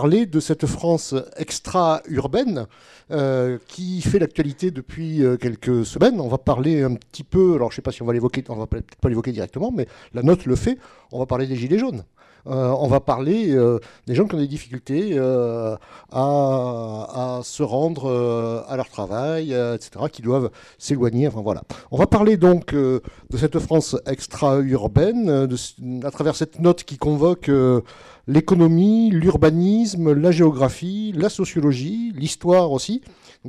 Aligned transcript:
parler 0.00 0.24
de 0.24 0.40
cette 0.40 0.64
France 0.64 1.14
extra-urbaine 1.36 2.66
euh, 3.10 3.58
qui 3.68 4.00
fait 4.00 4.18
l'actualité 4.18 4.70
depuis 4.70 5.22
euh, 5.22 5.36
quelques 5.36 5.84
semaines. 5.84 6.22
On 6.22 6.28
va 6.28 6.38
parler 6.38 6.82
un 6.82 6.94
petit 6.94 7.22
peu, 7.22 7.56
alors 7.56 7.70
je 7.70 7.74
ne 7.74 7.76
sais 7.76 7.82
pas 7.82 7.92
si 7.92 8.00
on 8.00 8.06
va 8.06 8.14
l'évoquer, 8.14 8.42
on 8.48 8.56
va 8.56 8.66
peut-être 8.66 8.96
pas 8.96 9.10
l'évoquer 9.10 9.32
directement, 9.32 9.70
mais 9.70 9.86
la 10.14 10.22
note 10.22 10.46
le 10.46 10.56
fait, 10.56 10.78
on 11.12 11.18
va 11.18 11.26
parler 11.26 11.46
des 11.46 11.56
Gilets 11.56 11.78
jaunes. 11.78 12.02
Euh, 12.46 12.74
on 12.78 12.88
va 12.88 13.00
parler 13.00 13.54
des 14.06 14.14
gens 14.14 14.26
qui 14.26 14.34
ont 14.34 14.38
des 14.38 14.48
difficultés 14.48 15.18
à, 15.18 15.78
à, 16.10 17.40
se 17.42 17.62
rendre 17.62 18.64
à 18.66 18.74
leur 18.78 18.88
travail, 18.88 19.52
etc., 19.52 20.06
qui 20.10 20.22
doivent 20.22 20.50
s'éloigner. 20.78 21.28
Enfin 21.28 21.42
voilà. 21.42 21.60
On 21.90 21.98
va 21.98 22.06
parler 22.06 22.38
donc 22.38 22.74
de 22.74 23.02
cette 23.36 23.58
France 23.58 23.96
extra-urbaine 24.06 25.46
à 26.02 26.10
travers 26.10 26.36
cette 26.36 26.58
note 26.58 26.84
qui 26.84 26.96
convoque 26.96 27.50
l'économie, 28.30 29.10
l'urbanisme, 29.10 30.12
la 30.12 30.30
géographie, 30.30 31.12
la 31.16 31.28
sociologie, 31.28 32.12
l'histoire 32.14 32.70
aussi. 32.70 33.02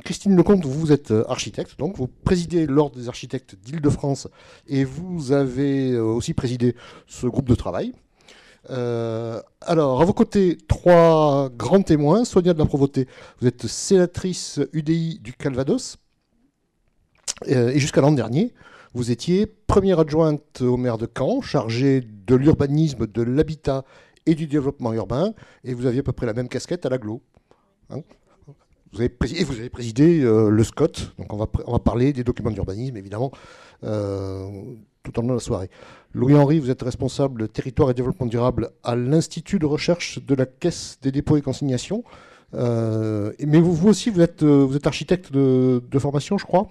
Christine 0.04 0.34
Lecomte, 0.34 0.64
vous 0.64 0.90
êtes 0.90 1.12
euh, 1.12 1.24
architecte, 1.28 1.78
donc 1.78 1.96
vous 1.98 2.08
présidez 2.08 2.66
l'Ordre 2.66 2.96
des 2.96 3.08
architectes 3.08 3.54
d'Île-de-France 3.62 4.26
et 4.66 4.84
vous 4.84 5.32
avez 5.32 5.92
euh, 5.92 6.02
aussi 6.02 6.34
présidé 6.34 6.74
ce 7.06 7.26
groupe 7.26 7.48
de 7.48 7.54
travail. 7.54 7.92
Euh, 8.70 9.40
alors, 9.60 10.00
à 10.02 10.04
vos 10.04 10.14
côtés, 10.14 10.58
trois 10.66 11.50
grands 11.50 11.82
témoins. 11.82 12.24
Sonia 12.24 12.52
de 12.52 12.58
la 12.58 12.64
Provoté, 12.64 13.06
vous 13.40 13.46
êtes 13.46 13.66
sénatrice 13.66 14.60
UDI 14.72 15.20
du 15.20 15.32
Calvados. 15.32 15.98
et 17.46 17.78
jusqu'à 17.78 18.00
l'an 18.00 18.12
dernier, 18.12 18.52
vous 18.94 19.10
étiez 19.10 19.46
première 19.46 20.00
adjointe 20.00 20.60
au 20.60 20.76
maire 20.76 20.98
de 20.98 21.06
Caen, 21.06 21.40
chargée 21.40 22.02
de 22.02 22.34
l'urbanisme, 22.34 23.06
de 23.06 23.22
l'habitat 23.22 23.84
et 24.26 24.34
du 24.34 24.46
développement 24.46 24.92
urbain, 24.92 25.34
et 25.64 25.74
vous 25.74 25.86
aviez 25.86 26.00
à 26.00 26.02
peu 26.02 26.12
près 26.12 26.26
la 26.26 26.34
même 26.34 26.48
casquette 26.48 26.86
à 26.86 26.88
l'aglo. 26.88 27.22
Hein 27.90 28.00
vous 28.92 29.00
avez 29.00 29.08
présidé, 29.70 30.20
euh, 30.22 30.50
le 30.50 30.64
SCOT, 30.64 31.14
donc 31.18 31.32
on 31.32 31.36
va, 31.38 31.46
on 31.66 31.72
va 31.72 31.78
parler 31.78 32.12
des 32.12 32.24
documents 32.24 32.50
d'urbanisme, 32.50 32.96
évidemment, 32.96 33.30
euh, 33.84 34.46
tout 35.02 35.18
au 35.18 35.22
long 35.22 35.28
de 35.28 35.34
la 35.34 35.40
soirée. 35.40 35.70
Louis-Henri, 36.12 36.58
vous 36.58 36.70
êtes 36.70 36.82
responsable 36.82 37.48
territoire 37.48 37.90
et 37.90 37.94
développement 37.94 38.26
durable 38.26 38.70
à 38.84 38.94
l'Institut 38.94 39.58
de 39.58 39.66
recherche 39.66 40.18
de 40.24 40.34
la 40.34 40.44
Caisse 40.44 40.98
des 41.00 41.10
dépôts 41.10 41.38
et 41.38 41.42
consignations. 41.42 42.04
Euh, 42.54 43.32
mais 43.40 43.60
vous, 43.60 43.88
aussi, 43.88 44.10
vous 44.10 44.20
êtes, 44.20 44.42
vous 44.42 44.76
êtes 44.76 44.86
architecte 44.86 45.32
de 45.32 45.98
formation, 45.98 46.36
je 46.36 46.44
crois? 46.44 46.68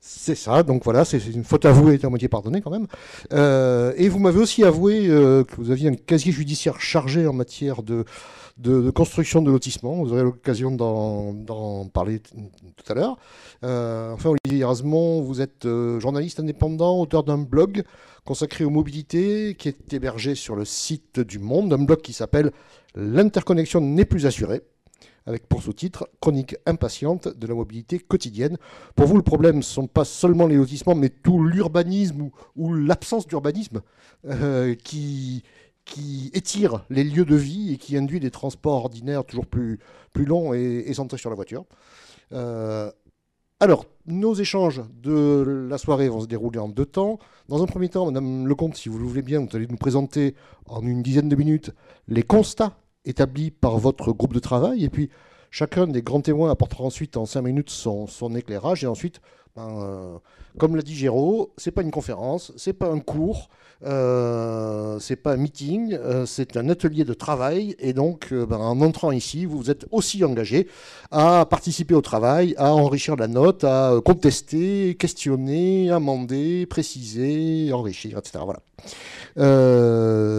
C'est 0.00 0.36
ça, 0.36 0.62
donc 0.62 0.84
voilà, 0.84 1.04
c'est 1.04 1.18
une 1.26 1.42
faute 1.42 1.64
avouée 1.64 1.98
et 2.00 2.04
à 2.04 2.08
moitié 2.08 2.28
pardonnée 2.28 2.60
quand 2.60 2.70
même. 2.70 2.86
Euh, 3.32 3.92
et 3.96 4.08
vous 4.08 4.20
m'avez 4.20 4.38
aussi 4.38 4.62
avoué 4.62 5.08
euh, 5.08 5.42
que 5.42 5.56
vous 5.56 5.70
aviez 5.72 5.88
un 5.88 5.94
casier 5.94 6.30
judiciaire 6.30 6.80
chargé 6.80 7.26
en 7.26 7.32
matière 7.32 7.82
de, 7.82 8.04
construction 8.94 9.42
de 9.42 9.50
lotissement. 9.50 9.96
Vous 9.96 10.12
aurez 10.12 10.22
l'occasion 10.22 10.70
d'en 10.70 11.88
parler 11.92 12.20
tout 12.20 12.92
à 12.92 12.94
l'heure. 12.94 13.18
Euh, 13.64 14.12
enfin, 14.12 14.30
Olivier 14.30 14.62
Erasmont, 14.62 15.20
vous 15.22 15.40
êtes 15.40 15.66
journaliste 15.98 16.38
indépendant, 16.38 17.00
auteur 17.00 17.24
d'un 17.24 17.38
blog 17.38 17.82
consacré 18.24 18.64
aux 18.64 18.70
mobilités 18.70 19.56
qui 19.58 19.68
est 19.68 19.92
hébergé 19.92 20.36
sur 20.36 20.54
le 20.54 20.64
site 20.64 21.18
du 21.18 21.38
Monde, 21.38 21.72
un 21.72 21.78
blog 21.78 22.02
qui 22.02 22.12
s'appelle 22.12 22.52
L'interconnexion 22.94 23.80
n'est 23.80 24.04
plus 24.04 24.26
assurée 24.26 24.62
avec 25.28 25.46
pour 25.46 25.62
sous-titre 25.62 26.08
Chronique 26.20 26.56
impatiente 26.64 27.28
de 27.28 27.46
la 27.46 27.54
mobilité 27.54 27.98
quotidienne. 27.98 28.56
Pour 28.96 29.06
vous, 29.06 29.16
le 29.16 29.22
problème 29.22 29.58
ne 29.58 29.62
sont 29.62 29.86
pas 29.86 30.06
seulement 30.06 30.46
les 30.46 30.56
lotissements, 30.56 30.94
mais 30.94 31.10
tout 31.10 31.44
l'urbanisme 31.44 32.30
ou, 32.56 32.74
l'absence 32.74 33.26
d'urbanisme 33.26 33.82
euh, 34.26 34.74
qui, 34.74 35.44
étire 36.34 36.84
les 36.90 37.04
lieux 37.04 37.24
de 37.24 37.34
vie 37.34 37.74
et 37.74 37.76
qui 37.76 37.96
induit 37.96 38.20
des 38.20 38.30
transports 38.30 38.84
ordinaires 38.84 39.24
toujours 39.24 39.46
plus, 39.46 39.78
plus 40.12 40.24
longs 40.24 40.52
et, 40.54 40.92
centrés 40.94 41.18
sur 41.18 41.30
la 41.30 41.36
voiture. 41.36 41.64
Euh, 42.32 42.90
alors, 43.60 43.86
nos 44.06 44.34
échanges 44.34 44.82
de 45.02 45.66
la 45.68 45.78
soirée 45.78 46.08
vont 46.08 46.20
se 46.20 46.26
dérouler 46.26 46.58
en 46.58 46.68
deux 46.68 46.86
temps. 46.86 47.18
Dans 47.48 47.62
un 47.62 47.66
premier 47.66 47.88
temps, 47.88 48.06
Madame 48.06 48.46
Lecomte, 48.46 48.76
si 48.76 48.88
vous 48.88 48.98
le 48.98 49.04
voulez 49.04 49.22
bien, 49.22 49.40
vous 49.40 49.56
allez 49.56 49.66
nous 49.66 49.76
présenter 49.76 50.34
en 50.66 50.82
une 50.82 51.02
dizaine 51.02 51.28
de 51.28 51.36
minutes 51.36 51.72
les 52.06 52.22
constats 52.22 52.76
établi 53.08 53.50
par 53.50 53.78
votre 53.78 54.12
groupe 54.12 54.34
de 54.34 54.38
travail. 54.38 54.84
Et 54.84 54.90
puis, 54.90 55.10
chacun 55.50 55.86
des 55.86 56.02
grands 56.02 56.20
témoins 56.20 56.50
apportera 56.50 56.84
ensuite 56.84 57.16
en 57.16 57.26
cinq 57.26 57.42
minutes 57.42 57.70
son, 57.70 58.06
éclairage. 58.36 58.84
Et 58.84 58.86
ensuite, 58.86 59.20
ben, 59.58 59.82
euh, 59.82 60.18
comme 60.56 60.76
l'a 60.76 60.82
dit 60.82 60.94
Géraud, 60.94 61.52
c'est 61.56 61.70
pas 61.70 61.82
une 61.82 61.90
conférence, 61.90 62.52
c'est 62.56 62.72
pas 62.72 62.88
un 62.88 63.00
cours, 63.00 63.48
euh, 63.84 64.98
c'est 65.00 65.16
pas 65.16 65.32
un 65.32 65.36
meeting, 65.36 65.94
euh, 65.94 66.26
c'est 66.26 66.56
un 66.56 66.68
atelier 66.68 67.04
de 67.04 67.14
travail. 67.14 67.76
Et 67.78 67.92
donc, 67.92 68.28
euh, 68.32 68.46
ben, 68.46 68.56
en 68.56 68.80
entrant 68.80 69.12
ici, 69.12 69.46
vous 69.46 69.70
êtes 69.70 69.86
aussi 69.90 70.24
engagé 70.24 70.68
à 71.10 71.46
participer 71.48 71.94
au 71.94 72.00
travail, 72.00 72.54
à 72.56 72.72
enrichir 72.74 73.16
la 73.16 73.28
note, 73.28 73.64
à 73.64 73.94
contester, 74.04 74.96
questionner, 74.96 75.90
amender, 75.90 76.66
préciser, 76.66 77.72
enrichir, 77.72 78.18
etc. 78.18 78.44
Voilà. 78.44 78.60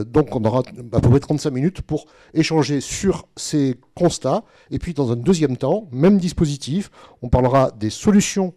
Donc 0.04 0.36
on 0.36 0.44
aura 0.44 0.60
à 0.92 1.00
peu 1.00 1.10
près 1.10 1.20
35 1.20 1.52
minutes 1.52 1.82
pour 1.82 2.06
échanger 2.34 2.82
sur 2.82 3.28
ces 3.38 3.76
constats. 3.96 4.44
Et 4.72 4.80
puis 4.80 4.94
dans 4.94 5.12
un 5.12 5.16
deuxième 5.16 5.56
temps, 5.56 5.88
même 5.92 6.18
dispositif, 6.18 6.92
on 7.22 7.30
parlera 7.30 7.72
des 7.72 7.90
solutions 7.90 8.54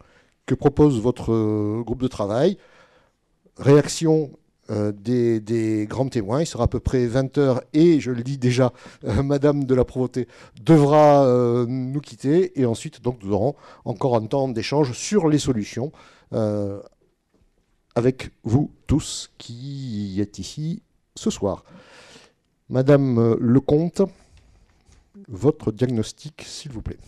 que 0.47 0.55
propose 0.55 1.01
votre 1.01 1.33
euh, 1.33 1.83
groupe 1.85 2.03
de 2.03 2.09
travail, 2.09 2.59
réaction 3.57 4.31
euh, 4.71 4.93
des, 4.93 5.87
grands 5.89 6.09
témoins. 6.09 6.41
Il 6.41 6.47
sera 6.47 6.65
à 6.65 6.69
peu 6.69 6.81
près 6.81 7.07
20 7.07 7.39
heures 7.39 7.63
et, 7.73 8.01
je 8.01 8.11
le 8.11 8.23
dis 8.23 8.39
déjà, 8.39 8.73
Madame 9.03 9.65
de 9.65 9.75
la 9.75 9.85
Provoté 9.85 10.29
devra 10.63 11.27
nous 11.67 12.01
quitter. 12.01 12.59
Et 12.61 12.65
ensuite, 12.65 13.03
donc, 13.03 13.19
nous 13.23 13.33
aurons 13.33 13.55
encore 13.85 14.17
un 14.17 14.27
temps 14.27 14.49
d'échange 14.49 14.93
sur 14.93 15.29
les 15.29 15.39
solutions 15.39 15.93
avec 17.95 18.31
vous 18.43 18.71
tous 18.87 19.31
qui 19.37 20.19
êtes 20.21 20.39
ici 20.39 20.83
ce 21.15 21.29
soir. 21.29 21.65
Madame 22.71 23.37
Lecomte, 23.39 24.03
votre 25.29 25.73
diagnostic, 25.73 26.43
s'il 26.47 26.73
vous 26.73 26.83
plaît. 26.83 26.99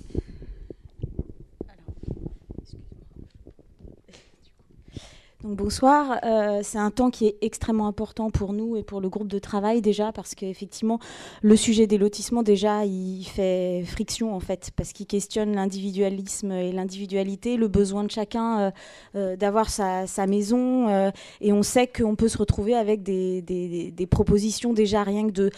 Bonsoir. 5.53 6.19
Euh, 6.25 6.61
c'est 6.63 6.79
un 6.79 6.91
temps 6.91 7.11
qui 7.11 7.27
est 7.27 7.37
extrêmement 7.43 7.87
important 7.87 8.31
pour 8.31 8.53
nous 8.53 8.77
et 8.77 8.83
pour 8.83 9.01
le 9.01 9.09
groupe 9.09 9.29
de 9.29 9.39
travail 9.39 9.83
déjà 9.83 10.11
parce 10.13 10.35
qu'effectivement 10.35 10.99
le 11.43 11.57
sujet 11.57 11.87
des 11.87 11.99
lotissements 11.99 12.43
déjà 12.43 12.85
il 12.85 13.25
fait 13.25 13.85
friction 13.87 14.35
en 14.35 14.41
fait 14.41 14.71
parce 14.75 14.93
qu'il 14.93 15.07
questionne 15.07 15.55
l'individualisme 15.55 16.53
et 16.53 16.73
l'individualité, 16.73 17.57
le 17.57 17.69
besoin 17.69 18.05
de 18.05 18.11
chacun 18.11 18.59
euh, 18.59 18.71
euh, 19.17 19.37
d'avoir 19.37 19.69
sa, 19.69 20.07
maison 20.27 21.13
et 21.43 21.53
on 21.53 21.63
sait 21.63 21.87
qu'on 21.87 22.17
peut 22.17 22.29
se 22.29 22.39
retrouver 22.39 22.75
avec 22.75 23.03
des 23.03 24.09
propositions 24.11 24.73
déjà 24.73 25.03
rien 25.03 25.27
que 25.27 25.33
de 25.33 25.51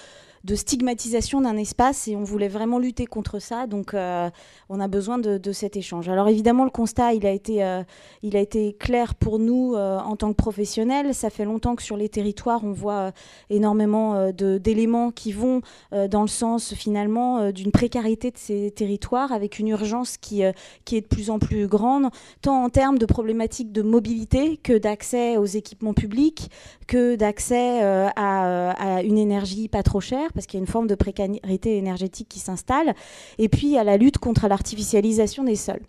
de 0.46 0.54
stigmatisation 0.54 1.40
d'un 1.40 1.56
espace 1.56 2.06
et 2.06 2.14
on 2.14 2.22
voulait 2.22 2.48
vraiment 2.48 2.78
lutter 2.78 3.04
contre 3.04 3.40
ça. 3.40 3.66
Donc 3.66 3.94
euh, 3.94 4.30
on 4.68 4.78
a 4.78 4.86
besoin 4.86 5.18
de, 5.18 5.52
cet 5.52 5.76
échange. 5.76 6.08
Alors 6.08 6.28
évidemment 6.28 6.64
le 6.64 6.70
constat 6.70 7.14
il 7.14 7.26
a 7.26 7.32
été, 7.32 7.64
euh, 7.64 7.82
il 8.22 8.36
a 8.36 8.40
été 8.40 8.72
clair 8.74 9.16
pour 9.16 9.38
nous 9.40 9.74
euh, 9.74 9.98
en 9.98 10.14
tant 10.14 10.30
que 10.30 10.36
professionnels. 10.36 11.14
Ça 11.14 11.30
fait 11.30 11.44
longtemps 11.44 11.74
que 11.74 11.82
sur 11.82 11.96
les 11.96 12.08
territoires 12.08 12.60
on 12.62 12.70
voit 12.70 13.10
énormément 13.50 14.30
d'éléments 14.32 15.10
qui 15.10 15.32
vont 15.32 15.62
dans 15.92 16.22
le 16.22 16.28
sens 16.28 16.74
finalement 16.74 17.50
d'une 17.50 17.72
précarité 17.72 18.30
de 18.30 18.38
ces 18.38 18.70
territoires 18.70 19.32
avec 19.32 19.58
une 19.58 19.68
urgence 19.68 20.16
qui, 20.16 20.42
qui 20.84 20.96
est 20.96 21.00
de 21.00 21.06
plus 21.06 21.30
en 21.30 21.38
plus 21.38 21.66
grande, 21.66 22.10
tant 22.40 22.62
en 22.62 22.70
termes 22.70 22.98
de 22.98 23.06
problématiques 23.06 23.72
de 23.72 23.82
mobilité 23.82 24.58
que 24.58 24.78
d'accès 24.78 25.38
aux 25.38 25.44
équipements 25.44 25.94
publics, 25.94 26.50
que 26.86 27.16
d'accès 27.16 27.82
à, 27.82 28.70
à 28.70 29.02
une 29.02 29.18
énergie 29.18 29.68
pas 29.68 29.82
trop 29.82 30.00
chère 30.00 30.30
parce 30.36 30.46
qu'il 30.46 30.58
y 30.58 30.60
a 30.60 30.64
une 30.64 30.70
forme 30.70 30.86
de 30.86 30.94
précarité 30.94 31.76
énergétique 31.78 32.28
qui 32.28 32.38
s'installe, 32.38 32.94
et 33.38 33.48
puis 33.48 33.76
à 33.76 33.82
la 33.82 33.96
lutte 33.96 34.18
contre 34.18 34.46
l'artificialisation 34.46 35.42
des 35.42 35.56
sols. 35.56 35.82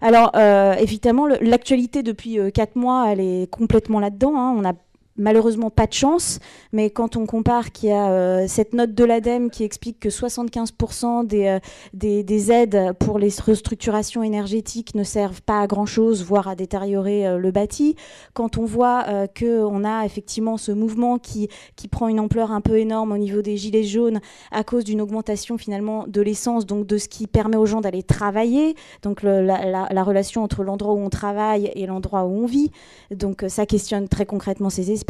Alors, 0.00 0.30
euh, 0.36 0.74
évidemment, 0.74 1.26
l'actualité 1.26 2.04
depuis 2.04 2.38
euh, 2.38 2.50
quatre 2.50 2.76
mois, 2.76 3.10
elle 3.10 3.20
est 3.20 3.50
complètement 3.50 3.98
là-dedans. 3.98 4.36
Hein. 4.36 4.54
On 4.56 4.64
a 4.64 4.74
malheureusement 5.16 5.70
pas 5.70 5.86
de 5.86 5.92
chance, 5.92 6.40
mais 6.72 6.90
quand 6.90 7.16
on 7.16 7.26
compare 7.26 7.72
qu'il 7.72 7.90
y 7.90 7.92
a 7.92 8.10
euh, 8.10 8.44
cette 8.48 8.74
note 8.74 8.94
de 8.94 9.04
l'ADEME 9.04 9.50
qui 9.50 9.62
explique 9.62 10.00
que 10.00 10.08
75% 10.08 11.32
euh, 11.34 11.60
des, 11.92 12.24
des, 12.24 12.52
aides 12.52 12.92
pour 12.98 13.18
les 13.18 13.28
restructurations 13.44 14.22
énergétiques 14.22 14.94
ne 14.94 15.04
servent 15.04 15.42
pas 15.42 15.60
à 15.60 15.66
grand-chose, 15.66 16.24
voire 16.24 16.48
à 16.48 16.56
détériorer 16.56 17.26
euh, 17.26 17.38
le 17.38 17.50
bâti, 17.52 17.94
quand 18.32 18.58
on 18.58 18.64
voit 18.64 19.04
qu'on 19.38 19.84
a 19.84 20.04
effectivement 20.04 20.56
ce 20.56 20.72
mouvement 20.72 21.18
qui, 21.18 21.48
prend 21.90 22.08
une 22.08 22.18
ampleur 22.18 22.50
un 22.50 22.60
peu 22.60 22.78
énorme 22.78 23.12
au 23.12 23.18
niveau 23.18 23.42
des 23.42 23.56
gilets 23.56 23.84
jaunes 23.84 24.20
à 24.50 24.64
cause 24.64 24.84
d'une 24.84 25.00
augmentation 25.00 25.58
finalement 25.58 26.06
de 26.08 26.20
l'essence, 26.22 26.66
donc 26.66 26.86
de 26.86 26.98
ce 26.98 27.08
qui 27.08 27.26
permet 27.26 27.56
aux 27.56 27.66
gens 27.66 27.80
d'aller 27.80 28.02
travailler, 28.02 28.74
donc 29.02 29.22
la, 29.22 29.42
la, 29.42 30.02
relation 30.02 30.42
entre 30.42 30.64
l'endroit 30.64 30.94
où 30.94 30.98
on 30.98 31.10
travaille 31.10 31.70
et 31.74 31.86
l'endroit 31.86 32.24
où 32.24 32.42
on 32.42 32.46
vit, 32.46 32.70
donc 33.10 33.44
ça 33.48 33.66
questionne 33.66 34.08
très 34.08 34.26
concrètement 34.26 34.70
ces 34.70 34.90
espaces 34.90 35.03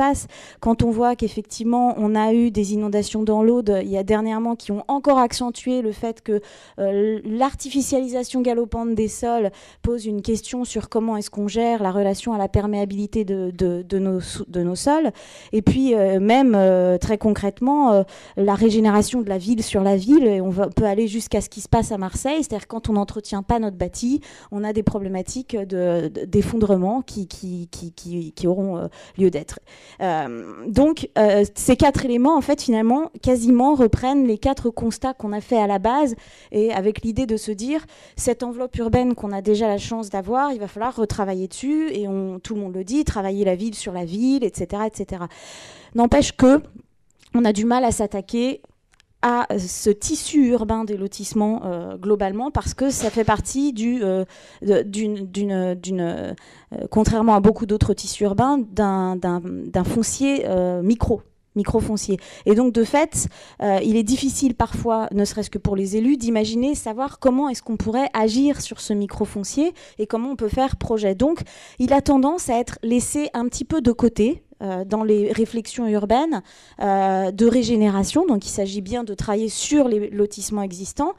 Quand 0.60 0.82
on 0.82 0.90
voit 0.90 1.16
qu'effectivement, 1.16 1.94
on 1.96 2.14
a 2.14 2.32
eu 2.32 2.50
des 2.50 2.74
inondations 2.74 3.22
dans 3.22 3.42
l'Aude, 3.42 3.80
il 3.82 3.88
y 3.88 3.96
a 3.96 4.02
dernièrement 4.02 4.56
qui 4.56 4.72
ont 4.72 4.84
encore 4.88 5.18
accentué 5.18 5.82
le 5.82 5.92
fait 5.92 6.22
que 6.22 6.40
euh, 6.78 7.20
l'artificialisation 7.24 8.40
galopante 8.40 8.94
des 8.94 9.08
sols 9.08 9.50
pose 9.82 10.06
une 10.06 10.22
question 10.22 10.64
sur 10.64 10.88
comment 10.88 11.16
est-ce 11.16 11.30
qu'on 11.30 11.48
gère 11.48 11.82
la 11.82 11.90
relation 11.90 12.32
à 12.32 12.38
la 12.38 12.48
perméabilité 12.48 13.24
de, 13.24 13.50
de, 13.50 13.98
nos, 13.98 14.20
de 14.48 14.62
nos, 14.62 14.74
sols. 14.74 15.12
Et 15.52 15.62
puis, 15.62 15.94
euh, 15.94 16.20
même 16.20 16.54
euh, 16.54 16.98
très 16.98 17.18
concrètement, 17.18 18.04
la 18.36 18.54
régénération 18.54 19.22
de 19.22 19.28
la 19.28 19.38
ville 19.38 19.62
sur 19.62 19.82
la 19.82 19.96
ville, 19.96 20.26
et 20.26 20.40
on, 20.40 20.50
peut 20.50 20.84
aller 20.84 21.06
jusqu'à 21.06 21.40
ce 21.40 21.48
qui 21.48 21.60
se 21.60 21.68
passe 21.68 21.92
à 21.92 21.98
Marseille, 21.98 22.42
c'est-à-dire 22.42 22.66
quand 22.66 22.88
on 22.88 22.94
n'entretient 22.94 23.42
pas 23.42 23.58
notre 23.58 23.76
bâti, 23.76 24.20
on 24.50 24.64
a 24.64 24.72
des 24.72 24.82
problématiques 24.82 25.56
d'effondrement 25.56 27.02
qui, 27.02 27.26
qui, 27.26 27.68
qui, 27.70 28.32
qui, 28.32 28.46
auront 28.46 28.88
lieu 29.18 29.30
d'être. 29.30 29.60
Donc, 30.66 31.08
ces 31.54 31.76
quatre 31.76 32.04
éléments, 32.04 32.36
en 32.36 32.40
fait, 32.40 32.62
finalement, 32.62 33.10
quasiment 33.22 33.74
reprennent 33.74 34.26
les 34.26 34.38
quatre 34.38 34.70
constats 34.70 35.14
qu'on 35.14 35.32
a 35.32 35.40
fait 35.40 35.58
à 35.58 35.66
la 35.66 35.78
base, 35.78 36.14
et 36.52 36.72
avec 36.72 37.02
l'idée 37.02 37.26
de 37.26 37.36
se 37.36 37.52
dire, 37.52 37.84
cette 38.16 38.42
enveloppe 38.42 38.76
urbaine 38.76 39.14
qu'on 39.14 39.32
a 39.32 39.42
déjà 39.42 39.68
la 39.68 39.78
chance 39.78 40.10
d'avoir, 40.10 40.52
il 40.52 40.60
va 40.60 40.68
falloir 40.68 40.94
retravailler 40.96 41.48
dessus, 41.48 41.88
et 41.90 42.06
tout 42.42 42.54
le 42.54 42.60
monde 42.60 42.74
le 42.74 42.84
dit, 42.84 43.04
travailler 43.04 43.44
la 43.44 43.54
ville 43.54 43.74
sur 43.74 43.92
la 43.92 44.04
ville, 44.04 44.44
etc. 44.44 44.82
etc. 44.86 45.24
N'empêche 45.94 46.32
que 46.32 46.60
on 47.34 47.44
a 47.44 47.52
du 47.52 47.64
mal 47.64 47.84
à 47.84 47.90
s'attaquer 47.90 48.62
à 49.24 49.46
ce 49.58 49.88
tissu 49.88 50.48
urbain 50.48 50.84
des 50.84 50.98
lotissements 50.98 51.62
euh, 51.64 51.96
globalement 51.96 52.50
parce 52.50 52.74
que 52.74 52.90
ça 52.90 53.08
fait 53.08 53.24
partie 53.24 53.72
du, 53.72 54.02
euh, 54.02 54.26
d'une, 54.60 55.26
euh, 55.50 56.34
contrairement 56.90 57.34
à 57.34 57.40
beaucoup 57.40 57.64
d'autres 57.64 57.94
tissus 57.94 58.24
urbains, 58.24 58.58
d'un, 58.58 59.18
foncier 59.84 60.46
micro 60.82 61.22
microfoncier. 61.56 62.18
Et 62.46 62.56
donc, 62.56 62.72
de 62.72 62.82
fait, 62.82 63.28
il 63.60 63.94
est 63.94 64.02
difficile 64.02 64.56
parfois, 64.56 65.06
ne 65.12 65.24
serait-ce 65.24 65.50
que 65.50 65.58
pour 65.58 65.76
les 65.76 65.96
élus, 65.96 66.16
d'imaginer, 66.16 66.74
savoir 66.74 67.20
comment 67.20 67.48
est-ce 67.48 67.62
qu'on 67.62 67.76
pourrait 67.76 68.08
agir 68.12 68.60
sur 68.60 68.80
ce 68.80 68.92
microfoncier 68.92 69.72
et 70.00 70.08
comment 70.08 70.30
on 70.30 70.36
peut 70.36 70.48
faire 70.48 70.74
projet. 70.74 71.14
Donc, 71.14 71.42
il 71.78 71.92
a 71.92 72.02
tendance 72.02 72.50
à 72.50 72.58
être 72.58 72.80
laissé 72.82 73.30
un 73.34 73.46
petit 73.46 73.64
peu 73.64 73.80
de 73.80 73.92
côté 73.92 74.42
euh, 74.64 74.84
dans 74.84 75.04
les 75.04 75.30
réflexions 75.30 75.86
urbaines 75.86 76.42
euh, 76.80 77.30
de 77.30 77.46
régénération. 77.46 78.26
Donc 78.26 78.46
il 78.46 78.50
s'agit 78.50 78.80
bien 78.80 79.04
de 79.04 79.12
travailler 79.12 79.48
sur 79.48 79.88
les 79.88 80.08
lotissements 80.10 80.62
existants. 80.62 81.12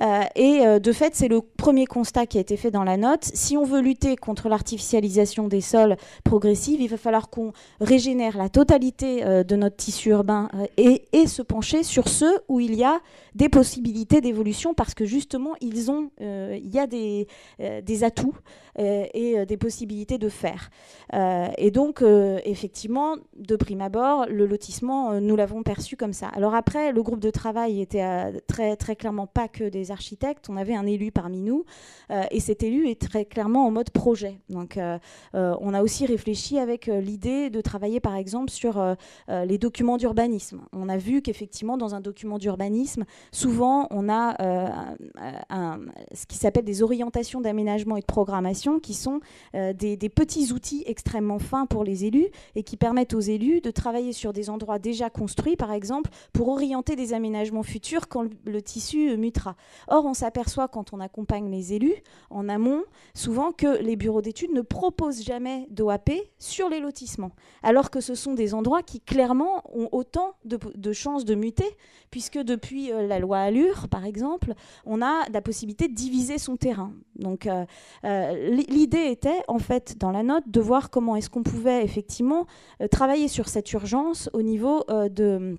Euh, 0.00 0.22
et 0.36 0.80
de 0.80 0.92
fait, 0.92 1.14
c'est 1.14 1.28
le 1.28 1.40
premier 1.40 1.86
constat 1.86 2.26
qui 2.26 2.38
a 2.38 2.40
été 2.40 2.56
fait 2.56 2.70
dans 2.70 2.84
la 2.84 2.96
note. 2.96 3.24
Si 3.24 3.56
on 3.56 3.64
veut 3.64 3.80
lutter 3.80 4.16
contre 4.16 4.48
l'artificialisation 4.48 5.48
des 5.48 5.60
sols 5.60 5.96
progressive, 6.24 6.80
il 6.80 6.88
va 6.88 6.96
falloir 6.96 7.30
qu'on 7.30 7.52
régénère 7.80 8.36
la 8.36 8.48
totalité 8.48 9.24
de 9.24 9.56
notre 9.56 9.76
tissu 9.76 10.10
urbain 10.10 10.48
et, 10.76 11.04
et, 11.12 11.26
se 11.26 11.42
pencher 11.42 11.82
sur 11.82 12.08
ceux 12.08 12.40
où 12.48 12.60
il 12.60 12.74
y 12.74 12.84
a 12.84 13.00
des 13.34 13.48
possibilités 13.48 14.20
d'évolution 14.20 14.74
parce 14.74 14.94
que 14.94 15.04
justement, 15.04 15.52
ils 15.60 15.90
ont, 15.90 16.10
il 16.20 16.70
y 16.72 16.78
a 16.78 16.86
des, 16.86 17.26
des 17.58 18.04
atouts 18.04 18.36
et 18.78 19.44
des 19.46 19.56
possibilités 19.56 20.18
de 20.18 20.28
faire. 20.28 20.70
et 21.12 21.70
donc, 21.70 22.02
effectivement, 22.44 23.16
de 23.36 23.56
prime 23.56 23.80
abord, 23.80 24.26
le 24.28 24.46
lotissement, 24.46 25.12
euh, 25.12 25.20
nous 25.20 25.36
l'avons 25.36 25.62
perçu 25.62 25.96
comme 25.96 26.12
ça. 26.12 26.28
Alors 26.28 26.54
après, 26.54 26.92
le 26.92 27.02
groupe 27.02 27.20
de 27.20 27.30
travail 27.30 27.80
était 27.80 28.02
euh, 28.02 28.32
très, 28.46 28.76
clairement 28.96 29.26
pas 29.26 29.48
que 29.48 29.68
des 29.68 29.90
architectes. 29.90 30.48
On 30.48 30.56
avait 30.56 30.74
un 30.74 30.86
élu 30.86 31.10
parmi 31.10 31.42
nous, 31.42 31.64
euh, 32.10 32.22
et 32.30 32.40
cet 32.40 32.62
élu 32.62 32.88
est 32.88 33.00
très 33.00 33.24
clairement 33.24 33.66
en 33.66 33.70
mode 33.70 33.90
projet. 33.90 34.38
Donc, 34.48 34.78
on 35.34 35.74
a 35.74 35.82
aussi 35.82 36.06
réfléchi 36.06 36.58
avec 36.58 36.86
l'idée 36.86 37.50
de 37.50 37.60
travailler, 37.60 38.00
par 38.00 38.16
exemple, 38.16 38.50
sur 38.50 38.82
les 39.28 39.58
documents 39.58 39.96
d'urbanisme. 39.96 40.60
On 40.72 40.88
a 40.88 40.96
vu 40.96 41.22
qu'effectivement, 41.22 41.76
dans 41.76 41.94
un 41.94 42.00
document 42.00 42.38
d'urbanisme, 42.38 43.04
souvent, 43.32 43.86
on 43.90 44.08
a 44.08 44.36
ce 46.12 46.26
qui 46.26 46.36
s'appelle 46.36 46.64
des 46.64 46.82
orientations 46.82 47.40
d'aménagement 47.40 47.96
et 47.96 48.00
de 48.00 48.06
programmation, 48.06 48.61
qui 48.80 48.94
sont 48.94 49.20
des, 49.54 49.96
des 49.96 50.08
petits 50.08 50.52
outils 50.52 50.82
extrêmement 50.86 51.38
fins 51.38 51.66
pour 51.66 51.84
les 51.84 52.04
élus 52.04 52.28
et 52.54 52.62
qui 52.62 52.76
permettent 52.76 53.14
aux 53.14 53.20
élus 53.20 53.60
de 53.60 53.70
travailler 53.70 54.12
sur 54.12 54.32
des 54.32 54.50
endroits 54.50 54.78
déjà 54.78 55.10
construits, 55.10 55.56
par 55.56 55.72
exemple, 55.72 56.10
pour 56.32 56.48
orienter 56.48 56.96
des 56.96 57.12
aménagements 57.12 57.62
futurs 57.62 58.08
quand 58.08 58.28
le, 58.44 58.62
tissu 58.62 59.16
mutera. 59.16 59.56
Or, 59.88 60.04
on 60.04 60.14
s'aperçoit 60.14 60.68
quand 60.68 60.92
on 60.92 61.00
accompagne 61.00 61.50
les 61.50 61.72
élus 61.72 61.94
en 62.30 62.48
amont, 62.48 62.82
souvent 63.14 63.52
que 63.52 63.82
les 63.82 63.96
bureaux 63.96 64.22
d'études 64.22 64.52
ne 64.52 64.60
proposent 64.60 65.22
jamais 65.22 65.66
d'OAP 65.70 66.10
sur 66.38 66.68
les 66.68 66.80
lotissements, 66.80 67.32
alors 67.62 67.90
que 67.90 68.00
ce 68.00 68.14
sont 68.14 68.34
des 68.34 68.54
endroits 68.54 68.82
qui 68.82 69.00
clairement 69.00 69.62
ont 69.76 69.88
autant 69.92 70.34
de, 70.44 70.92
chances 70.92 71.24
de 71.24 71.34
muter, 71.34 71.76
puisque 72.10 72.38
depuis 72.38 72.92
euh, 72.92 73.06
la 73.06 73.18
loi 73.18 73.38
Allure, 73.38 73.88
par 73.88 74.04
exemple, 74.04 74.54
on 74.84 75.02
a 75.02 75.28
la 75.32 75.40
possibilité 75.40 75.88
de 75.88 75.94
diviser 75.94 76.38
son 76.38 76.56
terrain. 76.56 76.92
Donc, 77.16 77.46
euh, 77.46 77.64
euh, 78.04 78.50
l'idée 78.52 79.06
était, 79.10 79.42
en 79.48 79.58
fait, 79.58 79.98
dans 79.98 80.10
la 80.10 80.22
note, 80.22 80.44
de 80.46 80.60
voir 80.60 80.90
comment 80.90 81.16
est-ce 81.16 81.30
qu'on 81.30 81.42
pouvait 81.42 81.82
effectivement 81.84 82.46
euh, 82.80 82.88
travailler 82.88 83.28
sur 83.28 83.48
cette 83.48 83.72
urgence 83.72 84.30
au 84.32 84.42
niveau 84.42 84.84
euh, 84.90 85.08
de 85.08 85.56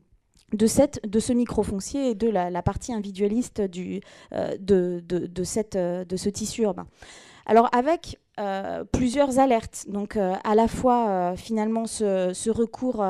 ce 0.68 1.34
microfoncier 1.34 2.12
et 2.12 2.16
de 2.16 2.30
la, 2.30 2.62
partie 2.62 2.94
individualiste 2.94 3.62
du, 3.62 4.01
euh, 4.34 4.56
de, 4.60 5.44
ce 5.44 6.30
tissu 6.30 6.62
urbain. 6.62 6.88
Alors 7.45 7.68
avec 7.74 8.19
plusieurs 8.94 9.38
alertes, 9.38 9.86
donc 9.90 10.16
à 10.18 10.56
la 10.56 10.68
fois 10.68 11.36
finalement 11.36 11.86
ce, 11.86 12.50
recours, 12.50 13.04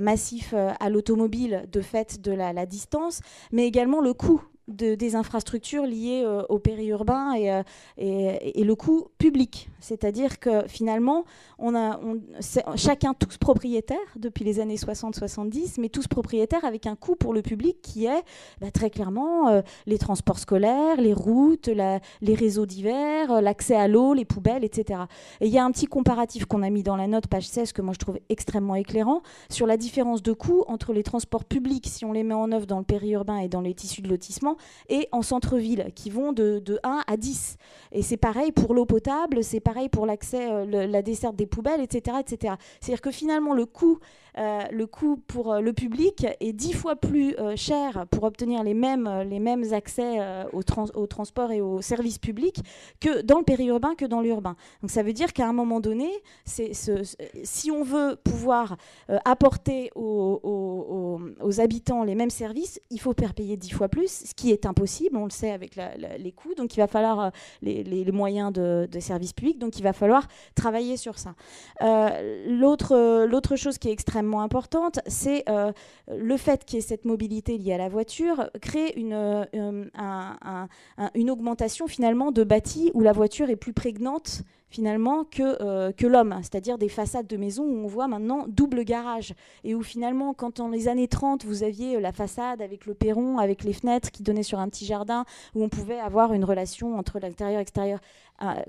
massif 0.00 0.54
à 0.54 0.90
l'automobile 0.90 1.64
de 1.70 1.80
fait 1.80 2.20
de 2.20 2.32
la, 2.32 2.66
distance, 2.66 3.20
mais 3.52 3.66
également 3.66 4.00
le 4.00 4.12
coût 4.12 4.42
des 4.70 5.16
infrastructures 5.16 5.86
liées 5.86 6.22
euh, 6.24 6.42
au 6.48 6.58
périurbain 6.58 7.34
euh, 7.36 7.62
et, 7.98 8.60
et, 8.60 8.64
le 8.64 8.74
coût 8.74 9.08
public. 9.18 9.68
C'est-à-dire 9.80 10.38
que 10.38 10.66
finalement, 10.66 11.24
chacun, 12.76 13.14
tous 13.14 13.36
propriétaires 13.38 13.98
depuis 14.16 14.44
les 14.44 14.60
années 14.60 14.76
60-70, 14.76 15.80
mais 15.80 15.88
tous 15.88 16.06
propriétaires 16.08 16.64
avec 16.64 16.86
un 16.86 16.96
coût 16.96 17.16
pour 17.16 17.32
le 17.32 17.42
public 17.42 17.80
qui 17.82 18.06
est 18.06 18.22
bah, 18.60 18.70
très 18.70 18.90
clairement 18.90 19.48
euh, 19.48 19.62
les 19.86 19.98
transports 19.98 20.38
scolaires, 20.38 21.00
les 21.00 21.14
routes, 21.14 21.68
les 21.68 22.34
réseaux 22.34 22.66
divers, 22.66 23.40
l'accès 23.40 23.76
à 23.76 23.88
l'eau, 23.88 24.14
les 24.14 24.24
poubelles, 24.24 24.64
etc. 24.64 25.02
Et 25.40 25.46
il 25.46 25.52
y 25.52 25.58
a 25.58 25.64
un 25.64 25.70
petit 25.70 25.86
comparatif 25.86 26.44
qu'on 26.46 26.62
a 26.62 26.70
mis 26.70 26.82
dans 26.82 26.96
la 26.96 27.06
note, 27.06 27.26
page 27.26 27.48
16, 27.48 27.72
que 27.72 27.82
moi 27.82 27.94
je 27.94 27.98
trouve 27.98 28.18
extrêmement 28.28 28.74
éclairant, 28.74 29.22
sur 29.48 29.66
la 29.66 29.76
différence 29.76 30.22
de 30.22 30.32
coût 30.32 30.64
entre 30.68 30.92
les 30.92 31.02
transports 31.02 31.44
publics, 31.44 31.86
si 31.86 32.04
on 32.04 32.12
les 32.12 32.22
met 32.22 32.34
en 32.34 32.52
œuvre 32.52 32.66
dans 32.66 32.78
le 32.78 32.84
périurbain 32.84 33.38
et 33.38 33.48
dans 33.48 33.60
les 33.60 33.74
tissus 33.74 34.02
de 34.02 34.08
lotissement, 34.08 34.56
et 34.88 35.08
en 35.12 35.22
centre-ville, 35.22 35.90
qui 35.94 36.10
vont 36.10 36.32
de, 36.32 36.62
1 36.82 37.02
à 37.06 37.16
10. 37.16 37.56
Et 37.92 38.02
c'est 38.02 38.16
pareil 38.16 38.52
pour 38.52 38.74
l'eau 38.74 38.86
potable, 38.86 39.42
c'est 39.42 39.60
pour 39.90 40.06
l'accès, 40.06 40.50
euh, 40.50 40.86
la 40.86 41.02
desserte 41.02 41.36
des 41.36 41.46
poubelles, 41.46 41.80
etc. 41.80 42.18
etc. 42.20 42.54
C'est-à-dire 42.80 43.00
que 43.00 43.10
finalement, 43.10 43.54
le 43.54 43.66
coût 43.66 43.98
euh, 44.40 44.62
le 44.70 44.86
coût 44.86 45.16
pour 45.26 45.52
euh, 45.52 45.60
le 45.60 45.72
public 45.72 46.26
est 46.40 46.52
dix 46.52 46.72
fois 46.72 46.96
plus 46.96 47.34
euh, 47.38 47.56
cher 47.56 48.06
pour 48.10 48.24
obtenir 48.24 48.62
les 48.62 48.72
mêmes, 48.72 49.08
les 49.28 49.38
mêmes 49.38 49.72
accès 49.72 50.18
au, 50.52 50.62
au, 50.94 51.06
transport 51.06 51.52
et 51.52 51.60
aux 51.60 51.82
services 51.82 52.18
publics 52.18 52.60
que 53.00 53.20
dans 53.22 53.38
le 53.38 53.44
périurbain 53.44 53.94
que 53.94 54.06
dans 54.06 54.20
l'urbain. 54.20 54.56
Donc 54.80 54.90
ça 54.90 55.02
veut 55.02 55.12
dire 55.12 55.32
qu'à 55.32 55.46
un 55.46 55.52
moment 55.52 55.80
donné, 55.80 56.08
si 56.44 57.70
on 57.70 57.82
veut 57.82 58.16
pouvoir 58.16 58.76
apporter 59.24 59.90
aux, 59.94 61.20
habitants 61.58 62.04
les 62.04 62.14
mêmes 62.14 62.30
services, 62.30 62.80
il 62.90 63.00
faut 63.00 63.12
faire 63.12 63.34
payer 63.34 63.56
dix 63.56 63.70
fois 63.70 63.88
plus, 63.88 64.24
ce 64.26 64.34
qui 64.34 64.50
est 64.50 64.66
impossible, 64.66 65.16
on 65.16 65.24
le 65.24 65.30
sait 65.30 65.50
avec 65.50 65.76
les 66.18 66.32
coûts, 66.32 66.54
donc 66.54 66.74
il 66.76 66.80
va 66.80 66.86
falloir 66.86 67.32
les, 67.62 68.10
moyens 68.12 68.52
de, 68.52 68.88
de, 68.90 69.00
services 69.00 69.32
publics, 69.32 69.58
donc 69.58 69.78
il 69.78 69.82
va 69.82 69.92
falloir 69.92 70.26
travailler 70.54 70.96
sur 70.96 71.18
ça. 71.18 71.34
L'autre 72.46 73.56
chose 73.56 73.78
qui 73.78 73.88
est 73.88 73.92
extrêmement 73.92 74.29
importante, 74.38 75.00
c'est 75.06 75.42
euh, 75.48 75.72
le 76.08 76.36
fait 76.36 76.64
qu'il 76.64 76.76
y 76.76 76.78
ait 76.78 76.86
cette 76.86 77.04
mobilité 77.04 77.58
liée 77.58 77.72
à 77.72 77.78
la 77.78 77.88
voiture 77.88 78.48
crée 78.62 78.92
une, 78.96 79.12
euh, 79.12 79.84
une 81.14 81.30
augmentation 81.30 81.88
finalement 81.88 82.30
de 82.30 82.44
bâtis 82.44 82.90
où 82.94 83.00
la 83.00 83.12
voiture 83.12 83.50
est 83.50 83.56
plus 83.56 83.72
prégnante 83.72 84.44
finalement 84.70 85.24
que, 85.24 85.62
euh, 85.62 85.92
que 85.92 86.06
l'homme, 86.06 86.36
c'est-à-dire 86.42 86.78
des 86.78 86.88
façades 86.88 87.26
de 87.26 87.36
maisons 87.36 87.64
où 87.64 87.84
on 87.84 87.86
voit 87.86 88.06
maintenant 88.06 88.46
double 88.48 88.84
garage. 88.84 89.34
Et 89.64 89.74
où 89.74 89.82
finalement 89.82 90.32
quand 90.32 90.58
dans 90.58 90.68
les 90.68 90.88
années 90.88 91.08
30 91.08 91.44
vous 91.44 91.64
aviez 91.64 92.00
la 92.00 92.12
façade 92.12 92.62
avec 92.62 92.86
le 92.86 92.94
perron, 92.94 93.38
avec 93.38 93.64
les 93.64 93.72
fenêtres 93.72 94.10
qui 94.10 94.22
donnaient 94.22 94.44
sur 94.44 94.60
un 94.60 94.68
petit 94.68 94.86
jardin 94.86 95.24
où 95.54 95.62
on 95.62 95.68
pouvait 95.68 95.98
avoir 95.98 96.32
une 96.32 96.44
relation 96.44 96.96
entre 96.96 97.18
l'intérieur 97.18 97.56
et 97.56 97.62
l'extérieur 97.62 97.98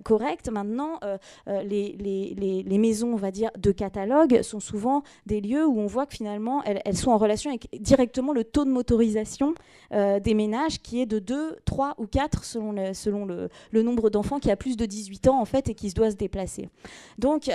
correcte. 0.04 0.50
Maintenant, 0.50 1.00
euh, 1.04 1.18
euh, 1.48 1.62
les, 1.64 1.96
les, 2.00 2.64
les, 2.64 2.78
maisons, 2.78 3.14
on 3.14 3.18
va 3.18 3.32
dire, 3.32 3.52
de 3.58 3.72
catalogue 3.72 4.42
sont 4.42 4.60
souvent 4.60 5.04
des 5.26 5.42
lieux 5.42 5.66
où 5.66 5.80
on 5.80 5.88
voit 5.88 6.06
que 6.06 6.16
finalement, 6.16 6.64
elles, 6.64 6.98
sont 6.98 7.12
en 7.12 7.18
relation 7.18 7.50
avec 7.50 7.68
directement 7.80 8.34
le 8.34 8.44
taux 8.44 8.66
de 8.66 8.70
motorisation 8.70 9.54
des 9.92 10.34
ménages 10.34 10.82
qui 10.82 11.02
est 11.02 11.06
de 11.06 11.20
2, 11.20 11.58
3 11.66 11.96
ou 11.98 12.08
4 12.08 12.46
selon 12.46 12.72
le, 12.72 12.94
selon 12.94 13.26
le 13.26 13.84
nombre 13.84 14.10
d'enfants 14.10 14.40
qui 14.40 14.50
a 14.50 14.56
plus 14.56 14.78
de 14.78 14.86
18 14.86 15.28
ans 15.28 15.42
en 15.42 15.46
fait 15.46 15.68
et 15.68 15.76
qui 15.76 15.90
se 15.90 15.96
doit 15.96 16.12
se 16.12 16.16
déplacer. 16.16 16.70
Donc 17.18 17.50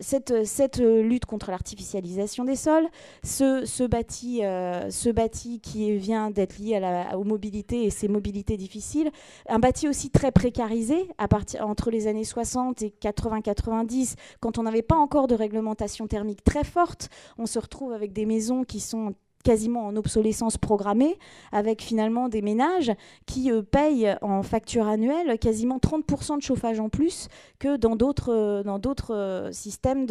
cette, 0.00 0.46
cette 0.46 0.78
lutte 0.78 1.26
contre 1.26 1.50
l'artificialisation 1.50 2.44
des 2.44 2.56
sols, 2.56 2.88
ce, 3.22 3.64
ce, 3.66 3.84
bâti, 3.84 4.38
ce 4.38 5.10
bâti 5.10 5.60
qui 5.60 5.96
vient 5.96 6.30
d'être 6.30 6.58
lié 6.58 6.76
à 6.76 6.80
la, 6.80 7.18
aux 7.18 7.24
mobilités 7.24 7.84
et 7.84 7.90
ces 7.90 8.08
mobilités 8.08 8.56
difficiles, 8.56 9.10
un 9.48 9.58
bâti 9.58 9.88
aussi 9.88 10.10
très 10.10 10.32
précarisé 10.32 11.08
à 11.18 11.28
partir, 11.28 11.45
entre 11.60 11.90
les 11.90 12.06
années 12.06 12.24
60 12.24 12.82
et 12.82 12.94
80-90, 13.00 14.14
quand 14.40 14.58
on 14.58 14.64
n'avait 14.64 14.82
pas 14.82 14.96
encore 14.96 15.26
de 15.26 15.34
réglementation 15.34 16.06
thermique 16.06 16.44
très 16.44 16.64
forte, 16.64 17.08
on 17.38 17.46
se 17.46 17.58
retrouve 17.58 17.92
avec 17.92 18.12
des 18.12 18.26
maisons 18.26 18.64
qui 18.64 18.80
sont 18.80 19.14
quasiment 19.46 19.86
en 19.86 19.94
obsolescence 19.94 20.58
programmée, 20.58 21.16
avec 21.52 21.80
finalement 21.80 22.28
des 22.28 22.42
ménages 22.42 22.90
qui 23.26 23.52
euh, 23.52 23.62
payent 23.62 24.16
en 24.20 24.42
facture 24.42 24.88
annuelle 24.88 25.38
quasiment 25.38 25.78
30% 25.78 26.38
de 26.38 26.42
chauffage 26.42 26.80
en 26.80 26.88
plus 26.88 27.28
que 27.60 27.76
dans 27.76 27.94
d'autres 27.94 28.32
euh, 28.32 28.64
euh, 29.10 29.52
systèmes 29.52 30.06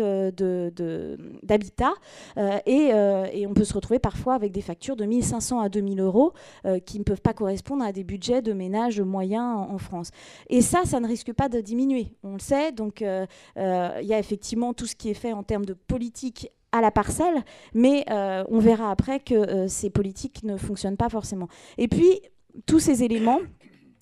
d'habitat. 1.44 1.92
Et, 2.66 2.94
on 3.46 3.54
peut 3.54 3.66
se 3.66 3.74
retrouver 3.74 4.00
parfois 4.00 4.36
avec 4.36 4.54
des 4.54 4.62
factures 4.62 4.96
de 4.96 5.04
1500 5.06 5.60
à 5.60 5.70
2000 5.70 6.00
euros 6.00 6.32
qui 6.86 6.98
ne 6.98 7.04
peuvent 7.04 7.22
pas 7.22 7.34
correspondre 7.34 7.84
à 7.84 7.92
des 7.92 8.04
budgets 8.04 8.42
de 8.42 8.54
ménages 8.54 9.02
moyens 9.02 9.44
en, 9.44 9.74
en 9.74 9.78
France. 9.78 10.10
Et 10.50 10.62
ça, 10.62 10.84
ça 10.86 11.00
ne 11.00 11.08
risque 11.08 11.34
pas 11.34 11.50
de 11.50 11.62
diminuer. 11.62 12.14
On 12.24 12.34
le 12.34 12.40
sait. 12.40 12.72
Donc, 12.72 13.02
il 13.02 13.28
y 13.58 14.14
a 14.14 14.20
effectivement 14.20 14.74
tout 14.74 14.88
ce 14.88 14.96
qui 14.96 15.10
est 15.10 15.14
fait 15.14 15.34
en 15.34 15.44
termes 15.44 15.66
de 15.66 15.74
politique 15.74 16.50
à 16.76 16.82
la 16.82 16.92
parcelle, 16.92 17.44
mais 17.74 18.06
euh, 18.10 18.44
on 18.50 18.60
verra 18.60 18.92
après 18.92 19.20
que 19.20 19.34
euh, 19.34 19.68
ces 19.68 19.90
politiques 19.90 20.44
ne 20.44 20.58
fonctionnent 20.58 20.98
pas 20.98 21.10
forcément. 21.10 21.48
Et 21.78 21.88
puis, 21.88 22.20
tous 22.66 22.80
ces 22.80 23.04
éléments 23.04 23.40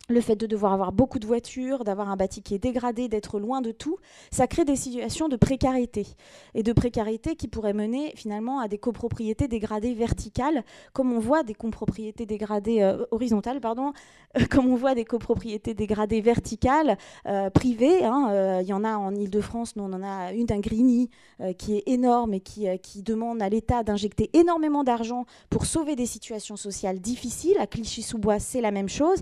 le 0.09 0.19
fait 0.19 0.35
de 0.35 0.47
devoir 0.47 0.73
avoir 0.73 0.91
beaucoup 0.91 1.17
de 1.17 1.25
voitures, 1.25 1.85
d'avoir 1.85 2.09
un 2.09 2.17
bâti 2.17 2.41
qui 2.41 2.53
est 2.53 2.59
dégradé, 2.59 3.07
d'être 3.07 3.39
loin 3.39 3.61
de 3.61 3.71
tout, 3.71 3.97
ça 4.31 4.47
crée 4.47 4.65
des 4.65 4.75
situations 4.75 5.29
de 5.29 5.37
précarité. 5.37 6.05
Et 6.55 6.63
de 6.63 6.73
précarité 6.73 7.35
qui 7.35 7.47
pourraient 7.47 7.73
mener 7.73 8.11
finalement 8.15 8.59
à 8.59 8.67
des 8.67 8.77
copropriétés 8.77 9.47
dégradées 9.47 9.93
verticales, 9.93 10.63
comme 10.91 11.13
on 11.13 11.19
voit 11.19 11.43
des 11.43 11.53
copropriétés 11.53 12.25
dégradées 12.25 12.81
euh, 12.81 13.05
horizontales, 13.11 13.61
pardon, 13.61 13.93
comme 14.49 14.67
on 14.67 14.75
voit 14.75 14.93
des 14.93 15.05
copropriétés 15.05 15.73
dégradées 15.73 16.19
verticales, 16.19 16.97
euh, 17.25 17.49
privées. 17.49 18.03
Hein, 18.03 18.27
euh, 18.31 18.59
il 18.61 18.67
y 18.67 18.73
en 18.73 18.83
a 18.83 18.97
en 18.97 19.15
Ile-de-France, 19.15 19.77
nous 19.77 19.83
on 19.83 19.93
en 19.93 20.03
a 20.03 20.33
une 20.33 20.45
d'un 20.45 20.59
Grigny 20.59 21.09
qui 21.57 21.75
est 21.75 21.83
énorme 21.87 22.33
et 22.33 22.39
qui, 22.39 23.03
demande 23.03 23.41
à 23.41 23.49
l'État 23.49 23.83
d'injecter 23.83 24.29
énormément 24.33 24.83
d'argent 24.83 25.25
pour 25.49 25.65
sauver 25.65 25.95
des 25.95 26.05
situations 26.05 26.55
sociales 26.55 26.99
difficiles. 26.99 27.57
À 27.59 27.67
Clichy-sous-Bois, 27.67 28.39
c'est 28.39 28.61
la 28.61 28.71
même 28.71 28.89
chose. 28.89 29.19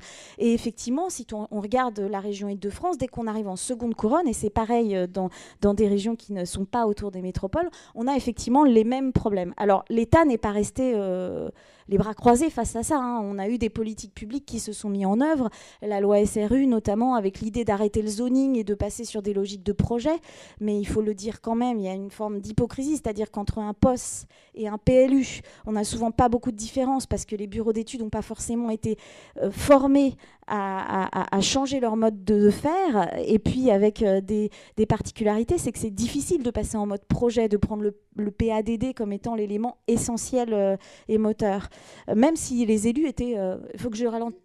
Si 0.78 1.26
on, 1.34 1.60
regarde 1.60 2.00
la 2.00 2.20
région 2.20 2.50
Île-de-France, 2.50 2.98
dès 2.98 3.08
qu'on 3.08 3.28
arrive 3.28 3.48
en 3.48 3.56
seconde 3.56 3.96
couronne, 3.96 4.28
et 4.28 4.34
c'est 4.34 4.50
pareil 4.50 4.96
euh, 4.96 5.08
dans, 5.08 5.30
dans 5.62 5.74
des 5.74 5.88
régions 5.88 6.16
qui 6.16 6.34
ne 6.34 6.46
sont 6.46 6.66
pas 6.66 6.86
autour 6.86 7.12
des 7.12 7.22
métropoles, 7.22 7.70
on 7.96 8.08
a 8.08 8.16
effectivement 8.16 8.64
les 8.64 8.84
mêmes 8.84 9.14
problèmes. 9.14 9.54
Alors 9.58 9.86
l'État 9.90 10.26
n'est 10.26 10.38
pas 10.38 10.52
resté 10.52 10.94
euh, 10.96 11.50
les 11.92 11.98
bras 11.98 12.14
croisés 12.14 12.50
face 12.50 12.76
à 12.78 12.84
ça. 12.84 12.98
Hein. 12.98 13.20
On 13.22 13.38
a 13.38 13.50
eu 13.50 13.58
des 13.58 13.70
politiques 13.70 14.14
publiques 14.14 14.46
qui 14.46 14.60
se 14.60 14.72
sont 14.72 14.90
mis 14.90 15.06
en 15.06 15.20
œuvre, 15.20 15.50
la 15.82 16.00
loi 16.00 16.26
SRU 16.26 16.66
notamment, 16.66 17.16
avec 17.16 17.42
l'idée 17.42 17.66
d'arrêter 17.66 18.02
le 18.02 18.08
zoning 18.08 18.58
et 18.58 18.64
de 18.64 18.74
passer 18.74 19.04
sur 19.04 19.22
des 19.22 19.34
logiques 19.34 19.64
de 19.64 19.74
projet. 19.74 20.16
Mais 20.62 20.80
il 20.80 20.86
faut 20.86 21.02
le 21.02 21.14
dire 21.14 21.42
quand 21.42 21.56
même, 21.56 21.78
il 21.78 21.84
y 21.84 21.90
a 21.90 21.94
une 21.94 22.10
forme 22.10 22.40
d'hypocrisie, 22.40 22.94
c'est-à-dire 22.94 23.30
qu'entre 23.30 23.60
un 23.60 23.74
POS 23.74 24.26
et 24.56 24.70
un 24.70 24.78
PLU, 24.78 25.42
on 25.66 25.74
n'a 25.74 25.84
souvent 25.84 26.12
pas 26.12 26.30
beaucoup 26.30 26.52
de 26.52 26.58
différence 26.58 27.06
parce 27.06 27.26
que 27.26 27.36
les 27.36 27.48
bureaux 27.48 27.74
d'études 27.74 28.00
n'ont 28.00 28.10
pas 28.10 28.22
forcément 28.22 28.70
été 28.70 28.98
euh, 29.42 29.52
formés 29.52 30.16
à, 30.48 31.42
changer 31.42 31.80
leur 31.80 31.96
mode 31.96 32.24
de 32.24 32.50
faire. 32.50 33.10
Et 33.26 33.40
puis 33.40 33.72
avec 33.72 34.02
euh, 34.02 34.22
des, 34.22 34.50
particularités, 34.86 35.58
c'est 35.58 35.72
que 35.72 35.80
c'est 35.80 35.90
difficile 35.90 36.44
de 36.44 36.52
passer 36.52 36.78
en 36.78 36.86
mode 36.86 37.06
projet, 37.06 37.48
de 37.48 37.58
prendre 37.58 37.84
le, 37.84 38.32
PADD 38.32 38.94
comme 38.94 39.14
étant 39.14 39.36
l'élément 39.36 39.78
essentiel 39.88 40.54
euh, 40.54 40.78
et 41.08 41.18
moteur. 41.18 41.70
Euh, 42.10 42.16
même 42.16 42.36
si 42.36 42.66
les 42.66 42.88
élus 42.88 43.08
étaient... 43.08 43.36
Il 43.74 43.80
faut 43.80 43.90
que 43.90 43.98
je 43.98 44.06
ralentisse 44.06 44.40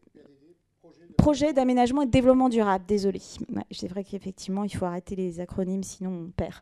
projet 1.26 1.52
d'aménagement 1.52 2.02
et 2.02 2.06
de 2.06 2.12
développement 2.12 2.48
durable. 2.48 2.84
Désolé. 2.86 3.20
c'est 3.72 3.88
vrai 3.88 4.04
qu'effectivement, 4.04 4.62
il 4.62 4.70
faut 4.70 4.84
arrêter 4.84 5.16
les 5.16 5.40
acronymes, 5.40 5.82
sinon 5.82 6.28
on 6.28 6.30
perd. 6.30 6.54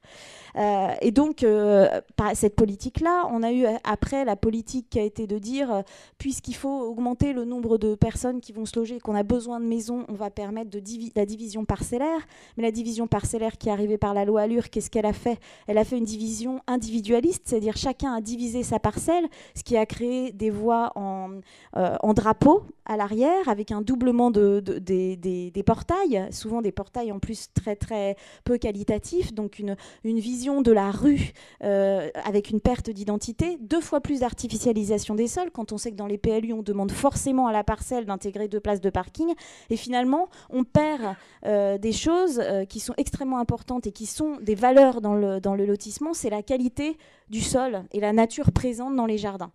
Euh, 0.56 0.94
et 1.02 1.10
donc, 1.10 1.42
euh, 1.42 1.86
cette 2.32 2.56
politique-là, 2.56 3.28
on 3.30 3.42
a 3.42 3.52
eu 3.52 3.66
après 3.84 4.24
la 4.24 4.36
politique 4.36 4.86
qui 4.88 4.98
a 4.98 5.02
été 5.02 5.26
de 5.26 5.38
dire, 5.38 5.70
euh, 5.70 5.82
puisqu'il 6.16 6.54
faut 6.54 6.80
augmenter 6.80 7.34
le 7.34 7.44
nombre 7.44 7.76
de 7.76 7.94
personnes 7.94 8.40
qui 8.40 8.52
vont 8.54 8.64
se 8.64 8.78
loger, 8.78 9.00
qu'on 9.00 9.14
a 9.14 9.22
besoin 9.22 9.60
de 9.60 9.66
maisons, 9.66 10.06
on 10.08 10.14
va 10.14 10.30
permettre 10.30 10.70
de 10.70 10.82
la 11.14 11.26
division 11.26 11.66
parcellaire. 11.66 12.20
Mais 12.56 12.62
la 12.62 12.70
division 12.70 13.06
parcellaire 13.06 13.58
qui 13.58 13.68
est 13.68 13.72
arrivée 13.72 13.98
par 13.98 14.14
la 14.14 14.24
loi 14.24 14.40
Allure, 14.40 14.70
qu'est-ce 14.70 14.88
qu'elle 14.88 15.04
a 15.04 15.12
fait? 15.12 15.38
Elle 15.66 15.76
a 15.76 15.84
fait 15.84 15.98
une 15.98 16.06
division 16.06 16.62
individualiste, 16.66 17.42
c'est-à-dire 17.44 17.76
chacun 17.76 18.14
a 18.14 18.22
divisé 18.22 18.62
sa 18.62 18.78
parcelle, 18.78 19.26
ce 19.54 19.62
qui 19.62 19.76
a 19.76 19.84
créé 19.84 20.32
des 20.32 20.48
voies 20.48 20.90
en 20.94 22.14
drapeau 22.14 22.62
à 22.86 22.96
l'arrière, 22.96 23.48
avec 23.48 23.70
un 23.70 23.82
doublement 23.82 24.30
de 24.30 24.53
des, 24.60 25.62
portails, 25.64 26.28
souvent 26.30 26.62
des 26.62 26.72
portails 26.72 27.12
en 27.12 27.18
plus 27.18 27.48
très 27.52 27.76
très 27.76 28.16
peu 28.44 28.58
qualitatifs, 28.58 29.32
donc 29.32 29.58
une, 29.58 29.76
vision 30.04 30.62
de 30.62 30.72
la 30.72 30.90
rue 30.90 31.32
euh, 31.62 32.08
avec 32.24 32.50
une 32.50 32.60
perte 32.60 32.90
d'identité, 32.90 33.58
deux 33.60 33.80
fois 33.80 34.00
plus 34.00 34.20
d'artificialisation 34.20 35.14
des 35.14 35.26
sols, 35.26 35.50
quand 35.50 35.72
on 35.72 35.78
sait 35.78 35.90
que 35.90 35.96
dans 35.96 36.06
les 36.06 36.18
PLU 36.18 36.52
on 36.52 36.62
demande 36.62 36.92
forcément 36.92 37.46
à 37.46 37.52
la 37.52 37.64
parcelle 37.64 38.06
d'intégrer 38.06 38.48
deux 38.48 38.60
places 38.60 38.80
de 38.80 38.90
parking, 38.90 39.34
et 39.70 39.76
finalement 39.76 40.28
on 40.50 40.64
perd 40.64 41.16
euh, 41.46 41.78
des 41.78 41.92
choses 41.92 42.40
euh, 42.42 42.64
qui 42.64 42.80
sont 42.80 42.94
extrêmement 42.96 43.38
importantes 43.38 43.86
et 43.86 43.92
qui 43.92 44.06
sont 44.06 44.38
des 44.40 44.54
valeurs 44.54 45.00
dans 45.00 45.14
le, 45.14 45.64
lotissement, 45.64 46.14
c'est 46.14 46.30
la 46.30 46.42
qualité 46.42 46.96
du 47.30 47.40
sol 47.40 47.84
et 47.92 48.00
la 48.00 48.12
nature 48.12 48.52
présente 48.52 48.94
dans 48.94 49.06
les 49.06 49.16
jardins. 49.16 49.50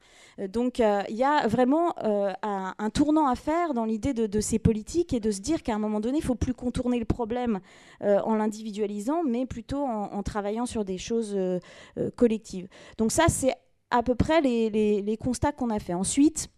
donc 0.48 0.80
il 0.80 1.16
y 1.16 1.24
a 1.24 1.48
vraiment 1.48 1.94
un, 2.02 2.90
tournant 2.92 3.28
à 3.28 3.36
faire 3.36 3.76
dans 3.76 3.86
l'idée 3.86 4.14
de 4.14 4.40
ces 4.40 4.58
politiques 4.58 4.89
et 4.96 5.20
de 5.20 5.32
se 5.32 5.40
dire 5.40 5.64
qu'à 5.64 5.76
un 5.76 5.80
moment 5.80 6.00
donné, 6.00 6.18
il 6.18 6.22
ne 6.22 6.26
faut 6.26 6.36
plus 6.36 6.54
contourner 6.54 7.00
le 7.00 7.06
problème 7.06 7.60
euh, 8.02 8.20
en 8.22 8.36
l'individualisant, 8.36 9.24
mais 9.24 9.46
plutôt 9.46 9.84
en, 9.84 10.24
travaillement 10.24 10.66
sur 10.66 10.86
des 10.86 10.98
choses 10.98 11.34
euh, 11.36 11.60
euh, 11.98 12.10
collectives. 12.16 12.68
Donc 12.98 13.12
ça, 13.12 13.26
c'est 13.28 13.54
à 13.92 14.04
peu 14.04 14.16
près 14.16 14.42
les, 14.42 14.70
les 14.70 15.18
constats 15.18 15.52
qu'on 15.52 15.70
a 15.70 15.80
fait. 15.80 15.94
Ensuite, 15.94 16.50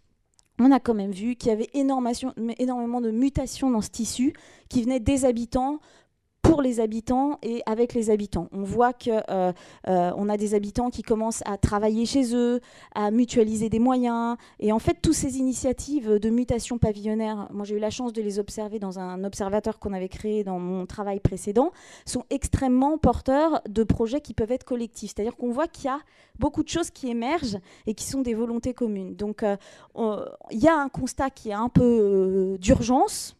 on 0.58 0.70
a 0.70 0.80
quand 0.80 0.94
même 0.94 1.12
vu 1.12 1.34
qu'il 1.34 1.48
y 1.48 1.52
avait 1.52 1.70
énormément 1.72 3.00
de 3.00 3.10
mutations 3.10 3.70
dans 3.70 3.80
ce 3.80 3.90
tissu 3.90 4.34
qui 4.68 4.82
venaient 4.82 5.00
des 5.00 5.24
habitants, 5.24 5.80
pour 6.42 6.60
les 6.60 6.80
habitants 6.80 7.38
et 7.42 7.62
avec 7.66 7.94
les 7.94 8.10
habitants. 8.10 8.48
On 8.52 8.64
voit 8.64 8.92
que 8.92 9.10
euh, 9.30 9.52
euh, 9.88 10.28
a 10.28 10.36
des 10.36 10.54
habitants 10.54 10.90
qui 10.90 11.02
commencent 11.02 11.42
à 11.46 11.56
travailler 11.56 12.04
chez 12.04 12.34
eux, 12.34 12.60
à 12.94 13.10
mutualiser 13.10 13.68
des 13.68 13.78
moyens. 13.78 14.36
Et 14.58 14.72
en 14.72 14.78
fait, 14.78 14.98
toutes 15.00 15.14
ces 15.14 15.38
initiatives 15.38 16.18
de 16.18 16.30
mutation 16.30 16.78
pavillonnaire, 16.78 17.48
moi 17.52 17.64
j'ai 17.64 17.76
eu 17.76 17.78
la 17.78 17.90
chance 17.90 18.12
de 18.12 18.22
les 18.22 18.38
observer 18.38 18.78
dans 18.78 18.98
un 18.98 19.24
observateur 19.24 19.78
qu'on 19.78 19.92
avait 19.92 20.08
créé 20.08 20.42
dans 20.42 20.58
mon 20.58 20.86
travail 20.86 21.20
précédent, 21.20 21.70
sont 22.06 22.24
extrêmement 22.30 22.98
porteurs 22.98 23.62
de 23.68 23.84
projets 23.84 24.20
qui 24.20 24.34
peuvent 24.34 24.52
être 24.52 24.64
collectifs. 24.64 25.12
C'est-à-dire 25.14 25.36
qu'on 25.36 25.52
voit 25.52 25.68
qu'il 25.68 25.86
y 25.86 25.88
a 25.88 26.00
beaucoup 26.38 26.62
de 26.62 26.68
choses 26.68 26.90
qui 26.90 27.08
émergent 27.08 27.58
et 27.86 27.94
qui 27.94 28.04
sont 28.04 28.22
des 28.22 28.34
volontés 28.34 28.74
communes. 28.74 29.14
Donc 29.14 29.42
euh, 29.42 29.56
il 30.50 30.58
y 30.58 30.68
a 30.68 30.76
un 30.76 30.88
constat 30.88 31.30
qui 31.30 31.50
est 31.50 31.54
un 31.54 31.68
peu 31.68 32.56
d'urgence 32.58 33.36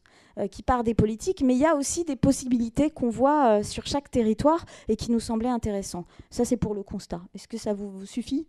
qui 0.51 0.62
part 0.62 0.85
des 0.85 0.95
politiques, 0.95 1.43
mais 1.43 1.55
il 1.55 1.61
y 1.61 1.67
a 1.67 1.77
aussi 1.77 2.05
des 2.05 2.17
possibilités 2.17 2.91
qu'on 2.91 3.11
voit 3.11 3.59
euh, 3.59 3.62
sur 3.62 3.87
chaque 3.87 4.11
territoire 4.11 4.65
et 4.89 4.97
qui 4.97 5.11
nous 5.11 5.21
semblaient 5.21 5.49
intéressants. 5.49 6.07
Ça, 6.31 6.45
c'est 6.45 6.57
pour 6.57 6.75
le 6.75 6.83
constat. 6.83 7.21
Est-ce 7.35 7.49
que 7.49 7.59
ça 7.59 7.75
vous, 7.75 8.07
suffit? 8.07 8.47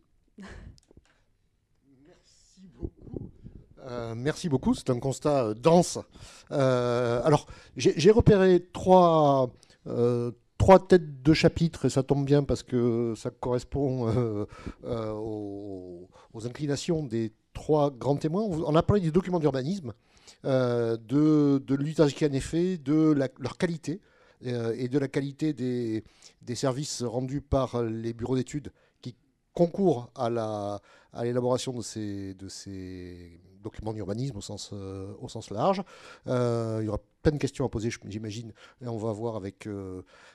Merci 2.08 2.62
beaucoup. 2.74 3.30
Euh, 3.86 4.16
merci 4.16 4.50
beaucoup, 4.50 4.74
c'est 4.74 4.90
un 4.90 5.00
constat 5.00 5.54
dense. 5.54 6.00
alors, 6.50 7.48
j'ai 7.76 8.12
repéré 8.12 8.66
trois, 8.72 9.52
trois 10.58 10.88
têtes 10.88 11.22
de 11.22 11.34
chapitre, 11.34 11.86
et 11.86 11.90
ça 11.90 12.04
tombe 12.04 12.26
bien 12.26 12.44
parce 12.44 12.64
que 12.64 13.14
ça 13.18 13.30
correspond 13.30 14.46
aux, 14.84 16.08
inclinations 16.46 17.04
des 17.04 17.34
trois 17.54 17.92
grands 17.92 18.18
témoins. 18.18 18.44
On 18.44 18.76
a 18.76 18.84
parlé 18.84 19.02
des 19.02 19.12
documents 19.12 19.40
d'urbanisme. 19.40 19.94
Euh, 20.46 20.98
de, 20.98 21.64
de 21.66 21.76
l'usage 21.76 22.16
qui 22.16 22.26
en 22.26 22.32
est 22.34 22.42
fait, 22.42 22.78
de 22.78 23.16
leur 23.40 23.58
qualité 23.58 24.02
euh, 24.46 24.76
et 24.78 24.90
de 24.90 25.00
la 25.00 25.08
qualité 25.08 25.54
des, 25.54 26.04
services 26.54 27.02
rendus 27.02 27.42
par 27.42 27.82
les 27.82 28.12
bureaux 28.14 28.36
d'études 28.36 28.74
qui 29.02 29.16
concourent 29.54 30.10
à 30.16 30.80
l'élaboration 31.24 31.72
de 31.72 31.82
ces, 31.82 32.34
de 32.34 32.50
ces 32.50 33.40
document 33.64 33.94
d'urbanisme 33.94 34.38
au 34.38 34.42
sens, 34.42 34.74
au 34.74 35.28
sens 35.28 35.50
large. 35.50 35.84
il 36.28 36.86
y 36.86 36.88
aura 36.88 37.00
plein 37.24 37.32
de 37.32 37.38
questions 37.38 37.66
à 37.66 37.70
poser, 37.70 37.90
j'imagine, 38.08 38.52
et 38.82 38.88
on 38.88 38.98
va 38.98 39.14
voir 39.14 39.38
avec 39.38 39.68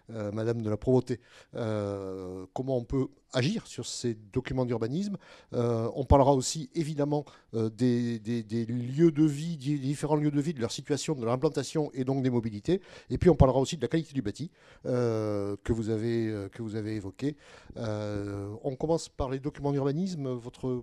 Madame 0.08 0.62
de 0.62 0.70
la 0.70 0.76
Provoté 0.76 1.20
comment 1.52 2.76
on 2.76 2.84
peut 2.84 3.08
agir 3.34 3.66
sur 3.66 3.84
ces 3.86 4.14
documents 4.14 4.64
d'urbanisme. 4.64 5.18
on 5.52 6.04
parlera 6.08 6.32
aussi 6.32 6.70
évidemment 6.74 7.24
des, 7.52 8.18
des, 8.18 8.64
lieux 8.66 9.12
de 9.12 9.24
vie, 9.24 9.58
des 9.58 9.78
différents 9.78 10.16
lieux 10.16 10.30
de 10.30 10.40
vie, 10.40 10.54
de 10.54 10.60
leur 10.60 10.72
situation, 10.72 11.14
de 11.14 11.24
leur 11.24 11.34
implantation 11.34 11.90
et 11.92 12.04
donc 12.04 12.22
des 12.22 12.30
mobilités. 12.30 12.80
Et 13.10 13.18
puis 13.18 13.28
on 13.28 13.36
parlera 13.36 13.60
aussi 13.60 13.76
de 13.76 13.82
la 13.82 13.88
qualité 13.88 14.14
du 14.14 14.22
bâti 14.22 14.50
que, 14.84 15.72
vous 15.72 15.90
avez, 15.90 16.48
que 16.52 16.62
vous 16.62 16.74
avez 16.74 16.96
évoqué. 16.96 17.36
on 17.76 18.76
commence 18.76 19.10
par 19.10 19.28
les 19.28 19.38
documents 19.38 19.72
d'urbanisme, 19.72 20.28
votre 20.30 20.82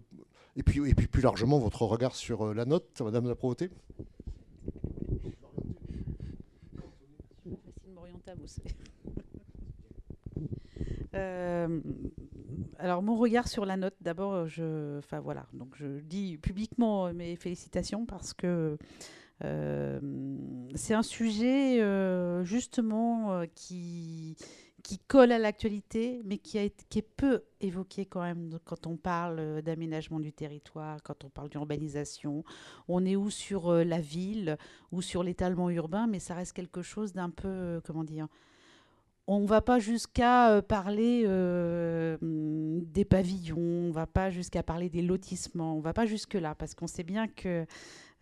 et 0.56 0.64
puis, 0.64 0.90
et 0.90 0.96
puis 0.96 1.08
plus 1.08 1.22
largement 1.22 1.60
votre 1.60 1.84
regard 1.84 2.16
sur 2.16 2.46
euh, 2.46 2.54
la 2.54 2.66
note, 2.66 3.02
Madame 3.02 3.28
la 3.28 3.36
Provoté. 3.36 3.70
Euh, 11.14 11.80
alors 12.78 13.02
mon 13.02 13.16
regard 13.16 13.48
sur 13.48 13.66
la 13.66 13.78
note, 13.78 13.96
d'abord, 14.02 14.48
je, 14.48 14.98
enfin 14.98 15.22
voilà, 15.22 15.46
donc 15.54 15.74
je 15.78 16.02
dis 16.02 16.38
publiquement 16.38 17.14
mes 17.14 17.38
félicitations 17.38 18.06
parce 18.06 18.34
que 18.34 18.78
euh, 19.46 20.00
c'est 20.76 20.94
un 20.94 21.04
sujet 21.04 21.80
justement 22.44 23.46
qui 23.56 24.36
qui 24.86 25.00
colle 25.00 25.32
à 25.32 25.40
l'actualité, 25.40 26.22
mais 26.26 26.38
qui, 26.38 26.60
est 26.60 27.02
peu 27.18 27.42
évoqué 27.60 28.06
quand 28.06 28.22
même 28.22 28.60
quand 28.66 28.86
on 28.86 28.98
parle 28.98 29.40
euh, 29.40 29.62
d'aménagement 29.64 30.20
du 30.20 30.32
territoire, 30.32 31.02
quand 31.02 31.24
on 31.24 31.30
parle 31.30 31.50
d'urbanisation. 31.50 32.44
On 32.88 33.04
est 33.04 33.16
où 33.16 33.32
sur 33.32 33.70
euh, 33.70 33.84
la 33.84 34.00
ville 34.00 34.58
ou 34.92 35.02
sur 35.02 35.24
l'étalement 35.24 35.72
urbain, 35.72 36.06
mais 36.06 36.20
ça 36.20 36.36
reste 36.36 36.54
quelque 36.54 36.84
chose 36.84 37.14
d'un 37.14 37.32
peu, 37.32 37.48
euh, 37.48 37.82
comment 37.84 38.04
dire, 38.04 38.28
on 39.26 39.40
ne 39.40 39.48
va 39.48 39.60
pas 39.62 39.80
jusqu'à 39.80 40.62
parler 40.62 41.24
des 42.22 43.06
pavillons, 43.06 43.58
on 43.58 43.88
ne 43.88 43.92
va 43.92 44.06
pas 44.06 44.30
jusqu'à 44.30 44.62
parler 44.62 44.88
des 44.88 45.02
lotissements, 45.02 45.74
on 45.74 45.78
ne 45.80 45.84
va 45.84 45.94
pas 45.94 46.06
jusque-là, 46.06 46.54
parce 46.54 46.76
qu'on 46.76 46.86
sait 46.86 47.02
bien 47.02 47.28
que 47.28 47.66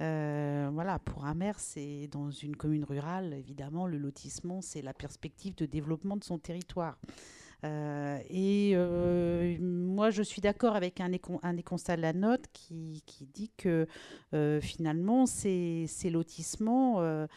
euh, 0.01 0.69
voilà, 0.73 0.99
pour 0.99 1.23
maire, 1.35 1.59
c'est 1.59 2.07
dans 2.11 2.31
une 2.31 2.55
commune 2.55 2.83
rurale, 2.83 3.33
évidemment, 3.33 3.87
le 3.87 3.97
lotissement, 3.97 4.61
c'est 4.61 4.81
la 4.81 4.93
perspective 4.93 5.55
de 5.55 5.65
développement 5.65 6.17
de 6.17 6.23
son 6.23 6.39
territoire. 6.39 6.97
Euh, 7.63 8.17
et 8.29 8.73
euh, 8.75 9.55
moi, 9.61 10.09
je 10.09 10.21
suis 10.21 10.41
d'accord 10.41 10.75
avec 10.75 10.99
un 10.99 11.11
un 11.43 11.53
des, 11.53 11.63
constats 11.63 11.95
de 11.95 12.01
la 12.01 12.11
note 12.11 12.45
qui, 12.51 13.01
dit 13.33 13.51
que 13.55 13.87
finalement, 14.61 15.25
ces 15.25 15.87
lotissements, 16.11 17.27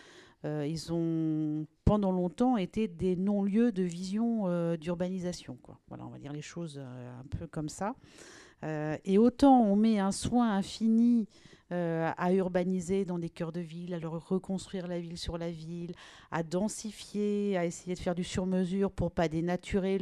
ils 0.45 0.93
ont 0.93 1.67
pendant 1.85 2.11
longtemps 2.11 2.57
été 2.57 2.89
des 2.89 3.17
non-lieux 3.17 3.71
de 3.71 3.83
vision 3.83 4.77
d'urbanisation. 4.77 5.59
Voilà, 5.89 6.07
on 6.07 6.11
va 6.11 6.19
dire 6.19 6.33
les 6.33 6.43
choses 6.43 6.79
un 6.79 7.27
peu 7.39 7.47
comme 7.47 7.69
ça. 7.69 7.95
et 8.63 9.19
autant 9.19 9.63
on 9.63 9.77
met 9.77 10.01
un 10.01 10.13
soin 10.13 10.57
infini 10.57 11.29
euh, 11.73 12.13
à 12.17 12.33
urbaniser 12.33 13.05
dans 13.05 13.19
des 13.19 13.29
cœurs 13.29 13.51
de 13.51 13.61
ville, 13.61 13.93
à 13.93 13.99
reconstruire 13.99 14.87
la 14.87 15.01
ville 15.01 15.19
sur 15.19 15.37
la 15.37 15.51
ville, 15.51 15.95
à 16.31 16.45
densifier, 16.45 17.57
à 17.57 17.65
essayer 17.65 17.95
de 17.95 17.99
faire 17.99 18.15
du 18.15 18.23
sur-mesure 18.23 18.93
pour 18.93 19.11
pas 19.11 19.27
dénaturer 19.27 19.99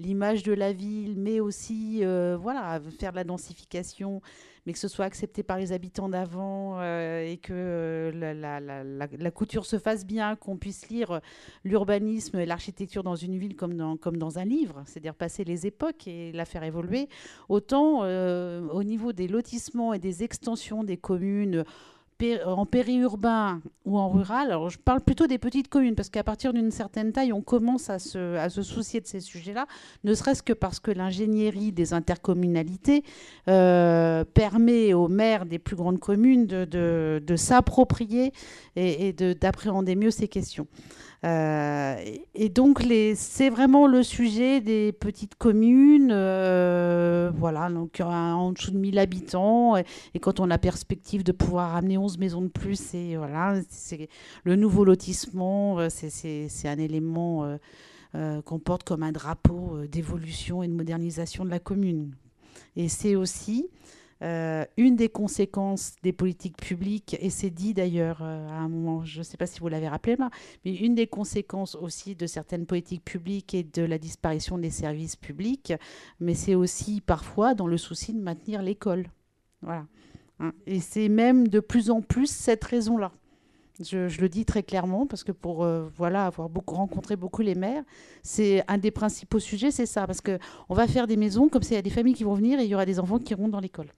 l'image 0.00 0.42
de 0.42 0.52
la 0.52 0.72
ville, 0.72 1.14
mais 1.16 1.38
aussi 1.38 2.04
euh, 2.04 2.36
voilà, 2.36 2.80
faire 2.98 3.12
de 3.12 3.16
la 3.16 3.24
densification 3.24 4.20
mais 4.70 4.74
que 4.74 4.78
ce 4.78 4.86
soit 4.86 5.04
accepté 5.04 5.42
par 5.42 5.58
les 5.58 5.72
habitants 5.72 6.08
d'avant 6.08 6.78
euh, 6.78 7.28
et 7.28 7.38
que 7.38 7.52
euh, 7.52 9.02
la, 9.18 9.30
couture 9.32 9.66
se 9.66 9.80
fasse 9.80 10.06
bien, 10.06 10.36
qu'on 10.36 10.58
puisse 10.58 10.88
lire 10.88 11.20
l'urbanisme 11.64 12.38
et 12.38 12.46
l'architecture 12.46 13.02
dans 13.02 13.16
une 13.16 13.36
ville 13.36 13.56
comme 13.56 13.74
dans, 13.74 13.96
comme 13.96 14.16
dans 14.16 14.38
un 14.38 14.44
livre, 14.44 14.84
c'est-à-dire 14.86 15.16
passer 15.16 15.42
les 15.42 15.66
époques 15.66 16.06
et 16.06 16.30
la 16.30 16.44
faire 16.44 16.62
évoluer, 16.62 17.08
autant 17.48 18.04
euh, 18.04 18.68
au 18.68 18.84
niveau 18.84 19.12
des 19.12 19.26
lotissements 19.26 19.92
et 19.92 19.98
des 19.98 20.22
extensions 20.22 20.84
des 20.84 20.96
communes 20.96 21.64
en 22.46 22.66
périurbain 22.66 23.60
ou 23.84 23.98
en 23.98 24.08
rural, 24.08 24.48
alors 24.48 24.70
je 24.70 24.78
parle 24.78 25.00
plutôt 25.00 25.26
des 25.26 25.38
petites 25.38 25.68
communes, 25.68 25.94
parce 25.94 26.10
qu'à 26.10 26.22
partir 26.22 26.52
d'une 26.52 26.70
certaine 26.70 27.12
taille, 27.12 27.32
on 27.32 27.42
commence 27.42 27.90
à 27.90 27.98
se, 27.98 28.36
à 28.36 28.48
se 28.48 28.62
soucier 28.62 29.00
de 29.00 29.06
ces 29.06 29.20
sujets-là, 29.20 29.66
ne 30.04 30.14
serait-ce 30.14 30.42
que 30.42 30.52
parce 30.52 30.80
que 30.80 30.90
l'ingénierie 30.90 31.72
des 31.72 31.92
intercommunalités 31.92 33.04
euh, 33.48 34.24
permet 34.24 34.94
aux 34.94 35.08
maires 35.08 35.46
des 35.46 35.58
plus 35.58 35.76
grandes 35.76 36.00
communes 36.00 36.46
de, 36.46 36.64
de, 36.64 37.36
s'approprier 37.36 38.32
et, 38.76 39.08
et 39.08 39.12
d'appréhender 39.34 39.96
mieux 39.96 40.10
ces 40.10 40.28
questions. 40.28 40.66
Euh, 41.22 41.96
et 42.34 42.48
donc, 42.48 42.82
c'est 43.14 43.50
vraiment 43.50 43.86
le 43.86 44.02
sujet 44.02 44.60
des 44.60 44.92
petites 44.92 45.34
communes, 45.34 46.10
euh, 46.12 47.30
voilà, 47.34 47.68
donc 47.68 48.00
en 48.00 48.52
dessous 48.52 48.70
de 48.70 48.78
1000 48.78 48.98
habitants. 48.98 49.76
Et, 49.76 49.84
quand 50.20 50.40
on 50.40 50.50
a 50.50 50.58
perspective 50.58 51.22
de 51.22 51.32
pouvoir 51.32 51.76
amener 51.76 51.98
11 51.98 52.18
maisons 52.18 52.42
de 52.42 52.48
plus, 52.48 52.94
et 52.94 53.16
voilà, 53.16 53.60
c'est 53.68 54.08
le 54.44 54.56
nouveau 54.56 54.84
lotissement, 54.84 55.78
euh, 55.78 55.88
c'est 55.90 56.68
un 56.68 56.78
élément 56.78 57.58
qu'on 58.44 58.58
porte 58.58 58.82
comme 58.84 59.02
un 59.02 59.12
drapeau 59.12 59.78
d'évolution 59.86 60.62
et 60.62 60.68
de 60.68 60.72
modernisation 60.72 61.44
de 61.44 61.50
la 61.50 61.60
commune. 61.60 62.12
Et 62.76 62.88
c'est 62.88 63.14
aussi 63.14 63.68
euh, 64.22 64.64
une 64.76 64.96
des 64.96 65.08
conséquences 65.08 65.94
des 66.02 66.12
politiques 66.12 66.56
publiques, 66.56 67.16
et 67.20 67.30
c'est 67.30 67.48
dit 67.50 67.72
d'ailleurs 67.72 68.20
euh, 68.22 68.48
à 68.48 68.54
un 68.54 68.68
moment, 68.68 69.02
je 69.04 69.18
ne 69.18 69.22
sais 69.22 69.38
pas 69.38 69.46
si 69.46 69.60
vous 69.60 69.68
l'avez 69.68 69.88
rappelé 69.88 70.16
mais 70.64 70.74
une 70.74 70.94
des 70.94 71.06
conséquences 71.06 71.74
aussi 71.74 72.14
de 72.14 72.26
certaines 72.26 72.66
politiques 72.66 73.04
publiques 73.04 73.54
et 73.54 73.62
de 73.62 73.82
la 73.82 73.98
disparition 73.98 74.58
des 74.58 74.70
services 74.70 75.16
publics, 75.16 75.72
mais 76.20 76.34
c'est 76.34 76.54
aussi 76.54 77.00
parfois 77.00 77.54
dans 77.54 77.66
le 77.66 77.78
souci 77.78 78.12
de 78.12 78.20
maintenir 78.20 78.62
l'école. 78.62 79.06
Voilà. 79.62 79.86
Hein. 80.38 80.52
Et 80.66 80.80
c'est 80.80 81.08
même 81.08 81.48
de 81.48 81.60
plus 81.60 81.90
en 81.90 82.02
plus 82.02 82.30
cette 82.30 82.64
raison-là. 82.64 83.12
Je, 83.82 84.20
le 84.20 84.28
dis 84.28 84.44
très 84.44 84.62
clairement 84.62 85.06
parce 85.06 85.24
que 85.24 85.32
pour 85.32 85.64
euh, 85.64 85.88
voilà 85.96 86.26
avoir 86.26 86.50
beaucoup 86.50 86.74
rencontré 86.74 87.16
beaucoup 87.16 87.40
les 87.40 87.54
maires, 87.54 87.82
c'est 88.22 88.62
un 88.68 88.76
des 88.76 88.90
principaux 88.90 89.38
sujets, 89.38 89.70
c'est 89.70 89.86
ça 89.86 90.06
parce 90.06 90.20
que 90.20 90.38
on 90.68 90.74
va 90.74 90.86
faire 90.86 91.06
des 91.06 91.16
maisons 91.16 91.48
comme 91.48 91.62
ça, 91.62 91.70
il 91.70 91.76
y 91.76 91.78
a 91.78 91.82
des 91.82 91.88
familles 91.88 92.14
qui 92.14 92.24
vont 92.24 92.34
venir 92.34 92.60
et 92.60 92.64
il 92.64 92.68
y 92.68 92.74
aura 92.74 92.84
des 92.84 93.00
enfants 93.00 93.18
qui 93.18 93.32
iront 93.32 93.48
dans 93.48 93.60
l'école. 93.60 93.88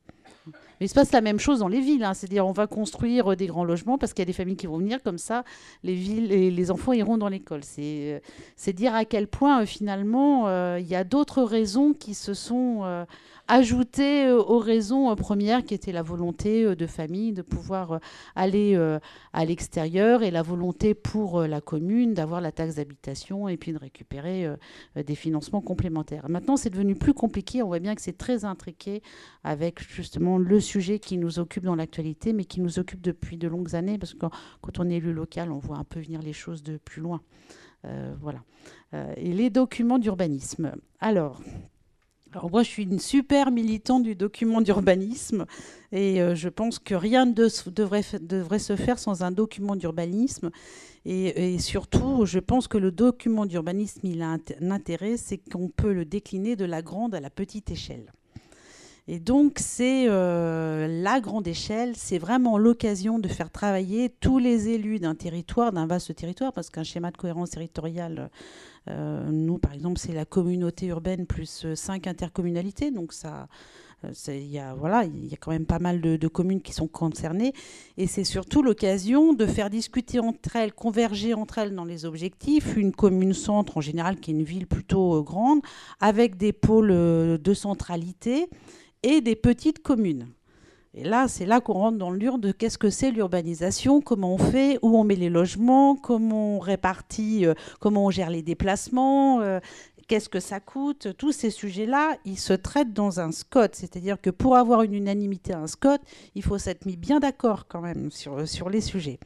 Mais 0.46 0.86
il 0.86 0.88
se 0.88 0.94
passe 0.94 1.12
la 1.12 1.20
même 1.20 1.38
chose 1.38 1.60
dans 1.60 1.68
les 1.68 1.80
villes. 1.80 2.04
Hein. 2.04 2.14
C'est-à-dire, 2.14 2.46
on 2.46 2.52
va 2.52 2.66
construire 2.66 3.36
des 3.36 3.46
grands 3.46 3.64
logements 3.64 3.98
parce 3.98 4.12
qu'il 4.12 4.22
y 4.22 4.26
a 4.26 4.26
des 4.26 4.32
familles 4.32 4.56
qui 4.56 4.66
vont 4.66 4.78
venir. 4.78 5.02
Comme 5.02 5.18
ça, 5.18 5.44
les, 5.82 5.94
villes 5.94 6.32
et 6.32 6.50
les 6.50 6.70
enfants 6.70 6.92
iront 6.92 7.18
dans 7.18 7.28
l'école. 7.28 7.62
C'est 7.64 8.20
euh, 8.68 8.72
dire 8.72 8.94
à 8.94 9.04
quel 9.04 9.28
point, 9.28 9.62
euh, 9.62 9.66
finalement, 9.66 10.48
euh, 10.48 10.78
il 10.80 10.86
y 10.86 10.96
a 10.96 11.04
d'autres 11.04 11.42
raisons 11.42 11.92
qui 11.92 12.14
se 12.14 12.34
sont 12.34 13.06
ajouter 13.48 14.26
euh, 14.26 14.42
aux 14.42 14.58
raisons 14.58 15.10
euh, 15.10 15.14
premières 15.14 15.64
qui 15.64 15.74
étaient 15.74 15.92
la 15.92 16.02
volonté 16.02 16.64
euh, 16.64 16.74
de 16.74 16.86
famille 16.86 17.32
de 17.32 17.42
pouvoir 17.42 18.00
aller 18.34 18.76
à 19.32 19.44
l'extérieur 19.44 20.22
et 20.22 20.30
la 20.30 20.42
volonté 20.42 20.94
pour 20.94 21.42
la 21.42 21.60
commune 21.60 22.14
d'avoir 22.14 22.40
la 22.40 22.52
taxe 22.52 22.76
d'habitation 22.76 23.48
et 23.48 23.56
puis 23.56 23.72
de 23.72 23.78
récupérer 23.78 24.48
des 24.96 25.14
financements 25.14 25.60
complémentaires. 25.60 26.28
Maintenant, 26.28 26.56
c'est 26.56 26.70
devenu 26.70 26.94
plus 26.94 27.14
compliqué. 27.14 27.62
On 27.62 27.66
voit 27.66 27.78
bien 27.78 27.94
que 27.94 28.02
c'est 28.02 28.16
très 28.16 28.44
intriqué 28.44 29.02
avec 29.44 29.80
justement 29.80 30.38
le 30.38 30.60
sujet 30.60 30.98
qui 30.98 31.18
nous 31.18 31.38
occupe 31.38 31.64
dans 31.64 31.74
l'actualité, 31.74 32.32
mais 32.32 32.44
qui 32.44 32.60
nous 32.60 32.78
occupe 32.78 33.00
depuis 33.00 33.36
de 33.36 33.48
longues 33.48 33.74
années, 33.74 33.98
parce 33.98 34.14
que 34.14 34.26
quand, 34.60 34.78
on 34.78 34.88
est 34.88 34.96
élu 34.96 35.12
local, 35.12 35.52
on 35.52 35.58
voit 35.58 35.76
un 35.76 35.84
peu 35.84 36.00
venir 36.00 36.22
les 36.22 36.32
choses 36.32 36.62
de 36.62 36.76
plus 36.78 37.02
loin. 37.02 37.20
voilà. 38.20 38.42
et 39.16 39.32
les 39.32 39.50
documents 39.50 39.98
d'urbanisme. 39.98 40.72
Alors, 41.00 41.40
alors 42.34 42.50
moi, 42.50 42.62
je 42.62 42.68
suis 42.68 42.84
une 42.84 42.98
super 42.98 43.50
militante 43.50 44.04
du 44.04 44.14
document 44.14 44.62
d'urbanisme 44.62 45.44
et 45.92 46.22
euh, 46.22 46.34
je 46.34 46.48
pense 46.48 46.78
que 46.78 46.94
rien 46.94 47.26
ne 47.26 47.32
devrait, 47.32 48.58
se 48.58 48.76
faire 48.76 48.98
sans 48.98 49.22
un 49.22 49.30
document 49.30 49.76
d'urbanisme. 49.76 50.50
Et, 51.04 51.58
surtout, 51.58 52.24
je 52.24 52.38
pense 52.38 52.68
que 52.68 52.78
le 52.78 52.92
document 52.92 53.44
d'urbanisme, 53.44 54.00
il 54.04 54.22
a 54.22 54.28
un, 54.28 54.70
intérêt, 54.70 55.16
c'est 55.16 55.36
qu'on 55.36 55.68
peut 55.68 55.92
le 55.92 56.04
décliner 56.04 56.54
de 56.56 56.64
la 56.64 56.80
grande 56.80 57.14
à 57.14 57.20
la 57.20 57.28
petite 57.28 57.70
échelle. 57.70 58.12
Et 59.08 59.18
donc, 59.18 59.58
c'est 59.58 60.06
euh, 60.08 60.86
la 61.02 61.20
grande 61.20 61.48
échelle, 61.48 61.96
c'est 61.96 62.18
vraiment 62.18 62.56
l'occasion 62.56 63.18
de 63.18 63.26
faire 63.26 63.50
travailler 63.50 64.10
tous 64.20 64.38
les 64.38 64.68
élus 64.68 65.00
d'un 65.00 65.16
territoire, 65.16 65.72
d'un 65.72 65.86
vaste 65.86 66.14
territoire, 66.14 66.52
parce 66.52 66.70
qu'un 66.70 66.84
schéma 66.84 67.10
de 67.10 67.16
cohérence 67.16 67.50
territoriale 67.50 68.30
nous, 68.88 69.58
par 69.58 69.72
exemple, 69.72 69.98
c'est 69.98 70.12
la 70.12 70.24
communauté 70.24 70.86
urbaine 70.86 71.26
plus 71.26 71.64
euh, 71.64 71.74
cinq 71.74 72.06
intercommunalités. 72.06 72.90
Donc, 72.90 73.12
ça, 73.12 73.48
euh, 74.04 74.10
il 74.28 74.48
y 74.48 74.58
a 74.58 74.74
voilà, 74.74 75.04
il 75.04 75.26
y 75.26 75.34
a 75.34 75.36
quand 75.36 75.52
même 75.52 75.66
pas 75.66 75.78
mal 75.78 76.00
de, 76.00 76.28
communes 76.28 76.60
qui 76.60 76.72
sont 76.72 76.88
concernées, 76.88 77.52
et 77.96 78.06
c'est 78.06 78.24
surtout 78.24 78.62
l'occasion 78.62 79.32
de 79.34 79.46
faire 79.46 79.70
discuter 79.70 80.18
entre 80.18 80.56
elles, 80.56 80.72
converger 80.72 81.34
entre 81.34 81.58
elles 81.58 81.74
dans 81.74 81.84
les 81.84 82.04
objectifs. 82.04 82.76
Une 82.76 82.92
commune 82.92 83.34
centre 83.34 83.76
en 83.78 83.80
général, 83.80 84.18
qui 84.18 84.30
est 84.30 84.34
une 84.34 84.42
ville 84.42 84.66
plutôt 84.66 85.22
grande, 85.22 85.60
avec 86.00 86.36
des 86.36 86.52
pôles 86.52 86.88
de 86.88 87.54
centralité 87.54 88.48
et 89.02 89.20
des 89.20 89.36
petites 89.36 89.82
communes. 89.82 90.26
Et 90.94 91.04
là, 91.04 91.26
c'est 91.26 91.46
là 91.46 91.60
qu'on 91.62 91.72
rentre 91.72 91.96
dans 91.96 92.10
le 92.10 92.18
dur 92.18 92.38
de 92.38 92.52
qu'est-ce 92.52 92.76
que 92.76 92.90
c'est 92.90 93.10
l'urbanisation, 93.10 94.02
comment 94.02 94.34
on 94.34 94.38
fait, 94.38 94.78
où 94.82 94.98
on 94.98 95.04
met 95.04 95.16
les 95.16 95.30
logements, 95.30 95.96
comment 95.96 96.56
on 96.56 96.58
répartit, 96.58 97.46
euh, 97.46 97.54
comment 97.80 98.04
on 98.04 98.10
gère 98.10 98.28
les 98.28 98.42
déplacements, 98.42 99.40
euh, 99.40 99.58
qu'est-ce 100.06 100.28
que 100.28 100.38
ça 100.38 100.60
coûte. 100.60 101.16
Tous 101.16 101.32
ces 101.32 101.48
sujets-là, 101.48 102.18
ils 102.26 102.38
se 102.38 102.52
traitent 102.52 102.92
dans 102.92 103.20
un 103.20 103.32
SCOT. 103.32 103.68
C'est-à-dire 103.72 104.20
que 104.20 104.28
pour 104.28 104.54
avoir 104.54 104.82
une 104.82 104.92
unanimité 104.92 105.54
à 105.54 105.60
un 105.60 105.66
SCOT, 105.66 105.96
il 106.34 106.42
faut 106.42 106.58
s'être 106.58 106.84
mis 106.84 106.98
bien 106.98 107.20
d'accord 107.20 107.66
quand 107.68 107.80
même 107.80 108.10
sur, 108.10 108.68
les 108.68 108.82
sujets. 108.82 109.18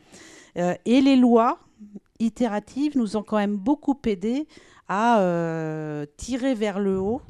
Euh, 0.58 0.74
et 0.84 1.00
les 1.00 1.16
lois 1.16 1.58
itératives 2.20 2.96
nous 2.96 3.16
ont 3.16 3.24
quand 3.24 3.38
même 3.38 3.56
beaucoup 3.56 3.98
aidé 4.06 4.46
à 4.88 5.20
tirer 6.16 6.54
vers 6.54 6.78
le 6.78 7.00
haut 7.00 7.20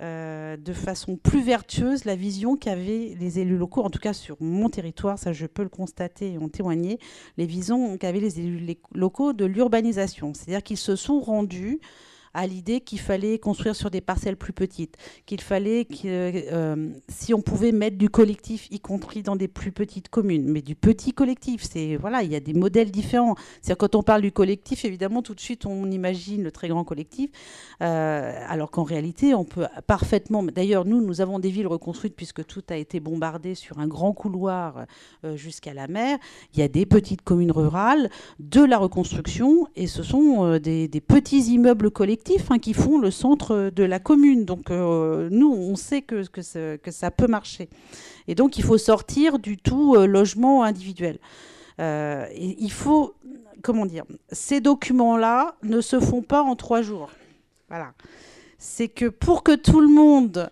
euh, 0.00 0.56
de 0.56 0.72
façon 0.72 1.16
plus 1.16 1.42
vertueuse 1.42 2.04
la 2.04 2.16
vision 2.16 2.56
qu'avaient 2.56 3.14
les 3.18 3.38
élus 3.38 3.58
locaux, 3.58 3.82
en 3.82 3.90
tout 3.90 3.98
cas 3.98 4.14
sur 4.14 4.36
mon 4.40 4.70
territoire, 4.70 5.18
ça 5.18 5.32
je 5.32 5.46
peux 5.46 5.62
le 5.62 5.68
constater 5.68 6.32
et 6.32 6.38
en 6.38 6.48
témoigner, 6.48 6.98
les 7.36 7.46
visions 7.46 7.98
qu'avaient 7.98 8.20
les 8.20 8.40
élus 8.40 8.76
locaux 8.94 9.32
de 9.32 9.44
l'urbanisation. 9.44 10.32
C'est-à-dire 10.34 10.62
qu'ils 10.62 10.78
se 10.78 10.96
sont 10.96 11.20
rendus 11.20 11.80
à 12.32 12.46
l'idée 12.46 12.80
qu'il 12.80 13.00
fallait 13.00 13.38
construire 13.38 13.74
sur 13.74 13.90
des 13.90 14.00
parcelles 14.00 14.36
plus 14.36 14.52
petites, 14.52 14.96
qu'il 15.26 15.40
fallait 15.40 15.84
que 15.84 15.96
euh, 16.06 16.88
si 17.08 17.34
on 17.34 17.42
pouvait 17.42 17.72
mettre 17.72 17.96
du 17.96 18.08
collectif, 18.08 18.68
y 18.70 18.78
compris 18.78 19.22
dans 19.22 19.36
des 19.36 19.48
plus 19.48 19.72
petites 19.72 20.08
communes, 20.08 20.48
mais 20.48 20.62
du 20.62 20.76
petit 20.76 21.12
collectif, 21.12 21.66
c'est 21.68 21.96
voilà, 21.96 22.22
il 22.22 22.30
y 22.30 22.36
a 22.36 22.40
des 22.40 22.54
modèles 22.54 22.90
différents. 22.90 23.34
C'est 23.62 23.76
quand 23.76 23.94
on 23.94 24.02
parle 24.02 24.22
du 24.22 24.32
collectif, 24.32 24.84
évidemment, 24.84 25.22
tout 25.22 25.34
de 25.34 25.40
suite 25.40 25.66
on 25.66 25.90
imagine 25.90 26.42
le 26.42 26.52
très 26.52 26.68
grand 26.68 26.84
collectif, 26.84 27.30
euh, 27.82 28.40
alors 28.46 28.70
qu'en 28.70 28.84
réalité, 28.84 29.34
on 29.34 29.44
peut 29.44 29.66
parfaitement. 29.86 30.42
D'ailleurs, 30.44 30.84
nous, 30.84 31.00
nous 31.00 31.20
avons 31.20 31.40
des 31.40 31.50
villes 31.50 31.66
reconstruites 31.66 32.14
puisque 32.14 32.44
tout 32.46 32.62
a 32.70 32.76
été 32.76 33.00
bombardé 33.00 33.54
sur 33.54 33.80
un 33.80 33.88
grand 33.88 34.12
couloir 34.12 34.86
euh, 35.24 35.36
jusqu'à 35.36 35.74
la 35.74 35.88
mer. 35.88 36.18
Il 36.54 36.60
y 36.60 36.62
a 36.62 36.68
des 36.68 36.86
petites 36.86 37.22
communes 37.22 37.52
rurales, 37.52 38.08
de 38.38 38.62
la 38.62 38.78
reconstruction, 38.78 39.66
et 39.74 39.88
ce 39.88 40.02
sont 40.02 40.58
des 40.58 40.88
petits 41.06 41.52
immeubles 41.52 41.90
collectifs 41.90 42.19
Hein, 42.50 42.58
qui 42.58 42.74
font 42.74 42.98
le 42.98 43.10
centre 43.10 43.70
de 43.74 43.84
la 43.84 43.98
commune. 43.98 44.44
Donc 44.44 44.70
euh, 44.70 45.28
nous, 45.30 45.52
on 45.52 45.76
sait 45.76 46.02
que, 46.02 46.26
que, 46.26 46.90
ça 46.90 47.10
peut 47.10 47.26
marcher. 47.26 47.68
Et 48.28 48.34
donc 48.34 48.58
il 48.58 48.64
faut 48.64 48.78
sortir 48.78 49.38
du 49.38 49.56
tout 49.56 49.94
euh, 49.94 50.06
logement 50.06 50.62
individuel. 50.62 51.18
Euh, 51.80 52.26
il 52.36 52.70
faut, 52.70 53.14
comment 53.62 53.86
dire, 53.86 54.04
ces 54.30 54.60
documents-là 54.60 55.54
ne 55.62 55.80
se 55.80 55.98
font 55.98 56.22
pas 56.22 56.42
en 56.42 56.56
trois 56.56 56.82
jours. 56.82 57.10
Voilà. 57.68 57.92
C'est 58.58 58.88
que 58.88 59.06
pour 59.06 59.42
que 59.42 59.54
tout 59.54 59.80
le 59.80 59.88
monde 59.88 60.50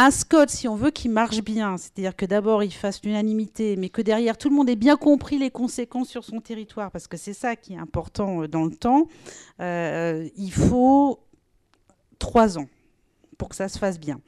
un 0.00 0.10
SCOT, 0.10 0.46
si 0.48 0.66
on 0.66 0.76
veut 0.76 0.90
qu'il 0.90 1.10
marche 1.10 1.42
bien, 1.42 1.76
c'est-à-dire 1.76 2.16
que 2.16 2.24
d'abord 2.24 2.62
il 2.62 2.72
fasse 2.72 3.02
l'unanimité, 3.04 3.76
mais 3.76 3.90
que 3.90 4.00
derrière 4.00 4.38
tout 4.38 4.48
le 4.48 4.54
monde 4.54 4.70
ait 4.70 4.76
bien 4.76 4.96
compris 4.96 5.36
les 5.38 5.50
conséquences 5.50 6.08
sur 6.08 6.24
son 6.24 6.40
territoire, 6.40 6.90
parce 6.90 7.06
que 7.06 7.18
c'est 7.18 7.34
ça 7.34 7.54
qui 7.54 7.74
est 7.74 7.78
important 7.78 8.42
euh, 8.42 8.48
dans 8.48 8.64
le 8.64 8.74
temps, 8.74 9.08
euh, 9.60 10.26
il 10.36 10.52
faut 10.52 11.20
trois 12.18 12.58
ans 12.58 12.66
pour 13.36 13.50
que 13.50 13.56
ça 13.56 13.68
se 13.68 13.78
fasse 13.78 14.00
bien. 14.00 14.20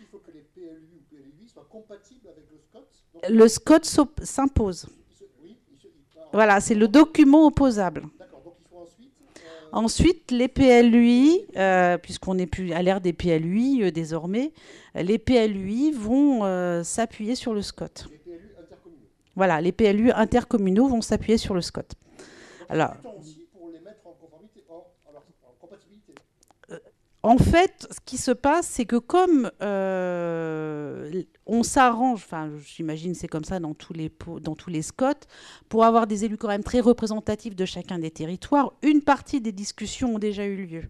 il 0.00 0.06
faut 0.08 0.18
que 0.18 0.30
les 0.30 0.42
PLU 0.54 0.92
ou 0.94 1.14
PLUI 1.14 1.48
soient 1.48 1.68
compatibles 1.70 2.28
avec 2.28 2.44
le 2.50 2.58
SCOT 2.58 3.30
Le 3.30 3.48
SCOT 3.48 4.24
s'impose. 4.24 4.86
Voilà, 6.34 6.60
c'est 6.60 6.74
le 6.74 6.88
document 6.88 7.46
opposable. 7.46 8.02
Ensuite, 9.74 10.30
les 10.30 10.46
PLUI, 10.46 11.46
euh, 11.56 11.98
puisqu'on 11.98 12.36
n'est 12.36 12.46
plus 12.46 12.72
à 12.72 12.80
l'ère 12.80 13.00
des 13.00 13.12
PLUI 13.12 13.82
euh, 13.82 13.90
désormais, 13.90 14.52
les 14.94 15.18
PLUI 15.18 15.90
vont 15.90 16.44
euh, 16.44 16.84
s'appuyer 16.84 17.34
sur 17.34 17.54
le 17.54 17.60
SCOT. 17.60 17.86
Les 18.08 18.18
PLU 18.18 18.54
intercommunaux. 18.56 19.08
Voilà, 19.34 19.60
les 19.60 19.72
PLU 19.72 20.12
intercommunaux 20.12 20.86
vont 20.86 21.00
s'appuyer 21.00 21.38
sur 21.38 21.54
le 21.54 21.60
SCOT. 21.60 21.82
Alors, 22.68 22.94
en 23.04 23.14
fait, 27.38 27.86
ce 27.90 28.00
qui 28.04 28.18
se 28.18 28.30
passe, 28.30 28.66
c'est 28.66 28.84
que 28.84 28.96
comme 28.96 29.50
euh, 29.62 31.22
on 31.46 31.62
s'arrange, 31.62 32.20
enfin, 32.22 32.50
j'imagine 32.64 33.14
c'est 33.14 33.28
comme 33.28 33.44
ça 33.44 33.60
dans 33.60 33.72
tous 33.72 33.94
les 33.94 34.12
dans 34.42 34.54
tous 34.54 34.68
les 34.68 34.82
SCOT, 34.82 35.14
pour 35.70 35.84
avoir 35.84 36.06
des 36.06 36.26
élus 36.26 36.36
quand 36.36 36.48
même 36.48 36.62
très 36.62 36.80
représentatifs 36.80 37.56
de 37.56 37.64
chacun 37.64 37.98
des 37.98 38.10
territoires, 38.10 38.74
une 38.82 39.00
partie 39.00 39.40
des 39.40 39.52
discussions 39.52 40.16
ont 40.16 40.18
déjà 40.18 40.44
eu 40.44 40.66
lieu 40.66 40.82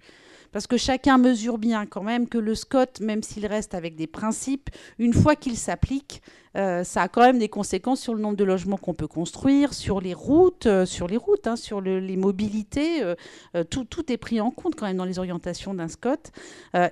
parce 0.55 0.69
que 0.69 0.77
chacun 0.77 1.19
mesure 1.19 1.59
bien 1.59 1.85
quand 1.85 2.05
même 2.05 2.29
que 2.29 2.38
le 2.38 2.55
SCOT, 2.55 3.01
même 3.01 3.25
s'il 3.25 3.45
reste 3.45 3.75
avec 3.75 3.97
des 3.97 4.07
principes, 4.07 4.71
une 5.01 5.12
fois 5.12 5.35
qu'il 5.35 5.57
s'applique, 5.57 6.23
euh, 6.57 6.85
ça 6.85 7.03
a 7.03 7.09
quand 7.09 7.23
même 7.23 7.40
des 7.40 7.49
conséquences 7.49 8.01
sur 8.01 8.14
le 8.14 8.21
nombre 8.21 8.37
de 8.37 8.45
logements 8.45 8.77
qu'on 8.77 8.95
peut 8.95 9.09
construire, 9.09 9.75
sur 9.75 10.01
les 10.01 10.14
routes, 10.14 10.67
euh, 10.67 10.87
sur 10.87 11.09
les 11.09 11.17
routes, 11.17 11.49
hein, 11.49 11.57
sur 11.57 11.81
les 11.81 12.17
mobilités. 12.17 13.03
Euh, 13.03 13.64
tout, 13.69 13.85
tout, 13.85 14.12
est 14.12 14.17
pris 14.17 14.40
en 14.40 14.53
compte 14.53 14.77
quand 14.77 14.87
même 14.87 14.97
dans 14.97 15.05
les 15.05 15.19
orientations 15.19 15.75
d'un 15.75 15.88
SCOT. 15.88 16.31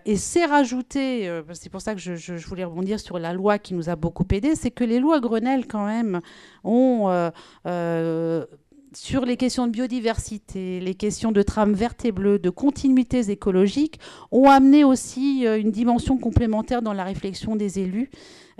et 0.06 0.16
c'est 0.16 0.44
rajouté, 0.44 1.30
c'est 1.52 1.70
pour 1.70 1.82
ça 1.82 1.94
que 1.94 2.00
je, 2.00 2.16
je, 2.16 2.34
voulais 2.44 2.64
rebondir 2.64 2.98
sur 2.98 3.20
la 3.20 3.32
loi 3.32 3.60
qui 3.60 3.74
nous 3.74 3.88
a 3.88 3.94
beaucoup 3.94 4.26
aidé, 4.32 4.56
c'est 4.56 4.72
que 4.72 4.82
les 4.82 4.98
lois 4.98 5.20
Grenelle 5.20 5.68
quand 5.68 5.86
même 5.86 6.20
ont 6.64 7.30
sur 8.96 9.24
les 9.24 9.36
questions 9.36 9.66
de 9.66 9.72
biodiversité, 9.72 10.80
les 10.80 10.94
questions 10.94 11.32
de 11.32 11.42
trame 11.42 11.72
verte 11.72 12.04
et 12.04 12.12
bleue, 12.12 12.38
de 12.38 12.50
continuités 12.50 13.30
écologiques, 13.30 13.98
ont 14.30 14.48
amené 14.48 14.84
aussi 14.84 15.46
euh, 15.46 15.58
une 15.58 15.70
dimension 15.70 16.18
complémentaire 16.18 16.82
dans 16.82 16.92
la 16.92 17.04
réflexion 17.04 17.56
des 17.56 17.78
élus. 17.78 18.10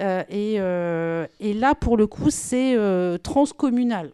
Euh, 0.01 0.23
euh, 0.33 1.27
et, 1.41 1.55
là, 1.55 1.75
pour 1.75 1.97
le 1.97 2.07
coup, 2.07 2.31
c'est 2.31 2.77
transcommunal. 3.23 4.13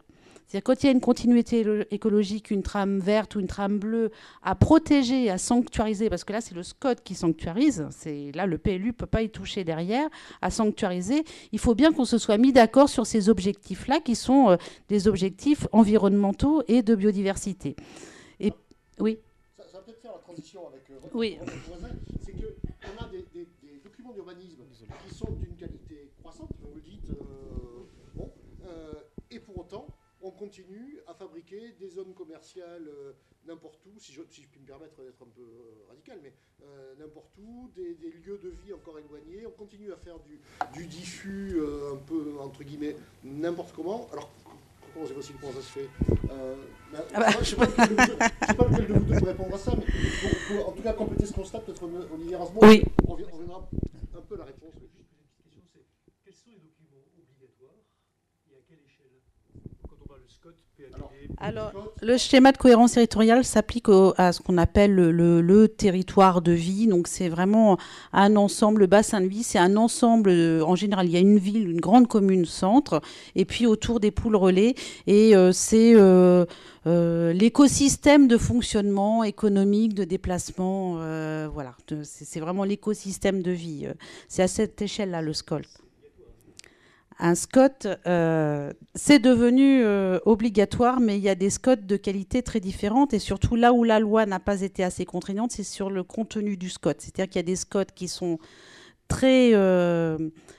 C'est-à-dire 0.48 0.64
quand 0.64 0.82
il 0.82 0.86
y 0.86 0.88
a 0.88 0.92
une 0.92 1.00
continuité 1.02 1.62
écologique, 1.90 2.50
une 2.50 2.62
trame 2.62 3.00
verte 3.00 3.34
ou 3.36 3.40
une 3.40 3.46
trame 3.46 3.78
bleue 3.78 4.10
à 4.42 4.54
protéger, 4.54 5.28
à 5.28 5.36
sanctuariser, 5.36 6.08
parce 6.08 6.24
que 6.24 6.32
là 6.32 6.40
c'est 6.40 6.54
le 6.54 6.62
SCOT 6.62 6.94
qui 7.04 7.14
sanctuarise, 7.14 7.86
c'est 7.90 8.32
là 8.32 8.46
le 8.46 8.56
PLU 8.56 8.86
ne 8.86 8.92
peut 8.92 9.04
pas 9.04 9.20
y 9.20 9.28
toucher 9.28 9.62
derrière, 9.62 10.08
à 10.40 10.50
sanctuariser, 10.50 11.24
il 11.52 11.58
faut 11.58 11.74
bien 11.74 11.92
qu'on 11.92 12.06
se 12.06 12.16
soit 12.16 12.38
mis 12.38 12.54
d'accord 12.54 12.88
sur 12.88 13.04
ces 13.04 13.28
objectifs-là 13.28 14.00
qui 14.00 14.16
sont 14.16 14.48
euh, 14.48 14.56
des 14.88 15.06
objectifs 15.06 15.66
environnementaux 15.72 16.62
et 16.66 16.80
de 16.80 16.94
biodiversité. 16.94 17.76
Et 18.40 18.54
oui. 19.00 19.18
Ça, 19.58 19.64
va 19.74 19.80
peut-être 19.80 20.00
faire 20.00 20.12
la 20.12 20.18
transition 20.20 20.66
avec 20.66 20.88
euh, 20.90 20.94
votre, 20.98 21.14
oui. 21.14 21.38
voisin, 21.68 21.94
c'est 22.24 22.32
qu'on 22.32 23.04
a 23.04 23.08
des, 23.10 23.26
documents 23.84 24.14
d'urbanisme 24.14 24.62
qui 25.06 25.14
sont 25.14 25.30
d'une 25.32 25.56
qualité 25.56 26.10
croissante, 26.20 26.48
vous 26.62 26.74
le 26.74 26.80
dites, 26.80 27.10
euh, 27.10 27.84
bon, 28.16 28.32
et 29.30 29.40
pour 29.40 29.58
autant 29.58 29.86
on 30.22 30.30
continue 30.30 30.98
à 31.06 31.14
fabriquer 31.14 31.74
des 31.78 31.88
zones 31.88 32.14
commerciales 32.14 32.88
euh, 32.88 33.12
n'importe 33.46 33.78
où, 33.86 33.98
si 33.98 34.12
je, 34.12 34.22
puis 34.22 34.46
me 34.60 34.66
permettre 34.66 35.02
d'être 35.02 35.22
un 35.22 35.30
peu 35.34 35.42
euh, 35.42 35.88
radical, 35.88 36.18
mais 36.22 36.32
euh, 36.62 36.94
n'importe 36.98 37.38
où, 37.38 37.70
des, 37.74 37.96
lieux 38.26 38.38
de 38.42 38.48
vie 38.48 38.72
encore 38.72 38.98
éloignés, 38.98 39.46
on 39.46 39.50
continue 39.50 39.92
à 39.92 39.96
faire 39.96 40.16
du, 40.74 40.86
diffus 40.86 41.60
un 41.92 41.96
peu, 41.96 42.38
entre 42.40 42.62
guillemets, 42.64 42.96
n'importe 43.24 43.72
comment. 43.74 44.08
Alors, 44.12 44.30
comment 44.92 45.06
c'est 45.06 45.14
possible, 45.14 45.38
comment 45.40 45.52
ça 45.52 45.62
se 45.62 45.78
fait 45.78 45.88
ben, 46.90 47.04
ah 47.14 47.20
bah. 47.20 47.30
Je 47.32 47.38
ne 47.38 47.44
sais 47.44 47.56
pas 47.56 47.66
lequel 47.66 48.86
de 48.86 48.92
vous 48.94 49.04
deux 49.04 49.18
peut 49.18 49.26
répondre 49.26 49.54
à 49.54 49.58
ça, 49.58 49.72
mais 49.76 50.56
pour, 50.56 50.68
en 50.68 50.72
tout 50.72 50.82
cas 50.82 50.92
compléter 50.92 51.26
ce 51.26 51.32
constat, 51.32 51.60
peut-être 51.60 51.82
Olivier 52.12 52.36
Rasmus, 52.36 52.58
oui. 52.62 52.82
on, 53.06 53.12
reviendra 53.12 53.68
un 54.16 54.20
peu 54.22 54.36
la 54.36 54.44
réponse. 54.44 54.74
Alors, 61.40 61.72
le 62.02 62.16
schéma 62.16 62.52
de 62.52 62.56
cohérence 62.56 62.92
territoriale 62.92 63.44
s'applique 63.44 63.86
à 64.16 64.32
ce 64.32 64.40
qu'on 64.40 64.58
appelle 64.58 64.94
le, 64.94 65.68
territoire 65.68 66.42
de 66.42 66.52
vie. 66.52 66.86
Donc, 66.86 67.06
c'est 67.06 67.28
vraiment 67.28 67.78
un 68.12 68.36
ensemble, 68.36 68.80
le 68.80 68.86
bassin 68.86 69.20
de 69.20 69.26
vie, 69.26 69.42
c'est 69.42 69.58
un 69.58 69.76
ensemble. 69.76 70.30
En 70.62 70.74
général, 70.74 71.06
il 71.06 71.12
y 71.12 71.16
a 71.16 71.20
une 71.20 71.38
ville, 71.38 71.68
une 71.70 71.80
grande 71.80 72.08
commune 72.08 72.44
centre, 72.44 73.00
et 73.36 73.44
puis 73.44 73.66
autour 73.66 74.00
des 74.00 74.10
poules 74.10 74.36
relais. 74.36 74.74
Et 75.06 75.36
euh, 75.36 75.52
c'est 75.52 75.94
euh, 75.94 76.44
euh, 76.86 77.32
l'écosystème 77.32 78.26
de 78.26 78.36
fonctionnement 78.36 79.22
économique, 79.22 79.94
de 79.94 80.04
déplacement. 80.04 80.94
voilà, 81.52 81.74
c'est 82.02 82.40
vraiment 82.40 82.64
l'écosystème 82.64 83.42
de 83.42 83.52
vie. 83.52 83.86
C'est 84.28 84.42
à 84.42 84.48
cette 84.48 84.80
échelle-là 84.82 85.22
le 85.22 85.32
SCOLT 85.32 85.87
un 87.20 87.34
SCOT, 87.34 87.88
euh, 88.06 88.72
c'est 88.94 89.18
devenu 89.18 89.82
euh, 89.82 90.20
obligatoire, 90.24 91.00
mais 91.00 91.16
il 91.16 91.22
y 91.22 91.28
a 91.28 91.34
des 91.34 91.50
SCOT 91.50 91.76
de 91.76 91.96
qualité 91.96 92.42
très 92.42 92.60
différentes. 92.60 93.12
Et 93.12 93.18
surtout, 93.18 93.56
là 93.56 93.72
où 93.72 93.82
la 93.82 93.98
loi 93.98 94.24
n'a 94.24 94.38
pas 94.38 94.60
été 94.62 94.84
assez 94.84 95.04
contraignante, 95.04 95.50
c'est 95.50 95.64
sur 95.64 95.90
le 95.90 96.04
contenu 96.04 96.56
du 96.56 96.70
SCOT. 96.70 96.94
C'est-à-dire 96.98 97.28
qu'il 97.28 97.36
y 97.36 97.40
a 97.40 97.42
des 97.42 97.56
SCOT 97.56 97.86
qui 97.94 98.06
sont 98.06 98.38
très 99.08 99.54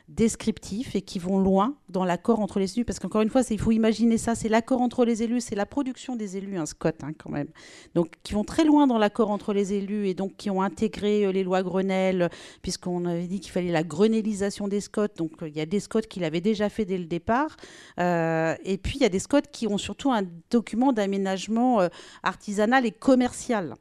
descriptifs 0.09 0.95
et 0.95 1.01
qui 1.01 1.19
vont 1.19 1.39
loin 1.39 1.75
dans 1.87 2.03
l'accord 2.03 2.39
entre 2.39 2.59
les 2.59 2.73
élus. 2.73 2.83
Parce 2.83 2.99
qu'encore 2.99 3.21
une 3.21 3.29
fois, 3.29 3.41
il 3.49 3.59
faut 3.59 3.71
imaginer 3.71 4.17
ça, 4.17 4.35
c'est 4.35 4.49
l'accord 4.49 4.81
entre 4.81 5.05
les 5.05 5.23
élus, 5.23 5.39
c'est 5.39 5.55
la 5.55 5.65
production 5.65 6.15
des 6.15 6.35
élus, 6.35 6.57
un 6.57 6.63
hein, 6.63 7.11
quand 7.17 7.29
même. 7.29 7.47
Donc 7.95 8.15
qui 8.23 8.33
vont 8.33 8.43
très 8.43 8.65
loin 8.65 8.87
dans 8.87 8.97
l'accord 8.97 9.29
entre 9.31 9.53
les 9.53 9.73
élus 9.73 10.07
et 10.07 10.13
donc 10.13 10.35
qui 10.35 10.49
ont 10.49 10.61
intégré 10.61 11.25
euh, 11.25 11.31
les 11.31 11.43
lois 11.43 11.61
Grenelle, 11.63 12.29
puisqu'on 12.61 13.05
avait 13.05 13.27
dit 13.27 13.39
qu'il 13.39 13.51
fallait 13.51 13.71
la 13.71 13.83
grenélisation 13.83 14.67
des 14.67 14.81
SCOT. 14.81 15.07
Donc 15.17 15.31
il 15.41 15.55
y 15.55 15.61
a 15.61 15.65
des 15.65 15.79
SCOT 15.79 16.01
qui 16.01 16.19
l'avaient 16.19 16.41
déjà 16.41 16.69
fait 16.69 16.85
dès 16.85 16.97
le 16.97 17.05
départ. 17.05 17.55
Euh, 17.99 18.55
et 18.63 18.77
puis 18.77 18.97
il 18.97 19.01
y 19.01 19.05
a 19.05 19.09
des 19.09 19.19
SCOT 19.19 19.43
qui 19.51 19.67
ont 19.67 19.77
surtout 19.77 20.11
un 20.11 20.23
document 20.49 20.91
d'aménagement 20.91 21.81
euh, 21.81 21.87
artisanal 22.23 22.85
et 22.85 22.91
commercial. 22.91 23.75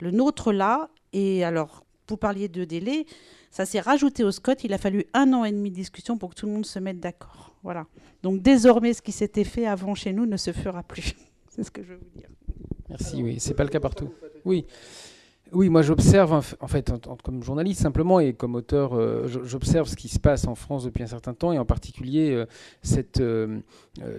Le 0.00 0.10
nôtre 0.10 0.52
là, 0.52 0.90
et 1.12 1.44
alors 1.44 1.84
vous 2.08 2.16
parliez 2.16 2.48
de 2.48 2.64
délai, 2.64 3.06
ça 3.50 3.64
s'est 3.64 3.80
rajouté 3.80 4.24
au 4.24 4.30
SCOT. 4.30 4.54
Il 4.64 4.72
a 4.72 4.78
fallu 4.78 5.06
un 5.14 5.32
an 5.32 5.44
et 5.44 5.52
demi 5.52 5.70
de 5.70 5.76
discussion 5.76 6.18
pour 6.18 6.30
que 6.30 6.34
tout 6.34 6.46
le 6.46 6.52
monde 6.52 6.66
se 6.66 6.78
mette 6.78 7.00
d'accord. 7.00 7.54
Voilà. 7.62 7.86
Donc 8.22 8.42
désormais, 8.42 8.92
ce 8.92 9.02
qui 9.02 9.12
s'était 9.12 9.44
fait 9.44 9.66
avant 9.66 9.94
chez 9.94 10.12
nous 10.12 10.26
ne 10.26 10.36
se 10.36 10.52
fera 10.52 10.82
plus. 10.82 11.14
C'est 11.50 11.64
ce 11.64 11.70
que 11.70 11.82
je 11.82 11.88
veux 11.88 11.98
vous 11.98 12.18
dire. 12.18 12.28
Merci. 12.88 13.22
Oui, 13.22 13.36
c'est 13.38 13.54
pas 13.54 13.64
le 13.64 13.68
cas 13.68 13.80
partout. 13.80 14.10
Oui. 14.44 14.64
Oui, 15.52 15.70
moi 15.70 15.80
j'observe, 15.80 16.32
en 16.60 16.68
fait, 16.68 16.92
comme 17.24 17.42
journaliste 17.42 17.80
simplement 17.80 18.20
et 18.20 18.34
comme 18.34 18.54
auteur, 18.54 18.92
euh, 18.94 19.26
j'observe 19.44 19.88
ce 19.88 19.96
qui 19.96 20.08
se 20.08 20.18
passe 20.18 20.46
en 20.46 20.54
France 20.54 20.84
depuis 20.84 21.02
un 21.02 21.06
certain 21.06 21.32
temps 21.32 21.52
et 21.52 21.58
en 21.58 21.64
particulier 21.64 22.32
euh, 22.32 22.44
cette, 22.82 23.20
euh, 23.20 23.60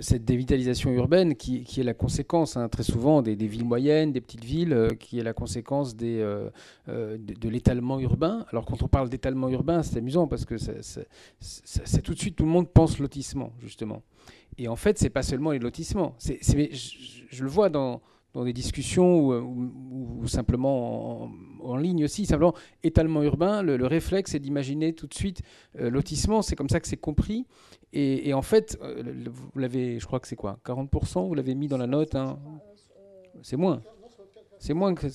cette 0.02 0.26
dévitalisation 0.26 0.92
urbaine 0.92 1.36
qui, 1.36 1.64
est 1.78 1.84
la 1.84 1.94
conséquence 1.94 2.58
hein, 2.58 2.68
très 2.68 2.82
souvent 2.82 3.22
des, 3.22 3.36
villes 3.36 3.66
moyennes, 3.66 4.12
des 4.12 4.22
petites 4.22 4.44
villes, 4.44 4.90
qui 5.00 5.20
est 5.20 5.24
la 5.24 5.34
conséquence 5.34 5.96
des, 5.96 6.18
de, 6.88 7.50
l'étalement 7.50 8.00
urbain. 8.00 8.46
Alors 8.52 8.66
quand 8.66 8.82
on 8.82 8.88
parle 8.88 9.10
d'étalement 9.10 9.50
urbain, 9.50 9.84
c'est 9.84 9.98
amusant 9.98 10.28
parce 10.28 10.46
que 10.46 10.58
c'est 10.58 12.02
tout 12.02 12.14
de 12.14 12.20
suite 12.20 12.38
tout 12.38 12.46
le 12.46 12.50
monde 12.50 12.70
pense 12.70 12.98
lotissement, 12.98 13.54
justement. 13.62 14.02
Et 14.58 14.68
en 14.68 14.76
fait, 14.76 14.98
c'est 14.98 15.10
pas 15.10 15.24
seulement 15.24 15.52
les 15.52 15.60
lotissements. 15.60 16.16
je 16.20 17.44
le 17.44 17.50
vois 17.50 17.70
dans 17.70 18.02
dans 18.34 18.44
des 18.44 18.54
discussions 18.54 19.28
ou, 19.28 20.28
simplement 20.28 21.32
en, 21.62 21.78
ligne 21.78 22.04
aussi, 22.04 22.26
simplement 22.26 22.54
étalement 22.84 23.24
urbain, 23.24 23.62
le, 23.62 23.86
réflexe 23.86 24.36
est 24.36 24.40
d'imaginer 24.40 24.94
tout 24.94 25.08
de 25.08 25.14
suite 25.14 25.42
euh, 25.80 25.90
lotissement, 25.90 26.42
c'est 26.42 26.56
comme 26.56 26.70
ça 26.70 26.80
que 26.80 26.88
c'est 26.88 26.98
compris. 26.98 27.46
Et, 27.92 28.34
en 28.34 28.44
fait, 28.44 28.78
euh, 28.84 29.26
vous 29.32 29.60
l'avez, 29.60 30.00
je 30.00 30.06
crois 30.06 30.20
que 30.20 30.28
c'est 30.28 30.36
quoi 30.36 30.60
40% 30.64 31.28
Vous 31.28 31.34
l'avez 31.34 31.56
mis 31.56 31.68
dans 31.68 31.78
la 31.78 31.88
note 31.88 32.16
hein? 32.16 32.40
C'est 33.42 33.58
moins. 33.58 33.82
C'est 34.60 34.74
moins 34.74 34.94
que. 34.94 35.08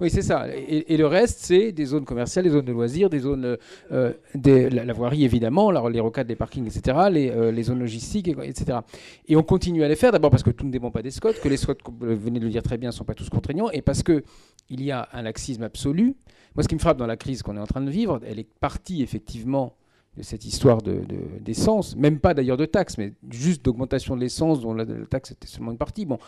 Oui, 0.00 0.10
c'est 0.10 0.22
ça. 0.22 0.46
Et, 0.48 0.96
le 0.96 1.06
reste, 1.06 1.40
c'est 1.40 1.72
des 1.72 1.84
zones 1.84 2.04
commerciales, 2.04 2.44
des 2.44 2.50
zones 2.50 2.64
de 2.64 2.72
loisirs, 2.72 3.10
des 3.10 3.18
zones, 3.18 3.56
euh, 3.90 4.12
la, 4.34 4.92
voirie 4.92 5.24
évidemment, 5.24 5.70
les 5.88 6.00
rocades 6.00 6.26
des 6.26 6.36
parkings, 6.36 6.66
etc., 6.66 6.96
euh, 7.10 7.50
les, 7.50 7.62
zones 7.64 7.80
logistiques, 7.80 8.28
etc. 8.28 8.78
Et 9.26 9.36
on 9.36 9.42
continue 9.42 9.82
à 9.82 9.88
les 9.88 9.96
faire, 9.96 10.12
d'abord 10.12 10.30
parce 10.30 10.42
que 10.42 10.50
tout 10.50 10.64
ne 10.64 10.70
dépend 10.70 10.90
pas 10.90 11.02
des 11.02 11.10
SCOT, 11.10 11.34
que 11.42 11.48
les 11.48 11.56
SCOT, 11.56 11.74
vous 11.86 12.16
venez 12.16 12.38
de 12.38 12.44
le 12.44 12.50
dire 12.50 12.62
très 12.62 12.78
bien, 12.78 12.90
ne 12.90 12.94
sont 12.94 13.04
pas 13.04 13.14
tous 13.14 13.28
contraignants, 13.28 13.70
et 13.70 13.82
parce 13.82 14.02
qu'il 14.02 14.22
y 14.70 14.90
a 14.92 15.08
un 15.12 15.22
laxisme 15.22 15.64
absolu. 15.64 16.14
Moi, 16.54 16.62
ce 16.62 16.68
qui 16.68 16.74
me 16.74 16.80
frappe 16.80 16.98
dans 16.98 17.06
la 17.06 17.16
crise 17.16 17.42
qu'on 17.42 17.56
est 17.56 17.60
en 17.60 17.66
train 17.66 17.80
de 17.80 17.90
vivre, 17.90 18.20
elle 18.24 18.38
est 18.38 18.48
partie 18.60 19.02
effectivement 19.02 19.74
de 20.16 20.22
cette 20.22 20.44
histoire 20.44 20.82
d'essence, 20.82 21.94
de, 21.94 22.00
même 22.00 22.18
pas 22.18 22.34
d'ailleurs 22.34 22.56
de 22.56 22.66
taxes, 22.66 22.98
mais 22.98 23.14
juste 23.30 23.64
d'augmentation 23.64 24.16
de 24.16 24.20
l'essence, 24.20 24.60
dont 24.60 24.74
la, 24.74 24.84
taxe 25.08 25.32
était 25.32 25.46
seulement 25.46 25.72
une 25.72 25.78
partie. 25.78 26.06
Bon. 26.06 26.18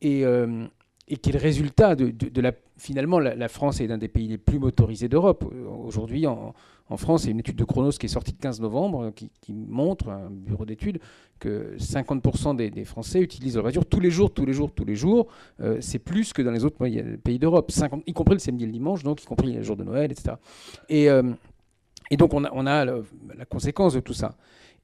Et, 0.00 0.24
euh, 0.24 0.66
et 1.08 1.16
qui 1.16 1.30
est 1.30 1.32
le 1.32 1.38
résultat 1.38 1.96
de, 1.96 2.40
la... 2.40 2.52
Finalement, 2.76 3.18
la, 3.18 3.48
France 3.48 3.80
est 3.80 3.86
l'un 3.86 3.98
des 3.98 4.08
pays 4.08 4.28
les 4.28 4.38
plus 4.38 4.58
motorisés 4.58 5.08
d'Europe. 5.08 5.44
Aujourd'hui, 5.84 6.26
en, 6.26 6.54
France, 6.96 7.24
il 7.24 7.26
y 7.26 7.28
a 7.30 7.32
une 7.32 7.40
étude 7.40 7.56
de 7.56 7.64
Chronos 7.64 7.92
qui 7.92 8.06
est 8.06 8.10
sortie 8.10 8.32
le 8.32 8.42
15 8.42 8.60
novembre 8.60 9.12
qui, 9.14 9.52
montre, 9.52 10.10
un 10.10 10.30
bureau 10.30 10.66
d'études, 10.66 11.00
que 11.38 11.74
50% 11.78 12.56
des, 12.56 12.84
Français 12.84 13.20
utilisent 13.20 13.54
leur 13.54 13.64
voiture 13.64 13.86
tous 13.86 14.00
les 14.00 14.10
jours, 14.10 14.32
tous 14.32 14.44
les 14.44 14.52
jours, 14.52 14.72
tous 14.72 14.84
les 14.84 14.94
jours. 14.94 15.28
Euh, 15.60 15.78
c'est 15.80 15.98
plus 15.98 16.32
que 16.32 16.42
dans 16.42 16.52
les 16.52 16.64
autres 16.64 16.76
pays 16.76 17.38
d'Europe, 17.38 17.72
y 18.06 18.12
compris 18.12 18.34
le 18.34 18.40
samedi 18.40 18.64
et 18.64 18.66
le 18.66 18.72
dimanche, 18.72 19.02
donc 19.02 19.22
y 19.22 19.26
compris 19.26 19.52
les 19.52 19.64
jours 19.64 19.76
de 19.76 19.84
Noël, 19.84 20.12
etc. 20.12 20.36
Et, 20.88 21.08
euh, 21.10 21.22
et 22.10 22.16
donc 22.16 22.34
on 22.34 22.44
a 22.44 22.84
la 22.84 23.44
conséquence 23.48 23.94
de 23.94 24.00
tout 24.00 24.14
ça. 24.14 24.36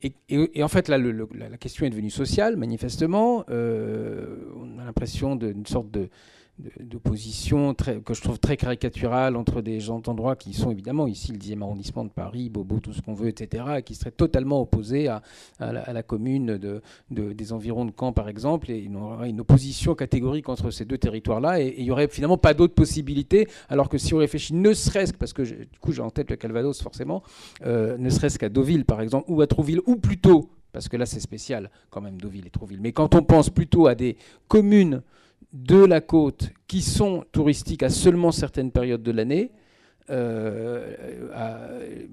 Et, 0.05 0.63
en 0.63 0.69
fait, 0.69 0.89
là, 0.89 0.99
la 0.99 1.57
question 1.57 1.87
est 1.87 1.91
devenue 1.91 2.11
sociale, 2.11 2.57
manifestement. 2.57 3.45
Euh, 3.49 4.53
on 4.57 4.79
a 4.79 4.85
l'impression 4.85 5.35
d'une 5.35 5.65
sorte 5.65 5.91
de, 5.91 6.11
d'opposition 6.59 7.75
que 7.75 8.15
je 8.15 8.23
trouve 8.23 8.39
très 8.39 8.57
caricaturale 8.57 9.37
entre 9.37 9.61
des 9.61 9.81
gens 9.81 9.99
d'endroits 9.99 10.37
qui 10.37 10.55
sont 10.55 10.71
évidemment 10.71 11.09
ici 11.09 11.33
le 11.33 11.39
10e 11.39 11.63
arrondissement 11.63 12.05
de 12.05 12.11
Paris, 12.11 12.49
Bobo, 12.49 12.79
tout 12.79 12.93
ce 12.93 13.03
qu'on 13.03 13.15
veut, 13.15 13.29
etc., 13.29 13.65
et 13.79 13.83
qui 13.83 13.97
seraient 13.97 14.13
totalement 14.13 14.61
opposés 14.61 15.09
à, 15.09 15.23
la, 15.59 16.03
commune 16.05 16.57
de, 16.59 16.81
des 17.11 17.53
environs 17.53 17.85
de 17.85 17.93
Caen, 17.99 18.13
par 18.13 18.29
exemple, 18.29 18.71
et 18.71 18.79
il 18.79 18.95
aurait 18.97 19.31
une 19.31 19.41
opposition 19.41 19.97
catégorique 19.97 20.49
entre 20.49 20.71
ces 20.71 20.85
deux 20.85 20.99
territoires-là, 20.99 21.61
et, 21.61 21.75
il 21.77 21.85
n'y 21.85 21.91
aurait 21.91 22.09
finalement 22.09 22.39
pas 22.39 22.55
d'autre 22.55 22.75
possibilité, 22.75 23.49
alors 23.69 23.89
que 23.89 23.99
si 23.99 24.15
on 24.15 24.19
réfléchit 24.19 24.55
ne 24.55 24.73
serait-ce 24.73 25.13
que, 25.13 25.19
parce 25.19 25.33
que 25.33 25.43
du 25.43 25.79
coup 25.81 25.93
j'ai 25.93 26.03
en 26.03 26.11
tête 26.11 26.31
le 26.31 26.37
Calvados 26.37 26.81
forcément, 26.81 27.25
euh, 27.67 27.99
ne 27.99 28.11
serait-ce 28.11 28.39
qu'à 28.39 28.49
Deauville, 28.49 28.85
par 28.85 29.01
exemple, 29.01 29.25
ou 29.29 29.41
à 29.41 29.49
Trouville, 29.49 29.81
ou 29.87 29.97
plutôt, 29.97 30.51
parce 30.73 30.89
que 30.89 30.97
là 30.97 31.05
c'est 31.05 31.21
spécial 31.21 31.71
quand 31.91 32.01
même, 32.01 32.21
Deauville 32.21 32.47
et 32.47 32.51
Trouville, 32.51 32.81
mais 32.81 32.93
quand 32.93 33.17
on 33.17 33.25
pense 33.25 33.51
plutôt 33.51 33.89
à 33.89 33.97
des 33.97 34.17
communes 34.47 35.03
de 35.55 35.83
la 35.85 36.01
côte 36.01 36.51
qui 36.67 36.83
sont 36.83 37.25
touristiques 37.33 37.85
à 37.85 37.89
seulement 37.89 38.33
certaines 38.33 38.73
périodes 38.73 39.03
de 39.03 39.13
l'année, 39.13 39.53
euh, 40.11 40.93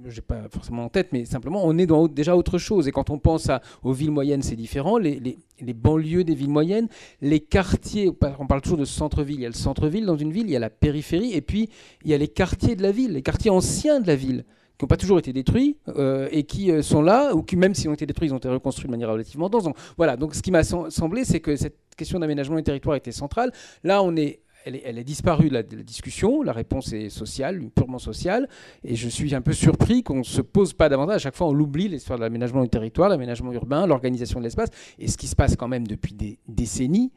je 0.07 0.15
n'ai 0.15 0.21
pas 0.21 0.47
forcément 0.49 0.85
en 0.85 0.89
tête, 0.89 1.09
mais 1.11 1.25
simplement 1.25 1.61
on 1.65 1.77
est 1.77 1.87
dans 1.87 2.07
déjà 2.07 2.37
autre 2.37 2.57
chose. 2.57 2.87
Et 2.87 2.91
quand 2.91 3.09
on 3.09 3.19
pense 3.19 3.49
aux 3.83 3.91
villes 3.91 4.11
moyennes, 4.11 4.43
c'est 4.43 4.55
différent. 4.55 4.97
Les, 4.97 5.37
banlieues 5.73 6.23
des 6.23 6.35
villes 6.35 6.49
moyennes, 6.49 6.87
les 7.21 7.39
quartiers, 7.39 8.09
on 8.39 8.47
parle 8.47 8.61
toujours 8.61 8.77
de 8.77 8.85
centre-ville. 8.85 9.37
Il 9.37 9.41
y 9.41 9.45
a 9.45 9.49
le 9.49 9.55
centre-ville 9.55 10.05
dans 10.05 10.15
une 10.15 10.31
ville, 10.31 10.45
il 10.45 10.51
y 10.51 10.55
a 10.55 10.59
la 10.59 10.69
périphérie, 10.69 11.33
et 11.33 11.41
puis 11.41 11.69
il 12.05 12.11
y 12.11 12.13
a 12.13 12.17
les 12.17 12.29
quartiers 12.29 12.75
de 12.75 12.83
la 12.83 12.91
ville, 12.91 13.13
les 13.13 13.23
quartiers 13.23 13.51
anciens 13.51 13.99
de 13.99 14.07
la 14.07 14.15
ville 14.15 14.45
qui 14.77 14.83
n'ont 14.83 14.87
pas 14.87 14.97
toujours 14.97 15.19
été 15.19 15.33
détruits 15.33 15.77
euh, 15.89 16.27
et 16.31 16.43
qui 16.43 16.71
euh, 16.71 16.81
sont 16.81 17.01
là, 17.01 17.35
ou 17.35 17.43
qui 17.43 17.55
même 17.55 17.75
s'ils 17.75 17.89
ont 17.89 17.93
été 17.93 18.05
détruits, 18.05 18.29
ils 18.29 18.33
ont 18.33 18.37
été 18.37 18.49
reconstruits 18.49 18.87
de 18.87 18.91
manière 18.91 19.09
relativement 19.09 19.49
dense. 19.49 19.63
Donc, 19.63 19.77
voilà, 19.97 20.17
donc 20.17 20.35
ce 20.35 20.41
qui 20.41 20.51
m'a 20.51 20.63
semblé, 20.63 21.25
c'est 21.25 21.39
que 21.39 21.55
cette 21.55 21.77
question 21.97 22.19
d'aménagement 22.19 22.55
du 22.55 22.63
territoire 22.63 22.95
était 22.95 23.11
centrale. 23.11 23.51
Là, 23.83 24.01
on 24.03 24.15
est 24.15 24.41
elle 24.65 24.97
est, 24.97 25.03
disparue 25.03 25.49
de 25.49 25.53
la, 25.53 25.63
discussion. 25.63 26.43
La 26.43 26.53
réponse 26.53 26.93
est 26.93 27.09
sociale, 27.09 27.61
purement 27.73 27.99
sociale. 27.99 28.47
Et 28.83 28.95
je 28.95 29.09
suis 29.09 29.33
un 29.33 29.41
peu 29.41 29.53
surpris 29.53 30.03
qu'on 30.03 30.19
ne 30.19 30.23
se 30.23 30.41
pose 30.41 30.73
pas 30.73 30.89
davantage. 30.89 31.15
À 31.15 31.19
chaque 31.19 31.35
fois, 31.35 31.47
on 31.47 31.53
l'oublie, 31.53 31.87
l'histoire 31.87 32.19
de 32.19 32.23
l'aménagement 32.23 32.61
du 32.61 32.69
territoire, 32.69 33.09
l'aménagement 33.09 33.51
urbain, 33.53 33.87
l'organisation 33.87 34.39
de 34.39 34.43
l'espace. 34.43 34.69
Et 34.99 35.07
ce 35.07 35.17
qui 35.17 35.27
se 35.27 35.35
passe 35.35 35.55
quand 35.55 35.67
même 35.67 35.87
depuis 35.87 36.13
des 36.13 36.39
décennies, 36.47 37.11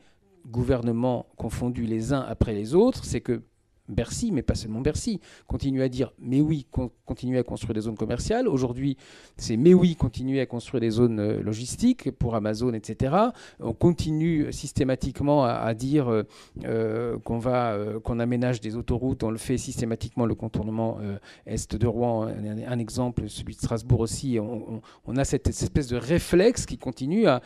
gouvernements 0.46 1.26
confondus 1.36 1.86
les 1.86 2.12
uns 2.12 2.20
après 2.20 2.52
les 2.52 2.74
autres, 2.74 3.04
c'est 3.04 3.20
que 3.20 3.42
Bercy, 3.88 4.32
mais 4.32 4.42
pas 4.42 4.54
seulement 4.54 4.80
Bercy, 4.80 5.20
continue 5.46 5.82
à 5.82 5.88
dire 5.88 6.12
mais 6.18 6.40
oui, 6.40 6.66
continuer 7.04 7.38
à 7.38 7.42
construire 7.42 7.74
des 7.74 7.82
zones 7.82 7.96
commerciales. 7.96 8.48
Aujourd'hui, 8.48 8.96
c'est 9.36 9.56
mais 9.56 9.74
oui, 9.74 9.94
continuer 9.94 10.40
à 10.40 10.46
construire 10.46 10.80
des 10.80 10.90
zones 10.90 11.20
euh, 11.20 11.42
logistiques 11.42 12.10
pour 12.10 12.34
Amazon, 12.34 12.72
etc. 12.72 13.14
On 13.60 13.74
continue 13.74 14.52
systématiquement 14.52 15.44
à, 15.44 15.74
dire 15.74 16.08
euh, 16.08 16.22
euh, 16.64 17.18
qu'on 17.18 17.38
va, 17.38 17.76
qu'on 18.02 18.20
aménage 18.20 18.60
des 18.60 18.76
autoroutes. 18.76 19.22
On 19.22 19.30
le 19.30 19.36
fait 19.36 19.58
systématiquement 19.58 20.24
le 20.24 20.34
contournement 20.34 20.98
est 21.46 21.74
de 21.74 21.86
Rouen, 21.86 22.26
un, 22.26 22.78
exemple, 22.78 23.28
celui 23.28 23.54
de 23.54 23.60
Strasbourg 23.60 24.00
aussi. 24.00 24.38
On, 24.40 25.16
a 25.16 25.24
cette, 25.24 25.48
espèce 25.48 25.88
de 25.88 25.96
réflexe 25.96 26.66
qui 26.66 26.78
continue 26.78 27.26
à, 27.26 27.40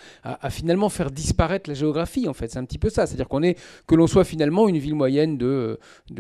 finalement 0.51 0.89
faire 0.89 1.11
disparaître 1.11 1.69
la 1.69 1.75
géographie. 1.75 2.29
En 2.29 2.35
fait, 2.35 2.51
c'est 2.51 2.59
un 2.59 2.65
petit 2.65 2.79
peu 2.79 2.91
ça. 2.91 3.07
C'est-à-dire 3.07 3.29
qu'on 3.29 3.43
est 3.43 3.59
que 3.87 3.95
l'on 3.95 4.07
soit 4.07 4.25
finalement 4.25 4.69
une 4.69 4.79
ville 4.79 4.95
moyenne 4.95 5.37
de 5.39 5.79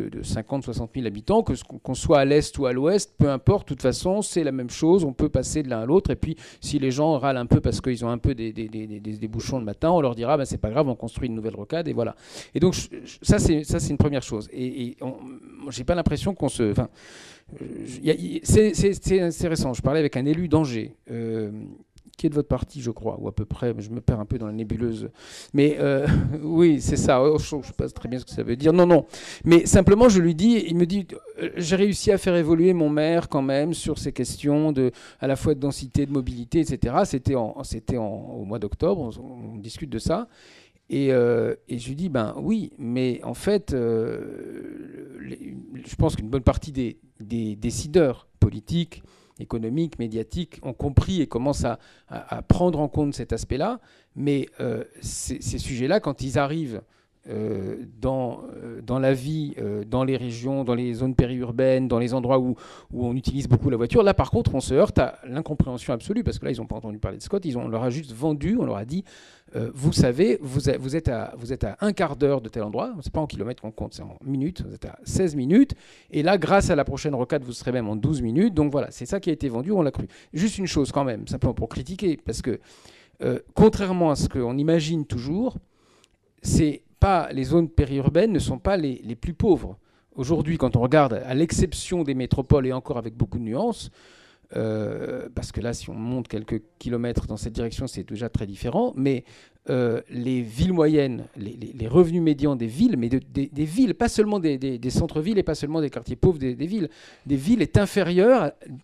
50-60 0.09 0.89
000 0.95 1.07
habitants, 1.07 1.43
que 1.43 1.53
qu'on 1.83 1.95
soit 1.95 2.21
à 2.21 2.25
l'est 2.25 2.57
ou 2.59 2.67
à 2.67 2.73
l'ouest, 2.73 3.15
peu 3.19 3.31
importe, 3.31 3.69
de 3.69 3.75
toute 3.75 3.83
façon, 3.83 4.23
c'est 4.23 4.45
la 4.45 4.53
même 4.53 4.71
chose, 4.71 5.05
on 5.05 5.13
peut 5.13 5.29
passer 5.29 5.63
de 5.63 5.69
l'un 5.69 5.81
à 5.81 5.87
l'autre, 5.87 6.11
et 6.11 6.17
puis 6.17 6.37
si 6.61 6.79
les 6.79 6.91
gens 6.91 7.19
râlent 7.19 7.37
un 7.37 7.47
peu 7.47 7.61
parce 7.61 7.81
qu'ils 7.81 8.05
ont 8.05 8.11
un 8.11 8.19
peu 8.19 8.35
des, 8.35 8.53
des, 8.53 8.69
des, 8.69 8.87
des, 8.87 9.29
bouchons 9.29 9.59
le 9.59 9.65
matin, 9.65 9.91
on 9.91 10.01
leur 10.01 10.15
dira, 10.15 10.37
ben, 10.37 10.45
c'est 10.45 10.59
pas 10.59 10.71
grave, 10.71 10.89
on 10.89 10.95
construit 10.95 11.29
une 11.29 11.35
nouvelle 11.35 11.57
rocade, 11.57 11.89
et 11.89 11.93
voilà. 11.93 12.15
Et 12.55 12.61
donc, 12.61 12.75
ça, 13.23 13.39
c'est, 13.39 13.63
une 13.91 13.99
première 13.99 14.23
chose. 14.23 14.49
Et, 14.53 14.97
j'ai 15.71 15.85
pas 15.85 15.95
l'impression 15.95 16.35
qu'on 16.35 16.49
se... 16.49 16.75
C'est 18.43 19.49
récent, 19.49 19.73
je 19.73 19.83
parlais 19.83 20.01
avec 20.01 20.17
un 20.17 20.27
élu 20.27 20.49
d'Angers. 20.49 20.95
Euh, 21.11 21.51
qui 22.19 22.27
est 22.27 22.31
de 22.31 22.35
votre 22.35 22.49
parti, 22.49 22.83
je 22.83 22.91
crois, 22.91 23.17
ou 23.21 23.29
à 23.29 23.33
peu 23.35 23.45
près. 23.45 23.73
Je 23.79 23.91
me 23.91 24.01
perds 24.01 24.19
un 24.19 24.27
peu 24.27 24.39
dans 24.39 24.49
la 24.49 24.53
nébuleuse. 24.53 25.09
Mais 25.55 25.77
euh, 25.79 26.07
oui, 26.43 26.81
c'est 26.81 26.97
ça. 26.97 27.23
Je 27.39 27.57
ne 27.57 27.63
sais 27.63 27.73
pas 27.73 27.89
très 27.89 28.09
bien 28.09 28.19
ce 28.19 28.25
que 28.25 28.33
ça 28.33 28.43
veut 28.43 28.57
dire. 28.57 28.73
Non, 28.73 28.87
non. 28.87 29.07
Mais 29.45 29.65
simplement, 29.65 30.09
je 30.09 30.21
lui 30.21 30.35
dis, 30.35 30.65
il 30.67 30.77
me 30.77 30.85
dit, 30.85 31.07
euh, 31.41 31.51
j'ai 31.57 31.77
réussi 31.77 32.11
à 32.11 32.19
faire 32.19 32.35
évoluer 32.35 32.73
mon 32.73 32.91
maire 32.91 33.29
quand 33.29 33.41
même 33.41 33.73
sur 33.73 33.99
ces 33.99 34.13
questions 34.13 34.73
de, 34.73 34.91
à 35.21 35.29
la 35.29 35.37
fois 35.37 35.55
de 35.55 35.61
densité, 35.61 36.05
de 36.07 36.13
mobilité, 36.13 36.59
etc. 36.61 36.97
C'était 37.05 37.37
c'était 37.63 37.97
au 37.97 38.45
mois 38.45 38.59
d'octobre. 38.59 39.11
On, 39.23 39.57
discute 39.57 39.91
de 39.91 40.01
ça. 40.01 40.29
Et, 40.91 41.13
euh, 41.13 41.55
et, 41.69 41.79
je 41.79 41.89
lui 41.89 41.95
dis, 41.95 42.09
ben 42.09 42.35
oui, 42.39 42.73
mais 42.79 43.21
en 43.23 43.35
fait, 43.35 43.71
je 43.73 44.57
pense 45.97 46.17
qu'une 46.17 46.31
bonne 46.31 46.43
partie 46.43 46.73
des, 46.73 46.99
des 47.21 47.55
décideurs 47.55 48.27
politiques 48.41 49.03
économiques, 49.39 49.99
médiatiques 49.99 50.61
ont 50.63 50.73
compris 50.73 51.21
et 51.21 51.27
commencent 51.27 51.65
à, 51.65 51.79
prendre 52.49 52.81
en 52.81 52.89
compte 52.89 53.15
cet 53.15 53.33
aspect-là. 53.33 53.81
Mais 54.17 54.49
ces, 55.01 55.41
ces 55.41 55.59
sujets-là, 55.59 56.01
quand 56.01 56.23
ils 56.23 56.39
arrivent 56.39 56.83
euh, 57.31 57.77
dans, 58.01 58.41
euh, 58.57 58.81
dans 58.81 58.99
la 58.99 59.13
vie, 59.13 59.55
euh, 59.59 59.85
dans 59.85 60.03
les 60.03 60.17
régions, 60.17 60.65
dans 60.65 60.75
les 60.75 60.95
zones 60.95 61.15
périurbaines, 61.15 61.87
dans 61.87 61.99
les 61.99 62.15
endroits 62.15 62.39
où, 62.39 62.57
on 62.95 63.15
utilise 63.15 63.49
beaucoup 63.49 63.69
la 63.69 63.77
voiture. 63.77 64.03
Là, 64.03 64.15
par 64.15 64.31
contre, 64.31 64.55
on 64.55 64.61
se 64.61 64.73
heurte 64.73 64.99
à 64.99 65.19
l'incompréhension 65.27 65.93
absolue, 65.93 66.25
parce 66.25 66.39
que 66.39 66.47
là, 66.47 66.53
ils 66.53 66.59
n'ont 66.59 66.67
pas 66.67 66.77
entendu 66.77 66.99
parler 66.99 67.19
de 67.19 67.23
Scott, 67.23 67.45
ils 67.45 67.59
ont, 67.59 67.65
on 67.65 67.69
leur 67.69 67.83
a 67.83 67.91
juste 67.91 68.13
vendu, 68.13 68.57
on 68.59 68.65
leur 68.65 68.77
a 68.77 68.85
dit, 68.85 69.05
vous 69.75 69.93
savez, 69.93 70.39
vous, 70.43 70.61
vous, 70.79 70.97
êtes 70.97 71.09
à, 71.09 71.35
vous 71.39 71.53
êtes 71.53 71.65
à 71.65 71.77
un 71.81 71.93
quart 71.93 72.17
d'heure 72.17 72.41
de 72.41 72.49
tel 72.49 72.63
endroit, 72.63 72.95
c'est 73.01 73.13
pas 73.13 73.21
en 73.21 73.27
kilomètres 73.27 73.63
qu'on 73.63 73.71
compte, 73.71 73.95
c'est 73.95 74.03
en 74.03 74.19
minutes, 74.23 74.63
vous 74.67 74.75
êtes 74.75 74.85
à 74.85 74.99
16 75.05 75.37
minutes, 75.37 75.75
et 76.11 76.23
là, 76.23 76.37
grâce 76.39 76.71
à 76.71 76.77
la 76.77 76.85
prochaine 76.85 77.15
rocade, 77.15 77.43
vous 77.45 77.53
serez 77.53 77.73
même 77.73 77.89
en 77.89 77.97
12 77.97 78.23
minutes, 78.23 78.55
donc 78.55 78.71
voilà, 78.73 78.91
c'est 78.91 79.07
ça 79.07 79.21
qui 79.21 79.31
a 79.31 79.33
été 79.33 79.49
vendu, 79.49 79.73
on 79.73 79.83
l'a 79.83 79.91
cru. 79.91 80.07
Juste 80.33 80.59
une 80.59 80.67
chose 80.67 80.93
quand 80.93 81.05
même, 81.05 81.27
simplement 81.27 81.55
pour 81.55 81.69
critiquer, 81.69 82.19
parce 82.25 82.43
que 82.43 82.61
contrairement 83.55 84.11
à 84.11 84.17
ce 84.17 84.29
qu'on 84.29 84.57
imagine 84.57 85.05
toujours, 85.05 85.57
c'est 86.43 86.83
pas, 87.01 87.29
les 87.33 87.45
zones 87.45 87.69
périurbaines 87.69 88.33
ne 88.33 88.39
sont 88.39 88.59
pas 88.59 88.77
les, 88.77 89.17
plus 89.17 89.35
pauvres. 89.35 89.79
Aujourd'hui, 90.15 90.59
quand 90.59 90.77
on 90.77 90.81
regarde, 90.81 91.23
à 91.25 91.35
l'exception 91.35 92.03
des 92.03 92.15
métropoles, 92.15 92.67
et 92.67 92.73
encore 92.73 92.99
avec 92.99 93.15
beaucoup 93.15 93.39
de 93.39 93.45
nuances, 93.45 93.91
euh, 94.57 95.29
parce 95.35 95.53
que 95.53 95.61
là, 95.61 95.73
si 95.75 95.91
on 95.91 95.95
monte 95.95 96.29
quelques 96.29 96.63
kilomètres 96.79 97.27
dans 97.27 97.37
cette 97.37 97.53
direction, 97.53 97.87
c'est 97.87 98.09
déjà 98.09 98.29
très 98.29 98.47
différent. 98.47 98.93
Mais 98.97 99.25
euh, 99.71 100.01
les 100.11 100.41
villes 100.41 100.73
moyennes, 100.73 101.25
les, 101.37 101.89
revenus 101.89 102.23
médians 102.23 102.57
des 102.57 102.67
villes, 102.67 102.97
mais 102.97 103.09
des, 103.09 103.65
villes, 103.65 103.95
pas 103.95 104.09
seulement 104.09 104.39
des, 104.39 104.79
centres-villes 104.91 105.39
et 105.39 105.43
pas 105.43 105.55
seulement 105.55 105.81
des 105.81 105.91
quartiers 105.91 106.17
pauvres 106.17 106.39
des, 106.39 106.55
villes, 106.55 106.89
des 107.27 107.37
villes 107.37 107.63
est 107.63 107.79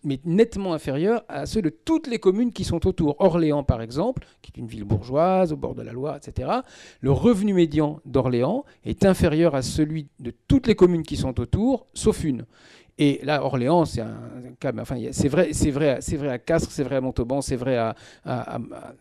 mais 0.03 0.19
nettement 0.25 0.73
inférieur 0.73 1.23
à 1.27 1.45
ceux 1.45 1.61
de 1.61 1.69
toutes 1.69 2.07
les 2.07 2.19
communes 2.19 2.51
qui 2.51 2.63
sont 2.63 2.85
autour. 2.87 3.15
Orléans, 3.19 3.63
par 3.63 3.81
exemple, 3.81 4.25
qui 4.41 4.51
est 4.55 4.59
une 4.59 4.67
ville 4.67 4.83
bourgeoise 4.83 5.51
au 5.53 5.57
bord 5.57 5.75
de 5.75 5.81
la 5.81 5.91
Loire, 5.91 6.17
etc. 6.17 6.49
Le 7.01 7.11
revenu 7.11 7.53
médian 7.53 7.99
d'Orléans 8.05 8.63
est 8.85 9.05
inférieur 9.05 9.55
à 9.55 9.61
celui 9.61 10.07
de 10.19 10.33
toutes 10.47 10.67
les 10.67 10.75
communes 10.75 11.03
qui 11.03 11.17
sont 11.17 11.39
autour, 11.39 11.87
sauf 11.93 12.23
une. 12.23 12.45
Et 12.97 13.19
là, 13.23 13.43
Orléans, 13.43 13.83
c'est 13.83 14.01
un, 14.01 14.17
cas. 14.59 14.71
Enfin, 14.79 14.97
c'est 15.11 15.27
vrai, 15.27 15.49
c'est 15.51 15.71
vrai, 15.71 15.97
c'est 15.99 16.15
vrai 16.15 16.29
à 16.29 16.39
Castres, 16.39 16.71
c'est 16.71 16.83
vrai 16.83 16.95
à 16.95 17.01
Montauban, 17.01 17.41
c'est 17.41 17.57
vrai 17.57 17.77
à, 17.77 17.95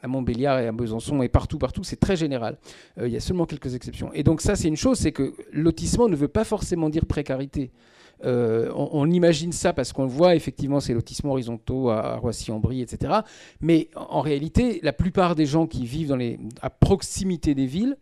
Montbéliard 0.07 0.59
et 0.59 0.67
à 0.67 0.73
Besançon 0.73 1.23
et 1.23 1.29
partout, 1.29 1.59
partout. 1.59 1.85
C'est 1.85 2.01
très 2.01 2.17
général. 2.17 2.59
Euh, 2.99 3.07
il 3.07 3.15
y 3.15 3.17
a 3.17 3.21
seulement 3.21 3.47
quelques 3.47 3.75
exceptions. 3.75 4.13
Et 4.13 4.25
donc 4.25 4.41
ça, 4.41 4.57
c'est 4.57 4.69
une 4.69 4.77
chose, 4.77 4.99
c'est 4.99 5.13
que 5.13 5.35
lotissement 5.53 6.09
ne 6.09 6.17
veut 6.17 6.29
pas 6.29 6.45
forcément 6.45 6.89
dire 6.89 7.07
précarité. 7.07 7.71
Euh, 8.25 8.71
on, 8.75 9.11
imagine 9.11 9.53
ça 9.53 9.73
parce 9.73 9.93
qu'on 9.93 10.07
voit 10.07 10.35
effectivement 10.35 10.81
ces 10.81 10.95
lotissements 10.95 11.33
horizontaux 11.33 11.91
à, 11.91 12.17
Roissy-en-Brie, 12.17 12.81
etc. 12.81 13.13
Mais 13.61 13.91
en, 13.95 14.21
réalité, 14.21 14.81
la 14.83 14.93
plupart 14.93 15.35
des 15.35 15.47
gens 15.47 15.67
qui 15.67 15.85
vivent 15.85 16.17
à 16.63 16.71
proximité 16.71 17.55
des 17.55 17.67
villes 17.67 17.97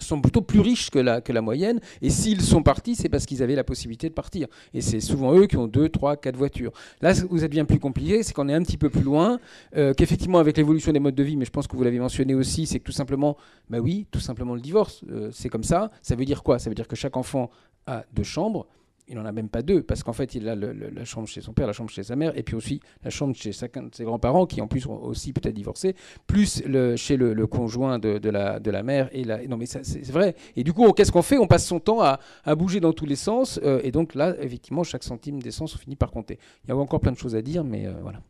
sont 0.00 0.20
plutôt 0.20 0.42
plus 0.42 0.60
riches 0.60 0.90
que 0.90 0.98
la, 0.98 1.20
que 1.20 1.32
la 1.32 1.40
moyenne. 1.40 1.80
Et 2.02 2.10
s'ils 2.10 2.42
sont 2.42 2.62
partis, 2.62 2.94
c'est 2.94 3.08
parce 3.08 3.26
qu'ils 3.26 3.42
avaient 3.42 3.54
la 3.54 3.64
possibilité 3.64 4.08
de 4.08 4.14
partir. 4.14 4.48
Et 4.74 4.80
c'est 4.80 5.00
souvent 5.00 5.34
eux 5.36 5.46
qui 5.46 5.56
ont 5.56 5.66
deux, 5.66 5.88
trois, 5.88 6.16
quatre 6.16 6.36
voitures. 6.36 6.72
Là, 7.00 7.12
vous 7.28 7.44
êtes 7.44 7.50
bien 7.50 7.64
plus 7.64 7.78
compliqué, 7.78 8.22
c'est 8.22 8.32
qu'on 8.32 8.48
est 8.48 8.54
un 8.54 8.62
petit 8.62 8.78
peu 8.78 8.90
plus 8.90 9.02
loin, 9.02 9.38
euh, 9.76 9.94
qu'effectivement, 9.94 10.38
avec 10.38 10.56
l'évolution 10.56 10.92
des 10.92 11.00
modes 11.00 11.14
de 11.14 11.22
vie, 11.22 11.36
mais 11.36 11.44
je 11.44 11.50
pense 11.50 11.66
que 11.66 11.76
vous 11.76 11.84
l'avez 11.84 11.98
mentionné 11.98 12.34
aussi, 12.34 12.66
c'est 12.66 12.78
que 12.78 12.84
tout 12.84 12.92
simplement, 12.92 13.36
bah 13.68 13.78
oui, 13.78 14.06
tout 14.10 14.20
simplement 14.20 14.54
le 14.54 14.60
divorce, 14.60 15.02
euh, 15.10 15.30
c'est 15.32 15.48
comme 15.48 15.64
ça. 15.64 15.90
Ça 16.02 16.14
veut 16.14 16.24
dire 16.24 16.42
quoi? 16.42 16.58
Ça 16.58 16.70
veut 16.70 16.74
dire 16.74 16.88
que 16.88 16.96
chaque 16.96 17.16
enfant 17.16 17.50
a 17.86 18.04
deux 18.12 18.22
chambres 18.22 18.66
il 19.10 19.16
n'en 19.16 19.24
a 19.24 19.32
même 19.32 19.48
pas 19.48 19.62
deux, 19.62 19.82
parce 19.82 20.04
qu'en 20.04 20.12
fait, 20.12 20.36
il 20.36 20.48
a 20.48 20.54
la 20.54 21.04
chambre 21.04 21.26
chez 21.26 21.40
son 21.40 21.52
père, 21.52 21.66
la 21.66 21.72
chambre 21.72 21.90
chez 21.90 22.04
sa 22.04 22.14
mère, 22.14 22.36
et 22.38 22.44
puis 22.44 22.54
aussi 22.54 22.80
la 23.02 23.10
chambre 23.10 23.34
chez 23.34 23.50
chacun 23.50 23.82
de 23.82 23.94
ses 23.94 24.04
grands-parents, 24.04 24.46
qui 24.46 24.60
en 24.60 24.68
plus 24.68 24.86
ont 24.86 25.02
aussi 25.02 25.32
peut-être 25.32 25.54
divorcé, 25.54 25.96
plus 26.28 26.62
chez 26.96 27.16
le, 27.16 27.46
conjoint 27.46 27.98
de, 27.98 28.28
la, 28.30 28.82
mère. 28.84 29.08
Et 29.12 29.24
non, 29.48 29.56
mais 29.56 29.66
c'est 29.66 30.10
vrai. 30.10 30.36
Et 30.54 30.62
du 30.62 30.72
coup, 30.72 30.92
qu'est-ce 30.92 31.10
qu'on 31.10 31.22
fait? 31.22 31.38
On 31.38 31.48
passe 31.48 31.66
son 31.66 31.80
temps 31.80 32.00
à, 32.00 32.20
bouger 32.54 32.78
dans 32.78 32.92
tous 32.92 33.06
les 33.06 33.16
sens, 33.16 33.58
euh, 33.64 33.80
et 33.82 33.90
donc 33.90 34.14
là, 34.14 34.36
effectivement, 34.40 34.84
chaque 34.84 35.02
centime 35.02 35.42
d'essence, 35.42 35.74
on 35.74 35.78
finit 35.78 35.96
par 35.96 36.12
compter. 36.12 36.38
Il 36.64 36.68
y 36.68 36.72
a 36.72 36.76
encore 36.76 37.00
plein 37.00 37.12
de 37.12 37.18
choses 37.18 37.34
à 37.34 37.42
dire, 37.42 37.64
mais 37.64 37.86
euh, 37.86 37.94
voilà. 38.02 38.22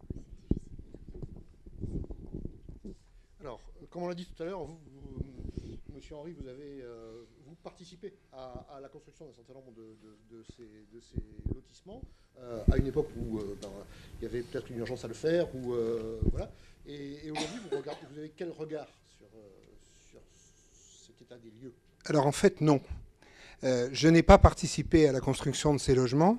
Alors, 3.40 3.60
comme 3.90 4.04
on 4.04 4.08
l'a 4.08 4.14
dit 4.14 4.26
tout 4.26 4.42
à 4.42 4.46
l'heure, 4.46 4.64
vous, 4.64 4.78
Monsieur 5.94 6.16
Henri, 6.16 6.32
vous 6.32 6.48
avez 6.48 6.80
euh, 6.82 7.24
participé 7.62 8.14
à, 8.32 8.78
la 8.80 8.88
construction 8.88 9.26
d'un 9.26 9.34
certain 9.34 9.54
nombre 9.54 9.72
de, 9.72 10.44
ces, 10.56 10.64
lotissements, 11.54 12.02
euh, 12.38 12.62
à 12.72 12.76
une 12.76 12.86
époque 12.86 13.08
où 13.16 13.38
euh, 13.38 13.58
ben, 13.60 13.68
il 14.18 14.24
y 14.24 14.26
avait 14.26 14.42
peut-être 14.42 14.70
une 14.70 14.78
urgence 14.78 15.04
à 15.04 15.08
le 15.08 15.14
faire, 15.14 15.54
ou 15.54 15.74
euh, 15.74 16.18
voilà. 16.30 16.50
Et, 16.86 17.30
aujourd'hui, 17.30 17.60
vous, 17.70 17.76
avez 18.18 18.32
quel 18.36 18.50
regard 18.50 18.88
sur, 19.16 19.26
cet 21.06 21.20
état 21.22 21.36
des 21.36 21.50
lieux? 21.50 21.72
Alors 22.06 22.26
en 22.26 22.32
fait, 22.32 22.60
non. 22.60 22.80
je 23.62 24.08
n'ai 24.08 24.22
pas 24.22 24.38
participé 24.38 25.06
à 25.06 25.12
la 25.12 25.20
construction 25.20 25.74
de 25.74 25.78
ces 25.78 25.94
logements. 25.94 26.38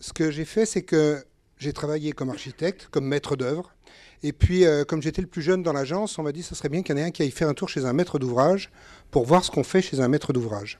Ce 0.00 0.12
que 0.12 0.30
j'ai 0.30 0.44
fait, 0.44 0.66
c'est 0.66 0.82
que 0.82 1.24
j'ai 1.58 1.72
travaillé 1.72 2.12
comme 2.12 2.30
architecte, 2.30 2.88
comme 2.90 3.06
maître 3.06 3.36
d'œuvre. 3.36 3.74
Et 4.22 4.32
puis, 4.32 4.64
comme 4.88 5.02
j'étais 5.02 5.20
le 5.20 5.28
plus 5.28 5.42
jeune 5.42 5.62
dans 5.62 5.72
l'agence, 5.72 6.18
on 6.18 6.22
m'a 6.22 6.32
dit 6.32 6.40
que 6.40 6.46
ce 6.46 6.54
serait 6.54 6.68
bien 6.68 6.82
qu'il 6.82 6.96
y 6.96 6.98
en 6.98 7.02
ait 7.02 7.06
un 7.06 7.10
qui 7.10 7.22
aille 7.22 7.30
faire 7.30 7.48
un 7.48 7.54
tour 7.54 7.68
chez 7.68 7.84
un 7.84 7.92
maître 7.92 8.18
d'ouvrage 8.18 8.70
pour 9.10 9.24
voir 9.24 9.44
ce 9.44 9.50
qu'on 9.50 9.64
fait 9.64 9.82
chez 9.82 10.00
un 10.00 10.08
maître 10.08 10.32
d'ouvrage. 10.32 10.78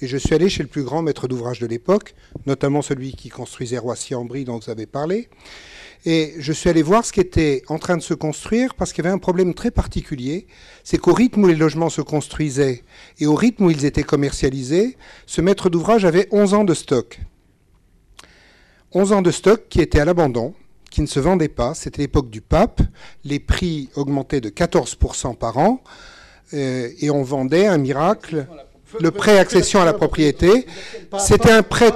Et 0.00 0.06
je 0.06 0.16
suis 0.16 0.34
allé 0.34 0.48
chez 0.48 0.62
le 0.62 0.68
plus 0.68 0.82
grand 0.82 1.02
maître 1.02 1.28
d'ouvrage 1.28 1.58
de 1.60 1.66
l'époque, 1.66 2.14
notamment 2.46 2.82
celui 2.82 3.12
qui 3.12 3.28
construisait 3.28 3.78
Roissy-en-Brie 3.78 4.44
dont 4.44 4.58
vous 4.58 4.70
avez 4.70 4.86
parlé. 4.86 5.28
Et 6.04 6.34
je 6.38 6.52
suis 6.52 6.70
allé 6.70 6.82
voir 6.82 7.04
ce 7.04 7.12
qui 7.12 7.20
était 7.20 7.62
en 7.68 7.78
train 7.78 7.96
de 7.96 8.02
se 8.02 8.14
construire 8.14 8.74
parce 8.74 8.92
qu'il 8.92 9.04
y 9.04 9.06
avait 9.06 9.14
un 9.14 9.18
problème 9.18 9.54
très 9.54 9.70
particulier. 9.70 10.46
C'est 10.84 10.98
qu'au 10.98 11.12
rythme 11.12 11.44
où 11.44 11.48
les 11.48 11.56
logements 11.56 11.90
se 11.90 12.00
construisaient 12.00 12.84
et 13.18 13.26
au 13.26 13.34
rythme 13.34 13.64
où 13.64 13.70
ils 13.70 13.84
étaient 13.84 14.04
commercialisés, 14.04 14.96
ce 15.26 15.40
maître 15.40 15.70
d'ouvrage 15.70 16.04
avait 16.04 16.28
11 16.30 16.54
ans 16.54 16.64
de 16.64 16.74
stock. 16.74 17.18
11 18.92 19.12
ans 19.12 19.22
de 19.22 19.30
stock 19.30 19.68
qui 19.68 19.80
étaient 19.80 20.00
à 20.00 20.04
l'abandon, 20.04 20.54
qui 20.90 21.02
ne 21.02 21.06
se 21.06 21.20
vendaient 21.20 21.48
pas. 21.48 21.74
C'était 21.74 22.02
l'époque 22.02 22.30
du 22.30 22.40
pape. 22.40 22.80
Les 23.24 23.40
prix 23.40 23.90
augmentaient 23.96 24.40
de 24.40 24.50
14% 24.50 25.36
par 25.36 25.58
an. 25.58 25.82
Euh, 26.54 26.88
et 27.00 27.10
on 27.10 27.22
vendait 27.22 27.66
un 27.66 27.78
miracle, 27.78 28.46
le 29.00 29.10
prêt 29.10 29.38
accession 29.38 29.80
à 29.80 29.84
la 29.84 29.92
propriété. 29.92 30.66
C'était 31.18 31.50
un 31.50 31.62
prêt, 31.62 31.92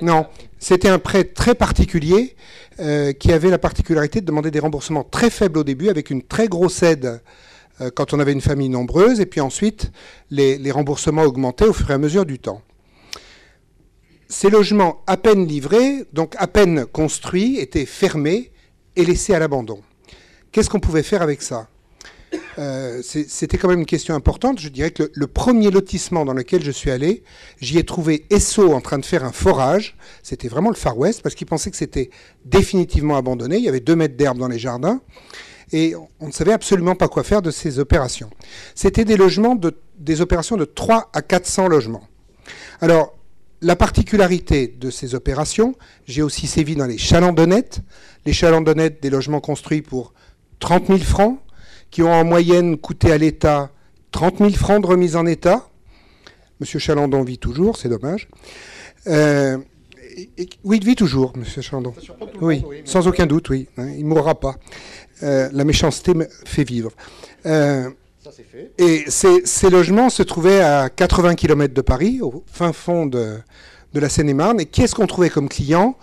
non, 0.00 0.26
c'était 0.58 0.88
un 0.88 0.98
très 0.98 1.54
particulier 1.54 2.36
euh, 2.80 3.12
qui 3.12 3.32
avait 3.32 3.50
la 3.50 3.58
particularité 3.58 4.20
de 4.20 4.26
demander 4.26 4.50
des 4.50 4.60
remboursements 4.60 5.04
très 5.04 5.30
faibles 5.30 5.58
au 5.58 5.64
début, 5.64 5.88
avec 5.88 6.10
une 6.10 6.22
très 6.22 6.48
grosse 6.48 6.82
aide 6.82 7.20
euh, 7.80 7.90
quand 7.94 8.14
on 8.14 8.20
avait 8.20 8.32
une 8.32 8.40
famille 8.40 8.70
nombreuse, 8.70 9.20
et 9.20 9.26
puis 9.26 9.40
ensuite 9.40 9.90
les 10.30 10.70
remboursements 10.70 11.24
augmentaient 11.24 11.66
au 11.66 11.72
fur 11.72 11.90
et 11.90 11.94
à 11.94 11.98
mesure 11.98 12.24
du 12.24 12.38
temps. 12.38 12.62
Ces 14.28 14.50
logements 14.50 15.02
à 15.06 15.16
peine 15.16 15.46
livrés, 15.46 16.04
donc 16.12 16.34
à 16.38 16.48
peine 16.48 16.84
construits, 16.86 17.58
étaient 17.58 17.86
fermés 17.86 18.50
et 18.96 19.04
laissés 19.04 19.34
à 19.34 19.38
l'abandon. 19.38 19.82
Qu'est-ce 20.50 20.70
qu'on 20.70 20.80
pouvait 20.80 21.04
faire 21.04 21.22
avec 21.22 21.42
ça? 21.42 21.68
Euh, 22.58 23.02
c'était 23.02 23.58
quand 23.58 23.68
même 23.68 23.80
une 23.80 23.86
question 23.86 24.14
importante. 24.14 24.60
Je 24.60 24.68
dirais 24.68 24.90
que 24.90 25.10
le, 25.12 25.26
premier 25.26 25.70
lotissement 25.70 26.24
dans 26.24 26.32
lequel 26.32 26.62
je 26.62 26.70
suis 26.70 26.90
allé, 26.90 27.22
j'y 27.60 27.78
ai 27.78 27.84
trouvé 27.84 28.24
Esso 28.30 28.72
en 28.72 28.80
train 28.80 28.98
de 28.98 29.04
faire 29.04 29.24
un 29.24 29.32
forage. 29.32 29.96
C'était 30.22 30.48
vraiment 30.48 30.70
le 30.70 30.76
Far 30.76 30.96
West 30.96 31.22
parce 31.22 31.34
qu'ils 31.34 31.46
pensaient 31.46 31.70
que 31.70 31.76
c'était 31.76 32.10
définitivement 32.44 33.16
abandonné. 33.16 33.56
Il 33.56 33.64
y 33.64 33.68
avait 33.68 33.80
deux 33.80 33.96
mètres 33.96 34.16
d'herbe 34.16 34.38
dans 34.38 34.48
les 34.48 34.58
jardins 34.58 35.00
et 35.72 35.94
on 36.20 36.28
ne 36.28 36.32
savait 36.32 36.52
absolument 36.52 36.94
pas 36.94 37.08
quoi 37.08 37.24
faire 37.24 37.42
de 37.42 37.50
ces 37.50 37.78
opérations. 37.78 38.30
C'était 38.74 39.04
des 39.04 39.16
logements, 39.16 39.54
de, 39.54 39.76
des 39.98 40.20
opérations 40.20 40.56
de 40.56 40.64
3 40.64 41.10
à 41.12 41.22
400 41.22 41.68
logements. 41.68 42.06
Alors, 42.80 43.14
la 43.62 43.74
particularité 43.74 44.68
de 44.68 44.90
ces 44.90 45.14
opérations, 45.14 45.74
j'ai 46.06 46.22
aussi 46.22 46.46
sévi 46.46 46.76
dans 46.76 46.86
les 46.86 46.98
chalandonnettes. 46.98 47.80
Les 48.24 48.32
chalandonnettes, 48.32 49.02
des 49.02 49.10
logements 49.10 49.40
construits 49.40 49.82
pour 49.82 50.12
30 50.60 50.86
000 50.86 50.98
francs, 50.98 51.40
qui 51.90 52.02
ont 52.02 52.12
en 52.12 52.24
moyenne 52.24 52.76
coûté 52.76 53.12
à 53.12 53.18
l'État 53.18 53.70
30 54.12 54.38
000 54.38 54.50
francs 54.52 54.82
de 54.82 54.86
remise 54.86 55.16
en 55.16 55.26
état. 55.26 55.68
Monsieur 56.60 56.78
Chalandon 56.78 57.22
vit 57.22 57.38
toujours, 57.38 57.76
c'est 57.76 57.88
dommage. 57.88 58.28
Euh, 59.06 59.58
oui, 60.64 60.78
il 60.78 60.84
vit 60.84 60.96
toujours, 60.96 61.36
Monsieur 61.36 61.60
Chalandon. 61.60 61.94
Oui, 62.40 62.64
sans 62.84 63.06
aucun 63.06 63.26
doute, 63.26 63.50
oui. 63.50 63.68
Hein, 63.76 63.90
il 63.96 64.04
ne 64.04 64.08
mourra 64.08 64.34
pas. 64.40 64.56
Euh, 65.22 65.50
la 65.52 65.64
méchanceté 65.64 66.14
fait 66.46 66.64
vivre. 66.64 66.92
Euh, 67.44 67.90
Ça, 68.24 68.30
fait. 68.32 68.72
Et 68.78 69.04
ces, 69.08 69.70
logements 69.70 70.08
se 70.08 70.22
trouvaient 70.22 70.60
à 70.60 70.88
80 70.88 71.34
km 71.34 71.74
de 71.74 71.82
Paris, 71.82 72.20
au 72.22 72.42
fin 72.46 72.72
fond 72.72 73.04
de, 73.04 73.36
de 73.92 74.00
la 74.00 74.08
Seine-et-Marne. 74.08 74.60
Et, 74.60 74.66
quest 74.66 74.88
ce 74.88 74.94
qu'on 74.94 75.06
trouvait 75.06 75.30
comme 75.30 75.48
clients 75.48 75.96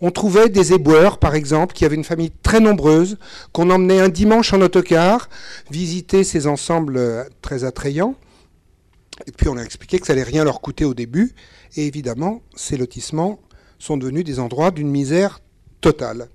on 0.00 0.10
trouvait 0.10 0.48
des 0.48 0.72
éboueurs, 0.72 1.18
par 1.18 1.34
exemple, 1.34 1.74
qui 1.74 1.84
avaient 1.84 1.96
une 1.96 2.04
famille 2.04 2.30
très 2.42 2.60
nombreuse, 2.60 3.18
qu'on 3.52 3.70
emmenait 3.70 4.00
un 4.00 4.08
dimanche 4.08 4.52
en 4.52 4.60
autocar 4.60 5.28
visiter 5.70 6.24
ces 6.24 6.46
ensembles 6.46 6.96
euh, 6.96 7.24
très 7.42 7.64
attrayants. 7.64 8.14
Et 9.26 9.32
puis 9.32 9.48
on 9.48 9.56
a 9.56 9.62
expliqué 9.62 9.98
que 9.98 10.06
ça 10.06 10.12
allait 10.12 10.22
rien 10.22 10.44
leur 10.44 10.60
coûter 10.60 10.84
au 10.84 10.94
début. 10.94 11.34
Et 11.76 11.86
évidemment, 11.86 12.42
ces 12.54 12.76
lotissements 12.76 13.40
sont 13.78 13.96
devenus 13.96 14.24
des 14.24 14.38
endroits 14.38 14.70
d'une 14.70 14.90
misère 14.90 15.40
totale. 15.80 16.28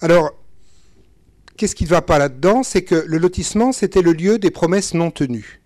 Alors, 0.00 0.32
qu'est-ce 1.56 1.74
qui 1.74 1.84
ne 1.84 1.90
va 1.90 2.02
pas 2.02 2.18
là-dedans? 2.18 2.62
C'est 2.62 2.82
que 2.82 2.94
le 2.94 3.18
lotissement, 3.18 3.72
c'était 3.72 4.02
le 4.02 4.12
lieu 4.12 4.38
des 4.38 4.50
promesses 4.50 4.94
non 4.94 5.10
tenues. 5.10 5.59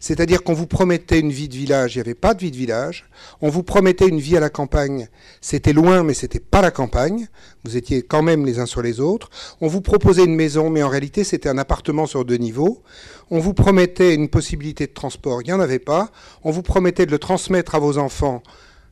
C'est-à-dire 0.00 0.42
qu'on 0.42 0.54
vous 0.54 0.66
promettait 0.66 1.20
une 1.20 1.30
vie 1.30 1.48
de 1.48 1.54
village, 1.54 1.94
il 1.94 1.98
n'y 1.98 2.02
avait 2.02 2.14
pas 2.14 2.34
de 2.34 2.40
vie 2.40 2.50
de 2.50 2.56
village. 2.56 3.08
On 3.40 3.48
vous 3.48 3.62
promettait 3.62 4.08
une 4.08 4.20
vie 4.20 4.36
à 4.36 4.40
la 4.40 4.50
campagne, 4.50 5.08
c'était 5.40 5.72
loin, 5.72 6.02
mais 6.02 6.14
c'était 6.14 6.40
pas 6.40 6.62
la 6.62 6.70
campagne. 6.70 7.28
Vous 7.64 7.76
étiez 7.76 8.02
quand 8.02 8.22
même 8.22 8.44
les 8.44 8.58
uns 8.58 8.66
sur 8.66 8.82
les 8.82 9.00
autres. 9.00 9.30
On 9.60 9.68
vous 9.68 9.80
proposait 9.80 10.24
une 10.24 10.34
maison, 10.34 10.70
mais 10.70 10.82
en 10.82 10.88
réalité, 10.88 11.24
c'était 11.24 11.48
un 11.48 11.58
appartement 11.58 12.06
sur 12.06 12.24
deux 12.24 12.36
niveaux. 12.36 12.82
On 13.30 13.38
vous 13.38 13.54
promettait 13.54 14.14
une 14.14 14.28
possibilité 14.28 14.86
de 14.86 14.92
transport, 14.92 15.42
il 15.42 15.46
n'y 15.46 15.52
en 15.52 15.60
avait 15.60 15.78
pas. 15.78 16.10
On 16.42 16.50
vous 16.50 16.62
promettait 16.62 17.06
de 17.06 17.10
le 17.10 17.18
transmettre 17.18 17.74
à 17.74 17.78
vos 17.78 17.98
enfants. 17.98 18.42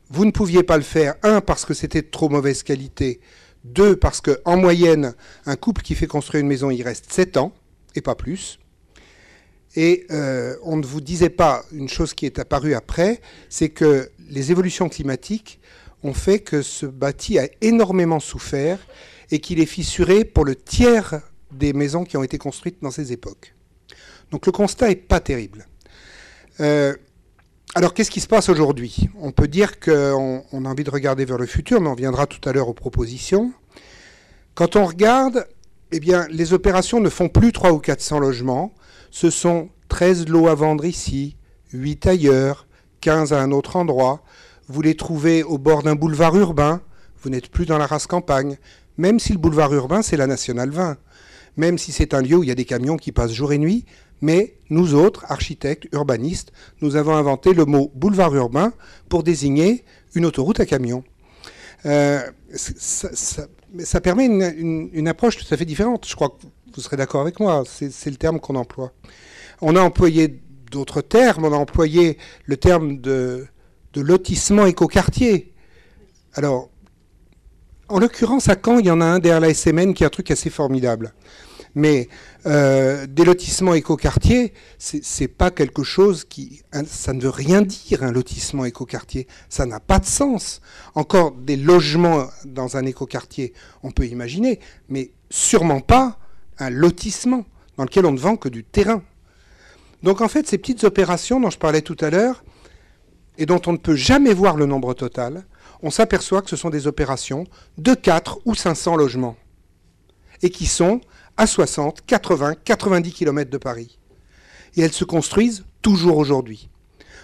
Vous 0.09 0.25
ne 0.25 0.31
pouviez 0.31 0.63
pas 0.63 0.77
le 0.77 0.83
faire, 0.83 1.15
un, 1.23 1.41
parce 1.41 1.65
que 1.65 1.73
c'était 1.73 2.01
de 2.01 2.07
trop 2.07 2.29
mauvaise 2.29 2.63
qualité, 2.63 3.19
deux, 3.63 3.95
parce 3.95 4.21
qu'en 4.21 4.57
moyenne, 4.57 5.15
un 5.45 5.55
couple 5.55 5.81
qui 5.81 5.95
fait 5.95 6.07
construire 6.07 6.41
une 6.41 6.47
maison, 6.47 6.69
il 6.69 6.83
reste 6.83 7.11
sept 7.11 7.37
ans, 7.37 7.53
et 7.95 8.01
pas 8.01 8.15
plus. 8.15 8.59
Et 9.75 10.05
euh, 10.11 10.55
on 10.63 10.77
ne 10.77 10.85
vous 10.85 11.01
disait 11.01 11.29
pas 11.29 11.63
une 11.71 11.89
chose 11.89 12.13
qui 12.13 12.25
est 12.25 12.39
apparue 12.39 12.75
après, 12.75 13.21
c'est 13.49 13.69
que 13.69 14.09
les 14.29 14.51
évolutions 14.51 14.89
climatiques 14.89 15.59
ont 16.03 16.13
fait 16.13 16.39
que 16.39 16.61
ce 16.61 16.85
bâti 16.85 17.39
a 17.39 17.47
énormément 17.61 18.19
souffert 18.19 18.79
et 19.31 19.39
qu'il 19.39 19.59
est 19.59 19.65
fissuré 19.65 20.25
pour 20.25 20.45
le 20.45 20.55
tiers 20.55 21.21
des 21.51 21.73
maisons 21.73 22.03
qui 22.03 22.17
ont 22.17 22.23
été 22.23 22.37
construites 22.37 22.77
dans 22.81 22.91
ces 22.91 23.13
époques. 23.13 23.55
Donc 24.31 24.45
le 24.45 24.51
constat 24.51 24.89
n'est 24.89 24.95
pas 24.95 25.19
terrible. 25.19 25.67
Euh, 26.59 26.95
alors 27.75 27.93
qu'est-ce 27.93 28.11
qui 28.11 28.19
se 28.19 28.27
passe 28.27 28.49
aujourd'hui? 28.49 29.09
On 29.19 29.31
peut 29.31 29.47
dire 29.47 29.79
qu'on 29.79 30.43
a 30.51 30.69
envie 30.69 30.83
de 30.83 30.91
regarder 30.91 31.25
vers 31.25 31.37
le 31.37 31.47
futur, 31.47 31.81
mais 31.81 31.89
on 31.89 31.95
viendra 31.95 32.27
tout 32.27 32.47
à 32.47 32.53
l'heure 32.53 32.69
aux 32.69 32.73
propositions. 32.75 33.51
Quand 34.53 34.75
on 34.75 34.85
regarde, 34.85 35.47
eh 35.91 35.99
bien, 35.99 36.27
les 36.29 36.53
opérations 36.53 36.99
ne 36.99 37.09
font 37.09 37.29
plus 37.29 37.51
300 37.51 37.75
ou 37.75 37.79
400 37.79 38.19
logements, 38.19 38.73
ce 39.13 39.29
sont 39.29 39.69
13 39.89 40.27
lots 40.27 40.47
à 40.47 40.55
vendre 40.55 40.85
ici, 40.85 41.37
8 41.71 42.07
ailleurs, 42.07 42.65
15 43.01 43.31
à 43.31 43.43
un 43.43 43.51
autre 43.51 43.75
endroit. 43.75 44.23
Vous 44.67 44.81
les 44.81 44.95
trouvez 44.95 45.43
au 45.43 45.59
bord 45.59 45.83
d'un 45.83 45.93
boulevard 45.93 46.35
urbain, 46.35 46.81
vous 47.21 47.29
n'êtes 47.29 47.49
plus 47.49 47.67
dans 47.67 47.77
la 47.77 47.85
race 47.85 48.07
campagne, 48.07 48.57
même 48.97 49.19
si 49.19 49.31
le 49.31 49.37
boulevard 49.37 49.71
urbain, 49.71 50.01
c'est 50.01 50.17
la 50.17 50.25
Nationale 50.25 50.71
20. 50.71 50.97
Même 51.57 51.77
si 51.77 51.91
c'est 51.91 52.15
un 52.15 52.23
lieu 52.23 52.37
où 52.37 52.43
il 52.43 52.49
y 52.49 52.51
a 52.51 52.55
des 52.55 52.65
camions 52.65 52.97
qui 52.97 53.11
passent 53.11 53.33
jour 53.33 53.53
et 53.53 53.59
nuit, 53.59 53.85
mais 54.19 54.55
nous 54.71 54.95
autres, 54.95 55.25
architectes, 55.29 55.87
urbanistes, 55.91 56.51
nous 56.81 56.95
avons 56.95 57.13
inventé 57.13 57.53
le 57.53 57.65
mot 57.65 57.91
boulevard 57.93 58.33
urbain 58.33 58.73
pour 59.09 59.21
désigner 59.21 59.85
une 60.15 60.25
autoroute 60.25 60.59
à 60.59 60.65
camions. 60.65 61.03
Euh, 61.85 62.19
ça, 62.55 64.01
permet 64.01 64.25
une, 64.25 65.07
approche 65.07 65.37
tout 65.37 65.53
à 65.53 65.57
fait 65.57 65.65
différente. 65.65 66.07
Je 66.07 66.15
crois 66.15 66.35
vous 66.75 66.81
serez 66.81 66.97
d'accord 66.97 67.21
avec 67.21 67.39
moi, 67.39 67.63
c'est 67.65 68.09
le 68.09 68.15
terme 68.15 68.39
qu'on 68.39 68.55
emploie. 68.55 68.91
On 69.61 69.75
a 69.75 69.81
employé 69.81 70.41
d'autres 70.71 71.01
termes, 71.01 71.45
on 71.45 71.53
a 71.53 71.57
employé 71.57 72.17
le 72.45 72.57
terme 72.57 72.99
de, 72.99 73.47
lotissement 73.95 74.65
écoquartier. 74.65 75.53
Alors, 76.33 76.69
en 77.89 77.99
l'occurrence, 77.99 78.49
à 78.49 78.55
Caen, 78.55 78.79
il 78.79 78.87
y 78.87 78.91
en 78.91 79.01
a 79.01 79.05
un 79.05 79.19
derrière 79.19 79.39
la 79.39 79.53
SMN 79.53 79.93
qui 79.93 80.03
est 80.03 80.07
un 80.07 80.09
truc 80.09 80.31
assez 80.31 80.49
formidable. 80.49 81.13
Mais 81.75 82.07
euh, 82.45 83.07
des 83.07 83.25
lotissements 83.25 83.73
écoquartiers, 83.73 84.53
c'est 84.77 85.27
pas 85.27 85.51
quelque 85.51 85.83
chose 85.83 86.23
qui. 86.23 86.61
Ça 86.85 87.13
ne 87.13 87.21
veut 87.21 87.29
rien 87.29 87.61
dire, 87.61 88.03
un 88.03 88.11
lotissement 88.11 88.65
écoquartier. 88.65 89.27
Ça 89.49 89.65
n'a 89.65 89.79
pas 89.79 89.99
de 89.99 90.05
sens. 90.05 90.61
Encore 90.95 91.31
des 91.31 91.55
logements 91.55 92.27
dans 92.45 92.77
un 92.77 92.85
écoquartier, 92.85 93.53
on 93.81 93.91
peut 93.91 94.05
imaginer, 94.05 94.59
mais 94.89 95.11
sûrement 95.29 95.81
pas 95.81 96.19
un 96.59 96.69
lotissement 96.69 97.45
dans 97.77 97.83
lequel 97.83 98.05
on 98.05 98.11
ne 98.11 98.19
vend 98.19 98.35
que 98.35 98.49
du 98.49 98.63
terrain. 98.63 99.03
Donc 100.03 100.21
en 100.21 100.27
fait, 100.27 100.47
ces 100.47 100.57
petites 100.57 100.83
opérations 100.83 101.39
dont 101.39 101.49
je 101.49 101.57
parlais 101.57 101.81
tout 101.81 101.97
à 102.01 102.09
l'heure, 102.09 102.43
et 103.37 103.45
dont 103.45 103.61
on 103.65 103.71
ne 103.71 103.77
peut 103.77 103.95
jamais 103.95 104.33
voir 104.33 104.57
le 104.57 104.65
nombre 104.65 104.93
total, 104.93 105.45
on 105.81 105.89
s'aperçoit 105.89 106.41
que 106.41 106.49
ce 106.49 106.55
sont 106.55 106.69
des 106.69 106.87
opérations 106.87 107.45
de 107.77 107.93
4 107.93 108.39
ou 108.45 108.55
500 108.55 108.95
logements, 108.95 109.35
et 110.41 110.49
qui 110.49 110.65
sont 110.65 111.01
à 111.37 111.47
60, 111.47 112.05
80, 112.05 112.55
90 112.63 113.11
km 113.11 113.49
de 113.49 113.57
Paris. 113.57 113.99
Et 114.75 114.81
elles 114.81 114.93
se 114.93 115.03
construisent 115.03 115.65
toujours 115.81 116.17
aujourd'hui. 116.17 116.69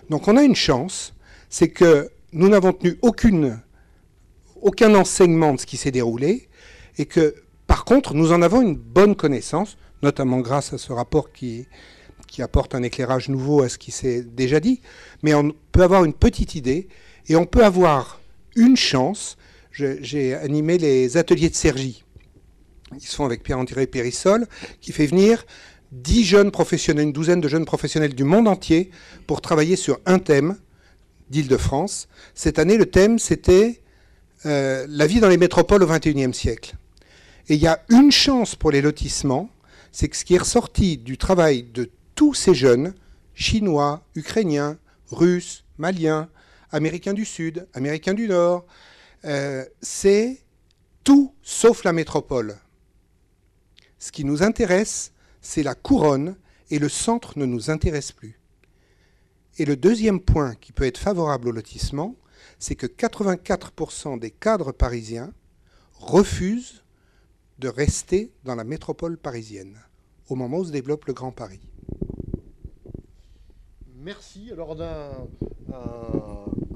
Donc 0.10 0.28
on 0.28 0.36
a 0.36 0.44
une 0.44 0.56
chance, 0.56 1.14
c'est 1.50 1.70
que 1.70 2.10
nous 2.32 2.50
n'avons 2.50 2.74
tenu 2.74 2.98
aucune, 3.02 3.60
aucun 4.62 4.96
enseignement 4.96 5.54
de 5.54 5.60
ce 5.60 5.66
qui 5.66 5.78
s'est 5.78 5.92
déroulé, 5.92 6.50
et 6.98 7.06
que 7.06 7.36
par 7.70 7.86
contre, 7.86 8.16
nous 8.16 8.32
en 8.32 8.42
avons 8.42 8.64
une 8.64 8.76
bonne 8.76 9.16
connaissance, 9.16 9.78
notamment 10.02 10.40
grâce 10.40 10.74
à 10.74 10.80
ce 10.80 10.92
rapport 10.92 11.32
qui, 11.32 11.68
qui 12.28 12.42
apporte 12.42 12.74
un 12.74 12.82
éclairage 12.82 13.30
nouveau 13.30 13.62
à 13.62 13.70
ce 13.70 13.78
qui 13.78 13.92
s'est 13.92 14.24
déjà 14.24 14.60
dit, 14.60 14.82
mais 15.22 15.36
on 15.36 15.54
peut 15.72 15.84
avoir 15.84 16.04
une 16.04 16.14
petite 16.14 16.56
idée 16.56 16.88
et 17.28 17.36
on 17.36 17.46
peut 17.46 17.64
avoir 17.64 18.22
une 18.56 18.76
chance. 18.76 19.38
J'ai 19.72 20.34
animé 20.34 20.80
les 20.80 21.16
ateliers 21.16 21.52
de 21.52 21.56
Sergi. 21.56 22.04
Ils 22.96 23.06
se 23.06 23.16
font 23.16 23.26
avec 23.26 23.44
Pierre-André 23.44 23.86
Périssol, 23.86 24.48
qui 24.82 24.92
fait 24.92 25.06
venir 25.06 25.46
dix 25.92 26.24
jeunes 26.24 26.50
professionnels, 26.50 27.06
une 27.06 27.14
douzaine 27.14 27.40
de 27.40 27.48
jeunes 27.48 27.66
professionnels 27.66 28.16
du 28.16 28.24
monde 28.24 28.48
entier 28.48 28.90
pour 29.28 29.42
travailler 29.42 29.76
sur 29.76 30.00
un 30.08 30.18
thème 30.18 30.58
d'Île-de-France. 31.30 32.08
Cette 32.34 32.58
année, 32.58 32.78
le 32.78 32.88
thème, 32.88 33.20
c'était 33.20 33.84
euh, 34.48 34.88
la 34.90 35.06
vie 35.06 35.20
dans 35.20 35.30
les 35.30 35.38
métropoles 35.38 35.84
au 35.84 35.88
XXIe 35.88 36.34
siècle. 36.34 36.76
Et 37.48 37.56
il 37.56 37.62
y 37.62 37.68
a 37.68 37.84
une 37.90 38.12
chance 38.12 38.56
pour 38.56 38.72
les 38.72 38.82
lotissements, 38.82 39.50
c'est 39.92 40.10
que 40.10 40.16
ce 40.16 40.26
qui 40.26 40.36
est 40.36 40.40
ressorti 40.40 40.98
du 40.98 41.18
travail 41.18 41.64
de 41.64 41.90
tous 42.16 42.34
ces 42.34 42.54
jeunes, 42.54 42.94
chinois, 43.34 44.04
ukrainiens, 44.16 44.78
russes, 45.10 45.64
maliens, 45.78 46.30
américains 46.72 47.14
du 47.14 47.26
Sud, 47.26 47.68
américains 47.74 48.14
du 48.14 48.28
Nord, 48.28 48.66
euh, 49.26 49.66
c'est 49.82 50.42
tout 51.04 51.34
sauf 51.42 51.84
la 51.84 51.94
métropole. 51.94 52.58
Ce 53.98 54.12
qui 54.12 54.24
nous 54.26 54.44
intéresse, 54.44 55.12
c'est 55.42 55.64
la 55.64 55.76
couronne 55.76 56.36
et 56.70 56.80
le 56.80 56.90
centre 56.90 57.38
ne 57.38 57.46
nous 57.46 57.70
intéresse 57.70 58.12
plus. 58.12 58.40
Et 59.58 59.66
le 59.66 59.76
deuxième 59.76 60.22
point 60.22 60.56
qui 60.56 60.72
peut 60.72 60.86
être 60.86 60.98
favorable 61.00 61.50
au 61.50 61.52
lotissement, 61.52 62.16
c'est 62.60 62.76
que 62.76 62.88
84% 62.88 64.20
des 64.20 64.32
cadres 64.32 64.72
parisiens 64.72 65.34
refusent 65.96 66.84
de 67.60 67.68
rester 67.68 68.32
dans 68.46 68.56
la 68.56 68.64
métropole 68.64 69.18
parisienne 69.18 69.78
au 70.30 70.36
moment 70.36 70.60
où 70.60 70.66
se 70.66 70.72
développe 70.72 71.06
le 71.06 71.14
Grand 71.14 71.32
Paris. 71.32 71.60
Merci. 73.98 74.50
Alors 74.52 74.70
on 74.70 74.82
a 74.82 75.28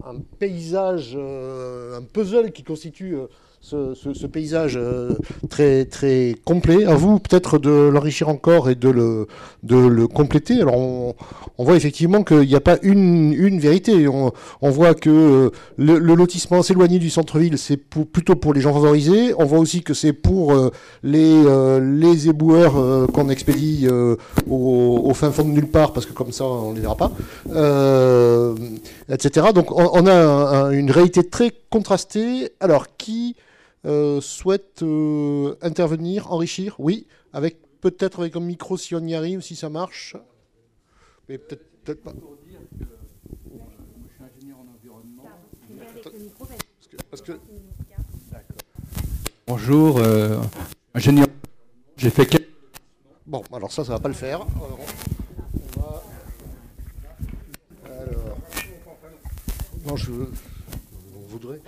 un, 0.05 0.19
paysage, 0.39 1.13
euh, 1.15 1.97
un 1.97 2.03
puzzle 2.03 2.51
qui 2.51 2.63
constitue 2.63 3.15
euh, 3.15 3.27
ce, 3.63 4.27
paysage 4.27 4.77
euh, 4.77 5.13
très, 5.49 5.85
très 5.85 6.35
complet. 6.43 6.85
À 6.85 6.95
vous 6.95 7.19
peut-être 7.19 7.57
de 7.59 7.69
l'enrichir 7.71 8.27
encore 8.27 8.69
et 8.69 8.75
de 8.75 8.89
le, 8.89 9.27
de 9.63 9.77
le 9.77 10.07
compléter. 10.07 10.61
Alors 10.61 10.77
on, 10.77 11.15
voit 11.63 11.75
effectivement 11.77 12.23
qu'il 12.23 12.47
n'y 12.47 12.55
a 12.55 12.59
pas 12.59 12.77
une, 12.81 13.33
une 13.33 13.59
vérité. 13.59 14.07
On, 14.07 14.33
voit 14.69 14.93
que 14.93 15.09
euh, 15.09 15.49
le, 15.77 15.97
lotissement 15.97 16.61
s'éloigner 16.61 16.99
du 16.99 17.09
centre-ville, 17.09 17.57
c'est 17.57 17.77
plutôt 17.77 18.35
pour 18.35 18.53
les 18.53 18.59
gens 18.59 18.73
favorisés. 18.73 19.33
On 19.37 19.45
voit 19.45 19.59
aussi 19.59 19.81
que 19.81 19.93
c'est 19.93 20.13
pour 20.13 20.51
euh, 20.51 20.69
les, 21.01 21.43
les 21.79 22.27
éboueurs 22.27 23.07
qu'on 23.13 23.29
expédie 23.29 23.87
au, 24.49 25.11
fin 25.13 25.31
fond 25.31 25.43
de 25.43 25.49
nulle 25.49 25.69
part, 25.69 25.93
parce 25.93 26.05
que 26.05 26.11
comme 26.11 26.31
ça 26.31 26.43
on 26.43 26.71
ne 26.71 26.75
les 26.75 26.81
verra 26.81 26.95
pas, 26.97 27.11
etc. 29.09 29.47
Donc 29.55 29.71
on, 29.71 30.05
a 30.07 30.73
une 30.73 30.91
réalité 30.91 31.23
très 31.23 31.51
contrastée. 31.69 32.51
Alors 32.59 32.87
qui 32.97 33.35
euh, 33.85 34.21
souhaite 34.21 34.81
euh, 34.83 35.55
intervenir, 35.61 36.31
enrichir 36.31 36.75
Oui, 36.79 37.07
avec 37.33 37.57
peut-être 37.81 38.19
avec 38.21 38.35
un 38.35 38.39
micro 38.39 38.77
si 38.77 38.95
on 38.95 39.05
y 39.05 39.13
arrive, 39.13 39.41
si 39.41 39.55
ça 39.55 39.69
marche. 39.69 40.15
Mais 41.27 41.37
peut-être 41.37 41.73
peut 41.83 41.95
pas. 41.95 42.13
Bonjour, 49.47 49.97
euh, 49.97 50.39
ingénieur. 50.93 51.27
J'ai 51.97 52.09
fait 52.09 52.25
quelques... 52.25 52.49
Bon, 53.25 53.43
alors 53.51 53.71
ça, 53.71 53.83
ça 53.83 53.93
va 53.93 53.99
pas 53.99 54.07
le 54.07 54.13
faire. 54.13 54.41
Alors, 54.41 54.79
on 55.53 55.81
va... 55.81 56.03
alors... 57.85 58.37
Non, 59.85 59.95
je 59.97 60.11
on 60.11 61.27
voudrait. 61.27 61.61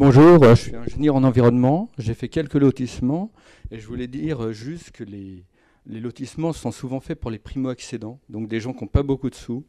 Bonjour, 0.00 0.44
je 0.44 0.54
suis 0.54 0.76
ingénieur 0.76 1.16
en 1.16 1.24
environnement. 1.24 1.90
J'ai 1.98 2.14
fait 2.14 2.28
quelques 2.28 2.54
lotissements 2.54 3.32
et 3.72 3.80
je 3.80 3.86
voulais 3.88 4.06
dire 4.06 4.52
juste 4.52 4.92
que 4.92 5.02
les, 5.02 5.42
lotissements 5.86 6.52
sont 6.52 6.70
souvent 6.70 7.00
faits 7.00 7.18
pour 7.18 7.32
les 7.32 7.40
primo-accédants, 7.40 8.20
donc 8.28 8.46
des 8.46 8.60
gens 8.60 8.72
qui 8.72 8.84
n'ont 8.84 8.88
pas 8.88 9.02
beaucoup 9.02 9.28
de 9.28 9.34
sous. 9.34 9.64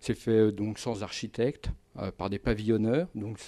C'est 0.00 0.16
fait 0.16 0.30
euh, 0.30 0.52
donc 0.52 0.78
sans 0.78 1.02
architecte, 1.02 1.68
euh, 1.98 2.10
par 2.10 2.30
des 2.30 2.38
pavillonneurs. 2.38 3.08
Donc 3.14 3.38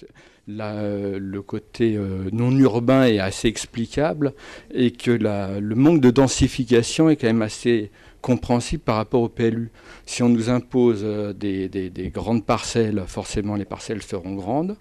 là, 0.47 0.79
le 1.19 1.41
côté 1.41 1.99
non 2.31 2.51
urbain 2.51 3.05
est 3.05 3.19
assez 3.19 3.49
explicable 3.49 4.35
et 4.75 4.91
que 4.91 5.13
le 5.13 5.75
manque 5.75 6.03
de 6.03 6.11
densification 6.11 7.09
est 7.09 7.17
quand 7.17 7.29
même 7.29 7.41
assez 7.41 7.91
compréhensible 8.21 8.83
par 8.83 8.97
rapport 8.97 9.23
au 9.23 9.31
PLU. 9.31 9.71
Si 10.05 10.23
on 10.23 10.29
nous 10.29 10.51
impose 10.51 11.03
des 11.35 12.13
grandes 12.13 12.45
parcelles, 12.45 13.05
forcément 13.07 13.55
les 13.57 13.65
parcelles 13.65 14.03
seront 14.03 14.35
grandes. 14.35 14.77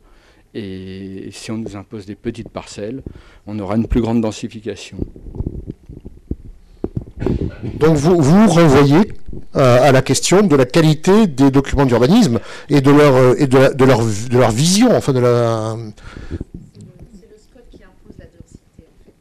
Et 0.57 1.27
si 1.31 1.51
on 1.51 1.57
nous 1.57 1.75
impose 1.75 2.05
des 2.05 2.15
petites 2.15 2.47
parcelles, 2.47 3.03
on 3.45 3.59
aura 3.59 3.75
une 3.75 3.87
plus 3.87 3.99
grande 3.99 4.21
densification. 4.21 4.97
Donc 7.79 7.97
vous, 7.97 8.21
vous 8.21 8.47
renvoyez 8.47 9.11
euh, 9.57 9.81
à 9.81 9.91
la 9.91 10.01
question 10.01 10.43
de 10.43 10.55
la 10.55 10.65
qualité 10.65 11.27
des 11.27 11.51
documents 11.51 11.85
d'urbanisme 11.85 12.39
et 12.69 12.79
de 12.79 12.89
leur 12.89 13.15
euh, 13.15 13.35
et 13.37 13.47
de, 13.47 13.57
leur, 13.57 13.99
de 14.05 14.37
leur 14.37 14.51
vision, 14.51 14.95
enfin 14.95 15.11
de 15.11 15.19
la. 15.19 15.75
C'est 17.19 17.27
le 17.29 17.37
SCOT 17.37 17.59
qui 17.71 17.83
impose 17.83 18.17
la 18.17 18.25
densité 18.25 18.85
en 18.87 18.95
fait. 19.03 19.13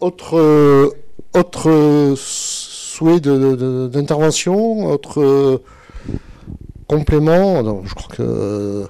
Autre 0.00 0.36
euh, 0.36 0.90
autre 1.34 2.14
souhait 2.16 3.20
d'intervention, 3.20 4.86
autre 4.86 5.62
complément. 6.96 7.82
je 7.84 7.94
crois 7.94 8.14
que. 8.14 8.86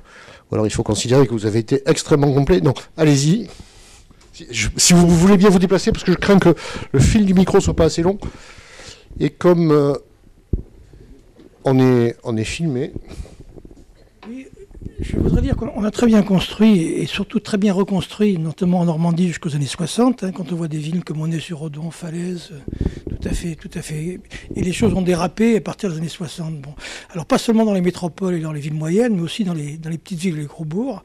alors 0.53 0.67
il 0.67 0.71
faut 0.71 0.83
considérer 0.83 1.27
que 1.27 1.33
vous 1.33 1.47
avez 1.47 1.61
été 1.61 1.83
extrêmement 1.87 2.33
complet. 2.33 2.61
Donc 2.61 2.79
allez-y. 2.97 3.49
Si, 4.77 4.95
vous 4.95 5.07
voulez 5.07 5.37
bien 5.37 5.51
vous 5.51 5.59
déplacer, 5.59 5.93
parce 5.93 6.05
que 6.05 6.13
je 6.13 6.17
crains 6.17 6.39
que 6.39 6.55
le 6.91 7.01
fil 7.01 7.27
du 7.27 7.35
micro 7.35 7.61
soit 7.61 7.77
pas 7.77 7.85
assez 7.85 8.03
long. 8.03 8.19
Et 9.21 9.29
comme 9.29 9.71
euh, 9.71 9.93
on, 11.65 11.79
est, 11.79 12.17
on 12.25 12.37
est 12.37 12.45
filmé. 12.45 12.93
Je 15.03 15.17
voudrais 15.17 15.43
dire 15.43 15.57
qu'on 15.57 15.83
a 15.83 15.91
très 15.91 16.07
bien 16.07 16.23
construit 16.23 16.81
et 16.81 17.07
surtout 17.07 17.41
très 17.41 17.59
bien 17.59 17.73
reconstruit, 17.73 18.39
notamment 18.39 18.79
en 18.79 18.85
Normandie 18.85 19.27
jusqu'aux 19.27 19.57
années 19.57 19.67
60. 19.67 20.23
Hein, 20.23 20.31
quand 20.31 20.53
on 20.53 20.55
voit 20.55 20.69
des 20.69 20.79
villes 20.79 21.03
comme 21.03 21.21
on 21.21 21.29
est 21.29 21.41
sur 21.41 21.61
Odon, 21.61 21.91
Falaise, 21.91 22.53
tout 23.09 23.29
à 23.29 23.33
fait, 23.33 23.57
tout 23.57 23.71
à 23.75 23.83
fait. 23.83 24.21
Et 24.55 24.63
les 24.63 24.73
choses 24.73 24.95
ont 24.95 25.03
dérapé 25.03 25.57
à 25.57 25.61
partir 25.61 25.91
des 25.91 25.97
années 25.97 26.09
60. 26.09 26.61
Bon, 26.61 26.71
alors 27.11 27.27
pas 27.27 27.39
seulement 27.39 27.65
dans 27.65 27.73
les 27.75 27.81
métropoles 27.81 28.35
et 28.35 28.41
dans 28.41 28.53
les 28.53 28.61
villes 28.61 28.75
moyennes, 28.75 29.17
mais 29.17 29.23
aussi 29.23 29.43
dans 29.43 29.55
les, 29.55 29.77
dans 29.77 29.91
les 29.91 29.99
petites 29.99 30.21
villes 30.21 30.39
et 30.39 30.43
les 30.43 30.47
gros 30.47 30.65
bourgs. 30.65 31.03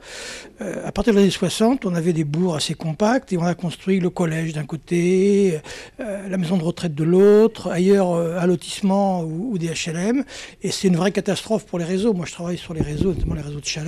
Euh, 0.61 0.85
à 0.85 0.91
partir 0.91 1.13
des 1.13 1.21
années 1.21 1.31
60, 1.31 1.87
on 1.87 1.95
avait 1.95 2.13
des 2.13 2.23
bourgs 2.23 2.55
assez 2.55 2.75
compacts 2.75 3.33
et 3.33 3.37
on 3.37 3.43
a 3.43 3.55
construit 3.55 3.99
le 3.99 4.11
collège 4.11 4.53
d'un 4.53 4.65
côté, 4.65 5.59
euh, 5.99 6.29
la 6.29 6.37
maison 6.37 6.57
de 6.57 6.63
retraite 6.63 6.93
de 6.93 7.03
l'autre, 7.03 7.71
ailleurs 7.71 8.11
euh, 8.11 8.37
un 8.39 8.45
lotissement 8.45 9.23
ou, 9.23 9.57
des 9.57 9.69
HLM. 9.69 10.23
Et 10.61 10.69
c'est 10.69 10.87
une 10.87 10.97
vraie 10.97 11.11
catastrophe 11.11 11.65
pour 11.65 11.79
les 11.79 11.85
réseaux. 11.85 12.13
Moi, 12.13 12.27
je 12.27 12.33
travaille 12.33 12.59
sur 12.59 12.75
les 12.75 12.81
réseaux, 12.81 13.09
notamment 13.09 13.33
les 13.33 13.41
réseaux 13.41 13.59
de 13.59 13.65
chaleur 13.65 13.86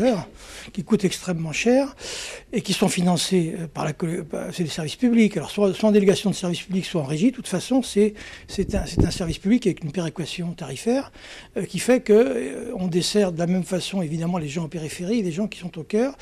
qui 0.74 0.84
coûtent 0.84 1.06
extrêmement 1.06 1.52
cher 1.52 1.96
et 2.54 2.62
qui 2.62 2.74
sont 2.74 2.88
financés 2.90 3.56
euh, 3.60 3.68
par 3.68 3.86
la 3.86 3.94
c'est 4.52 4.64
des 4.64 4.70
services 4.70 4.96
publics. 4.96 5.36
Alors 5.38 5.52
soit, 5.52 5.84
en 5.84 5.92
délégation 5.92 6.30
de 6.30 6.36
services 6.36 6.62
publics, 6.62 6.86
soit 6.86 7.02
en 7.02 7.06
régie. 7.06 7.32
De 7.32 7.36
toute 7.36 7.48
façon, 7.48 7.82
c'est 7.82 8.14
un, 8.74 8.84
un, 9.06 9.12
service 9.12 9.38
public 9.38 9.66
avec 9.68 9.84
une 9.84 9.92
péréquation 9.92 10.54
tarifaire 10.54 11.12
euh, 11.58 11.66
qui 11.66 11.80
fait 11.80 12.02
que 12.02 12.14
euh, 12.14 12.74
on 12.76 12.88
dessert 12.88 13.32
de 13.32 13.40
la 13.40 13.48
même 13.48 13.64
façon 13.64 14.02
évidemment 14.02 14.38
les 14.38 14.48
gens 14.48 14.66
en 14.66 14.70
périphérie, 14.70 15.22
les 15.22 15.32
gens 15.32 15.48
qui 15.48 15.60
sont 15.60 15.78
au 15.78 15.84
cœur. 15.84 16.18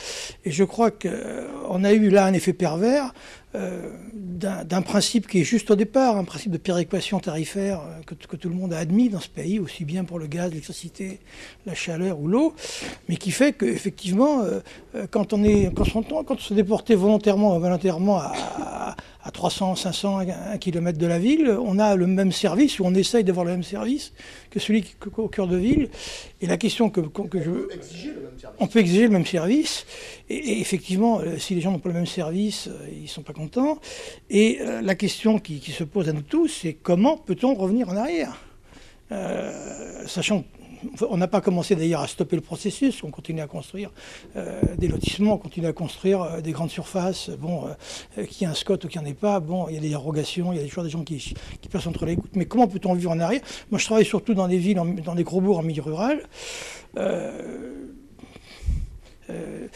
Et 0.45 0.51
je 0.51 0.63
crois 0.63 0.91
qu'on 0.91 1.84
a 1.84 1.93
eu 1.93 2.09
là 2.09 2.25
un 2.25 2.34
effet 2.34 2.53
pervers 2.53 3.13
euh, 3.47 3.47
d'un 3.54 4.82
principe 4.82 5.28
qui 5.28 5.39
est 5.39 5.43
juste 5.43 5.72
au 5.72 5.76
départ, 5.76 6.18
un 6.18 6.26
principe 6.26 6.52
de 6.52 6.58
péréquation 6.58 7.20
tarifaire 7.20 7.80
euh, 7.82 8.02
que, 8.06 8.36
tout 8.36 8.50
le 8.50 8.56
monde 8.56 8.74
a 8.74 8.78
admis 8.78 9.10
dans 9.10 9.22
ce 9.22 9.30
pays, 9.30 9.60
aussi 9.60 9.86
bien 9.86 10.04
pour 10.04 10.20
le 10.20 10.28
gaz, 10.28 10.50
l'électricité, 10.50 11.20
la 11.66 11.74
chaleur 11.74 12.20
ou 12.20 12.28
l'eau, 12.28 12.54
mais 13.08 13.16
qui 13.16 13.32
fait 13.32 13.54
qu'effectivement, 13.54 14.41
euh, 14.41 14.60
quand, 15.10 15.34
on 15.34 15.43
est, 15.43 15.74
quand, 15.74 15.86
on, 15.95 16.04
quand 16.24 16.36
on 16.36 16.38
se 16.38 16.54
déportait 16.54 16.95
volontairement 16.95 17.56
ou 17.56 17.60
volontairement 17.60 18.20
à, 18.20 18.34
à 18.60 18.95
300, 19.32 19.75
500, 19.75 20.19
1 20.19 20.57
km 20.57 20.97
de 20.97 21.07
la 21.07 21.19
ville, 21.19 21.49
on 21.49 21.80
a 21.80 21.95
le 21.95 22.07
même 22.07 22.32
service, 22.32 22.80
ou 22.80 22.86
on 22.86 22.93
essaye 22.93 23.23
d'avoir 23.23 23.45
le 23.45 23.51
même 23.51 23.63
service 23.63 24.13
que 24.49 24.59
celui 24.59 24.86
au 25.17 25.28
cœur 25.28 25.47
de 25.47 25.57
ville. 25.57 25.89
Et 26.41 26.47
la 26.47 26.57
question 26.57 26.89
que, 26.89 27.01
que 27.01 27.41
je... 27.41 27.51
On 27.51 27.67
peut 27.67 27.69
exiger 27.80 28.11
le 28.13 28.21
même 28.21 28.38
service. 28.39 28.57
On 28.59 28.67
peut 28.67 28.80
exiger 28.80 29.03
le 29.03 29.09
même 29.09 29.25
service. 29.25 29.86
Et, 30.30 30.61
effectivement, 30.61 31.19
euh, 31.19 31.38
si 31.38 31.55
les 31.55 31.61
gens 31.61 31.71
n'ont 31.71 31.80
pas 31.80 31.89
le 31.89 31.95
même 31.95 32.05
service, 32.05 32.67
euh, 32.67 32.88
ils 32.91 33.03
ne 33.03 33.07
sont 33.07 33.23
pas 33.23 33.34
contents. 33.34 33.80
Et 34.30 34.59
euh, 34.61 34.82
la 34.82 34.95
question 34.95 35.39
qui, 35.39 35.59
se 35.59 35.84
pose 35.84 36.09
à 36.09 36.13
nous 36.13 36.21
tous, 36.21 36.47
c'est 36.47 36.73
comment 36.73 37.17
peut-on 37.17 37.53
revenir 37.53 37.89
en 37.89 37.97
arrière? 37.97 38.38
Sachant 40.05 40.43
on 41.09 41.17
n'a 41.17 41.28
pas 41.28 41.41
commencé 41.41 41.75
d'ailleurs 41.75 42.01
à 42.01 42.07
stopper 42.07 42.36
le 42.36 42.41
processus, 42.41 43.03
on 43.03 43.11
continue 43.11 43.41
à 43.41 43.47
construire 43.47 43.91
euh, 44.36 44.61
des 44.78 44.88
lotissements, 44.88 45.34
on 45.34 45.38
continue 45.38 45.67
à 45.67 45.73
construire 45.73 46.21
euh, 46.21 46.41
des 46.41 46.51
grandes 46.51 46.69
surfaces. 46.69 47.30
Bon, 47.30 47.65
euh, 48.17 48.25
qu'il 48.25 48.41
y 48.41 48.49
ait 48.49 48.51
un 48.51 48.55
SCOT 48.55 48.86
ou 48.86 48.88
qu'il 48.88 49.01
n'y 49.01 49.07
en 49.07 49.09
ait 49.09 49.13
pas, 49.13 49.39
bon, 49.39 49.67
il 49.69 49.75
y 49.75 49.78
a 49.78 49.82
des 49.82 49.89
dérogations, 49.89 50.53
il 50.53 50.59
y 50.59 50.63
a 50.63 50.67
toujours 50.67 50.84
des 50.84 50.89
gens 50.89 51.03
qui, 51.03 51.34
passent 51.71 51.88
entre 51.88 52.05
les 52.05 52.15
gouttes. 52.15 52.36
Mais 52.36 52.45
comment 52.45 52.67
peut-on 52.67 52.93
vivre 52.93 53.11
en 53.11 53.19
arrière? 53.19 53.41
Moi, 53.71 53.80
je 53.80 53.86
travaille 53.86 54.05
surtout 54.05 54.34
dans 54.34 54.47
des 54.47 54.57
villes, 54.57 54.82
dans 55.03 55.15
des 55.15 55.23
gros 55.23 55.41
bourgs 55.41 55.59
en 55.59 55.63
milieu 55.63 55.82
rural. 55.82 56.23
Euh, 59.30 59.67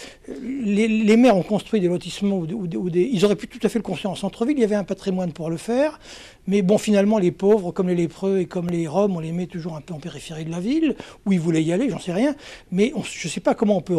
les, 0.42 1.18
maires 1.18 1.36
ont 1.36 1.44
construit 1.44 1.82
des 1.82 1.88
lotissements 1.88 2.44
ils 2.46 3.26
auraient 3.26 3.36
pu 3.36 3.48
tout 3.48 3.60
à 3.64 3.70
fait 3.70 3.80
le 3.80 3.84
construire 3.84 4.12
en 4.12 4.16
centre-ville. 4.16 4.58
Il 4.58 4.62
y 4.62 4.64
avait 4.64 4.76
un 4.76 4.84
patrimoine 4.84 5.34
pour 5.34 5.50
le 5.50 5.58
faire, 5.58 6.00
mais 6.48 6.62
bon, 6.62 6.78
finalement, 6.78 7.18
les 7.18 7.32
pauvres, 7.32 7.72
comme 7.72 7.90
les 7.90 7.96
lépreux 7.96 8.40
et 8.40 8.46
comme 8.46 8.70
les 8.70 8.88
Roms, 8.88 9.16
on 9.16 9.20
les 9.20 9.32
met 9.32 9.48
toujours 9.48 9.76
un 9.76 9.82
peu 9.82 9.94
en 9.94 10.00
périphérie 10.00 10.46
de 10.46 10.52
la 10.52 10.60
ville, 10.60 10.96
où 11.26 11.34
ils 11.34 11.40
voulaient 11.40 11.64
y 11.64 11.74
aller, 11.74 11.90
j'en 11.90 12.00
sais 12.00 12.14
rien. 12.14 12.36
Mais 12.72 12.94
je 13.04 13.28
ne 13.28 13.32
sais 13.32 13.42
pas 13.42 13.56
comment 13.56 13.78
on 13.78 13.82
peut 13.82 13.98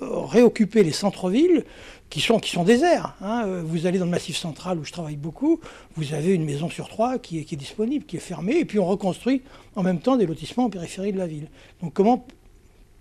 réoccuper 0.00 0.84
les 0.84 0.92
centres-villes 0.92 1.64
qui 2.10 2.20
sont, 2.20 2.38
qui 2.38 2.50
sont 2.50 2.64
déserts. 2.64 3.16
Hein. 3.20 3.62
Vous 3.64 3.86
allez 3.86 3.98
dans 3.98 4.04
le 4.04 4.10
Massif 4.10 4.36
central 4.36 4.78
où 4.78 4.84
je 4.84 4.92
travaille 4.92 5.16
beaucoup, 5.16 5.60
vous 5.96 6.14
avez 6.14 6.34
une 6.34 6.44
maison 6.44 6.70
sur 6.70 6.88
trois 6.88 7.18
qui 7.18 7.38
est, 7.38 7.44
qui 7.44 7.54
est 7.54 7.58
disponible, 7.58 8.04
qui 8.04 8.16
est 8.16 8.20
fermée, 8.20 8.58
et 8.58 8.64
puis 8.64 8.78
on 8.78 8.86
reconstruit 8.86 9.42
en 9.76 9.82
même 9.82 10.00
temps 10.00 10.16
des 10.16 10.26
lotissements 10.26 10.64
en 10.64 10.70
périphérie 10.70 11.12
de 11.12 11.18
la 11.18 11.26
ville. 11.26 11.48
Donc 11.82 11.92
comment, 11.92 12.26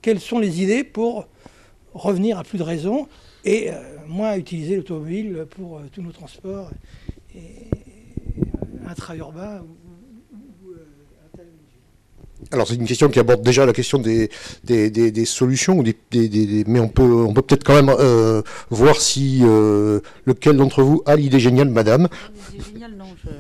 quelles 0.01 0.19
sont 0.19 0.39
les 0.39 0.61
idées 0.61 0.84
pour 0.84 1.28
revenir 1.98 2.38
à 2.38 2.43
plus 2.43 2.58
de 2.58 2.64
raison 2.64 3.08
et 3.43 3.72
euh, 3.72 3.76
moins 4.08 4.36
utiliser 4.36 4.76
l'automobile 4.76 5.45
pour 5.50 5.78
euh, 5.78 5.82
tous 5.91 6.02
nos 6.02 6.12
transports 6.12 6.70
et, 7.36 7.39
euh, 7.39 8.89
intra-urbains 8.89 9.62
alors 12.52 12.66
c'est 12.66 12.76
une 12.76 12.86
question 12.86 13.10
qui 13.10 13.20
aborde 13.20 13.41
déjà 13.41 13.66
la 13.66 13.74
question 13.74 13.98
des, 13.98 14.30
des, 14.64 14.89
des, 14.89 15.26
solutions, 15.26 15.84
des, 15.84 15.95
mais 16.66 16.80
on 16.80 16.88
peut, 16.88 17.04
on 17.04 17.34
peut 17.34 17.41
peut-être 17.41 17.66
quand 17.66 17.82
même 17.82 17.93
voir 18.70 19.02
si 19.02 19.41
lequel 20.26 20.56
d'entre 20.56 20.82
vous 20.82 21.02
a 21.06 21.18
l'idée 21.18 21.41
géniale, 21.41 21.70
madame. 21.70 22.08
L'idée 22.54 22.64
géniale, 22.72 22.93
non, 23.26 23.32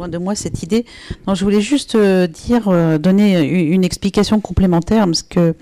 loin 0.00 0.08
de 0.08 0.18
moi 0.18 0.34
cette 0.34 0.62
idée. 0.62 0.86
Non, 1.26 1.34
je 1.34 1.44
voulais 1.44 1.60
juste 1.60 1.94
euh, 1.94 2.26
dire, 2.26 2.68
euh, 2.68 2.96
donner 2.98 3.40
une, 3.42 3.84
explication 3.84 4.40
complémentaire, 4.40 5.04
parce 5.04 5.22
que 5.22 5.54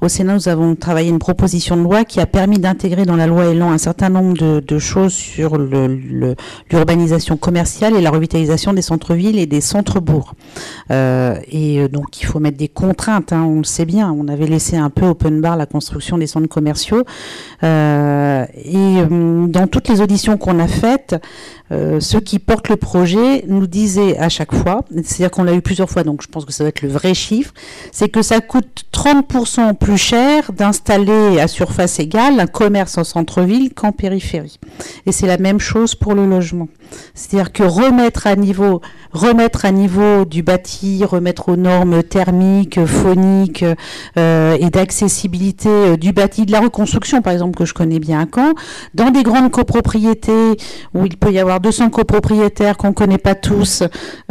au 0.00 0.08
Sénat, 0.08 0.34
nous 0.34 0.48
avons 0.48 0.74
travaillé 0.74 1.10
une 1.10 1.18
proposition 1.18 1.76
de 1.76 1.82
loi 1.82 2.04
qui 2.04 2.20
a 2.20 2.26
permis 2.26 2.58
d'intégrer 2.58 3.04
dans 3.04 3.16
la 3.16 3.26
loi 3.26 3.46
Elan 3.46 3.70
un 3.70 3.78
certain 3.78 4.08
nombre 4.08 4.60
de, 4.60 4.78
choses 4.78 5.12
sur 5.12 5.56
l'urbanisation 5.56 7.36
commerciale 7.36 7.94
et 7.94 8.00
la 8.00 8.10
revitalisation 8.10 8.72
des 8.72 8.82
centres-villes 8.82 9.38
et 9.38 9.46
des 9.46 9.60
centres-bourgs. 9.60 10.32
Euh, 10.90 11.36
et 11.48 11.88
donc, 11.88 12.20
il 12.20 12.26
faut 12.26 12.40
mettre 12.40 12.58
des 12.58 12.68
contraintes, 12.68 13.32
hein, 13.32 13.44
on 13.44 13.58
le 13.58 13.64
sait 13.64 13.84
bien. 13.84 14.10
On 14.12 14.26
avait 14.28 14.46
laissé 14.46 14.76
un 14.76 14.90
peu 14.90 15.06
open 15.06 15.40
bar 15.40 15.56
la 15.56 15.66
construction 15.66 16.18
des 16.18 16.26
centres 16.26 16.48
commerciaux. 16.48 17.04
et 17.62 18.96
dans 19.48 19.66
toutes 19.70 19.88
les 19.88 20.00
auditions 20.00 20.36
qu'on 20.36 20.58
a 20.58 20.66
faites, 20.66 21.16
ceux 21.70 22.20
qui 22.20 22.38
portent 22.38 22.68
le 22.68 22.76
projet 22.76 23.13
nous 23.46 23.66
disait 23.66 24.16
à 24.18 24.28
chaque 24.28 24.54
fois, 24.54 24.84
c'est-à-dire 24.90 25.30
qu'on 25.30 25.44
l'a 25.44 25.54
eu 25.54 25.62
plusieurs 25.62 25.90
fois, 25.90 26.04
donc 26.04 26.22
je 26.22 26.28
pense 26.28 26.44
que 26.44 26.52
ça 26.52 26.64
doit 26.64 26.68
être 26.68 26.82
le 26.82 26.88
vrai 26.88 27.14
chiffre, 27.14 27.52
c'est 27.92 28.08
que 28.08 28.22
ça 28.22 28.40
coûte 28.40 28.84
30% 28.92 29.74
plus 29.74 29.98
cher 29.98 30.52
d'installer 30.52 31.40
à 31.40 31.48
surface 31.48 31.98
égale 31.98 32.40
un 32.40 32.46
commerce 32.46 32.98
en 32.98 33.04
centre-ville 33.04 33.74
qu'en 33.74 33.92
périphérie. 33.92 34.58
Et 35.06 35.12
c'est 35.12 35.26
la 35.26 35.38
même 35.38 35.60
chose 35.60 35.94
pour 35.94 36.14
le 36.14 36.26
logement. 36.26 36.68
C'est-à-dire 37.14 37.52
que 37.52 37.62
remettre 37.62 38.26
à 38.26 38.36
niveau, 38.36 38.80
remettre 39.12 39.64
à 39.64 39.72
niveau 39.72 40.24
du 40.24 40.42
bâti, 40.42 41.04
remettre 41.04 41.48
aux 41.48 41.56
normes 41.56 42.02
thermiques, 42.02 42.84
phoniques 42.84 43.64
euh, 44.16 44.56
et 44.60 44.70
d'accessibilité 44.70 45.68
euh, 45.68 45.96
du 45.96 46.12
bâti, 46.12 46.46
de 46.46 46.52
la 46.52 46.60
reconstruction 46.60 47.22
par 47.22 47.32
exemple 47.32 47.56
que 47.56 47.64
je 47.64 47.74
connais 47.74 47.98
bien 47.98 48.20
à 48.20 48.26
Caen, 48.32 48.52
dans 48.94 49.10
des 49.10 49.22
grandes 49.22 49.50
copropriétés 49.50 50.56
où 50.94 51.06
il 51.06 51.16
peut 51.16 51.32
y 51.32 51.38
avoir 51.38 51.60
200 51.60 51.90
copropriétaires 51.90 52.76
qu'on 52.76 52.88
ne 52.88 52.94
connaît 53.04 53.18
pas 53.18 53.34
tous 53.34 53.82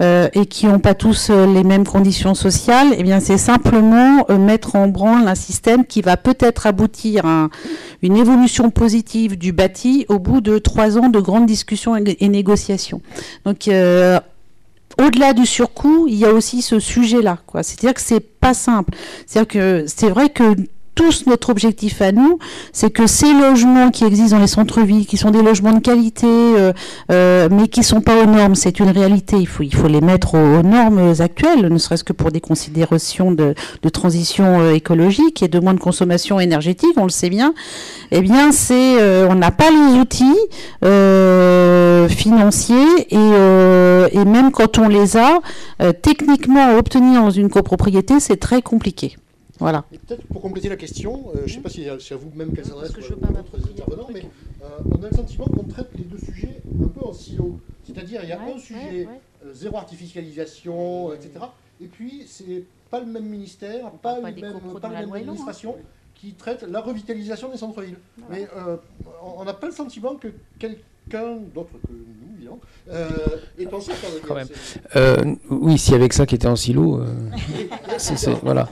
euh, 0.02 0.28
et 0.34 0.48
qui 0.48 0.66
n'ont 0.66 0.80
pas 0.80 0.96
tous 0.96 1.30
les 1.30 1.64
mêmes 1.64 1.86
conditions 1.86 2.34
sociales, 2.34 2.88
eh 2.98 3.04
bien 3.04 3.20
c'est 3.20 3.38
simplement 3.38 4.26
mettre 4.40 4.76
en 4.76 4.88
branle 4.88 5.28
un 5.28 5.36
système 5.36 5.86
qui 5.86 6.02
va 6.02 6.18
peut-être 6.18 6.66
aboutir 6.66 7.26
à 7.26 7.50
une 8.02 8.18
évolution 8.18 8.72
positive 8.72 9.38
du 9.38 9.52
bâti 9.52 10.08
au 10.10 10.18
bout 10.18 10.42
de 10.42 10.58
trois 10.58 10.98
ans 10.98 11.10
de 11.10 11.20
grandes 11.20 11.46
discussions 11.46 11.96
et, 11.96 12.28
négociations. 12.28 13.02
Donc 13.46 13.68
euh, 13.68 14.20
au-delà 15.00 15.34
du 15.34 15.46
surcoût, 15.46 16.08
il 16.08 16.16
y 16.16 16.26
a 16.26 16.34
aussi 16.34 16.64
ce 16.64 16.80
sujet-là. 16.80 17.38
C'est-à-dire 17.62 17.94
que 17.94 18.02
c'est 18.02 18.20
pas 18.20 18.56
simple. 18.56 18.96
C'est-à-dire 19.28 19.48
que 19.48 19.86
c'est 19.88 20.10
vrai 20.10 20.30
que 20.30 20.56
tous 20.96 21.26
notre 21.28 21.50
objectif 21.50 22.02
à 22.02 22.12
nous, 22.12 22.40
c'est 22.72 22.92
que 22.92 23.08
ces 23.08 23.34
logements 23.34 23.90
qui 23.90 24.04
existent 24.04 24.36
dans 24.38 24.42
les 24.42 24.48
centres-villes, 24.48 25.06
qui 25.06 25.18
sont 25.18 25.32
des 25.32 25.42
logements 25.42 25.74
de 25.74 25.80
qualité, 25.80 26.28
euh, 26.28 26.74
euh, 27.12 27.50
mais 27.52 27.68
qui 27.68 27.84
sont 27.84 28.02
pas 28.02 28.22
aux 28.22 28.26
normes, 28.26 28.56
c'est 28.56 28.80
une 28.80 28.90
réalité. 28.90 29.38
Il 29.38 29.48
faut, 29.48 29.88
les 29.88 30.02
mettre 30.02 30.36
aux, 30.36 30.62
normes 30.64 31.14
actuelles, 31.20 31.68
ne 31.68 31.78
serait-ce 31.78 32.04
que 32.04 32.14
pour 32.14 32.32
des 32.32 32.42
considérations 32.42 33.32
de, 33.32 33.56
transition 33.92 34.60
euh, 34.60 34.74
écologique 34.74 35.44
et 35.44 35.48
de 35.48 35.60
moins 35.60 35.74
de 35.74 35.80
consommation 35.80 36.40
énergétique, 36.40 36.94
on 36.98 37.04
le 37.04 37.10
sait 37.10 37.30
bien. 37.30 37.54
Eh 38.12 38.22
bien, 38.22 38.52
c'est, 38.52 39.26
on 39.28 39.36
n'a 39.36 39.52
pas 39.52 39.70
les 39.70 40.00
outils 40.00 40.38
financiers 42.10 43.08
et, 43.10 43.16
et 43.16 44.26
même 44.26 44.52
quand 44.52 44.78
on 44.78 44.88
les 44.88 45.18
a, 45.18 45.40
techniquement, 46.02 46.78
obtenir 46.78 47.22
dans 47.22 47.32
une 47.32 47.50
copropriété, 47.50 48.20
c'est 48.20 48.38
très 48.38 48.62
compliqué. 48.62 49.16
Voilà. 49.60 49.84
peut-être 49.84 50.26
pour 50.28 50.42
compléter 50.42 50.70
la 50.70 50.76
question, 50.76 51.30
euh, 51.30 51.44
je 51.46 51.52
ne 51.52 51.58
sais 51.58 51.60
pas 51.60 51.70
si 51.70 51.88
c'est 52.00 52.14
à 52.14 52.18
vous-même 52.18 52.54
qu'elle 52.54 52.66
s'adresse 52.66 52.92
ou 52.98 53.00
à 53.00 53.32
d'autres 53.32 53.70
intervenants, 53.70 54.10
mais 54.12 54.26
euh, 54.64 54.68
on 54.92 55.04
a 55.04 55.10
le 55.10 55.16
sentiment 55.16 55.46
qu'on 55.46 55.64
traite 55.64 55.90
les 55.96 56.04
deux 56.04 56.18
sujets 56.18 56.62
un 56.84 56.88
peu 56.88 57.06
en 57.06 57.14
silo. 57.14 57.60
C'est-à-dire, 57.86 58.22
il 58.24 58.30
y 58.30 58.32
a 58.32 58.42
un 58.42 58.58
sujet, 58.58 59.08
euh, 59.46 59.54
zéro 59.54 59.78
artificialisation, 59.78 61.14
etc. 61.14 61.46
Et 61.82 61.86
puis, 61.86 62.26
c'est 62.28 62.64
pas 62.90 63.00
le 63.00 63.06
même 63.06 63.26
ministère, 63.26 63.92
pas, 63.92 64.18
le 64.18 64.24
même, 64.24 64.60
pas 64.82 64.90
la 64.90 65.02
même 65.02 65.14
administration 65.14 65.76
qui 66.16 66.32
traite 66.32 66.64
la 66.64 66.82
revitalisation 66.82 67.50
des 67.50 67.58
centres-villes. 67.58 67.98
Mais 68.30 68.48
on 69.22 69.44
n'a 69.44 69.54
pas 69.54 69.68
le 69.68 69.74
sentiment 69.74 70.16
que 70.16 70.30
quelqu'un 70.58 71.38
d'autre 71.54 71.72
que 71.86 71.92
nous, 71.92 72.36
évidemment, 72.38 72.60
euh, 72.90 73.10
est 73.60 73.72
en 73.74 73.82
silo. 73.82 73.96
Quand 74.28 74.36
même. 74.36 75.38
oui, 75.50 75.78
s'il 75.78 75.94
y 75.94 75.96
avait 75.96 76.08
que 76.10 76.16
ça 76.16 76.26
qui 76.26 76.36
était 76.36 76.48
en 76.48 76.56
silo, 76.56 77.02
c'est, 77.98 78.30
voilà. 78.42 78.70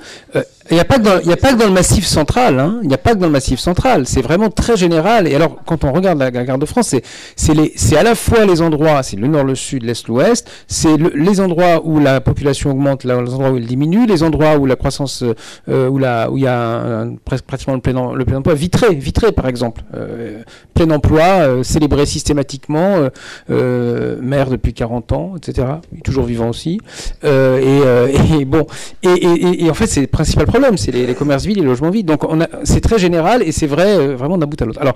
Il 0.72 0.76
n'y 0.76 0.80
a, 0.80 0.86
pas 0.86 1.00
que 1.00 1.58
dans, 1.58 1.66
le 1.66 1.74
massif 1.74 2.06
central, 2.06 2.58
hein. 2.58 2.80
il 2.82 2.88
n'y 2.88 2.94
a 2.94 2.98
pas 2.98 3.14
que 3.14 3.18
dans 3.18 3.26
le 3.26 3.32
massif 3.34 3.60
central, 3.60 4.08
c'est 4.08 4.22
vraiment 4.22 4.50
très 4.50 4.78
général. 4.78 5.28
Et 5.28 5.36
alors, 5.36 5.58
quand 5.66 5.84
on 5.84 5.92
regarde 5.92 6.18
la, 6.18 6.32
carte 6.32 6.62
de 6.62 6.66
France, 6.66 6.96
c'est 7.36 7.98
à 7.98 8.04
la 8.04 8.16
fois 8.16 8.46
les 8.46 8.62
endroits, 8.62 9.04
c'est 9.04 9.18
le 9.18 9.28
nord, 9.28 9.44
le 9.44 9.56
sud, 9.56 9.84
l'est, 9.84 10.08
l'ouest, 10.08 10.50
c'est 10.68 10.96
les 11.14 11.42
endroits 11.42 11.82
où 11.84 12.00
la 12.00 12.22
population 12.22 12.72
augmente, 12.72 13.04
les 13.04 13.12
endroits 13.12 13.52
où 13.52 13.58
elle 13.58 13.66
diminue, 13.66 14.06
les 14.06 14.24
endroits 14.24 14.56
où 14.56 14.66
la 14.66 14.78
croissance, 14.78 15.26
euh, 15.68 15.90
où, 15.90 15.98
la, 15.98 16.32
où 16.32 16.38
il 16.38 16.46
y 16.46 16.48
a 16.48 17.06
pratiquement 17.26 17.74
le 17.74 17.82
plein, 17.82 18.14
le 18.14 18.24
plein 18.24 18.38
emploi, 18.38 18.54
Vitré, 18.54 18.96
Vitré 18.96 19.34
par 19.34 19.50
exemple, 19.50 19.82
euh, 19.94 20.42
plein 20.74 20.90
emploi, 20.90 21.24
euh, 21.24 21.64
célébré 21.64 22.06
systématiquement, 22.06 23.10
maire 23.50 24.50
depuis 24.50 24.74
40 24.74 25.12
ans, 25.12 25.34
etc., 25.36 25.68
toujours 26.06 26.24
vivant 26.24 26.48
aussi. 26.48 26.80
Et, 27.24 28.46
bon, 28.46 28.66
et 29.04 29.70
en 29.70 29.74
fait, 29.74 29.88
c'est 29.88 30.02
le 30.02 30.08
principal 30.08 30.46
problème 30.46 30.61
c'est 30.78 30.92
les, 30.92 31.14
commerces 31.14 31.46
vides, 31.46 31.58
les 31.58 31.64
logements 31.64 31.90
vides. 31.90 32.06
Donc 32.06 32.24
c'est 32.64 32.82
très 32.82 33.00
général 33.00 33.44
et 33.44 33.52
c'est 33.52 33.68
vrai 33.68 33.98
euh, 33.98 34.16
vraiment 34.16 34.38
d'un 34.38 34.48
bout 34.48 34.62
à 34.62 34.66
l'autre. 34.66 34.82
Alors 34.82 34.96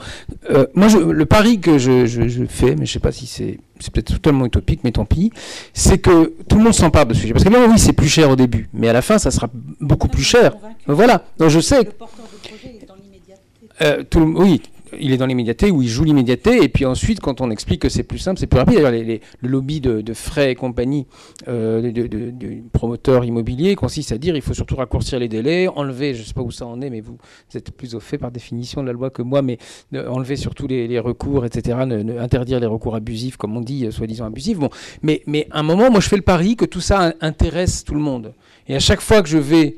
euh, 0.51 0.65
moi, 0.73 0.87
le 0.89 1.25
pari 1.25 1.59
que 1.59 1.77
je, 1.77 2.05
fais, 2.49 2.75
mais 2.75 2.85
je 2.85 2.93
sais 2.93 2.99
pas 2.99 3.11
si 3.11 3.27
c'est 3.27 3.57
peut-être 3.91 4.13
totalement 4.13 4.45
utopique, 4.45 4.81
mais 4.83 4.91
tant 4.91 5.05
pis, 5.05 5.31
c'est 5.73 5.97
que 5.97 6.33
tout 6.47 6.57
le 6.57 6.63
monde 6.63 6.73
s'empare 6.73 7.05
de 7.05 7.13
ce 7.13 7.21
sujet. 7.21 7.33
Parce 7.33 7.45
que 7.45 7.49
là, 7.49 7.59
oui, 7.69 7.77
c'est 7.77 7.93
plus 7.93 8.07
cher 8.07 8.29
au 8.29 8.35
début, 8.35 8.69
mais 8.73 8.89
à 8.89 8.93
la 8.93 9.01
fin, 9.01 9.17
ça 9.17 9.31
sera 9.31 9.49
beaucoup 9.79 10.07
plus 10.07 10.23
cher. 10.23 10.55
Voilà. 10.87 11.23
Donc 11.37 11.49
je 11.49 11.59
sais. 11.59 11.83
Le 11.83 11.91
porteur 11.91 12.25
de 12.31 12.47
projet 12.47 12.79
est 12.81 12.87
dans 12.87 12.95
l'immédiateté. 12.95 13.41
Euh, 13.81 14.03
tout 14.09 14.19
oui, 14.37 14.61
il 14.99 15.11
est 15.11 15.17
dans 15.17 15.25
l'immédiateté 15.25 15.71
où 15.71 15.81
il 15.81 15.87
joue 15.87 16.03
l'immédiateté 16.03 16.63
et 16.63 16.69
puis 16.69 16.85
ensuite 16.85 17.19
quand 17.19 17.41
on 17.41 17.49
explique 17.51 17.81
que 17.81 17.89
c'est 17.89 18.03
plus 18.03 18.17
simple 18.17 18.39
c'est 18.39 18.47
plus 18.47 18.59
rapide. 18.59 18.75
D'ailleurs 18.75 18.91
le 18.91 19.49
lobby 19.49 19.81
de, 19.81 20.13
frais 20.13 20.51
et 20.51 20.55
compagnie 20.55 21.07
euh, 21.47 21.91
de, 21.91 22.61
promoteurs 22.71 23.25
immobiliers 23.25 23.75
consiste 23.75 24.11
à 24.11 24.17
dire 24.17 24.35
il 24.35 24.41
faut 24.41 24.53
surtout 24.53 24.75
raccourcir 24.75 25.19
les 25.19 25.27
délais 25.27 25.67
enlever 25.67 26.13
je 26.13 26.23
sais 26.23 26.33
pas 26.33 26.41
où 26.41 26.51
ça 26.51 26.65
en 26.65 26.81
est 26.81 26.89
mais 26.89 27.01
vous, 27.01 27.17
êtes 27.53 27.71
plus 27.71 27.95
au 27.95 27.99
fait 27.99 28.17
par 28.17 28.31
définition 28.31 28.81
de 28.81 28.87
la 28.87 28.93
loi 28.93 29.09
que 29.09 29.21
moi 29.21 29.41
mais 29.41 29.57
enlever 29.93 30.35
surtout 30.35 30.67
les, 30.67 30.99
recours 30.99 31.45
etc 31.45 31.77
interdire 32.19 32.59
les 32.59 32.65
recours 32.65 32.95
abusifs 32.95 33.37
comme 33.37 33.55
on 33.57 33.61
dit 33.61 33.87
soi-disant 33.91 34.25
abusifs. 34.25 34.57
Bon 34.57 34.69
mais 35.01 35.21
mais 35.25 35.47
à 35.51 35.59
un 35.59 35.63
moment 35.63 35.89
moi 35.91 35.99
je 35.99 36.07
fais 36.07 36.15
le 36.15 36.21
pari 36.21 36.55
que 36.55 36.65
tout 36.65 36.81
ça 36.81 37.13
intéresse 37.21 37.83
tout 37.83 37.93
le 37.93 38.01
monde. 38.01 38.33
Et 38.67 38.75
à 38.75 38.79
chaque 38.79 39.01
fois 39.01 39.21
que 39.21 39.29
je 39.29 39.37
vais 39.37 39.75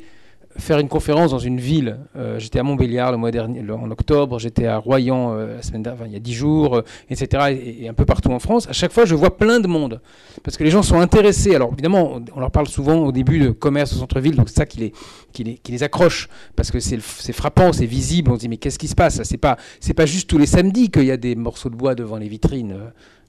faire 0.57 0.79
une 0.79 0.87
conférence 0.87 1.31
dans 1.31 1.39
une 1.39 1.59
ville. 1.59 1.97
Euh, 2.15 2.39
j'étais 2.39 2.59
à 2.59 2.63
Montbéliard 2.63 3.11
le 3.11 3.17
mois 3.17 3.31
dernier, 3.31 3.63
en 3.71 3.89
octobre, 3.91 4.39
j'étais 4.39 4.65
à 4.65 4.77
Royan 4.77 5.33
euh, 5.33 5.55
la 5.57 5.61
semaine 5.61 5.87
il 6.05 6.11
y 6.11 6.15
a 6.15 6.19
dix 6.19 6.33
jours, 6.33 6.77
euh, 6.77 6.81
etc. 7.09 7.57
Et, 7.79 7.87
un 7.87 7.93
peu 7.93 8.05
partout 8.05 8.31
en 8.31 8.39
France. 8.39 8.67
À 8.67 8.73
chaque 8.73 8.91
fois, 8.91 9.05
je 9.05 9.15
vois 9.15 9.37
plein 9.37 9.59
de 9.59 9.67
monde. 9.67 10.01
Parce 10.43 10.57
que 10.57 10.63
les 10.63 10.69
gens 10.69 10.83
sont 10.83 10.99
intéressés. 10.99 11.55
Alors 11.55 11.71
évidemment, 11.73 12.19
on, 12.35 12.39
leur 12.39 12.51
parle 12.51 12.67
souvent 12.67 12.97
au 12.97 13.11
début 13.11 13.39
de 13.39 13.49
commerce 13.49 13.93
au 13.93 13.97
centre-ville, 13.97 14.35
donc 14.35 14.49
c'est 14.49 14.57
ça 14.57 14.65
qui 14.65 14.79
les, 14.79 14.93
qui, 15.31 15.43
les, 15.43 15.57
qui 15.57 15.71
les, 15.71 15.83
accroche. 15.83 16.27
Parce 16.55 16.71
que 16.71 16.79
c'est 16.79 16.99
frappant, 17.33 17.71
c'est 17.73 17.85
visible. 17.85 18.31
On 18.31 18.35
se 18.35 18.41
dit, 18.41 18.49
mais 18.49 18.57
qu'est-ce 18.57 18.79
qui 18.79 18.87
se 18.87 18.95
passe? 18.95 19.21
C'est 19.23 19.37
pas, 19.37 19.57
pas 19.95 20.05
juste 20.05 20.29
tous 20.29 20.37
les 20.37 20.45
samedis 20.45 20.89
qu'il 20.89 21.05
y 21.05 21.11
a 21.11 21.17
des 21.17 21.35
morceaux 21.35 21.69
de 21.69 21.75
bois 21.75 21.95
devant 21.95 22.17
les 22.17 22.27
vitrines 22.27 22.75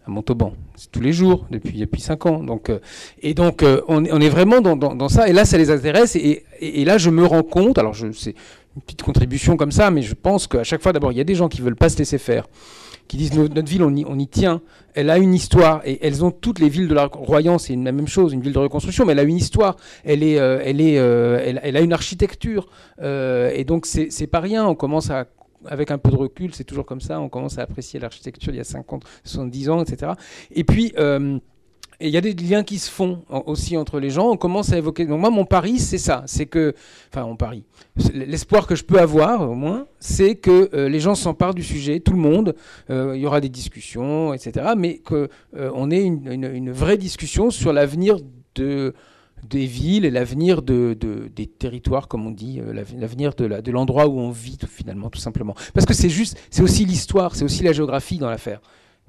Montauban. 0.09 0.53
C'est 0.77 0.91
tous 0.91 1.01
les 1.01 1.13
jours, 1.13 1.47
depuis, 1.51 1.79
depuis 1.79 2.01
5 2.01 2.27
ans. 2.27 2.43
Donc, 2.43 2.71
euh, 2.71 2.81
et 3.23 3.35
donc, 3.35 3.63
euh, 3.63 3.83
on, 3.89 4.05
est 4.05 4.29
vraiment 4.29 4.61
dans, 4.61 4.77
dans, 4.77 5.09
ça. 5.09 5.29
Et 5.29 5.33
là, 5.33 5.45
ça 5.45 5.59
les 5.59 5.71
intéresse. 5.71 6.17
Et, 6.17 6.45
et, 6.61 6.85
là, 6.85 6.99
je 6.99 7.11
me 7.11 7.25
rends 7.25 7.43
compte, 7.43 7.79
alors 7.79 7.95
c'est 7.97 8.35
une 8.77 8.83
petite 8.83 9.03
contribution 9.03 9.57
comme 9.57 9.73
ça, 9.73 9.91
mais 9.91 10.03
je 10.03 10.15
pense 10.15 10.47
qu'à 10.47 10.65
chaque 10.65 10.83
fois, 10.83 10.93
d'abord, 10.93 11.13
il 11.13 11.19
y 11.19 11.21
a 11.21 11.25
des 11.25 11.35
gens 11.35 11.49
qui 11.49 11.61
veulent 11.61 11.77
pas 11.77 11.89
se 11.89 11.99
laisser 11.99 12.19
faire, 12.19 12.47
qui 13.07 13.17
disent 13.17 13.35
notre 13.35 13.69
ville, 13.69 13.83
on 13.83 13.95
y, 13.95 14.05
on 14.07 14.19
y 14.19 14.27
tient. 14.27 14.61
Elle 14.95 15.11
a 15.11 15.19
une 15.19 15.35
histoire. 15.35 15.83
Et 15.85 15.99
elles 16.07 16.25
ont 16.25 16.31
toutes 16.31 16.59
les 16.59 16.69
villes 16.69 16.89
de 16.89 16.95
la 16.95 17.07
Royan, 17.07 17.59
c'est 17.59 17.77
la 17.77 17.93
même 17.93 18.09
chose, 18.09 18.33
une 18.33 18.41
ville 18.41 18.53
de 18.53 18.59
reconstruction, 18.59 19.05
mais 19.05 19.13
elle 19.13 19.21
a 19.21 19.25
une 19.25 19.37
histoire. 19.37 19.77
Elle, 20.05 20.23
est, 20.23 20.39
euh, 20.39 20.61
elle, 20.65 20.81
est, 20.81 20.95
elle, 20.95 21.61
elle, 21.63 21.77
a 21.77 21.81
une 21.81 21.93
architecture. 21.93 22.69
et 23.03 23.65
donc, 23.65 23.87
c'est 23.87 24.27
pas 24.27 24.41
rien. 24.41 24.67
On 24.67 24.75
commence 24.75 25.11
à 25.11 25.27
avec 25.67 25.91
un 25.91 25.99
peu 25.99 26.11
de 26.11 26.17
recul, 26.17 26.55
c'est 26.55 26.65
toujours 26.65 26.87
comme 26.87 27.01
ça, 27.01 27.21
on 27.21 27.29
commence 27.29 27.59
à 27.59 27.63
apprécier 27.63 28.01
l'architecture 28.01 28.53
il 28.53 28.57
y 28.57 28.61
a 28.61 28.65
50, 28.65 29.05
70 29.25 29.71
ans, 29.71 29.83
etc. 29.83 30.13
Et 30.51 30.65
puis, 30.65 30.93
euh, 30.99 31.39
il 32.01 32.11
y 32.11 32.17
a 32.17 32.21
des 32.21 32.33
liens 32.33 32.63
qui 32.63 32.79
se 32.79 32.89
font 32.89 33.23
aussi 33.47 33.77
entre 33.77 33.99
les 33.99 34.11
gens. 34.11 34.31
On 34.31 34.37
commence 34.37 34.73
à 34.73 34.79
évoquer. 34.79 35.05
Donc 35.05 35.21
moi, 35.21 35.31
mon 35.31 35.45
pari, 35.45 35.81
c'est 35.81 35.99
ça. 35.99 36.23
C'est 36.27 36.47
que, 36.47 36.75
enfin, 37.13 37.27
mon 37.27 37.35
pari. 37.35 37.65
L'espoir 38.15 38.69
que 38.69 38.77
je 38.77 38.85
peux 38.85 39.01
avoir, 39.01 39.51
au 39.51 39.55
moins, 39.55 39.89
c'est 39.99 40.37
que 40.37 40.71
euh, 40.75 40.89
les 40.89 41.01
gens 41.01 41.17
s'emparent 41.17 41.55
du 41.55 41.65
sujet, 41.65 41.99
tout 41.99 42.13
le 42.13 42.19
monde. 42.19 42.55
Euh, 42.91 43.17
il 43.17 43.21
y 43.21 43.27
aura 43.27 43.41
des 43.41 43.49
discussions, 43.49 44.33
etc. 44.33 44.75
Mais 44.77 44.99
qu'on 44.99 45.29
on 45.55 45.91
ait 45.91 46.05
une, 46.05 46.71
vraie 46.71 46.99
discussion 46.99 47.51
sur 47.51 47.73
l'avenir 47.73 48.19
de 48.55 48.95
des 49.49 49.67
villes 49.67 50.05
et 50.05 50.11
l'avenir 50.11 50.63
de, 50.63 50.97
des 51.35 51.47
territoires, 51.47 52.09
comme 52.09 52.27
on 52.27 52.31
dit, 52.31 52.61
euh, 52.61 52.73
l'avenir 52.97 53.35
de 53.35 53.71
l'endroit 53.71 54.07
où 54.09 54.19
on 54.19 54.31
vit 54.31 54.59
finalement, 54.69 55.11
tout 55.11 55.19
simplement. 55.19 55.55
Parce 55.75 55.87
que 55.87 55.95
c'est 55.95 56.11
juste, 56.11 56.39
c'est 56.51 56.63
aussi 56.63 56.85
l'histoire, 56.85 57.35
c'est 57.35 57.45
aussi 57.45 57.63
la 57.63 57.73
géographie 57.73 58.19
dans 58.19 58.31
l'affaire. 58.31 58.61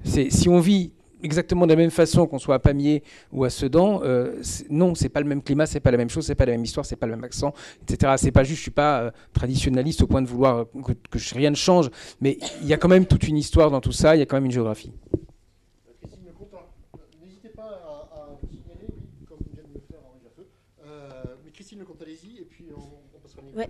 Si 0.04 0.48
on 0.48 0.60
vit 0.60 0.92
exactement 1.22 1.66
de 1.66 1.72
la 1.72 1.76
même 1.76 1.90
façon 1.90 2.26
qu'on 2.26 2.38
soit 2.38 2.56
à 2.56 2.58
Pamiers 2.58 3.02
ou 3.32 3.44
à 3.44 3.50
Sedan, 3.50 4.00
euh, 4.02 4.40
non, 4.70 4.94
c'est 4.94 5.08
pas 5.08 5.20
le 5.20 5.26
même 5.26 5.42
climat, 5.42 5.66
c'est 5.66 5.80
pas 5.80 5.90
la 5.90 5.98
même 5.98 6.10
chose, 6.10 6.26
c'est 6.26 6.34
pas 6.34 6.46
la 6.46 6.52
même 6.52 6.64
histoire, 6.64 6.86
c'est 6.86 6.96
pas 6.96 7.06
le 7.06 7.14
même 7.14 7.24
accent, 7.24 7.52
etc. 7.82 8.14
C'est 8.16 8.30
pas 8.30 8.44
juste, 8.44 8.58
je 8.58 8.62
suis 8.62 8.70
pas 8.70 9.00
euh, 9.00 9.10
traditionnaliste 9.32 10.02
au 10.02 10.06
point 10.06 10.22
de 10.22 10.28
vouloir 10.28 10.66
que, 10.84 10.92
que 10.92 11.34
rien 11.34 11.50
ne 11.50 11.56
change, 11.56 11.90
mais 12.20 12.38
il 12.62 12.68
y 12.68 12.72
a 12.72 12.76
quand 12.76 12.88
même 12.88 13.06
toute 13.06 13.26
une 13.28 13.36
histoire 13.36 13.70
dans 13.70 13.80
tout 13.80 13.92
ça, 13.92 14.16
il 14.16 14.20
y 14.20 14.22
a 14.22 14.26
quand 14.26 14.36
même 14.36 14.46
une 14.46 14.52
géographie. 14.52 14.92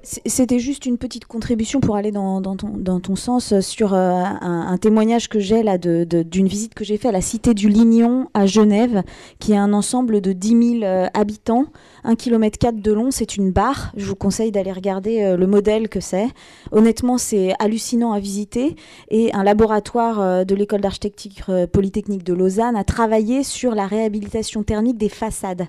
C'était 0.02 0.58
juste 0.58 0.86
une 0.86 0.98
petite 0.98 1.24
contribution 1.24 1.80
pour 1.80 1.96
aller 1.96 2.10
dans, 2.10 2.40
ton, 2.42 3.16
sens 3.16 3.58
sur 3.60 3.94
euh, 3.94 4.22
un, 4.22 4.76
témoignage 4.78 5.28
que 5.28 5.38
j'ai 5.38 5.62
là 5.62 5.78
d'une 5.78 6.48
visite 6.48 6.74
que 6.74 6.84
j'ai 6.84 6.96
faite 6.96 7.10
à 7.10 7.12
la 7.12 7.20
Cité 7.20 7.54
du 7.54 7.68
Lignon 7.68 8.28
à 8.34 8.46
Genève, 8.46 9.02
qui 9.38 9.52
est 9.52 9.56
un 9.56 9.72
ensemble 9.72 10.20
de 10.20 10.32
10 10.32 10.78
000 10.80 10.84
euh, 10.84 11.06
habitants, 11.14 11.66
1 12.04 12.14
km 12.14 12.72
de 12.72 12.92
long, 12.92 13.10
c'est 13.10 13.36
une 13.36 13.50
barre. 13.50 13.92
Je 13.96 14.06
vous 14.06 14.16
conseille 14.16 14.52
d'aller 14.52 14.72
regarder 14.72 15.22
euh, 15.22 15.36
le 15.36 15.46
modèle 15.46 15.88
que 15.88 16.00
c'est. 16.00 16.28
Honnêtement, 16.72 17.18
c'est 17.18 17.54
hallucinant 17.58 18.12
à 18.12 18.20
visiter. 18.20 18.76
Et 19.10 19.32
un 19.32 19.42
laboratoire 19.42 20.44
de 20.44 20.54
l'école 20.54 20.80
d'architecture 20.80 21.50
polytechnique 21.72 22.24
de 22.24 22.34
Lausanne 22.34 22.76
a 22.76 22.84
travaillé 22.84 23.42
sur 23.42 23.74
la 23.74 23.86
réhabilitation 23.86 24.62
thermique 24.62 24.98
des 24.98 25.08
façades. 25.08 25.66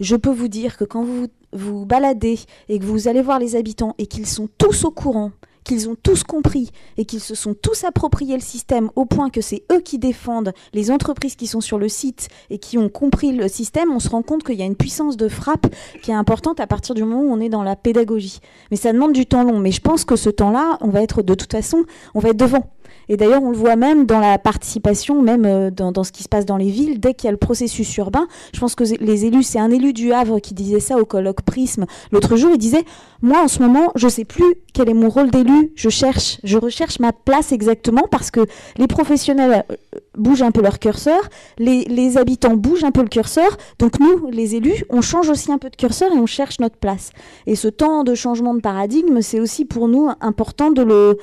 Je 0.00 0.16
peux 0.16 0.30
vous 0.30 0.48
dire 0.48 0.76
que 0.76 0.84
quand 0.84 1.04
vous 1.04 1.12
vous 1.22 1.28
baladez 1.52 2.40
et 2.68 2.78
que 2.78 2.84
vous 2.84 3.08
allez 3.08 3.22
voir 3.22 3.38
les 3.38 3.56
habitants 3.56 3.94
et 3.98 4.06
qu'ils 4.06 4.26
sont 4.26 4.48
tous 4.58 4.84
au 4.84 4.90
courant 4.90 5.32
qu'ils 5.64 5.88
ont 5.88 5.96
tous 6.00 6.24
compris 6.24 6.70
et 6.96 7.04
qu'ils 7.04 7.20
se 7.20 7.34
sont 7.34 7.54
tous 7.54 7.84
appropriés 7.84 8.34
le 8.34 8.42
système 8.42 8.90
au 8.96 9.04
point 9.04 9.30
que 9.30 9.40
c'est 9.40 9.64
eux 9.72 9.80
qui 9.80 9.98
défendent 9.98 10.52
les 10.72 10.90
entreprises 10.90 11.36
qui 11.36 11.46
sont 11.46 11.60
sur 11.60 11.78
le 11.78 11.88
site 11.88 12.28
et 12.50 12.58
qui 12.58 12.78
ont 12.78 12.88
compris 12.88 13.32
le 13.32 13.48
système, 13.48 13.92
on 13.92 14.00
se 14.00 14.08
rend 14.08 14.22
compte 14.22 14.44
qu'il 14.44 14.56
y 14.56 14.62
a 14.62 14.66
une 14.66 14.76
puissance 14.76 15.16
de 15.16 15.28
frappe 15.28 15.66
qui 16.02 16.10
est 16.10 16.14
importante 16.14 16.60
à 16.60 16.66
partir 16.66 16.94
du 16.94 17.04
moment 17.04 17.22
où 17.22 17.32
on 17.32 17.40
est 17.40 17.48
dans 17.48 17.62
la 17.62 17.76
pédagogie. 17.76 18.40
Mais 18.70 18.76
ça 18.76 18.92
demande 18.92 19.12
du 19.12 19.26
temps 19.26 19.44
long. 19.44 19.58
Mais 19.58 19.72
je 19.72 19.80
pense 19.80 20.04
que 20.04 20.16
ce 20.16 20.30
temps-là, 20.30 20.78
on 20.80 20.88
va 20.88 21.02
être 21.02 21.22
de 21.22 21.34
toute 21.34 21.52
façon, 21.52 21.84
on 22.14 22.20
va 22.20 22.30
être 22.30 22.36
devant. 22.36 22.70
Et 23.08 23.16
d'ailleurs, 23.16 23.42
on 23.42 23.50
le 23.50 23.56
voit 23.56 23.76
même 23.76 24.06
dans 24.06 24.20
la 24.20 24.38
participation, 24.38 25.22
même 25.22 25.44
euh, 25.44 25.70
dans, 25.70 26.04
ce 26.04 26.12
qui 26.12 26.22
se 26.22 26.28
passe 26.28 26.46
dans 26.46 26.56
les 26.56 26.70
villes, 26.70 27.00
dès 27.00 27.14
qu'il 27.14 27.26
y 27.26 27.28
a 27.28 27.32
le 27.32 27.36
processus 27.36 27.96
urbain. 27.96 28.26
Je 28.54 28.60
pense 28.60 28.74
que 28.74 28.84
les 29.00 29.24
élus, 29.24 29.42
c'est 29.42 29.58
un 29.58 29.70
élu 29.70 29.92
du 29.92 30.12
Havre 30.12 30.40
qui 30.40 30.54
disait 30.54 30.80
ça 30.80 30.96
au 30.98 31.04
colloque 31.04 31.42
Prisme 31.42 31.86
l'autre 32.10 32.36
jour. 32.36 32.50
Il 32.52 32.58
disait 32.58 32.84
Moi, 33.20 33.40
en 33.42 33.48
ce 33.48 33.60
moment, 33.62 33.92
je 33.94 34.06
ne 34.06 34.10
sais 34.10 34.24
plus 34.24 34.54
quel 34.72 34.88
est 34.88 34.94
mon 34.94 35.08
rôle 35.08 35.30
d'élu. 35.30 35.72
Je 35.74 35.88
cherche, 35.88 36.38
je 36.44 36.58
recherche 36.58 36.98
ma 37.00 37.12
place 37.12 37.52
exactement 37.52 38.06
parce 38.10 38.30
que 38.30 38.40
les 38.76 38.86
professionnels 38.86 39.64
euh, 39.70 39.98
bougent 40.16 40.42
un 40.42 40.50
peu 40.50 40.62
leur 40.62 40.78
curseur, 40.78 41.20
les, 41.58 41.84
les 41.84 42.16
habitants 42.18 42.56
bougent 42.56 42.84
un 42.84 42.92
peu 42.92 43.02
le 43.02 43.08
curseur. 43.08 43.56
Donc, 43.78 43.98
nous, 44.00 44.28
les 44.30 44.54
élus, 44.54 44.84
on 44.90 45.00
change 45.00 45.28
aussi 45.28 45.52
un 45.52 45.58
peu 45.58 45.70
de 45.70 45.76
curseur 45.76 46.12
et 46.12 46.18
on 46.18 46.26
cherche 46.26 46.60
notre 46.60 46.76
place. 46.76 47.10
Et 47.46 47.56
ce 47.56 47.68
temps 47.68 48.04
de 48.04 48.14
changement 48.14 48.54
de 48.54 48.60
paradigme, 48.60 49.20
c'est 49.20 49.40
aussi 49.40 49.64
pour 49.64 49.88
nous 49.88 50.10
important 50.20 50.70
de 50.70 50.82
le 50.82 51.18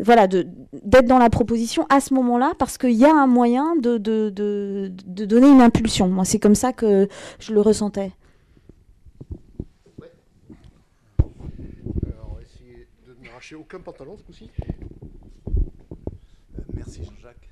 voilà, 0.00 0.26
d'être 0.26 1.06
dans 1.06 1.18
la 1.18 1.30
proposition 1.30 1.86
à 1.88 2.00
ce 2.00 2.14
moment-là, 2.14 2.54
parce 2.58 2.78
qu'il 2.78 2.92
y 2.92 3.04
a 3.04 3.14
un 3.14 3.26
moyen 3.26 3.76
de, 3.76 3.98
de, 3.98 4.30
de, 4.30 5.24
donner 5.24 5.48
une 5.48 5.60
impulsion. 5.60 6.08
Moi, 6.08 6.24
c'est 6.24 6.38
comme 6.38 6.54
ça 6.54 6.72
que 6.72 7.08
je 7.38 7.52
le 7.52 7.60
ressentais. 7.60 8.12
Ouais. 10.00 10.10
Alors, 12.06 12.30
on 12.32 12.34
va 12.34 12.42
essayer 12.42 12.88
de 13.06 13.14
ne 13.20 13.26
m'arracher 13.26 13.54
aucun 13.54 13.78
pantalon 13.78 14.16
ce 14.16 14.22
coup-ci. 14.22 14.50
Euh, 15.48 16.62
merci 16.74 17.04
Jean-Jacques. 17.04 17.50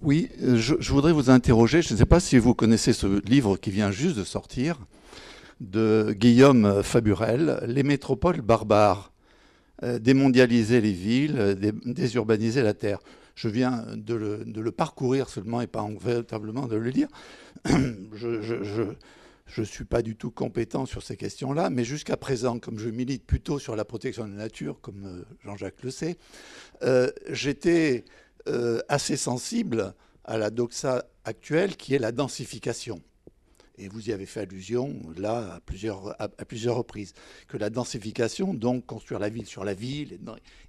Oui, 0.00 0.28
euh, 0.42 0.56
je, 0.56 0.76
je, 0.78 0.92
voudrais 0.92 1.12
vous 1.12 1.30
interroger. 1.30 1.82
Je 1.82 1.92
ne 1.92 1.98
sais 1.98 2.06
pas 2.06 2.20
si 2.20 2.38
vous 2.38 2.54
connaissez 2.54 2.92
ce 2.92 3.22
livre 3.28 3.56
qui 3.56 3.70
vient 3.70 3.90
juste 3.90 4.16
de 4.16 4.24
sortir 4.24 4.78
de 5.60 6.14
Guillaume 6.16 6.82
Faburel, 6.82 7.60
Les 7.66 7.82
métropoles 7.82 8.40
barbares. 8.40 9.12
Euh, 9.84 10.00
démondialiser 10.00 10.80
les 10.80 10.90
villes, 10.90 11.36
euh, 11.38 11.54
désurbaniser 11.84 12.62
la 12.62 12.74
terre. 12.74 12.98
Je 13.36 13.48
viens 13.48 13.84
de 13.94 14.14
le, 14.14 14.72
parcourir 14.72 15.28
seulement 15.28 15.60
et 15.60 15.68
pas 15.68 15.88
véritablement 16.00 16.66
de 16.66 16.74
le 16.74 16.90
lire. 16.90 17.06
je 17.64 19.60
ne 19.60 19.64
suis 19.64 19.84
pas 19.84 20.02
du 20.02 20.16
tout 20.16 20.32
compétent 20.32 20.84
sur 20.84 21.04
ces 21.04 21.16
questions-là, 21.16 21.70
mais 21.70 21.84
jusqu'à 21.84 22.16
présent, 22.16 22.58
comme 22.58 22.76
je 22.80 22.88
milite 22.88 23.24
plutôt 23.24 23.60
sur 23.60 23.76
la 23.76 23.84
protection 23.84 24.26
de 24.26 24.32
la 24.32 24.38
nature, 24.38 24.80
comme 24.80 25.04
euh, 25.06 25.22
Jean-Jacques 25.44 25.84
le 25.84 25.90
sait, 25.90 26.18
j'étais 27.30 28.04
assez 28.88 29.16
sensible 29.18 29.94
à 30.24 30.38
la 30.38 30.48
doxa 30.50 31.04
actuelle 31.24 31.76
qui 31.76 31.94
est 31.94 31.98
la 31.98 32.12
densification 32.12 33.02
et 33.78 33.88
vous 33.88 34.08
y 34.08 34.12
avez 34.12 34.26
fait 34.26 34.40
allusion 34.40 34.94
là 35.16 35.54
à 35.54 35.60
plusieurs, 35.60 36.76
reprises, 36.76 37.12
que 37.46 37.56
la 37.56 37.70
densification, 37.70 38.54
donc 38.54 38.86
construire 38.86 39.20
la 39.20 39.28
ville 39.28 39.46
sur 39.46 39.64
la 39.64 39.74
ville, 39.74 40.18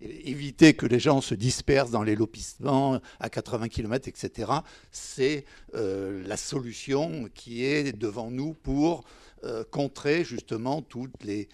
éviter 0.01 0.73
que 0.73 0.85
les 0.85 0.99
gens 0.99 1.21
se 1.21 1.35
dispersent 1.35 1.91
dans 1.91 2.03
les 2.03 2.15
lopissements 2.15 2.99
à 3.19 3.29
80 3.29 3.69
km, 3.69 4.07
etc., 4.07 4.51
c'est 4.91 5.45
euh, 5.75 6.23
la 6.25 6.37
solution 6.37 7.29
qui 7.33 7.65
est 7.65 7.97
devant 7.97 8.31
nous 8.31 8.53
pour 8.53 9.03
euh, 9.43 9.63
contrer 9.69 10.23
justement 10.23 10.81
tous 10.81 11.07
les, 11.23 11.47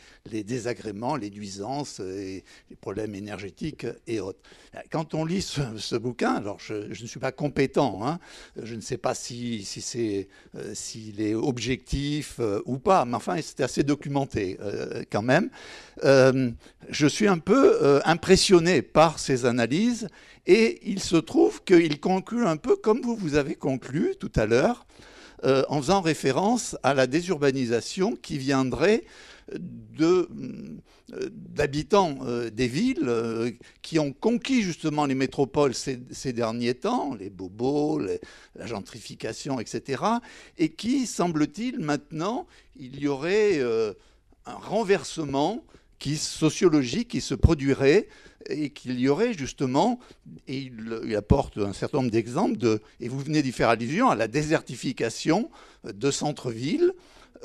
désagréments, 0.44 1.16
les 1.16 1.30
nuisances 1.30 2.00
et 2.00 2.44
les 2.70 2.76
problèmes 2.76 3.16
énergétiques 3.16 3.86
et 4.08 4.20
autres. 4.20 4.40
Quand 4.92 5.14
on 5.14 5.24
lit 5.24 5.42
ce, 5.42 5.96
bouquin, 5.96 6.34
alors 6.34 6.60
je, 6.60 6.74
ne 6.74 7.08
suis 7.08 7.20
pas 7.20 7.32
compétent, 7.32 8.00
hein, 8.04 8.20
je 8.62 8.76
ne 8.76 8.82
sais 8.82 8.98
pas 8.98 9.14
si, 9.14 9.64
si 9.64 9.82
c'est, 9.82 10.28
euh, 10.56 10.74
s'il 10.74 11.22
est 11.22 11.36
objectif 11.36 12.38
euh, 12.40 12.62
ou 12.66 12.78
pas, 12.78 13.06
mais 13.06 13.16
enfin 13.16 13.38
c'est 13.42 13.62
assez 13.62 13.84
documenté 13.84 14.58
quand 15.12 15.22
même. 15.22 15.50
je 16.02 17.08
suis 17.08 17.28
un 17.28 17.40
peu 17.40 18.02
impressionné 18.06 18.82
par 18.82 19.20
ces 19.20 19.46
analyses 19.46 20.08
et 20.48 20.80
il 20.90 21.00
se 21.00 21.16
trouve 21.16 21.64
qu'il 21.64 22.00
conclut 22.00 22.46
un 22.46 22.58
peu 22.58 22.76
comme 22.76 23.02
vous, 23.02 23.16
vous 23.16 23.36
avez 23.36 23.56
conclu 23.56 24.16
tout 24.20 24.32
à 24.36 24.46
l'heure, 24.46 24.86
euh, 25.44 25.64
en 25.68 25.82
faisant 25.82 26.02
référence 26.02 26.78
à 26.82 26.94
la 26.94 27.08
désurbanisation 27.08 28.16
qui 28.16 28.38
viendrait 28.38 29.04
euh, 30.02 30.28
d'habitants 31.30 32.18
euh, 32.24 32.50
des 32.50 32.68
villes 32.68 33.56
qui 33.82 34.00
ont 34.00 34.14
conquis 34.14 34.62
justement 34.62 35.06
les 35.06 35.14
métropoles 35.14 35.74
ces, 35.74 36.34
derniers 36.34 36.74
temps, 36.74 37.16
les 37.16 37.30
bobos, 37.30 38.00
la 38.00 38.66
gentrification, 38.66 39.60
etc., 39.60 40.04
et 40.58 40.70
qui, 40.70 41.06
semble-t-il, 41.06 41.80
maintenant, 41.80 42.48
il 42.78 43.00
y 43.00 43.08
aurait 43.08 43.60
un 44.46 44.54
renversement 44.54 45.64
qui, 46.00 46.18
sociologique 46.18 47.10
qui 47.10 47.22
se 47.22 47.36
produirait 47.36 48.08
et 48.50 48.70
qu'il 48.70 49.00
y 49.00 49.08
aurait 49.08 49.34
justement, 49.34 50.00
et 50.48 50.72
il, 51.04 51.16
apporte 51.16 51.58
un 51.58 51.74
certain 51.74 52.00
nombre 52.00 52.12
d'exemples, 52.12 52.58
de, 52.58 52.82
et 53.00 53.08
vous 53.08 53.20
venez 53.20 53.42
d'y 53.42 53.52
faire 53.52 53.70
allusion, 53.70 54.10
à 54.10 54.16
la 54.16 54.28
désertification 54.28 55.50
de 55.84 56.12
centres-villes. 56.12 56.94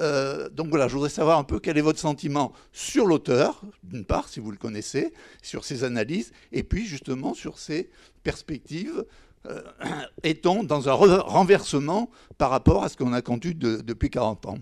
Euh, 0.01 0.49
donc 0.49 0.69
voilà, 0.69 0.89
je 0.89 0.95
voudrais 0.95 1.11
savoir 1.11 1.39
un 1.39 1.45
peu 1.45 1.59
quel 1.59 1.77
est 1.77 1.83
votre 1.83 1.99
sentiment 1.99 2.53
sur 2.73 3.07
l'auteur, 3.07 3.63
d'une 3.83 4.05
part, 4.05 4.29
si 4.29 4.41
vous 4.41 4.51
le 4.51 4.57
connaissez, 4.57 5.13
sur 5.43 5.65
ses 5.65 5.85
analyses, 5.85 6.33
et 6.53 6.63
puis 6.63 6.87
justement 6.87 7.35
sur 7.35 7.59
ses 7.59 7.91
perspectives. 8.23 9.05
Euh, 9.47 9.63
est-on 10.23 10.65
dans 10.65 10.89
un 10.89 10.93
renversement 10.93 12.11
par 12.39 12.51
rapport 12.51 12.85
à 12.85 12.89
ce 12.89 12.97
qu'on 12.97 13.13
a 13.13 13.23
connu 13.23 13.55
depuis 13.55 14.11
40 14.11 14.47
ans? 14.47 14.59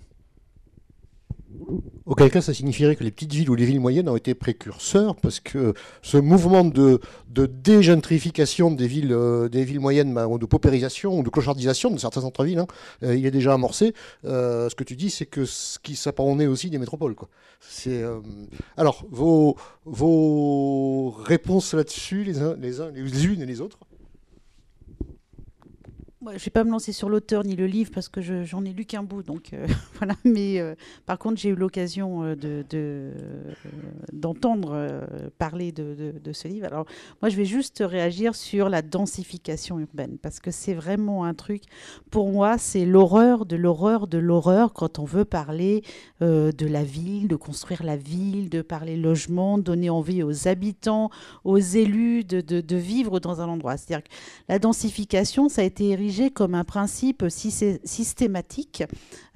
Auquel 2.07 2.31
cas, 2.31 2.41
ça 2.41 2.55
signifierait 2.55 2.97
que 2.97 3.05
les 3.05 3.11
petites 3.11 3.33
villes 3.33 3.51
ou 3.51 3.55
les 3.55 3.65
villes 3.65 3.81
moyennes 3.81 4.09
ont 4.09 4.17
été 4.17 4.35
précurseurs, 4.35 5.17
parce 5.17 5.41
que 5.41 5.75
ce 6.03 6.17
mouvement 6.17 6.65
de, 6.65 7.01
de 7.29 7.47
dégentrification 7.47 8.71
des 8.71 8.87
villes, 8.87 9.13
euh, 9.13 9.49
des 9.49 9.65
villes 9.65 9.81
moyennes, 9.81 10.15
bah, 10.15 10.27
ou 10.27 10.39
de 10.39 10.47
paupérisation, 10.47 11.19
ou 11.19 11.23
de 11.23 11.29
clochardisation 11.29 11.91
de 11.91 11.99
certains 11.99 12.23
centres-villes, 12.23 12.61
hein, 12.61 12.67
euh, 13.03 13.15
il 13.15 13.27
est 13.27 13.31
déjà 13.31 13.55
amorcé. 13.55 13.95
Euh, 14.25 14.69
ce 14.69 14.75
que 14.75 14.85
tu 14.85 14.97
dis, 14.97 15.11
c'est 15.11 15.27
que 15.27 15.45
ce 15.45 15.79
qui 15.79 15.97
s'apparente 15.97 16.41
aussi 16.41 16.71
des 16.71 16.79
métropoles. 16.79 17.15
Quoi. 17.15 17.29
Alors, 18.77 19.05
vos, 19.11 19.57
vos 19.85 21.11
réponses 21.11 21.75
là-dessus, 21.75 22.25
les, 22.25 22.41
uns, 22.41 22.57
les, 22.59 22.81
uns, 22.81 22.91
les 22.91 23.27
unes 23.27 23.43
et 23.43 23.47
les 23.47 23.61
autres 23.61 23.79
je 26.27 26.31
ne 26.31 26.39
vais 26.39 26.51
pas 26.51 26.65
me 26.65 26.71
lancer 26.73 26.93
sur 26.93 27.09
l'auteur 27.09 27.45
ni 27.45 27.55
le 27.55 27.67
livre 27.67 27.93
parce 27.95 28.09
que 28.09 28.21
j'en 28.45 28.65
ai 28.65 28.73
lu 28.73 28.85
qu'un 28.85 29.05
bout, 29.05 29.23
donc 29.23 29.53
euh, 29.53 29.67
voilà. 29.99 30.15
Mais 30.25 30.59
euh, 30.59 30.75
par 31.07 31.17
contre, 31.19 31.41
j'ai 31.41 31.51
eu 31.51 31.55
l'occasion 31.55 32.25
euh, 32.25 32.35
de, 32.35 33.13
d'entendre 34.13 35.07
parler 35.39 35.71
de, 35.71 36.33
ce 36.33 36.49
livre. 36.49 36.67
Alors, 36.67 36.87
moi, 37.23 37.29
je 37.29 37.37
vais 37.37 37.45
juste 37.45 37.83
réagir 37.87 38.35
sur 38.35 38.69
la 38.69 38.83
densification 38.83 39.79
urbaine 39.79 40.19
parce 40.21 40.41
que 40.41 40.51
c'est 40.51 40.75
vraiment 40.75 41.25
un 41.25 41.35
truc. 41.35 41.63
Pour 42.11 42.31
moi, 42.31 42.59
c'est 42.59 42.85
l'horreur 42.85 43.47
de 43.47 43.57
l'horreur 43.57 44.09
de 44.09 44.19
l'horreur 44.19 44.73
quand 44.73 44.99
on 44.99 45.05
veut 45.05 45.25
parler 45.25 45.83
de 46.21 46.67
la 46.67 46.85
ville, 46.85 47.29
de 47.29 47.37
construire 47.37 47.83
la 47.83 47.97
ville, 47.97 48.51
de 48.51 48.63
parler 48.63 48.97
logement, 48.97 49.59
donner 49.59 49.91
envie 49.91 50.23
aux 50.23 50.49
habitants, 50.49 51.11
aux 51.45 51.59
élus 51.59 52.25
de 52.25 52.77
vivre 52.77 53.21
dans 53.21 53.41
un 53.41 53.49
endroit. 53.49 53.77
C'est-à-dire 53.77 54.05
que 54.05 54.13
la 54.49 54.59
densification, 54.59 55.49
ça 55.49 55.63
a 55.63 55.65
été 55.65 55.91
érigé 55.91 56.08
comme 56.35 56.55
un 56.55 56.65
principe 56.65 57.25
systématique 57.29 58.85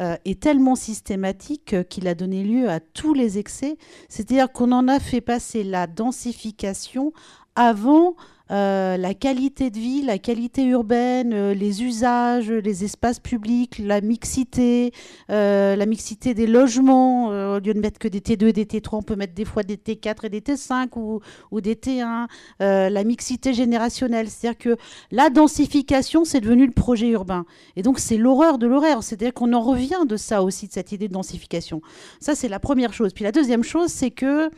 euh, 0.00 0.16
et 0.24 0.34
tellement 0.34 0.74
systématique 0.74 1.88
qu'il 1.88 2.08
a 2.08 2.14
donné 2.14 2.44
lieu 2.44 2.68
à 2.68 2.80
tous 2.80 3.14
les 3.14 3.38
excès. 3.38 3.76
C'est-à-dire 4.08 4.50
qu'on 4.52 4.72
en 4.72 4.88
a 4.88 5.00
fait 5.00 5.20
passer 5.20 5.64
la 5.64 5.86
densification 5.86 7.12
avant 7.54 8.16
euh, 8.52 8.96
la 8.96 9.14
qualité 9.14 9.70
de 9.70 9.78
vie, 9.78 10.02
la 10.02 10.18
qualité 10.18 10.64
urbaine, 10.64 11.32
euh, 11.32 11.54
les 11.54 11.82
usages, 11.82 12.50
les 12.50 12.84
espaces 12.84 13.18
publics, 13.18 13.78
la 13.78 14.00
mixité, 14.00 14.92
euh, 15.30 15.74
la 15.74 15.86
mixité 15.86 16.34
des 16.34 16.46
logements. 16.46 17.28
au 17.28 17.58
lieu 17.60 17.74
de 17.74 17.80
mettre 17.80 17.98
que 17.98 18.08
des 18.08 18.20
T2 18.20 18.48
et 18.48 18.52
des 18.52 18.64
T3, 18.64 18.96
on 18.96 19.02
peut 19.02 19.16
mettre 19.16 19.34
des 19.34 19.44
fois 19.44 19.62
des 19.62 19.76
T4 19.76 20.26
et 20.26 20.28
des 20.28 20.40
T5 20.40 20.88
ou, 20.96 21.20
ou 21.50 21.60
des 21.60 21.74
T1. 21.74 22.26
la 22.60 23.04
mixité 23.04 23.54
générationnelle, 23.54 24.28
c'est-à-dire 24.28 24.58
que 24.58 24.76
la 25.10 25.30
densification, 25.30 26.24
c'est 26.24 26.40
devenu 26.40 26.66
le 26.66 26.72
projet 26.72 27.08
urbain. 27.08 27.46
Et 27.76 27.82
donc 27.82 27.98
c'est 27.98 28.16
l'horreur 28.16 28.58
de 28.58 28.66
l'horreur, 28.66 29.02
c'est-à-dire 29.02 29.32
qu'on 29.32 29.52
en 29.52 29.60
revient 29.60 30.04
de 30.06 30.16
ça 30.16 30.42
aussi, 30.42 30.66
de 30.66 30.72
cette 30.72 30.92
idée 30.92 31.08
de 31.08 31.14
densification. 31.14 31.80
Ça, 32.20 32.34
c'est 32.34 32.48
la 32.48 32.58
première 32.58 32.92
chose. 32.92 33.12
Puis 33.12 33.24
la 33.24 33.32
deuxième 33.32 33.64
chose, 33.64 33.88
c'est 33.88 34.10
que 34.10 34.50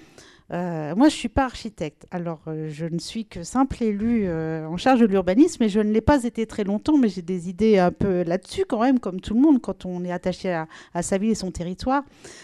euh, 0.53 0.95
moi, 0.95 1.09
je 1.09 1.15
ne 1.15 1.19
suis 1.19 1.29
pas 1.29 1.45
architecte. 1.45 2.07
Alors, 2.11 2.43
euh, 2.49 2.69
je 2.71 2.85
ne 2.85 2.99
suis 2.99 3.25
que 3.25 3.43
simple 3.45 3.83
élu 3.83 4.25
euh, 4.27 4.67
en 4.67 4.77
charge 4.77 5.01
de 5.01 5.07
l'urbanisme 5.07 5.63
et 5.63 5.69
je 5.71 5.81
ne 5.81 5.91
l'ai 5.91 6.03
pas 6.03 6.25
été 6.25 6.47
très 6.47 6.65
longtemps, 6.65 6.99
mais 6.99 7.09
j'ai 7.09 7.23
des 7.23 7.49
idées 7.49 7.79
un 7.79 7.91
peu 7.91 8.23
là-dessus 8.23 8.67
quand 8.69 8.81
même, 8.81 9.01
comme 9.01 9.21
tout 9.21 9.35
le 9.35 9.41
monde, 9.41 9.61
quand 9.63 9.87
on 9.87 10.05
est 10.05 10.13
attaché 10.13 10.53
à, 10.53 11.03
sa 11.03 11.17
ville 11.17 11.31
et 11.31 11.35
son 11.35 11.51
territoire. 11.51 12.03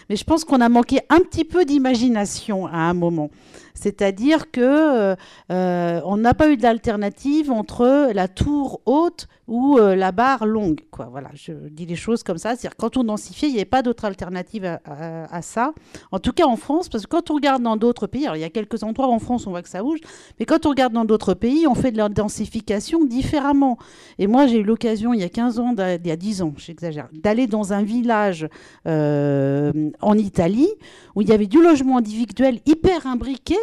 Mais 0.09 0.15
je 0.15 0.23
pense 0.23 0.43
qu'on 0.43 0.61
a 0.61 0.69
manqué 0.69 0.99
un 1.09 1.19
petit 1.19 1.45
peu 1.45 1.63
d'imagination 1.63 2.65
à 2.65 2.77
un 2.77 2.93
moment. 2.93 3.29
C'est-à-dire 3.73 4.51
que 4.51 5.15
euh, 5.51 6.01
on 6.05 6.17
n'a 6.17 6.33
pas 6.33 6.49
eu 6.49 6.57
d'alternative 6.57 7.51
entre 7.51 8.11
la 8.13 8.27
tour 8.27 8.81
haute 8.85 9.27
ou 9.47 9.77
euh, 9.77 9.95
la 9.95 10.11
barre 10.11 10.45
longue. 10.45 10.81
Voilà, 11.09 11.29
je 11.33 11.51
dis 11.69 11.85
les 11.85 11.95
choses 11.95 12.23
comme 12.23 12.37
ça. 12.37 12.49
C'est-à-dire 12.49 12.77
quand 12.77 12.95
on 12.95 13.03
densifiait, 13.03 13.49
il 13.49 13.53
n'y 13.53 13.57
avait 13.57 13.65
pas 13.65 13.81
d'autre 13.81 14.05
alternative 14.05 14.79
à, 14.85 15.41
ça. 15.41 15.73
En 16.11 16.19
tout 16.19 16.31
cas 16.31 16.45
en 16.45 16.55
France, 16.55 16.89
parce 16.89 17.05
que 17.05 17.09
quand 17.09 17.31
on 17.31 17.35
regarde 17.35 17.63
dans 17.63 17.75
d'autres 17.75 18.07
pays, 18.07 18.27
il 18.33 18.39
y 18.39 18.43
a 18.43 18.49
quelques 18.49 18.83
endroits 18.83 19.07
en 19.07 19.19
France, 19.19 19.47
on 19.47 19.49
voit 19.49 19.61
que 19.61 19.69
ça 19.69 19.81
bouge, 19.81 19.99
mais 20.39 20.45
quand 20.45 20.65
on 20.65 20.69
regarde 20.69 20.93
dans 20.93 21.05
d'autres 21.05 21.33
pays, 21.33 21.65
on 21.67 21.75
fait 21.75 21.91
de 21.91 21.97
la 21.97 22.07
densification 22.07 23.03
différemment. 23.03 23.77
Et 24.19 24.27
moi, 24.27 24.47
j'ai 24.47 24.59
eu 24.59 24.63
l'occasion, 24.63 25.13
il 25.13 25.21
y 25.21 25.23
a 25.23 25.29
15 25.29 25.59
ans, 25.59 25.75
il 25.77 26.07
y 26.07 26.11
a 26.11 26.15
10 26.15 26.43
ans, 26.43 26.53
j'exagère, 26.57 27.09
d'aller 27.11 27.47
dans 27.47 27.73
un 27.73 27.81
village 27.81 28.47
euh, 28.87 29.89
en 30.01 30.17
Italie 30.17 30.69
où 31.15 31.21
il 31.21 31.29
y 31.29 31.33
avait 31.33 31.47
du 31.47 31.61
logement 31.61 31.97
individuel 31.97 32.59
hyper 32.65 33.07
imbriqué. 33.07 33.55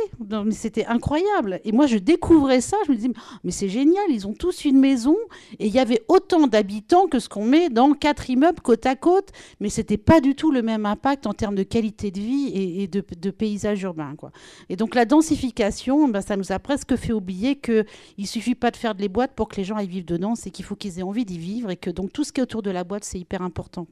C'était 0.50 0.86
incroyable. 0.86 1.60
Et 1.64 1.72
moi, 1.72 1.86
je 1.86 1.96
découvrais 1.96 2.60
ça. 2.60 2.76
Je 2.86 2.92
me 2.92 2.96
disais, 2.96 3.10
mais 3.44 3.50
c'est 3.50 3.68
génial, 3.68 4.04
ils 4.08 4.26
ont 4.26 4.34
tous 4.34 4.64
une 4.64 4.78
maison 4.78 5.16
et 5.58 5.66
il 5.66 5.72
y 5.72 5.78
avait 5.78 6.02
autant 6.08 6.46
d'habitants 6.46 7.06
que 7.06 7.18
ce 7.18 7.28
qu'on 7.28 7.44
met 7.44 7.68
dans 7.68 7.92
quatre 7.92 8.30
immeubles 8.30 8.60
côte 8.60 8.86
à 8.86 8.96
côte, 8.96 9.30
mais 9.60 9.68
c'était 9.68 9.96
pas 9.96 10.20
du 10.20 10.34
tout 10.34 10.50
le 10.50 10.62
même 10.62 10.86
impact 10.86 11.26
en 11.26 11.32
termes 11.32 11.54
de 11.54 11.62
qualité 11.62 12.10
de 12.10 12.20
vie 12.20 12.50
et, 12.54 12.86
de, 12.86 13.30
paysage 13.30 13.82
urbain. 13.82 14.14
Quoi. 14.16 14.30
Et 14.68 14.76
donc 14.76 14.94
la 14.94 15.04
densification, 15.04 16.08
ben, 16.08 16.20
ça 16.20 16.36
nous 16.36 16.52
a 16.52 16.58
presque 16.58 16.96
fait 16.96 17.12
oublier 17.12 17.56
qu'il 17.56 17.84
ne 18.18 18.26
suffit 18.26 18.54
pas 18.54 18.70
de 18.70 18.76
faire 18.76 18.94
de 18.94 19.00
les 19.00 19.08
boîtes 19.08 19.34
pour 19.34 19.48
que 19.48 19.56
les 19.56 19.64
gens 19.64 19.76
aillent 19.76 19.88
vivre 19.88 20.06
dedans, 20.06 20.34
c'est 20.34 20.50
qu'il 20.50 20.64
faut 20.64 20.76
qu'ils 20.76 20.98
aient 20.98 21.02
envie 21.02 21.24
d'y 21.24 21.38
vivre 21.38 21.70
et 21.70 21.76
que 21.76 21.90
donc 21.90 22.12
tout 22.12 22.24
ce 22.24 22.32
qui 22.32 22.40
est 22.40 22.42
autour 22.42 22.62
de 22.62 22.70
la 22.70 22.84
boîte, 22.84 23.04
c'est 23.04 23.18
hyper 23.18 23.42
important. 23.42 23.86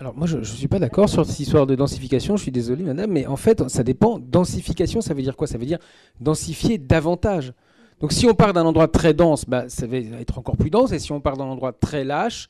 Alors 0.00 0.14
moi 0.16 0.28
je 0.28 0.38
ne 0.38 0.44
suis 0.44 0.68
pas 0.68 0.78
d'accord 0.78 1.08
sur 1.08 1.26
cette 1.26 1.40
histoire 1.40 1.66
de 1.66 1.74
densification, 1.74 2.36
je 2.36 2.42
suis 2.42 2.52
désolé 2.52 2.84
madame, 2.84 3.10
mais 3.10 3.26
en 3.26 3.36
fait 3.36 3.68
ça 3.68 3.82
dépend. 3.82 4.20
Densification 4.20 5.00
ça 5.00 5.12
veut 5.12 5.22
dire 5.22 5.36
quoi? 5.36 5.46
Ça 5.48 5.58
veut 5.58 5.66
dire 5.66 5.78
densifier 6.20 6.78
davantage. 6.78 7.52
Donc 8.00 8.12
si 8.12 8.26
on 8.26 8.34
part 8.34 8.52
d'un 8.52 8.64
endroit 8.64 8.86
très 8.86 9.12
dense, 9.12 9.44
bah, 9.44 9.68
ça 9.68 9.88
va 9.88 9.96
être 9.96 10.38
encore 10.38 10.56
plus 10.56 10.70
dense. 10.70 10.92
Et 10.92 11.00
si 11.00 11.10
on 11.10 11.20
part 11.20 11.36
d'un 11.36 11.46
endroit 11.46 11.72
très 11.72 12.04
lâche, 12.04 12.48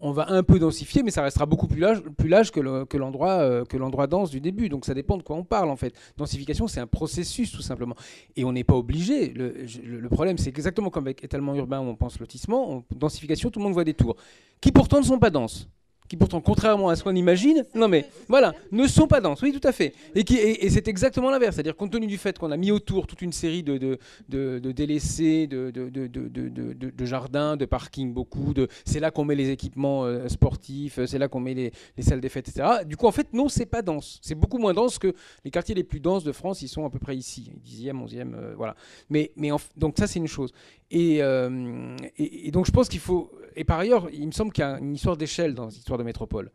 on 0.00 0.12
va 0.12 0.30
un 0.30 0.44
peu 0.44 0.60
densifier, 0.60 1.02
mais 1.02 1.10
ça 1.10 1.22
restera 1.22 1.46
beaucoup 1.46 1.66
plus 1.66 1.80
lâche, 1.80 1.98
plus 2.16 2.50
que, 2.52 2.60
l'endroit 2.96 3.40
euh, 3.40 3.64
que 3.64 4.06
dense 4.06 4.30
du 4.30 4.40
début. 4.40 4.68
Donc 4.68 4.84
ça 4.84 4.94
dépend 4.94 5.16
de 5.16 5.24
quoi 5.24 5.34
on 5.34 5.42
parle 5.42 5.70
en 5.70 5.76
fait. 5.76 5.94
Densification, 6.16 6.68
c'est 6.68 6.78
un 6.78 6.86
processus 6.86 7.50
tout 7.50 7.62
simplement. 7.62 7.96
Et 8.36 8.44
on 8.44 8.52
n'est 8.52 8.62
pas 8.62 8.74
obligé. 8.74 9.30
Le, 9.34 10.08
problème, 10.10 10.38
c'est 10.38 10.50
exactement 10.50 10.90
comme 10.90 11.06
avec 11.06 11.24
étalement 11.24 11.56
urbain 11.56 11.80
où 11.80 11.84
on 11.84 11.96
pense 11.96 12.20
lotissement. 12.20 12.84
densification, 12.94 13.50
tout 13.50 13.58
le 13.58 13.64
monde 13.64 13.72
voit 13.72 13.82
des 13.82 13.94
tours, 13.94 14.14
qui 14.60 14.70
pourtant 14.70 15.00
ne 15.00 15.04
sont 15.04 15.18
pas 15.18 15.30
denses 15.30 15.68
qui 16.08 16.16
pourtant, 16.18 16.40
contrairement 16.42 16.90
à 16.90 16.96
ce 16.96 17.02
qu'on 17.02 17.14
imagine, 17.14 17.64
non 17.74 17.88
mais 17.88 18.06
voilà, 18.28 18.52
ne 18.72 18.86
sont 18.86 19.06
pas 19.06 19.20
denses, 19.20 19.40
oui 19.40 19.58
tout 19.58 19.66
à 19.66 19.72
fait. 19.72 19.94
Et, 20.14 20.68
c'est 20.68 20.86
exactement 20.86 21.30
l'inverse, 21.30 21.54
c'est-à-dire 21.54 21.76
compte 21.76 21.92
tenu 21.92 22.06
du 22.06 22.18
fait 22.18 22.38
qu'on 22.38 22.50
a 22.50 22.58
mis 22.58 22.70
autour 22.70 23.06
toute 23.06 23.22
une 23.22 23.32
série 23.32 23.62
de, 23.62 23.78
de, 23.78 23.98
de, 24.28 24.58
de 24.58 24.72
délaissés, 24.72 25.46
de, 25.46 25.70
de, 25.70 27.04
jardins, 27.06 27.56
de 27.56 27.64
parkings, 27.64 28.12
beaucoup, 28.12 28.52
c'est 28.84 29.00
là 29.00 29.10
qu'on 29.10 29.24
met 29.24 29.34
les 29.34 29.50
équipements 29.50 30.04
euh, 30.04 30.28
sportifs, 30.28 31.00
c'est 31.06 31.18
là 31.18 31.28
qu'on 31.28 31.40
met 31.40 31.54
les, 31.54 31.72
les, 31.96 32.02
salles 32.02 32.20
des 32.20 32.28
fêtes, 32.28 32.48
etc. 32.48 32.84
Du 32.86 32.96
coup, 32.96 33.06
en 33.06 33.12
fait, 33.12 33.32
non, 33.32 33.48
c'est 33.48 33.66
pas 33.66 33.80
dense. 33.80 34.18
C'est 34.22 34.34
beaucoup 34.34 34.58
moins 34.58 34.74
dense 34.74 34.98
que 34.98 35.14
les 35.44 35.50
quartiers 35.50 35.74
les 35.74 35.84
plus 35.84 36.00
denses 36.00 36.24
de 36.24 36.32
France, 36.32 36.60
ils 36.60 36.68
sont 36.68 36.84
à 36.84 36.90
peu 36.90 36.98
près 36.98 37.16
ici, 37.16 37.50
10e, 37.66 37.92
11e, 37.92 38.34
euh, 38.34 38.54
voilà. 38.56 38.76
Mais, 39.08 39.32
donc 39.76 39.94
ça, 39.98 40.06
c'est 40.06 40.18
une 40.18 40.28
chose. 40.28 40.52
Euh, 40.92 41.96
et, 42.18 42.48
et 42.48 42.50
donc 42.50 42.66
je 42.66 42.70
pense 42.70 42.88
qu'il 42.88 43.00
faut 43.00 43.32
et 43.56 43.64
par 43.64 43.78
ailleurs, 43.78 44.08
il 44.12 44.26
me 44.26 44.32
semble 44.32 44.52
qu'il 44.52 44.62
y 44.62 44.66
a 44.66 44.78
une 44.78 44.94
histoire 44.94 45.16
d'échelle 45.16 45.54
dans 45.54 45.70
de 45.98 46.04
métropole. 46.04 46.50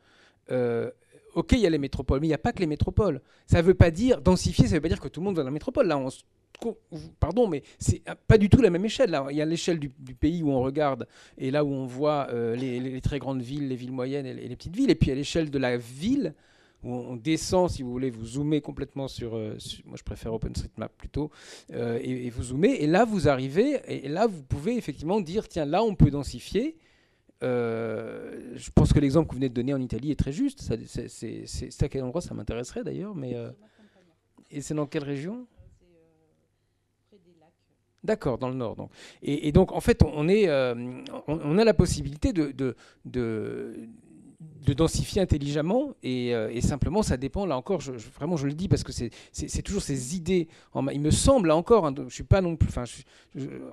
Euh, 0.52 0.92
ok, 1.36 1.54
il 1.54 1.60
y 1.60 1.68
a 1.68 1.70
les 1.70 1.78
métropoles, 1.78 2.20
mais 2.22 2.28
il 2.28 2.32
n'y 2.32 2.36
a 2.36 2.40
pas 2.40 2.54
que 2.54 2.60
les 2.60 2.68
métropoles. 2.68 3.22
Ça 3.46 3.58
ne 3.58 3.68
veut 3.68 3.74
pas 3.74 3.92
dire, 3.92 4.22
densifier, 4.22 4.66
ça 4.66 4.72
ne 4.72 4.76
veut 4.76 4.82
pas 4.82 4.88
dire 4.90 5.00
que 5.00 5.08
tout 5.08 5.20
le 5.20 5.26
monde 5.26 5.36
va 5.36 5.44
dans 5.44 5.50
la 5.50 5.54
métropole. 5.54 5.88
Là, 5.88 5.98
on 5.98 6.10
pardon, 7.20 7.48
mais 7.48 7.64
c'est 7.78 8.02
pas 8.28 8.38
du 8.38 8.50
tout 8.50 8.62
la 8.62 8.70
même 8.70 8.86
échelle. 8.86 9.12
Là. 9.12 9.28
Il 9.30 9.38
y 9.38 9.42
a 9.42 9.46
l'échelle 9.46 9.80
du, 9.80 9.90
pays 9.90 10.44
où 10.44 10.52
on 10.52 10.62
regarde 10.62 11.08
et 11.38 11.52
là 11.52 11.64
où 11.64 11.72
on 11.72 11.86
voit 11.86 12.28
euh, 12.32 12.56
les, 12.56 13.02
très 13.02 13.20
grandes 13.20 13.42
villes, 13.42 13.68
les 13.68 13.76
villes 13.76 13.92
moyennes 13.92 14.26
et 14.26 14.34
les, 14.34 14.56
petites 14.56 14.76
villes. 14.76 14.92
Et 14.92 14.96
puis 14.96 15.12
à 15.12 15.16
l'échelle 15.16 15.50
de 15.50 15.58
la 15.58 15.78
ville, 15.78 16.34
où 16.84 16.94
on 16.94 17.16
descend, 17.16 17.70
si 17.70 17.84
vous 17.84 17.92
voulez, 17.92 18.10
vous 18.10 18.26
zoomez 18.26 18.62
complètement 18.62 19.08
sur, 19.08 19.36
euh, 19.36 19.58
moi 19.86 19.98
je 19.98 20.04
préfère 20.04 20.34
OpenStreetMap 20.34 20.92
plutôt, 20.98 21.30
et, 21.74 22.30
vous 22.30 22.44
zoomez, 22.44 22.82
et 22.82 22.88
là 22.88 23.04
vous 23.04 23.28
arrivez, 23.28 23.80
et 23.88 24.08
là 24.08 24.28
vous 24.28 24.44
pouvez 24.44 24.78
effectivement 24.78 25.20
dire, 25.20 25.48
tiens, 25.48 25.66
là 25.66 25.84
on 25.84 25.94
peut 25.94 26.10
densifier, 26.10 26.78
euh, 27.42 28.54
je 28.56 28.70
pense 28.72 28.92
que 28.92 29.00
l'exemple 29.00 29.28
que 29.28 29.34
vous 29.34 29.38
venez 29.38 29.50
de 29.50 29.54
donner 29.54 29.74
en 29.74 29.80
Italie 29.80 30.12
est 30.12 30.20
très 30.20 30.32
juste. 30.32 30.62
C'est 30.86 31.84
à 31.84 31.90
quel 31.90 32.04
endroit? 32.04 32.22
Ça 32.22 32.34
m'intéresserait 32.34 32.84
d'ailleurs. 32.84 33.16
Mais 33.16 33.36
euh, 33.36 33.52
et 34.52 34.62
c'est 34.62 34.74
dans 34.74 34.86
quelle 34.86 35.04
région? 35.04 35.48
Euh, 35.84 37.18
D'accord, 38.04 38.38
dans 38.38 38.50
le 38.50 38.56
nord. 38.56 38.76
Donc. 38.76 38.92
Et, 39.22 39.52
donc, 39.52 39.72
en 39.72 39.82
fait, 39.82 40.04
on, 40.04 40.28
est, 40.28 40.50
on, 41.28 41.58
a 41.58 41.64
la 41.64 41.74
possibilité 41.74 42.34
de, 42.34 42.76
de 44.40 44.74
densifier 44.74 45.22
intelligemment 45.22 45.96
euh, 46.06 46.50
et, 46.50 46.62
simplement 46.62 47.04
ça 47.04 47.18
dépend 47.18 47.46
là 47.46 47.58
encore 47.58 47.82
vraiment 48.16 48.38
je 48.38 48.48
le 48.48 48.54
dis 48.54 48.70
parce 48.70 48.84
que 48.84 48.92
c'est 48.94 49.62
toujours 49.62 49.82
ces 49.82 50.16
idées 50.16 50.48
il 50.94 51.02
me 51.02 51.12
semble 51.12 51.50
là 51.50 51.58
encore 51.58 51.86
hein, 51.86 51.94
je 52.08 52.14
suis 52.14 52.24
pas 52.24 52.40
non 52.40 52.56
plus 52.56 52.70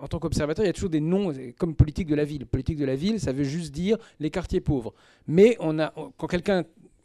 en 0.01 0.09
tant 0.09 0.19
qu'observateur 0.19 0.65
il 0.65 0.69
y 0.69 0.71
a 0.71 0.73
toujours 0.73 0.91
des 0.91 1.01
noms 1.01 1.33
comme 1.57 1.75
politique 1.75 2.09
de 2.09 2.17
la 2.17 2.25
ville. 2.25 2.47
Politique 2.47 2.79
de 2.79 2.85
la 2.85 2.97
ville 2.97 3.21
ça 3.21 3.33
veut 3.33 3.45
juste 3.45 3.73
dire 3.73 3.97
les 4.19 4.31
quartiers 4.31 4.61
pauvres. 4.61 4.93
Mais 5.29 5.57
on 5.61 5.79
a 5.79 5.93
quand 6.17 6.27
quelqu'un 6.27 6.65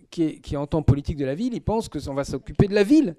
qui, 0.09 0.41
qui, 0.41 0.57
entend 0.57 0.81
politique 0.81 1.17
de 1.17 1.25
la 1.25 1.35
ville 1.35 1.53
il 1.53 1.61
pense 1.61 1.87
que 1.87 1.99
on 2.09 2.13
va 2.15 2.23
s'occuper 2.23 2.67
de 2.67 2.73
la 2.73 2.83
ville. 2.83 3.15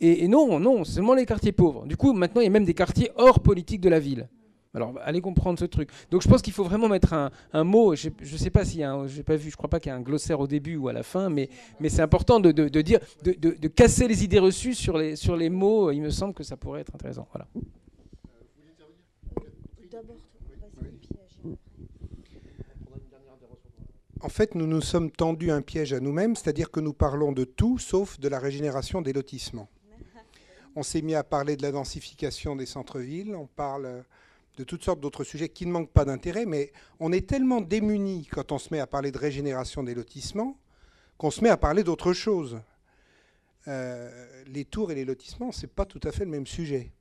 Et, 0.00 0.24
et 0.24 0.28
non 0.28 0.58
non 0.58 0.84
seulement 0.84 1.14
les 1.14 1.24
quartiers 1.24 1.52
pauvres. 1.52 1.86
Du 1.86 1.96
coup 1.96 2.12
maintenant 2.12 2.40
il 2.40 2.44
y 2.44 2.48
a 2.48 2.50
même 2.50 2.64
des 2.64 2.74
quartiers 2.74 3.10
hors 3.14 3.38
politique 3.38 3.80
de 3.80 3.90
la 3.90 4.00
ville 4.00 4.28
alors, 4.76 4.92
allez 5.02 5.22
comprendre 5.22 5.58
ce 5.58 5.64
truc. 5.64 5.88
Donc, 6.10 6.20
je 6.20 6.28
pense 6.28 6.42
qu'il 6.42 6.52
faut 6.52 6.62
vraiment 6.62 6.86
mettre 6.86 7.14
un, 7.14 7.64
mot. 7.64 7.94
Je 7.94 8.10
ne 8.10 8.36
sais 8.36 8.50
pas 8.50 8.62
s'il 8.62 8.80
y 8.80 8.84
a, 8.84 9.06
j'ai 9.06 9.22
pas 9.22 9.36
vu, 9.36 9.50
je 9.50 9.56
crois 9.56 9.70
pas 9.70 9.80
qu'il 9.80 9.88
y 9.88 9.92
a 9.94 9.96
un 9.96 10.02
glossaire 10.02 10.38
au 10.38 10.46
début 10.46 10.76
ou 10.76 10.88
à 10.88 10.92
la 10.92 11.02
fin, 11.02 11.30
mais, 11.30 11.48
mais 11.80 11.88
c'est 11.88 12.02
important 12.02 12.40
de, 12.40 12.50
dire, 12.82 13.00
de, 13.24 13.68
casser 13.68 14.06
les 14.06 14.22
idées 14.22 14.38
reçues 14.38 14.74
sur 14.74 14.98
les, 14.98 15.16
sur 15.16 15.34
les 15.34 15.48
mots. 15.48 15.90
Il 15.92 16.02
me 16.02 16.10
semble 16.10 16.34
que 16.34 16.42
ça 16.42 16.58
pourrait 16.58 16.82
être 16.82 16.94
intéressant. 16.94 17.26
Voilà. 17.32 17.48
En 24.20 24.28
fait, 24.28 24.54
nous 24.54 24.66
nous 24.66 24.82
sommes 24.82 25.10
tendus 25.10 25.50
un 25.50 25.62
piège 25.62 25.94
à 25.94 26.00
nous-mêmes, 26.00 26.36
c'est-à-dire 26.36 26.70
que 26.70 26.80
nous 26.80 26.92
parlons 26.92 27.32
de 27.32 27.44
tout 27.44 27.78
sauf 27.78 28.20
de 28.20 28.28
la 28.28 28.38
régénération 28.38 29.00
des 29.00 29.14
lotissements. 29.14 29.68
On 30.74 30.82
s'est 30.82 31.00
mis 31.00 31.14
à 31.14 31.24
parler 31.24 31.56
de 31.56 31.62
la 31.62 31.72
densification 31.72 32.56
des 32.56 32.66
centres-villes, 32.66 33.34
on 33.34 33.46
parle 33.46 34.04
de 34.56 34.64
toutes 34.64 34.82
sortes 34.82 35.00
d'autres 35.00 35.24
sujets 35.24 35.48
qui 35.48 35.66
ne 35.66 35.72
manquent 35.72 35.92
pas 35.92 36.04
d'intérêt, 36.04 36.46
mais 36.46 36.72
on 37.00 37.12
est 37.12 37.28
tellement 37.28 37.60
démunis 37.60 38.26
quand 38.30 38.52
on 38.52 38.58
se 38.58 38.72
met 38.72 38.80
à 38.80 38.86
parler 38.86 39.12
de 39.12 39.18
régénération 39.18 39.82
des 39.82 39.94
lotissements 39.94 40.58
qu'on 41.18 41.30
se 41.30 41.42
met 41.42 41.48
à 41.48 41.56
parler 41.56 41.82
d'autre 41.82 42.12
chose. 42.12 42.60
Euh, 43.68 44.42
les 44.46 44.64
tours 44.64 44.92
et 44.92 44.94
les 44.94 45.04
lotissements, 45.04 45.50
ce 45.50 45.62
n'est 45.62 45.72
pas 45.72 45.84
tout 45.84 46.00
à 46.04 46.12
fait 46.12 46.24
le 46.24 46.30
même 46.30 46.46
sujet. 46.46 46.92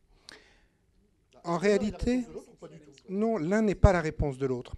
En 1.43 1.57
réalité, 1.57 2.25
non, 3.09 3.37
l'un 3.37 3.61
n'est 3.61 3.75
pas 3.75 3.93
la 3.93 4.01
réponse 4.01 4.37
de 4.37 4.45
l'autre. 4.45 4.75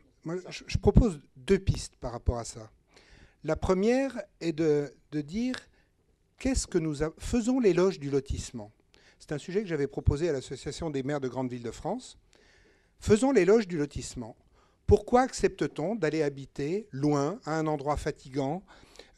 Je, 0.49 0.63
je, 0.67 0.78
propose 0.78 1.21
deux 1.38 1.59
pistes 1.59 1.95
par 1.95 2.11
rapport 2.11 2.38
à 2.38 2.43
ça. 2.43 2.69
La 3.43 3.55
première 3.55 4.21
est 4.41 4.51
de, 4.51 4.91
dire 5.13 5.55
qu'est-ce 6.38 6.67
que 6.67 6.78
nous 6.78 6.95
faisons 7.17 7.61
l'éloge 7.61 7.99
du 7.99 8.09
lotissement? 8.09 8.73
C'est 9.19 9.32
un 9.32 9.38
sujet 9.38 9.61
que 9.61 9.67
j'avais 9.67 9.88
proposé 9.88 10.28
à 10.28 10.34
l'Association 10.34 10.89
des 10.89 11.03
maires 11.03 11.21
de 11.21 11.30
grandes 11.30 11.49
villes 11.49 11.63
de 11.63 11.71
France. 11.71 12.17
Faisons 12.99 13.31
l'éloge 13.31 13.67
du 13.67 13.77
lotissement. 13.77 14.35
Pourquoi 14.85 15.21
accepte-t-on 15.21 15.95
d'aller 15.95 16.23
habiter 16.23 16.87
loin, 16.91 17.39
à 17.45 17.57
un 17.57 17.67
endroit 17.67 17.97
fatigant, 17.97 18.63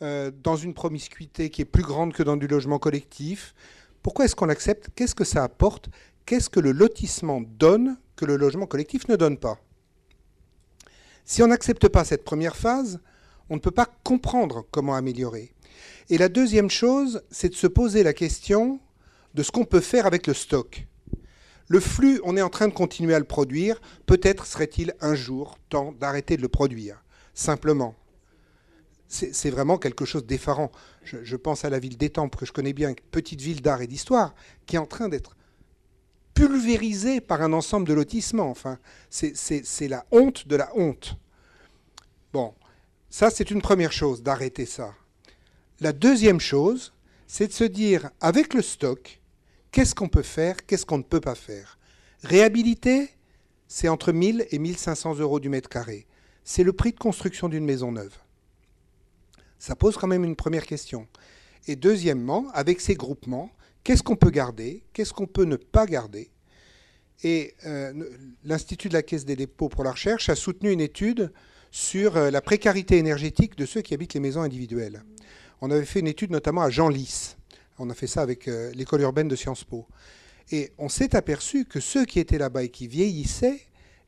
euh, 0.02 0.32
dans 0.32 0.56
une 0.56 0.74
promiscuité 0.74 1.50
qui 1.50 1.62
est 1.62 1.66
plus 1.66 1.84
grande 1.84 2.14
que 2.14 2.24
dans 2.24 2.38
du 2.38 2.48
logement 2.48 2.80
collectif? 2.80 3.54
Pourquoi 4.02 4.26
est-ce 4.26 4.36
qu'on 4.36 4.46
l'accepte 4.46 4.90
Qu'est-ce 4.96 5.16
que 5.16 5.24
ça 5.24 5.44
apporte? 5.44 5.90
Qu'est-ce 6.26 6.50
que 6.50 6.60
le 6.60 6.72
lotissement 6.72 7.42
donne 7.42 7.98
que 8.16 8.26
le 8.26 8.36
logement 8.36 8.66
collectif 8.66 9.08
ne 9.08 9.16
donne 9.16 9.38
pas? 9.38 9.60
Si 11.26 11.44
on 11.44 11.48
n'accepte 11.48 11.88
pas 11.88 12.04
cette 12.04 12.24
première 12.24 12.56
phase, 12.56 13.00
on 13.50 13.56
ne 13.56 13.60
peut 13.60 13.72
pas 13.72 13.88
comprendre 14.04 14.66
comment 14.72 14.96
améliorer. 14.96 15.54
Et 16.10 16.18
la 16.18 16.30
deuxième 16.30 16.70
chose, 16.70 17.22
c'est 17.30 17.50
de 17.50 17.56
se 17.56 17.68
poser 17.68 18.02
la 18.04 18.14
question 18.14 18.80
de 19.36 19.44
ce 19.44 19.52
qu'on 19.52 19.66
peut 19.66 19.80
faire 19.80 20.08
avec 20.08 20.26
le 20.26 20.34
stock. 20.34 20.88
Le 21.70 21.80
flux, 21.80 22.20
on 22.24 22.36
est 22.36 22.42
en 22.42 22.50
train 22.50 22.68
de 22.68 22.74
continuer 22.74 23.14
à 23.14 23.20
le 23.20 23.26
produire. 23.26 23.80
Peut-être 24.08 24.48
serait-il 24.48 24.96
un 25.02 25.14
jour 25.14 25.60
temps 25.70 25.94
d'arrêter 25.94 26.36
de 26.36 26.42
le 26.42 26.48
produire. 26.48 27.04
Simplement. 27.36 27.96
C'est 29.08 29.50
vraiment 29.50 29.78
quelque 29.78 30.06
chose 30.06 30.26
d'effarant. 30.26 30.72
Je, 31.04 31.36
pense 31.36 31.66
à 31.66 31.70
la 31.70 31.80
ville 31.80 31.98
d'Étampes, 31.98 32.36
que 32.36 32.46
je 32.46 32.52
connais 32.52 32.74
bien, 32.74 32.94
petite 33.12 33.42
ville 33.42 33.62
d'art 33.62 33.82
et 33.82 33.88
d'histoire, 33.88 34.36
qui 34.66 34.76
est 34.76 34.80
en 34.80 34.86
train 34.86 35.10
d'être 35.10 35.36
pulvérisée 36.34 37.22
par 37.22 37.42
un 37.42 37.54
ensemble 37.54 37.88
de 37.88 37.94
lotissements. 37.94 38.50
Enfin, 38.50 38.80
c'est 39.10 39.88
la 39.88 40.06
honte 40.12 40.48
de 40.48 40.56
la 40.56 40.72
honte. 40.76 41.18
Bon, 42.34 42.54
ça 43.10 43.30
c'est 43.30 43.50
une 43.50 43.62
première 43.62 43.92
chose, 43.92 44.22
d'arrêter 44.22 44.66
ça. 44.66 44.94
La 45.80 45.94
deuxième 45.94 46.40
chose, 46.40 46.94
c'est 47.26 47.48
de 47.48 47.54
se 47.54 47.64
dire, 47.64 48.10
avec 48.22 48.54
le 48.54 48.62
stock, 48.62 49.19
qu'est-ce 49.72 49.96
qu'on 49.96 50.10
peut 50.10 50.24
faire, 50.24 50.66
qu'est-ce 50.66 50.86
qu'on 50.86 50.98
ne 50.98 51.04
peut 51.04 51.22
pas 51.22 51.36
faire? 51.36 51.78
Réhabiliter, 52.24 53.10
c'est 53.68 53.88
entre 53.88 54.12
1000 54.12 54.48
et 54.52 54.60
1500 54.60 55.20
euros 55.20 55.40
du 55.40 55.50
mètre 55.50 55.70
carré. 55.70 56.08
C'est 56.44 56.64
le 56.64 56.74
prix 56.74 56.92
de 56.92 57.00
construction 57.00 57.50
d'une 57.50 57.66
maison 57.66 57.92
neuve. 57.92 58.18
Ça 59.60 59.76
pose 59.76 59.98
quand 59.98 60.08
même 60.08 60.24
une 60.24 60.36
première 60.36 60.66
question. 60.66 61.08
Et 61.68 61.76
deuxièmement, 61.76 62.48
avec 62.54 62.82
ces 62.82 62.96
groupements, 62.96 63.52
qu'est-ce 63.84 64.04
qu'on 64.04 64.16
peut 64.16 64.32
garder, 64.32 64.84
qu'est-ce 64.94 65.14
qu'on 65.14 65.28
peut 65.28 65.44
ne 65.44 65.58
pas 65.58 65.86
garder? 65.86 66.32
Et 67.24 67.54
euh, 67.66 67.94
l'Institut 68.46 68.88
de 68.88 68.94
la 68.94 69.04
Caisse 69.04 69.26
des 69.26 69.36
dépôts 69.36 69.70
pour 69.70 69.84
la 69.84 69.92
recherche 69.92 70.30
a 70.30 70.36
soutenu 70.36 70.72
une 70.72 70.80
étude 70.80 71.32
sur 71.70 72.16
euh, 72.16 72.32
la 72.32 72.42
précarité 72.42 72.98
énergétique 72.98 73.58
de 73.58 73.66
ceux 73.66 73.82
qui 73.82 73.94
habitent 73.94 74.14
les 74.14 74.20
maisons 74.22 74.42
individuelles. 74.42 75.04
On 75.62 75.70
avait 75.70 75.86
fait 75.86 76.00
une 76.00 76.08
étude 76.08 76.32
notamment 76.32 76.62
à 76.62 76.70
Genlis. 76.70 77.36
On 77.80 77.90
a 77.90 77.94
fait 77.94 78.08
ça 78.08 78.22
avec 78.22 78.48
euh, 78.48 78.72
l'école 78.74 79.02
urbaine 79.02 79.30
de 79.30 79.36
Sciences 79.36 79.64
Po. 79.64 79.88
Et 80.52 80.72
on 80.78 80.90
s'est 80.90 81.16
aperçu 81.16 81.64
que 81.64 81.80
ceux 81.80 82.06
qui 82.06 82.20
étaient 82.20 82.38
là-bas 82.38 82.64
et 82.64 82.70
qui 82.70 82.88
vieillissaient 82.88 83.62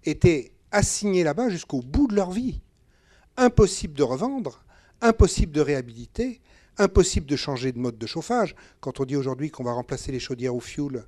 étaient 0.04 0.52
assignés 0.72 1.24
là-bas 1.24 1.50
jusqu'au 1.50 1.82
bout 1.82 2.08
de 2.08 2.16
leur 2.16 2.32
vie. 2.32 2.62
Impossible 3.38 3.94
de 3.94 4.04
revendre, 4.04 4.66
impossible 5.02 5.54
de 5.54 5.62
réhabiliter, 5.62 6.42
impossible 6.78 7.26
de 7.28 7.36
changer 7.38 7.72
de 7.72 7.80
mode 7.80 7.98
de 7.98 8.06
chauffage. 8.08 8.56
Quand 8.82 9.00
on 9.00 9.06
dit 9.06 9.16
aujourd'hui 9.16 9.52
qu'on 9.52 9.64
va 9.64 9.72
remplacer 9.72 10.12
les 10.12 10.20
chaudières 10.20 10.56
au 10.56 10.60
fioul 10.60 11.06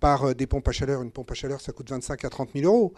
par 0.00 0.24
euh, 0.24 0.34
des 0.34 0.46
pompes 0.46 0.68
à 0.68 0.72
chaleur, 0.72 1.02
une 1.02 1.10
pompe 1.10 1.32
à 1.32 1.34
chaleur, 1.34 1.60
ça 1.60 1.72
coûte 1.72 1.90
25 1.90 2.24
à 2.24 2.30
30 2.30 2.50
000 2.54 2.72
euros. 2.72 2.94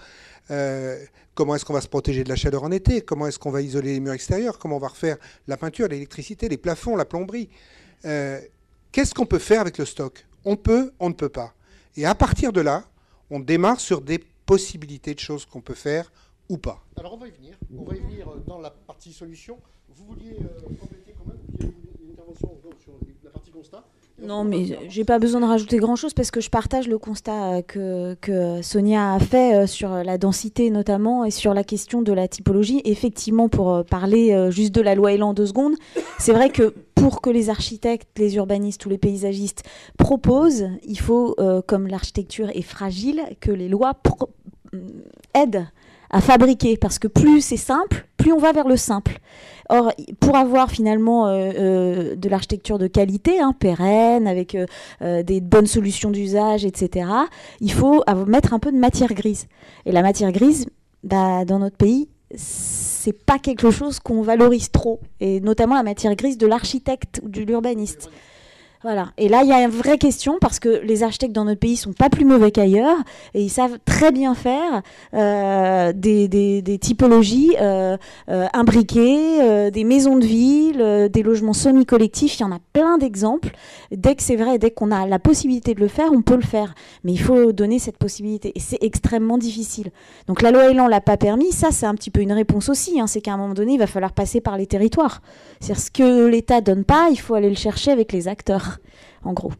Euh, 0.52 1.02
comment 1.34 1.56
est-ce 1.56 1.64
qu'on 1.64 1.72
va 1.72 1.80
se 1.80 1.88
protéger 1.88 2.22
de 2.22 2.28
la 2.28 2.36
chaleur 2.36 2.62
en 2.62 2.70
été? 2.70 3.00
Comment 3.00 3.26
est-ce 3.26 3.40
qu'on 3.40 3.50
va 3.50 3.62
isoler 3.62 3.94
les 3.94 4.00
murs 4.00 4.12
extérieurs? 4.12 4.58
Comment 4.58 4.76
on 4.76 4.80
va 4.80 4.88
refaire 4.88 5.16
la 5.48 5.56
peinture, 5.56 5.88
l'électricité, 5.88 6.48
les 6.48 6.58
plafonds, 6.58 6.94
la 6.94 7.06
plomberie? 7.06 7.48
Qu'est-ce 8.92 9.14
qu'on 9.14 9.26
peut 9.26 9.38
faire 9.38 9.60
avec 9.60 9.78
le 9.78 9.84
stock? 9.84 10.26
On 10.44 10.56
peut, 10.56 10.92
on 10.98 11.10
ne 11.10 11.14
peut 11.14 11.28
pas. 11.28 11.54
Et 11.96 12.06
à 12.06 12.14
partir 12.16 12.52
de 12.52 12.60
là, 12.60 12.84
on 13.30 13.38
démarre 13.38 13.78
sur 13.78 14.00
des 14.00 14.18
possibilités 14.18 15.14
de 15.14 15.20
choses 15.20 15.46
qu'on 15.46 15.60
peut 15.60 15.74
faire 15.74 16.10
ou 16.48 16.58
pas. 16.58 16.84
Alors 16.96 17.14
on 17.14 17.18
va 17.18 17.28
y 17.28 17.30
venir. 17.30 17.56
On 17.78 17.84
va 17.84 17.94
y 17.94 18.00
venir 18.00 18.26
dans 18.48 18.58
la 18.58 18.70
partie 18.70 19.12
solution. 19.12 19.60
Vous 19.88 20.06
vouliez 20.06 20.36
compléter 20.80 21.14
quand 21.16 21.26
même? 21.26 21.72
Une 22.02 22.10
intervention 22.10 22.58
sur 22.82 22.92
la 23.22 23.30
partie 23.30 23.52
constat 23.52 23.84
non, 24.22 24.44
mais 24.44 24.78
j'ai 24.88 25.04
pas 25.04 25.18
besoin 25.18 25.40
de 25.40 25.46
rajouter 25.46 25.78
grand-chose 25.78 26.12
parce 26.12 26.30
que 26.30 26.40
je 26.40 26.50
partage 26.50 26.88
le 26.88 26.98
constat 26.98 27.62
euh, 27.76 28.14
que, 28.20 28.60
Sonia 28.62 29.14
a 29.14 29.18
fait 29.18 29.54
euh, 29.54 29.66
sur 29.66 29.90
la 29.90 30.18
densité 30.18 30.70
notamment 30.70 31.24
et 31.24 31.30
sur 31.30 31.54
la 31.54 31.64
question 31.64 32.02
de 32.02 32.12
la 32.12 32.28
typologie. 32.28 32.82
Effectivement, 32.84 33.48
pour 33.48 33.72
euh, 33.72 33.82
parler 33.82 34.50
juste 34.50 34.74
de 34.74 34.82
la 34.82 34.94
loi 34.94 35.12
Elan 35.12 35.32
deux 35.32 35.46
secondes, 35.46 35.74
c'est 36.18 36.32
vrai 36.32 36.50
que 36.50 36.74
pour 36.94 37.22
que 37.22 37.30
les 37.30 37.48
architectes, 37.48 38.18
les 38.18 38.36
urbanistes 38.36 38.84
ou 38.84 38.90
les 38.90 38.98
paysagistes 38.98 39.62
proposent, 39.96 40.68
il 40.84 40.98
faut, 40.98 41.34
comme 41.66 41.86
l'architecture 41.86 42.50
est 42.50 42.62
fragile, 42.62 43.22
que 43.40 43.50
les 43.50 43.68
lois 43.68 43.94
aident 45.34 45.66
à 46.10 46.20
fabriquer 46.20 46.76
parce 46.76 46.98
que 46.98 47.08
plus 47.08 47.40
c'est 47.40 47.56
simple, 47.56 48.06
plus 48.16 48.32
on 48.32 48.38
va 48.38 48.52
vers 48.52 48.68
le 48.68 48.76
simple. 48.76 49.18
Or, 49.68 49.92
pour 50.18 50.36
avoir 50.36 50.70
finalement 50.70 51.28
euh, 51.28 51.52
euh, 51.56 52.16
de 52.16 52.28
l'architecture 52.28 52.76
de 52.78 52.88
qualité, 52.88 53.38
hein, 53.38 53.54
pérenne, 53.56 54.26
avec 54.26 54.56
euh, 54.56 55.22
des 55.22 55.40
bonnes 55.40 55.68
solutions 55.68 56.10
d'usage, 56.10 56.64
etc., 56.64 57.08
il 57.60 57.72
faut 57.72 58.02
mettre 58.26 58.52
un 58.52 58.58
peu 58.58 58.72
de 58.72 58.76
matière 58.76 59.14
grise. 59.14 59.46
Et 59.86 59.92
la 59.92 60.02
matière 60.02 60.32
grise, 60.32 60.66
bah, 61.04 61.44
dans 61.44 61.60
notre 61.60 61.76
pays, 61.76 62.08
c'est 62.34 63.24
pas 63.24 63.38
quelque 63.38 63.70
chose 63.70 64.00
qu'on 64.00 64.22
valorise 64.22 64.72
trop, 64.72 65.00
et 65.20 65.40
notamment 65.40 65.76
la 65.76 65.84
matière 65.84 66.16
grise 66.16 66.36
de 66.36 66.48
l'architecte 66.48 67.20
ou 67.22 67.28
de 67.28 67.40
l'urbaniste. 67.42 68.10
Voilà. 68.82 69.10
Et 69.18 69.28
là, 69.28 69.42
il 69.42 69.48
y 69.48 69.52
a 69.52 69.62
une 69.62 69.70
vraie 69.70 69.98
question 69.98 70.38
parce 70.40 70.58
que 70.58 70.80
les 70.84 71.02
architectes 71.02 71.34
dans 71.34 71.44
notre 71.44 71.60
pays 71.60 71.76
sont 71.76 71.92
pas 71.92 72.08
plus 72.08 72.24
mauvais 72.24 72.50
qu'ailleurs 72.50 72.96
et 73.34 73.42
ils 73.42 73.50
savent 73.50 73.78
très 73.84 74.10
bien 74.10 74.34
faire 74.34 74.80
euh, 75.12 75.92
des, 75.94 76.28
des, 76.28 76.78
typologies 76.78 77.54
euh, 77.60 77.98
euh, 78.30 78.46
imbriquées, 78.54 79.70
des 79.70 79.84
maisons 79.84 80.16
de 80.16 80.24
ville, 80.24 81.10
des 81.12 81.22
logements 81.22 81.52
semi-collectifs. 81.52 82.38
Il 82.38 82.42
y 82.42 82.44
en 82.46 82.52
a 82.52 82.58
plein 82.72 82.96
d'exemples. 82.96 83.50
Dès 83.92 84.14
que 84.14 84.22
c'est 84.22 84.36
vrai, 84.36 84.58
dès 84.58 84.70
qu'on 84.70 84.92
a 84.92 85.06
la 85.06 85.18
possibilité 85.18 85.74
de 85.74 85.80
le 85.80 85.88
faire, 85.88 86.10
on 86.14 86.22
peut 86.22 86.36
le 86.36 86.40
faire. 86.40 86.74
Mais 87.04 87.12
il 87.12 87.20
faut 87.20 87.52
donner 87.52 87.78
cette 87.78 87.98
possibilité 87.98 88.52
et 88.54 88.60
c'est 88.60 88.82
extrêmement 88.82 89.36
difficile. 89.36 89.90
Donc 90.26 90.40
la 90.40 90.52
loi 90.52 90.70
Elan 90.70 90.88
l'a 90.88 91.02
pas 91.02 91.18
permis. 91.18 91.52
Ça, 91.52 91.70
c'est 91.70 91.84
un 91.84 91.94
petit 91.94 92.10
peu 92.10 92.22
une 92.22 92.32
réponse 92.32 92.70
aussi. 92.70 92.98
Hein. 92.98 93.06
C'est 93.06 93.20
qu'à 93.20 93.34
un 93.34 93.36
moment 93.36 93.52
donné, 93.52 93.74
il 93.74 93.78
va 93.78 93.86
falloir 93.86 94.12
passer 94.12 94.40
par 94.40 94.56
les 94.56 94.66
territoires. 94.66 95.20
C'est-à-dire 95.60 95.82
ce 95.82 95.90
que 95.90 96.26
l'État 96.26 96.62
donne 96.62 96.84
pas, 96.84 97.08
il 97.10 97.20
faut 97.20 97.34
aller 97.34 97.50
le 97.50 97.56
chercher 97.56 97.90
avec 97.90 98.12
les 98.12 98.26
acteurs 98.26 98.69
en 99.22 99.32
gros. 99.32 99.52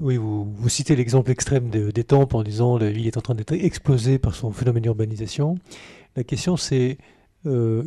Oui, 0.00 0.16
vous, 0.16 0.68
citez 0.68 0.96
l'exemple 0.96 1.30
extrême 1.30 1.68
des 1.68 2.04
temples 2.04 2.36
en 2.36 2.42
disant 2.42 2.78
la 2.78 2.90
ville 2.90 3.06
est 3.06 3.18
en 3.18 3.20
train 3.20 3.34
d'être 3.34 3.52
explosée 3.52 4.18
par 4.18 4.34
son 4.34 4.50
phénomène 4.50 4.82
d'urbanisation. 4.82 5.58
La 6.16 6.24
question 6.24 6.56
c'est 6.56 6.96
euh, 7.46 7.84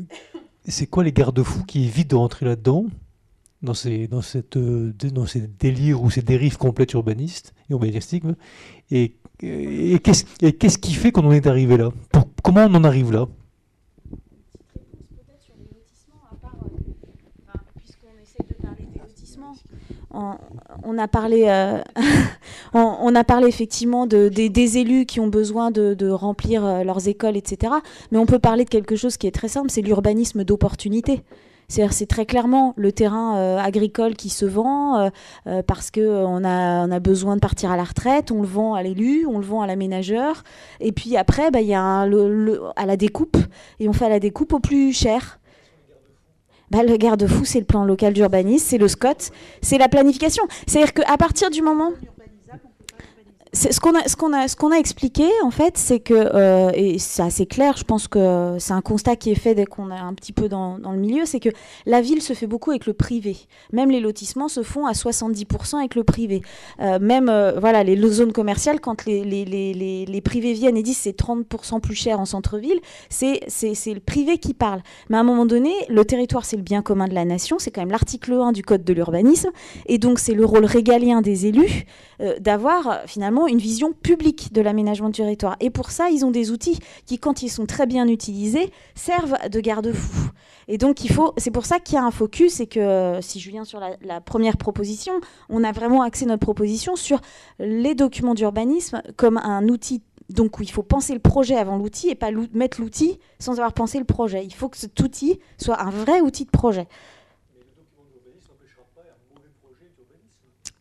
c'est 0.67 0.85
quoi 0.85 1.03
les 1.03 1.11
garde-fous 1.11 1.63
qui 1.65 1.85
évitent 1.85 2.11
de 2.11 2.15
rentrer 2.15 2.45
là-dedans 2.45 2.85
dans 3.61 3.73
ces, 3.73 4.07
dans, 4.07 4.21
cette, 4.21 4.57
euh, 4.57 4.93
dans 4.93 5.25
ces 5.25 5.41
délires 5.41 6.01
ou 6.01 6.09
ces 6.09 6.21
dérives 6.21 6.57
complètes 6.57 6.93
urbanistes 6.93 7.53
et 7.69 7.73
urbanistiques 7.73 8.23
et, 8.91 9.15
qu'est-ce 9.39 10.77
qui 10.77 10.93
fait 10.93 11.11
qu'on 11.11 11.25
en 11.25 11.31
est 11.31 11.47
arrivé 11.47 11.75
là? 11.77 11.89
Comment 12.43 12.65
on 12.65 12.75
en 12.75 12.83
arrive 12.83 13.11
là? 13.11 13.27
On, 20.13 20.97
a 20.97 21.07
parlé, 21.07 21.45
euh, 21.47 21.81
on, 22.73 23.15
a 23.15 23.23
parlé 23.23 23.47
effectivement 23.47 24.07
de, 24.07 24.29
des, 24.29 24.77
élus 24.77 25.05
qui 25.05 25.19
ont 25.19 25.27
besoin 25.27 25.71
de, 25.71 26.09
remplir 26.09 26.65
euh, 26.65 26.83
leurs 26.83 27.07
écoles, 27.07 27.37
etc. 27.37 27.73
Mais 28.11 28.17
on 28.17 28.25
peut 28.25 28.39
parler 28.39 28.65
de 28.65 28.69
quelque 28.69 28.95
chose 28.95 29.17
qui 29.17 29.27
est 29.27 29.31
très 29.31 29.47
simple, 29.47 29.69
c'est 29.69 29.81
l'urbanisme 29.81 30.43
d'opportunité. 30.43 31.23
C'est 31.67 32.05
très 32.05 32.25
clairement 32.25 32.73
le 32.75 32.91
terrain 32.91 33.37
euh, 33.37 33.57
agricole 33.57 34.15
qui 34.15 34.27
se 34.27 34.45
vend 34.45 35.09
parce 35.67 35.89
qu'on 35.89 36.43
a, 36.43 36.85
on 36.85 36.91
a 36.91 36.99
besoin 36.99 37.35
de 37.35 37.39
partir 37.39 37.71
à 37.71 37.77
la 37.77 37.85
retraite, 37.85 38.29
on 38.29 38.41
le 38.41 38.47
vend 38.47 38.73
à 38.73 38.83
l'élu, 38.83 39.25
on 39.25 39.37
le 39.37 39.45
vend 39.45 39.61
à 39.61 39.67
l'aménageur. 39.67 40.43
Et 40.81 40.91
puis 40.91 41.15
après, 41.15 41.49
bah, 41.49 41.61
il 41.61 41.67
y 41.67 41.73
a 41.73 42.01
à 42.01 42.85
la 42.85 42.97
découpe, 42.97 43.37
et 43.79 43.87
on 43.87 43.93
fait 43.93 44.03
à 44.03 44.09
la 44.09 44.19
découpe 44.19 44.51
au 44.51 44.59
plus 44.59 44.91
cher. 44.91 45.39
Bah, 46.71 46.83
le 46.83 46.95
garde-fou, 46.95 47.43
c'est 47.43 47.59
le 47.59 47.65
plan 47.65 47.83
local 47.83 48.13
d'urbanisme, 48.13 48.65
c'est 48.65 48.77
le 48.77 48.87
SCOT, 48.87 49.33
c'est 49.61 49.77
la 49.77 49.89
planification. 49.89 50.43
C'est-à-dire 50.65 50.93
qu'à 50.93 51.17
partir 51.17 51.49
du 51.49 51.61
moment 51.61 51.91
ce 53.53 54.15
qu'on 54.15 54.71
a, 54.71 54.77
expliqué 54.77 55.25
en 55.43 55.51
fait, 55.51 55.77
c'est 55.77 55.99
que 55.99 56.13
euh, 56.13 56.71
et 56.73 56.99
c'est 56.99 57.21
assez 57.21 57.45
clair. 57.45 57.75
Je 57.75 57.83
pense 57.83 58.07
que 58.07 58.55
c'est 58.59 58.71
un 58.71 58.81
constat 58.81 59.17
qui 59.17 59.29
est 59.31 59.35
fait 59.35 59.55
dès 59.55 59.65
qu'on 59.65 59.91
est 59.91 59.99
un 59.99 60.13
petit 60.13 60.31
peu 60.31 60.47
dans, 60.47 60.77
le 60.77 60.97
milieu, 60.97 61.25
c'est 61.25 61.41
que 61.41 61.49
la 61.85 62.01
ville 62.01 62.21
se 62.21 62.33
fait 62.33 62.47
beaucoup 62.47 62.69
avec 62.69 62.85
le 62.85 62.93
privé. 62.93 63.35
Même 63.73 63.91
les 63.91 63.99
lotissements 63.99 64.47
se 64.47 64.63
font 64.63 64.85
à 64.85 64.93
70% 64.93 65.77
avec 65.79 65.95
le 65.95 66.05
privé. 66.05 66.41
Euh, 66.79 66.99
même 66.99 67.27
euh, 67.27 67.59
voilà 67.59 67.83
les 67.83 68.01
zones 68.09 68.31
commerciales, 68.31 68.79
quand 68.79 69.05
les, 69.05 70.21
privés 70.23 70.53
viennent 70.53 70.77
et 70.77 70.83
disent 70.83 70.99
c'est 70.99 71.17
30% 71.17 71.81
plus 71.81 71.95
cher 71.95 72.19
en 72.19 72.25
centre-ville, 72.25 72.79
c'est 73.09 73.41
le 73.43 73.99
privé 73.99 74.37
qui 74.37 74.53
parle. 74.53 74.81
Mais 75.09 75.17
à 75.17 75.19
un 75.19 75.23
moment 75.23 75.45
donné, 75.45 75.73
le 75.89 76.05
territoire 76.05 76.45
c'est 76.45 76.57
le 76.57 76.63
bien 76.63 76.81
commun 76.81 77.07
de 77.07 77.13
la 77.13 77.25
nation, 77.25 77.59
c'est 77.59 77.71
quand 77.71 77.81
même 77.81 77.91
l'article 77.91 78.33
1 78.33 78.53
du 78.53 78.63
code 78.63 78.85
de 78.85 78.93
l'urbanisme, 78.93 79.49
et 79.87 79.97
donc 79.97 80.19
c'est 80.19 80.33
le 80.33 80.45
rôle 80.45 80.65
régalien 80.65 81.21
des 81.21 81.47
élus 81.47 81.85
d'avoir 82.39 83.01
finalement 83.07 83.40
une 83.47 83.57
vision 83.57 83.93
publique 83.93 84.53
de 84.53 84.61
l'aménagement 84.61 85.09
du 85.09 85.17
territoire. 85.17 85.55
Et 85.59 85.69
pour 85.69 85.91
ça, 85.91 86.09
ils 86.09 86.25
ont 86.25 86.31
des 86.31 86.51
outils 86.51 86.79
qui, 87.05 87.19
quand 87.19 87.43
ils 87.43 87.49
sont 87.49 87.65
très 87.65 87.85
bien 87.85 88.07
utilisés, 88.07 88.71
servent 88.95 89.37
de 89.49 89.59
garde-fous. 89.59 90.29
Et 90.67 90.77
donc, 90.77 91.03
il 91.03 91.11
faut, 91.11 91.33
c'est 91.37 91.51
pour 91.51 91.65
ça 91.65 91.79
qu'il 91.79 91.95
y 91.95 91.97
a 91.97 92.03
un 92.03 92.11
focus 92.11 92.59
et 92.59 92.67
que, 92.67 93.19
si 93.21 93.39
je 93.39 93.49
viens 93.49 93.65
sur 93.65 93.79
la, 93.79 94.21
première 94.21 94.57
proposition, 94.57 95.13
on 95.49 95.63
a 95.63 95.71
vraiment 95.71 96.01
axé 96.01 96.25
notre 96.25 96.41
proposition 96.41 96.95
sur 96.95 97.19
les 97.59 97.95
documents 97.95 98.33
d'urbanisme 98.33 99.01
comme 99.17 99.37
un 99.37 99.67
outil 99.67 100.01
donc 100.29 100.59
où 100.59 100.63
il 100.63 100.71
faut 100.71 100.83
penser 100.83 101.13
le 101.13 101.19
projet 101.19 101.57
avant 101.57 101.77
l'outil 101.77 102.09
et 102.09 102.15
pas 102.15 102.31
mettre 102.53 102.79
l'outil 102.79 103.19
sans 103.39 103.53
avoir 103.53 103.73
pensé 103.73 103.99
le 103.99 104.05
projet. 104.05 104.45
Il 104.45 104.53
faut 104.53 104.69
que 104.69 104.77
cet 104.77 104.97
outil 105.01 105.39
soit 105.57 105.81
un 105.81 105.89
vrai 105.89 106.21
outil 106.21 106.45
de 106.45 106.51
projet. 106.51 106.87
Mais 107.53 107.59
le 107.59 107.75
document 107.75 108.05
d'urbanisme 108.09 108.51
n'empêchera 108.51 108.83
pas 108.95 109.01
un 109.01 109.35
mauvais 109.35 109.49
projet 109.61 109.91
d'urbanisme. 109.93 110.73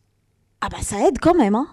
Ah 0.61 0.69
bah 0.69 0.81
ça 0.81 1.05
aide 1.05 1.19
quand 1.19 1.35
même, 1.35 1.55
hein 1.55 1.67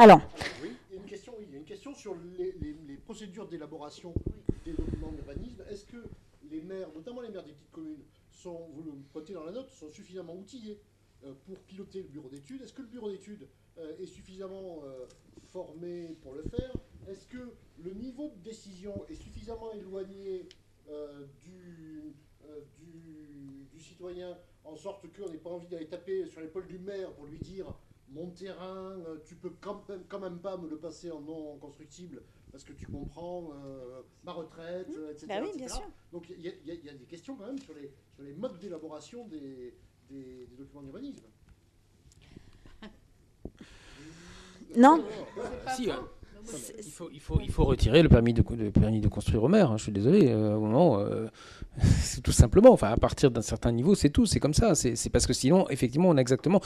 Alors. 0.00 0.22
Oui, 0.62 0.70
il 0.88 0.94
y 0.94 0.98
a 0.98 1.02
une 1.02 1.06
question, 1.06 1.34
oui, 1.38 1.46
a 1.52 1.56
une 1.58 1.64
question 1.64 1.94
sur 1.94 2.16
les, 2.38 2.96
procédures 3.04 3.46
d'élaboration 3.46 4.14
des 4.64 4.72
documents 4.72 5.12
d'urbanisme. 5.12 5.62
Est-ce 5.68 5.84
que 5.84 6.02
les 6.50 6.62
maires, 6.62 6.88
notamment 6.94 7.20
les 7.20 7.28
maires 7.28 7.44
des 7.44 7.52
petites 7.52 7.70
communes, 7.70 8.02
sont, 8.30 8.70
vous 8.72 8.82
le 8.82 8.92
pointez 9.12 9.34
dans 9.34 9.44
la 9.44 9.52
note, 9.52 9.68
sont 9.68 9.90
suffisamment 9.90 10.34
outillés 10.34 10.80
pour 11.44 11.58
piloter 11.66 12.00
le 12.00 12.08
bureau 12.08 12.30
d'études? 12.30 12.62
Est-ce 12.62 12.72
que 12.72 12.80
le 12.80 12.88
bureau 12.88 13.10
d'études 13.10 13.46
est 13.98 14.06
suffisamment 14.06 14.78
formé 15.52 16.16
pour 16.22 16.32
le 16.32 16.44
faire? 16.44 16.72
Est-ce 17.06 17.26
que 17.26 17.52
le 17.84 17.90
niveau 17.90 18.30
de 18.30 18.42
décision 18.42 19.04
est 19.10 19.16
suffisamment 19.16 19.70
éloigné 19.74 20.48
du, 21.42 22.14
du, 23.70 23.78
citoyen 23.78 24.34
en 24.64 24.76
sorte 24.76 25.04
qu'on 25.14 25.28
n'ait 25.28 25.36
pas 25.36 25.50
envie 25.50 25.68
d'aller 25.68 25.88
taper 25.88 26.26
sur 26.26 26.40
l'épaule 26.40 26.68
du 26.68 26.78
maire 26.78 27.12
pour 27.12 27.26
lui 27.26 27.38
dire 27.38 27.66
mon 28.10 28.30
terrain, 28.30 28.96
tu 29.24 29.36
peux 29.36 29.50
quand 29.60 29.88
même, 29.88 30.04
quand 30.08 30.18
même 30.18 30.38
pas 30.40 30.56
me 30.56 30.68
le 30.68 30.78
passer 30.78 31.10
en 31.10 31.20
non 31.20 31.56
constructible 31.58 32.22
parce 32.50 32.64
que 32.64 32.72
tu 32.72 32.86
comprends 32.86 33.52
euh, 33.52 34.02
ma 34.24 34.32
retraite, 34.32 34.88
mmh. 34.88 35.10
etc. 35.10 35.26
Bah 35.28 35.40
oui, 35.42 35.56
bien 35.56 35.68
sûr. 35.68 35.88
Donc 36.12 36.28
il 36.30 36.40
y, 36.40 36.88
a 36.88 36.94
des 36.94 37.06
questions 37.06 37.36
quand 37.36 37.46
même 37.46 37.58
sur 37.58 37.74
les, 37.74 37.92
sur 38.14 38.24
les 38.24 38.34
modes 38.34 38.58
d'élaboration 38.58 39.26
des, 39.28 39.74
des, 40.08 40.48
documents 40.58 40.82
d'urbanisme. 40.82 41.26
Non. 44.76 45.04
Si, 45.76 45.88
il 46.78 46.90
faut, 46.90 47.08
il, 47.12 47.20
faut, 47.20 47.40
il 47.42 47.50
faut 47.50 47.64
retirer 47.64 48.02
le 48.02 48.08
permis 48.08 48.32
de, 48.32 48.42
permis 48.42 49.00
de 49.00 49.08
construire 49.08 49.42
au 49.42 49.48
maire. 49.48 49.70
Hein, 49.70 49.76
je 49.76 49.84
suis 49.84 49.92
désolé. 49.92 50.28
Euh, 50.28 50.56
au 50.56 50.60
moment, 50.60 50.98
euh, 50.98 51.26
c'est 52.00 52.22
tout 52.22 52.32
simplement. 52.32 52.72
Enfin, 52.72 52.88
à 52.88 52.96
partir 52.96 53.30
d'un 53.30 53.42
certain 53.42 53.72
niveau, 53.72 53.94
c'est 53.94 54.10
tout. 54.10 54.26
C'est 54.26 54.40
comme 54.40 54.54
ça. 54.54 54.74
C'est 54.74 55.10
parce 55.10 55.26
que 55.26 55.32
sinon, 55.32 55.68
effectivement, 55.70 56.08
on 56.08 56.16
a 56.16 56.20
exactement. 56.20 56.60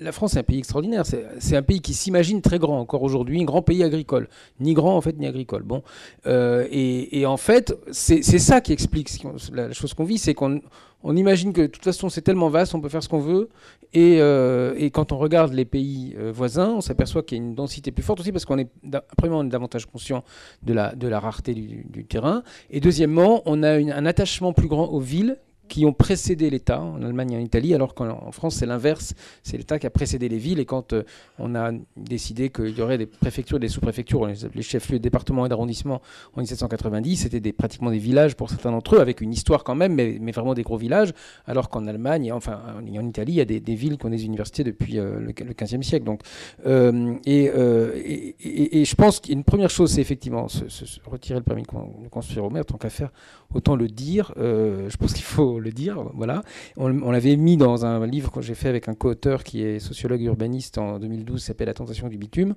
La 0.00 0.12
France 0.12 0.36
est 0.36 0.40
un 0.40 0.44
pays 0.44 0.58
extraordinaire. 0.58 1.04
C'est 1.06 1.56
un 1.56 1.62
pays 1.62 1.80
qui 1.80 1.94
s'imagine 1.94 2.42
très 2.42 2.58
grand 2.58 2.78
encore 2.78 3.02
aujourd'hui, 3.02 3.40
un 3.40 3.44
grand 3.44 3.62
pays 3.62 3.82
agricole. 3.82 4.28
Ni 4.60 4.74
grand 4.74 4.96
en 4.96 5.00
fait, 5.00 5.16
ni 5.18 5.26
agricole. 5.26 5.62
Bon. 5.62 5.82
Euh, 6.26 6.66
et, 6.70 7.20
et, 7.20 7.26
en 7.26 7.36
fait, 7.36 7.74
c'est 7.90 8.22
ça 8.22 8.60
qui 8.60 8.72
explique 8.72 9.10
la 9.52 9.72
chose 9.72 9.94
qu'on 9.94 10.04
vit, 10.04 10.18
c'est 10.18 10.34
qu'on 10.34 10.60
on 11.02 11.16
imagine 11.16 11.52
que 11.52 11.62
de 11.62 11.66
toute 11.66 11.84
façon 11.84 12.08
c'est 12.08 12.22
tellement 12.22 12.48
vaste, 12.48 12.74
on 12.74 12.80
peut 12.80 12.88
faire 12.88 13.02
ce 13.02 13.08
qu'on 13.08 13.20
veut. 13.20 13.48
Et, 13.92 14.18
euh, 14.20 14.74
quand 14.90 15.12
on 15.12 15.18
regarde 15.18 15.52
les 15.52 15.64
pays 15.64 16.14
euh, 16.18 16.32
voisins, 16.32 16.74
on 16.76 16.80
s'aperçoit 16.80 17.22
qu'il 17.22 17.38
y 17.38 17.40
a 17.40 17.44
une 17.44 17.54
densité 17.54 17.92
plus 17.92 18.02
forte 18.02 18.20
aussi 18.20 18.32
parce 18.32 18.44
qu'on 18.44 18.58
est, 18.58 18.68
premièrement, 19.16 19.40
on 19.40 19.46
est 19.46 19.50
davantage 19.50 19.86
conscient 19.86 20.24
de 20.62 20.72
la, 20.72 20.94
de 20.94 21.08
la 21.08 21.20
rareté 21.20 21.54
du, 21.54 22.04
terrain. 22.04 22.42
Et 22.70 22.80
deuxièmement, 22.80 23.42
on 23.46 23.62
a 23.62 23.70
un 23.70 24.06
attachement 24.06 24.52
plus 24.52 24.68
grand 24.68 24.86
aux 24.86 25.00
villes 25.00 25.38
qui 25.68 25.84
ont 25.84 25.92
précédé 25.92 26.50
l'État 26.50 26.80
en 26.80 27.02
Allemagne 27.02 27.32
et 27.32 27.36
en 27.36 27.40
Italie, 27.40 27.74
alors 27.74 27.94
qu'en 27.94 28.30
France 28.32 28.56
c'est 28.56 28.66
l'inverse, 28.66 29.14
c'est 29.42 29.56
l'État 29.56 29.78
qui 29.78 29.86
a 29.86 29.90
précédé 29.90 30.28
les 30.28 30.38
villes. 30.38 30.58
Et 30.58 30.64
quand 30.64 30.92
euh, 30.92 31.02
on 31.38 31.54
a 31.54 31.72
décidé 31.96 32.50
qu'il 32.50 32.76
y 32.76 32.82
aurait 32.82 32.98
des 32.98 33.06
préfectures, 33.06 33.58
des 33.58 33.68
sous-préfectures, 33.68 34.26
les 34.26 34.62
chefs-lieux 34.62 34.98
de 34.98 35.02
département 35.02 35.46
et 35.46 35.48
d'arrondissement 35.48 36.00
en 36.34 36.40
1790, 36.40 37.16
c'était 37.16 37.52
pratiquement 37.52 37.90
des 37.90 37.98
villages 37.98 38.36
pour 38.36 38.50
certains 38.50 38.70
d'entre 38.70 38.96
eux, 38.96 39.00
avec 39.00 39.20
une 39.20 39.32
histoire 39.32 39.64
quand 39.64 39.74
même, 39.74 39.94
mais, 39.94 40.18
vraiment 40.32 40.54
des 40.54 40.62
gros 40.62 40.76
villages, 40.76 41.12
alors 41.46 41.70
qu'en 41.70 41.86
Allemagne, 41.86 42.26
et 42.26 42.32
enfin 42.32 42.60
en, 42.76 43.06
Italie, 43.06 43.32
il 43.32 43.36
y 43.36 43.40
a 43.40 43.44
des, 43.44 43.74
villes 43.74 43.96
qui 43.96 44.06
ont 44.06 44.10
des 44.10 44.24
universités 44.24 44.64
depuis 44.64 44.98
euh, 44.98 45.18
le, 45.18 45.26
le, 45.26 45.52
15e 45.52 45.82
siècle. 45.82 46.04
Donc, 46.04 46.20
euh, 46.66 47.14
et, 47.24 48.80
et, 48.80 48.84
je 48.84 48.94
pense 48.94 49.20
qu'une 49.20 49.44
première 49.44 49.70
chose, 49.70 49.92
c'est 49.92 50.00
effectivement 50.00 50.48
se, 50.48 50.64
retirer 51.06 51.38
le 51.38 51.44
permis 51.44 51.62
de 51.62 52.08
construire 52.08 52.44
au 52.44 52.50
maire, 52.50 52.64
tant 52.64 52.76
qu'à 52.76 52.90
faire, 52.90 53.10
autant 53.54 53.76
le 53.76 53.88
dire. 53.88 54.32
je 54.36 54.96
pense 54.96 55.12
qu'il 55.12 55.24
faut 55.24 55.60
le 55.60 55.70
dire. 55.70 56.02
Voilà. 56.14 56.42
On, 56.76 57.10
l'avait 57.10 57.36
mis 57.36 57.56
dans 57.56 57.86
un 57.86 58.06
livre 58.06 58.30
que 58.30 58.40
j'ai 58.40 58.54
fait 58.54 58.68
avec 58.68 58.88
un 58.88 58.94
co-auteur 58.94 59.44
qui 59.44 59.62
est 59.62 59.78
sociologue 59.78 60.22
urbaniste 60.22 60.78
en 60.78 60.98
2012, 60.98 61.42
s'appelle 61.42 61.68
La 61.68 61.74
tentation 61.74 62.08
du 62.08 62.18
bitume, 62.18 62.54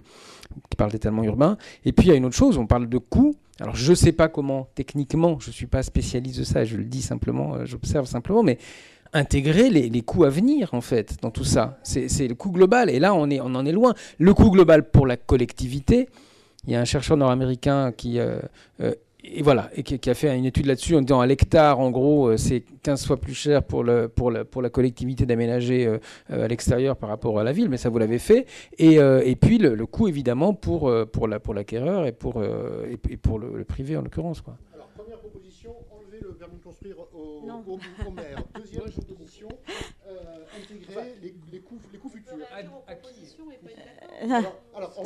qui 0.69 0.75
parle 0.75 0.91
d'étalement 0.91 1.23
urbain. 1.23 1.57
Et 1.85 1.91
puis 1.91 2.07
il 2.07 2.09
y 2.09 2.13
a 2.13 2.15
une 2.15 2.25
autre 2.25 2.35
chose, 2.35 2.57
on 2.57 2.67
parle 2.67 2.89
de 2.89 2.97
coûts. 2.97 3.35
Alors 3.59 3.75
je 3.75 3.89
ne 3.89 3.95
sais 3.95 4.11
pas 4.11 4.29
comment 4.29 4.69
techniquement, 4.75 5.37
je 5.39 5.49
ne 5.49 5.53
suis 5.53 5.67
pas 5.67 5.83
spécialiste 5.83 6.39
de 6.39 6.43
ça, 6.43 6.63
je 6.63 6.77
le 6.77 6.85
dis 6.85 7.01
simplement, 7.01 7.55
euh, 7.55 7.65
j'observe 7.65 8.05
simplement, 8.05 8.41
mais 8.41 8.57
intégrer 9.11 9.69
les, 9.69 10.01
coûts 10.01 10.23
à 10.23 10.29
venir 10.29 10.73
en 10.73 10.81
fait 10.81 11.17
dans 11.21 11.31
tout 11.31 11.43
ça. 11.43 11.79
C'est 11.83 12.27
le 12.27 12.35
coût 12.35 12.51
global 12.51 12.89
et 12.89 12.99
là 12.99 13.13
on, 13.13 13.29
est, 13.29 13.39
en 13.39 13.65
est 13.65 13.71
loin. 13.71 13.93
Le 14.17 14.33
coût 14.33 14.51
global 14.51 14.89
pour 14.89 15.07
la 15.07 15.17
collectivité, 15.17 16.09
il 16.67 16.73
y 16.73 16.75
a 16.75 16.81
un 16.81 16.85
chercheur 16.85 17.17
nord-américain 17.17 17.91
qui 17.91 18.19
euh, 18.19 18.39
euh, 18.81 18.93
et 19.21 19.41
voilà, 19.41 19.69
et 19.75 19.83
qui, 19.83 20.09
a 20.09 20.13
fait 20.13 20.35
une 20.37 20.45
étude 20.45 20.65
là-dessus 20.65 20.95
en 20.95 21.01
disant 21.01 21.19
à 21.19 21.27
l'hectare, 21.27 21.79
en 21.79 21.91
gros, 21.91 22.29
euh, 22.29 22.37
c'est 22.37 22.63
15 22.83 23.05
fois 23.05 23.17
plus 23.17 23.33
cher 23.33 23.63
pour, 23.63 23.83
le, 23.83 24.07
pour, 24.07 24.31
la, 24.31 24.45
pour 24.45 24.61
la 24.61 24.69
collectivité 24.69 25.25
d'aménager 25.25 25.85
euh, 25.85 25.97
euh, 26.31 26.45
à 26.45 26.47
l'extérieur 26.47 26.95
par 26.95 27.09
rapport 27.09 27.37
à 27.37 27.43
la 27.43 27.51
ville, 27.51 27.67
mais 27.67 27.75
ça 27.75 27.89
vous 27.89 27.97
l'avez 27.97 28.19
fait. 28.19 28.45
Et, 28.77 28.95
et 28.95 29.35
puis 29.35 29.57
le, 29.57 29.85
coût, 29.85 30.07
évidemment, 30.07 30.53
pour, 30.53 30.91
pour, 31.11 31.27
la, 31.27 31.39
pour 31.39 31.53
l'acquéreur 31.53 32.05
et 32.05 32.13
pour, 32.13 32.41
et, 32.43 33.17
pour 33.17 33.39
le, 33.39 33.63
privé, 33.65 33.97
en 33.97 34.01
l'occurrence. 34.01 34.41
Quoi. 34.41 34.55
Alors, 34.73 34.87
première 34.87 35.17
proposition, 35.19 35.75
enlever 35.91 36.19
le 36.21 36.33
permis 36.35 36.57
de 36.57 36.63
construire 36.63 36.95
au, 37.13 37.41
au, 37.43 38.11
maire. 38.11 38.43
Deuxième 38.55 38.83
proposition, 39.05 39.49
intégrer 40.57 41.13
les, 41.21 41.35
les, 41.51 41.59
coûts, 41.59 41.79
les 41.91 41.99
coûts 41.99 42.09
futurs. 42.09 42.33
À, 42.55 42.63
qui 42.63 44.31
alors, 44.31 44.55
alors 44.75 44.93
on, 44.97 45.03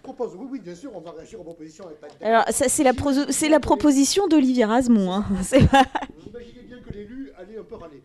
propose, 0.00 0.34
oui, 0.36 0.46
oui, 0.50 0.60
bien 0.60 0.74
sûr, 0.74 0.90
on 0.94 1.00
va 1.00 1.12
réagir 1.12 1.40
aux 1.40 1.44
propositions 1.44 1.86
avec 1.86 1.98
Alors, 2.20 2.44
c'est 2.50 2.82
la, 2.82 2.92
c'est 3.30 3.48
la 3.48 3.60
proposition 3.60 4.26
d'Olivier 4.28 4.64
Rasmont. 4.64 5.12
Hein. 5.12 5.24
Imaginez 5.52 6.62
bien 6.62 6.80
que 6.80 6.92
l'élu 6.92 7.32
allait 7.38 7.58
un 7.58 7.64
peu 7.64 7.76
râler. 7.76 8.02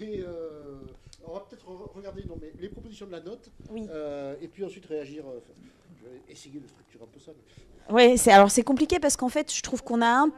Mais 0.00 0.20
euh, 0.20 0.80
on 1.26 1.34
va 1.34 1.40
peut-être 1.40 1.66
regarder 1.94 2.24
non, 2.24 2.36
mais 2.40 2.52
les 2.58 2.68
propositions 2.68 3.06
de 3.06 3.12
la 3.12 3.20
note. 3.20 3.50
Oui. 3.70 3.86
Euh, 3.90 4.34
et 4.40 4.48
puis 4.48 4.64
ensuite 4.64 4.86
réagir. 4.86 5.24
Euh, 5.26 5.40
je 5.98 6.08
vais 6.08 6.20
essayer 6.28 6.58
de 6.58 6.66
structurer 6.66 7.04
un 7.04 7.06
peu 7.06 7.20
ça. 7.20 7.32
Oui, 7.90 8.16
alors 8.30 8.50
c'est 8.50 8.62
compliqué 8.62 8.98
parce 8.98 9.16
qu'en 9.16 9.28
fait, 9.28 9.52
je 9.52 9.62
trouve 9.62 9.82
qu'on 9.82 10.02
a 10.02 10.22
un 10.22 10.30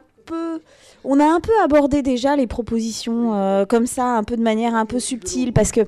on 1.03 1.19
a 1.19 1.25
un 1.25 1.39
peu 1.39 1.51
abordé 1.63 2.01
déjà 2.01 2.35
les 2.35 2.47
propositions 2.47 3.35
euh, 3.35 3.65
comme 3.65 3.85
ça, 3.85 4.17
un 4.17 4.23
peu 4.23 4.35
de 4.35 4.41
manière 4.41 4.75
un 4.75 4.85
peu 4.85 4.99
subtile, 4.99 5.53
parce 5.53 5.71
que 5.71 5.81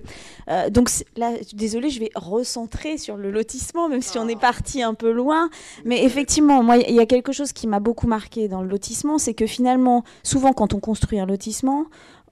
euh, 0.50 0.70
donc 0.70 0.90
là, 1.16 1.32
désolé, 1.54 1.90
je 1.90 2.00
vais 2.00 2.12
recentrer 2.16 2.98
sur 2.98 3.18
le 3.18 3.32
lotissement, 3.32 3.90
même 3.90 4.02
si 4.02 4.18
on 4.18 4.28
est 4.28 4.38
ah. 4.38 4.42
parti 4.42 4.84
un 4.84 4.94
peu 4.94 5.12
loin. 5.12 5.50
Mais 5.86 6.04
effectivement, 6.04 6.64
moi, 6.64 6.78
il 6.78 6.96
y 6.96 7.00
a 7.00 7.06
quelque 7.06 7.32
chose 7.32 7.52
qui 7.52 7.68
m'a 7.68 7.80
beaucoup 7.80 8.08
marqué 8.08 8.48
dans 8.48 8.62
le 8.62 8.68
lotissement, 8.68 9.18
c'est 9.18 9.34
que 9.34 9.48
finalement, 9.48 10.04
souvent 10.24 10.54
quand 10.54 10.74
on 10.74 10.80
construit 10.80 11.20
un 11.20 11.26
lotissement, 11.26 11.86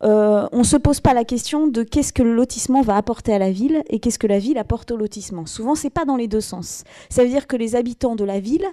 euh, 0.03 0.47
on 0.51 0.60
ne 0.60 0.64
se 0.64 0.78
pose 0.78 0.99
pas 0.99 1.14
la 1.14 1.24
question 1.24 1.68
de 1.68 1.84
qu'est-ce 1.84 2.14
que 2.14 2.22
le 2.22 2.36
lotissement 2.36 2.82
va 2.82 2.97
apporter 2.97 3.34
à 3.34 3.39
la 3.39 3.51
ville 3.51 3.84
et 3.89 3.99
qu'est-ce 3.99 4.20
que 4.20 4.28
la 4.28 4.39
ville 4.39 4.58
apporte 4.58 4.91
au 4.91 4.97
lotissement. 4.97 5.45
Souvent, 5.45 5.76
c'est 5.76 5.89
pas 5.89 6.06
dans 6.06 6.18
les 6.18 6.28
deux 6.28 6.41
sens. 6.41 6.84
Ça 7.10 7.24
veut 7.24 7.30
dire 7.30 7.47
que 7.47 7.56
les 7.56 7.76
habitants 7.76 8.16
de 8.16 8.24
la 8.24 8.39
ville 8.39 8.66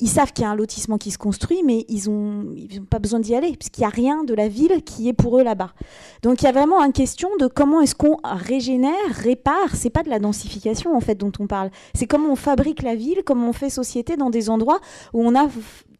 ils 0.00 0.08
savent 0.08 0.32
qu'il 0.32 0.44
y 0.44 0.46
a 0.46 0.50
un 0.50 0.56
lotissement 0.56 0.98
qui 0.98 1.10
se 1.10 1.18
construit, 1.18 1.62
mais 1.64 1.84
ils 1.88 2.08
n'ont 2.08 2.54
pas 2.88 2.98
besoin 2.98 3.20
d'y 3.20 3.34
aller, 3.34 3.56
puisqu'il 3.56 3.80
n'y 3.80 3.86
a 3.86 3.90
rien 3.90 4.24
de 4.24 4.34
la 4.34 4.48
ville 4.48 4.82
qui 4.84 5.08
est 5.08 5.12
pour 5.12 5.38
eux 5.38 5.42
là-bas. 5.42 5.72
Donc 6.22 6.42
il 6.42 6.44
y 6.44 6.48
a 6.48 6.52
vraiment 6.52 6.82
une 6.82 6.92
question 6.92 7.28
de 7.38 7.46
comment 7.46 7.80
est-ce 7.80 7.94
qu'on 7.94 8.18
régénère, 8.22 8.92
répare. 9.10 9.74
C'est 9.74 9.90
pas 9.90 10.02
de 10.02 10.08
la 10.08 10.18
densification 10.18 10.96
en 10.96 11.00
fait 11.00 11.16
dont 11.16 11.32
on 11.40 11.46
parle. 11.46 11.70
C'est 11.94 12.06
comment 12.06 12.30
on 12.30 12.36
fabrique 12.36 12.82
la 12.82 12.94
ville, 12.94 13.22
comment 13.24 13.48
on 13.48 13.52
fait 13.52 13.70
société 13.70 14.16
dans 14.16 14.30
des 14.30 14.50
endroits 14.50 14.80
où 15.12 15.26
on 15.26 15.34
a 15.34 15.48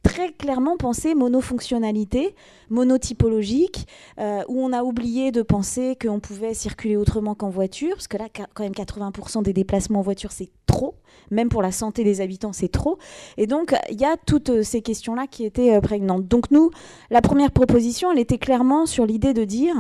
très 0.03 0.33
clairement 0.33 0.77
pensé 0.77 1.15
monofonctionnalité, 1.15 2.35
monotypologique, 2.71 3.87
euh, 4.19 4.43
où 4.49 4.63
on 4.63 4.73
a 4.73 4.83
oublié 4.83 5.33
de 5.33 5.43
penser 5.43 5.97
qu'on 6.01 6.21
pouvait 6.21 6.55
circuler 6.55 6.97
autrement 6.97 7.35
qu'en 7.35 7.51
voiture, 7.51 7.95
parce 7.95 8.09
que 8.09 8.17
là, 8.17 8.29
quand 8.33 8.63
même 8.65 8.73
80% 8.73 9.43
des 9.43 9.53
déplacements 9.53 10.01
en 10.01 10.03
voiture, 10.03 10.33
c'est 10.33 10.51
trop, 10.67 10.95
même 11.31 11.49
pour 11.49 11.63
la 11.63 11.73
santé 11.73 12.05
des 12.05 12.21
habitants, 12.21 12.53
c'est 12.53 12.71
trop. 12.71 12.99
Et 13.37 13.47
donc, 13.47 13.75
il 13.91 14.01
y 14.01 14.05
a 14.05 14.17
toutes 14.17 14.51
euh, 14.51 14.63
ces 14.63 14.83
questions-là 14.83 15.27
qui 15.27 15.45
étaient 15.45 15.75
euh, 15.75 15.81
prégnantes. 15.81 16.27
Donc 16.27 16.51
nous, 16.51 16.71
la 17.11 17.21
première 17.21 17.51
proposition, 17.51 18.13
elle 18.13 18.19
était 18.19 18.39
clairement 18.39 18.87
sur 18.87 19.07
l'idée 19.07 19.35
de 19.35 19.45
dire 19.45 19.75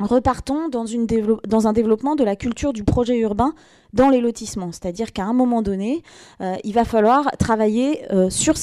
repartons 0.00 0.68
dans, 0.68 0.86
un 1.66 1.72
développement 1.72 2.16
de 2.16 2.24
la 2.24 2.36
culture 2.36 2.72
du 2.72 2.84
projet 2.84 3.18
urbain 3.18 3.54
dans 3.92 4.08
les 4.08 4.20
lotissements. 4.20 4.72
C'est-à-dire 4.72 5.12
qu'à 5.12 5.24
un 5.24 5.32
moment 5.32 5.62
donné, 5.62 6.02
euh, 6.40 6.54
il 6.64 6.72
va 6.74 6.84
falloir 6.84 7.30
travailler 7.38 8.10
euh, 8.12 8.30
sur, 8.30 8.54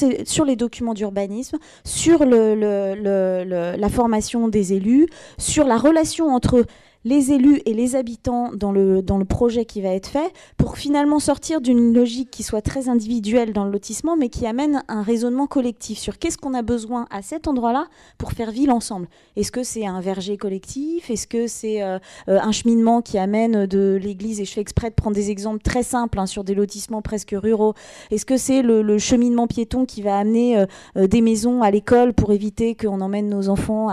les 0.46 0.56
documents 0.56 0.94
d'urbanisme, 0.94 1.58
sur 1.84 2.26
la 2.26 3.90
formation 3.90 4.48
des 4.48 4.74
élus, 4.74 5.08
sur 5.38 5.66
la 5.66 5.78
relation 5.78 6.34
entre 6.34 6.66
les 7.06 7.32
élus 7.32 7.62
et 7.66 7.74
les 7.74 7.95
habitants 7.95 8.52
dans 8.54 8.72
le, 8.72 9.02
dans 9.02 9.18
le 9.18 9.26
projet 9.26 9.66
qui 9.66 9.82
va 9.82 9.89
être 9.89 10.08
fait 10.08 10.32
pour 10.58 10.78
finalement 10.78 11.20
sortir 11.20 11.62
d'une 11.62 11.93
logique 11.93 12.32
qui 12.32 12.44
soit 12.44 12.61
très 12.61 12.90
individuelle 12.90 13.53
dans 13.53 13.65
le 13.65 13.72
lotissement, 13.72 14.18
mais 14.18 14.30
qui 14.30 14.45
amène 14.45 14.84
un 14.88 15.02
raisonnement 15.02 15.48
collectif 15.48 15.98
sur 15.99 16.18
qu'est-ce 16.18 16.38
qu'on 16.38 16.53
a 16.53 16.61
besoin 16.61 17.07
à 17.10 17.22
cet 17.22 17.48
endroit-là 17.48 17.88
pour 18.18 18.32
faire 18.32 18.52
ville 18.52 18.72
ensemble. 18.72 19.07
Est-ce 19.36 19.52
que 19.52 19.64
c'est 19.64 19.86
un 19.86 20.02
verger 20.02 20.38
collectif? 20.38 21.10
Est-ce 21.10 21.28
que 21.28 21.48
c'est 21.48 21.82
euh, 21.82 21.99
euh, 22.28 22.40
un 22.41 22.52
cheminement 22.52 23.02
qui 23.02 23.18
amène 23.18 23.65
de 23.65 23.99
l'église 24.02 24.40
Et 24.41 24.45
je 24.45 24.53
fais 24.53 24.61
exprès 24.61 24.90
de 24.90 24.95
prendre 24.95 25.15
des 25.15 25.30
exemples 25.30 25.61
très 25.61 25.84
simples 25.84 26.19
hein, 26.19 26.26
sur 26.26 26.44
des 26.44 26.56
lotissements 26.56 27.02
presque 27.02 27.36
ruraux. 27.38 27.74
Est-ce 28.11 28.26
que 28.26 28.38
c'est 28.38 28.61
le, 28.61 28.98
cheminement 28.98 29.48
piéton 29.48 29.86
qui 29.86 30.02
va 30.02 30.18
amener 30.18 30.65
euh, 30.98 31.07
des 31.07 31.22
maisons 31.22 31.61
à 31.61 31.72
l'école 31.72 32.14
pour 32.14 32.32
éviter 32.32 32.76
qu'on 32.76 32.99
emmène 33.02 33.30
nos 33.30 33.49
enfants 33.49 33.90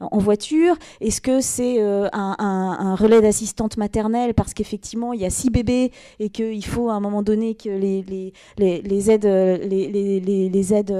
en 0.00 0.18
voiture? 0.18 0.76
Est-ce 1.00 1.20
que 1.20 1.40
c'est 1.40 1.80
un 1.80 2.36
un, 2.42 2.94
relais 2.94 3.20
d'assistante 3.20 3.76
maternelle 3.76 4.34
parce 4.34 4.54
qu'effectivement 4.54 5.12
il 5.12 5.20
y 5.20 5.24
a 5.24 5.30
six 5.30 5.50
bébés 5.50 5.92
et 6.18 6.28
qu'il 6.28 6.64
faut 6.64 6.90
à 6.90 6.94
un 6.94 7.00
moment 7.00 7.22
donné 7.22 7.54
que 7.54 7.68
les, 7.68 8.02
les, 8.02 8.82
les, 8.82 9.10
aides, 9.10 9.24
les, 9.24 10.50
les, 10.50 10.74
aides 10.74 10.94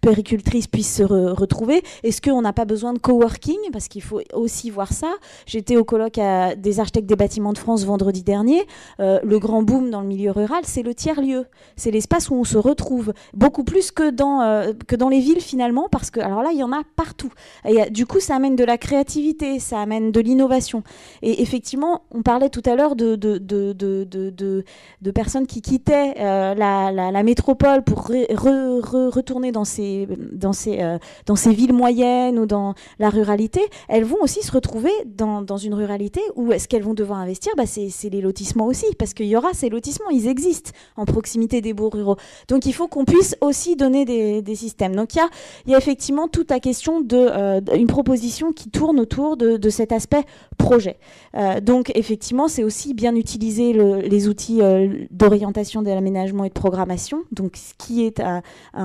péricultrices 0.00 0.66
puissent 0.66 0.96
se 0.96 1.02
retrouver 1.02 1.82
Est-ce 2.02 2.20
qu'on 2.20 2.42
n'a 2.42 2.52
pas 2.52 2.64
besoin 2.64 2.92
de 2.92 2.98
coworking? 2.98 3.58
Parce 3.72 3.88
qu'il 3.88 4.02
faut 4.02 4.20
aussi 4.32 4.70
voir 4.70 4.92
ça. 4.92 5.12
J'étais 5.46 5.76
au 5.76 5.84
colloque 5.84 6.20
des 6.58 6.80
architectes 6.80 7.08
des 7.08 7.16
bâtiments 7.16 7.52
de 7.52 7.58
France 7.58 7.84
vendredi 7.84 8.22
dernier. 8.22 8.62
le 8.98 9.38
grand 9.38 9.62
boom 9.62 9.90
dans 9.90 10.00
le 10.00 10.06
milieu 10.06 10.30
rural, 10.30 10.62
c'est 10.64 10.82
le 10.82 10.94
tiers-lieu. 10.94 11.46
C'est 11.76 11.90
l'espace 11.90 12.30
où 12.30 12.34
on 12.34 12.44
se 12.44 12.58
retrouve 12.58 13.12
beaucoup 13.34 13.64
plus 13.64 13.90
que 13.90 14.10
dans, 14.10 14.72
que 14.86 14.96
dans 14.96 15.08
les 15.08 15.20
villes 15.20 15.40
finalement 15.40 15.88
parce 15.90 16.10
que 16.10 16.20
alors 16.20 16.42
là 16.42 16.50
il 16.52 16.58
y 16.58 16.62
en 16.62 16.72
a 16.72 16.82
partout. 16.96 17.32
Et, 17.66 17.90
du 17.90 18.06
coup 18.06 18.20
ça 18.20 18.36
amène 18.36 18.56
de 18.56 18.64
la 18.64 18.78
créativité, 18.78 19.58
ça 19.58 19.80
amène 19.80 20.12
de 20.12 20.20
l'innovation. 20.20 20.65
Et 21.22 21.42
effectivement, 21.42 22.02
on 22.10 22.22
parlait 22.22 22.50
tout 22.50 22.62
à 22.64 22.74
l'heure 22.74 22.96
de, 22.96 23.16
de, 23.16 23.38
de, 23.38 23.74
de, 23.74 25.10
personnes 25.10 25.46
qui 25.46 25.62
quittaient 25.62 26.14
euh, 26.18 26.54
la, 26.54 26.92
la, 26.92 27.22
métropole 27.22 27.82
pour 27.82 28.08
retourner 28.08 29.52
dans 29.52 29.64
ces, 29.64 30.06
dans, 30.32 30.52
ces, 30.52 30.80
euh, 30.80 30.98
dans 31.26 31.36
ces 31.36 31.52
villes 31.52 31.72
moyennes 31.72 32.38
ou 32.38 32.46
dans 32.46 32.74
la 32.98 33.08
ruralité. 33.08 33.60
Elles 33.88 34.04
vont 34.04 34.18
aussi 34.20 34.42
se 34.42 34.52
retrouver 34.52 34.92
dans, 35.06 35.42
dans 35.42 35.56
une 35.56 35.74
ruralité 35.74 36.20
où 36.34 36.52
est-ce 36.52 36.68
qu'elles 36.68 36.82
vont 36.82 36.94
devoir 36.94 37.18
investir? 37.18 37.52
Bah, 37.56 37.64
C'est 37.66 38.10
les 38.10 38.20
lotissements 38.20 38.66
aussi, 38.66 38.86
parce 38.98 39.14
qu'il 39.14 39.26
y 39.26 39.36
aura 39.36 39.52
ces 39.54 39.68
lotissements, 39.68 40.10
ils 40.10 40.28
existent 40.28 40.72
en 40.96 41.04
proximité 41.04 41.60
des 41.60 41.72
bourgs 41.72 41.94
ruraux. 41.94 42.16
Donc 42.48 42.66
il 42.66 42.72
faut 42.72 42.88
qu'on 42.88 43.04
puisse 43.04 43.36
aussi 43.40 43.76
donner 43.76 44.04
des, 44.04 44.42
des 44.42 44.54
systèmes. 44.54 44.94
Donc 44.94 45.14
il 45.14 45.18
y 45.18 45.20
a, 45.20 45.28
y 45.66 45.74
a, 45.74 45.78
effectivement 45.78 46.28
toute 46.28 46.50
la 46.50 46.60
question 46.60 47.00
de 47.00 47.16
euh, 47.16 47.60
proposition 47.86 48.52
qui 48.52 48.68
tourne 48.68 49.00
autour 49.00 49.36
de, 49.36 49.56
de 49.56 49.70
cet 49.70 49.92
aspect 49.92 50.24
projet. 50.56 50.98
Euh, 51.36 51.60
donc 51.60 51.92
effectivement, 51.94 52.48
c'est 52.48 52.64
aussi 52.64 52.94
bien 52.94 53.14
utiliser 53.14 53.72
les 53.72 54.28
outils 54.28 54.62
euh, 54.62 55.06
d'orientation 55.10 55.82
de 55.82 55.88
l'aménagement 55.88 56.44
et 56.44 56.48
de 56.48 56.54
programmation, 56.54 57.24
donc 57.32 57.56
ce 57.56 57.74
qui 57.78 58.04
est 58.04 58.20
un, 58.20 58.42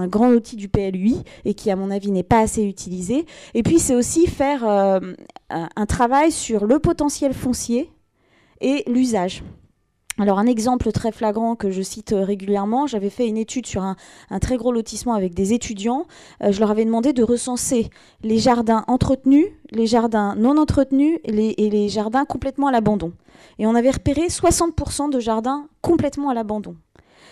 grand 0.07 0.29
outil 0.29 0.55
du 0.55 0.67
PLUI 0.67 1.23
et 1.45 1.53
qui 1.53 1.71
à 1.71 1.75
mon 1.75 1.91
avis 1.91 2.11
n'est 2.11 2.23
pas 2.23 2.39
assez 2.39 2.63
utilisé. 2.63 3.25
Et 3.53 3.63
puis 3.63 3.79
c'est 3.79 3.95
aussi 3.95 4.27
faire 4.27 4.67
euh, 4.67 4.99
un 5.49 5.85
travail 5.85 6.31
sur 6.31 6.65
le 6.65 6.79
potentiel 6.79 7.33
foncier 7.33 7.89
et 8.59 8.83
l'usage. 8.87 9.43
Alors 10.19 10.39
un 10.39 10.45
exemple 10.45 10.91
très 10.91 11.11
flagrant 11.11 11.55
que 11.55 11.71
je 11.71 11.81
cite 11.81 12.11
euh, 12.11 12.23
régulièrement, 12.23 12.85
j'avais 12.85 13.09
fait 13.09 13.27
une 13.27 13.37
étude 13.37 13.65
sur 13.65 13.81
un, 13.81 13.95
très 14.41 14.57
gros 14.57 14.71
lotissement 14.71 15.13
avec 15.13 15.33
des 15.33 15.53
étudiants. 15.53 16.05
Euh, 16.43 16.51
je 16.51 16.59
leur 16.59 16.69
avais 16.69 16.83
demandé 16.83 17.13
de 17.13 17.23
recenser 17.23 17.89
les 18.21 18.37
jardins 18.37 18.83
entretenus, 18.87 19.47
les 19.71 19.87
jardins 19.87 20.35
non 20.35 20.57
entretenus 20.57 21.19
et 21.23 21.31
les, 21.31 21.89
jardins 21.89 22.25
complètement 22.25 22.67
à 22.67 22.71
l'abandon. 22.71 23.13
Et 23.57 23.65
on 23.65 23.73
avait 23.73 23.89
repéré 23.89 24.27
60% 24.27 25.09
de 25.09 25.19
jardins 25.19 25.67
complètement 25.81 26.29
à 26.29 26.33
l'abandon. 26.33 26.75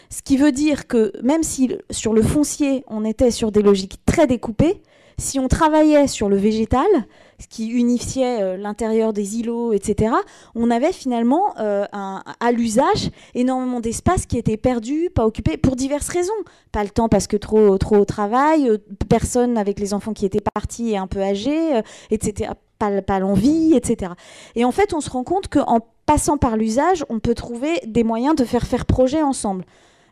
Ce 0.09 0.21
qui 0.21 0.37
veut 0.37 0.51
dire 0.51 0.87
que 0.87 1.11
même 1.21 1.43
si 1.43 1.75
sur 1.91 2.13
le 2.13 2.21
foncier 2.21 2.83
on 2.87 3.03
était 3.03 3.31
sur 3.31 3.51
des 3.51 3.61
logiques 3.61 3.99
très 4.05 4.25
découpées, 4.25 4.81
si 5.17 5.37
on 5.37 5.49
travaillait 5.49 6.07
sur 6.07 6.29
le 6.29 6.37
végétal, 6.37 6.87
ce 7.39 7.47
qui 7.47 7.69
unifiait 7.69 8.41
euh, 8.41 8.57
l'intérieur 8.57 9.13
des 9.13 9.37
îlots, 9.37 9.73
etc., 9.73 10.13
on 10.55 10.69
avait 10.69 10.91
finalement 10.91 11.57
euh, 11.59 11.85
à 11.91 12.51
l'usage 12.51 13.09
énormément 13.33 13.79
d'espace 13.79 14.25
qui 14.25 14.37
était 14.37 14.57
perdu, 14.57 15.09
pas 15.13 15.25
occupé, 15.25 15.57
pour 15.57 15.75
diverses 15.75 16.09
raisons. 16.09 16.31
Pas 16.71 16.83
le 16.83 16.89
temps 16.89 17.09
parce 17.09 17.27
que 17.27 17.37
trop, 17.37 17.77
trop 17.77 17.97
au 17.97 18.05
travail, 18.05 18.69
euh, 18.69 18.77
personne 19.07 19.57
avec 19.57 19.79
les 19.79 19.93
enfants 19.93 20.13
qui 20.13 20.25
étaient 20.25 20.43
partis 20.53 20.91
et 20.91 20.97
un 20.97 21.07
peu 21.07 21.21
âgés, 21.21 21.81
etc. 22.11 22.51
Pas, 22.77 23.01
pas 23.01 23.19
l'envie, 23.19 23.73
etc. 23.75 24.13
Et 24.55 24.63
en 24.63 24.71
fait, 24.71 24.93
on 24.93 25.01
se 25.01 25.09
rend 25.09 25.23
compte 25.23 25.47
qu'en 25.49 25.79
passant 26.05 26.37
par 26.37 26.57
l'usage, 26.57 27.05
on 27.09 27.19
peut 27.19 27.35
trouver 27.35 27.79
des 27.85 28.03
moyens 28.03 28.35
de 28.35 28.45
faire 28.45 28.65
faire 28.65 28.85
projet 28.85 29.21
ensemble. 29.21 29.65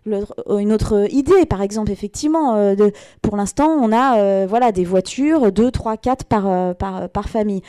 Euh, 0.08 0.58
une 0.58 0.72
autre 0.72 1.08
idée, 1.12 1.46
par 1.46 1.62
exemple, 1.62 1.92
effectivement, 1.92 2.56
euh, 2.56 2.76
pour 3.22 3.38
l'instant, 3.38 3.70
on 3.70 3.92
a 3.92 4.20
euh, 4.20 4.46
voilà, 4.48 4.72
des 4.72 4.86
voitures, 4.86 5.52
2, 5.52 5.72
3, 5.72 5.98
4 5.98 6.26
par, 6.26 6.76
par, 6.76 7.10
par 7.10 7.30
famille 7.30 7.62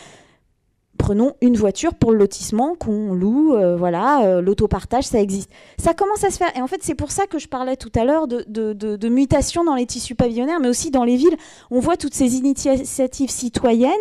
prenons 0.99 1.35
une 1.41 1.57
voiture 1.57 1.95
pour 1.95 2.13
le 2.13 2.19
lotissement 2.19 2.75
qu'on 2.75 3.15
loue, 3.15 3.55
euh, 3.55 3.77
voilà, 3.77 4.25
euh, 4.25 4.43
l'autopartage, 4.43 5.05
ça 5.05 5.21
existe. 5.21 5.51
Ça 5.79 5.95
commence 5.95 6.25
à 6.25 6.31
se 6.31 6.37
faire. 6.37 6.55
Et 6.57 6.61
en 6.61 6.67
fait, 6.67 6.81
c'est 6.83 6.95
pour 6.95 7.13
ça 7.13 7.27
que 7.27 7.39
je 7.39 7.49
parlais 7.49 7.77
tout 7.77 7.93
à 7.95 8.05
l'heure 8.05 8.27
de, 8.27 8.45
de, 8.47 9.09
mutation 9.09 9.65
dans 9.65 9.75
les 9.75 9.87
tissus 9.87 10.15
pavillonnaires, 10.15 10.61
mais 10.61 10.69
aussi 10.69 10.91
dans 10.91 11.05
les 11.05 11.17
villes. 11.17 11.37
On 11.71 11.81
voit 11.81 11.97
toutes 11.97 12.15
ces 12.15 12.37
initiatives 12.37 13.31
citoyennes 13.31 13.93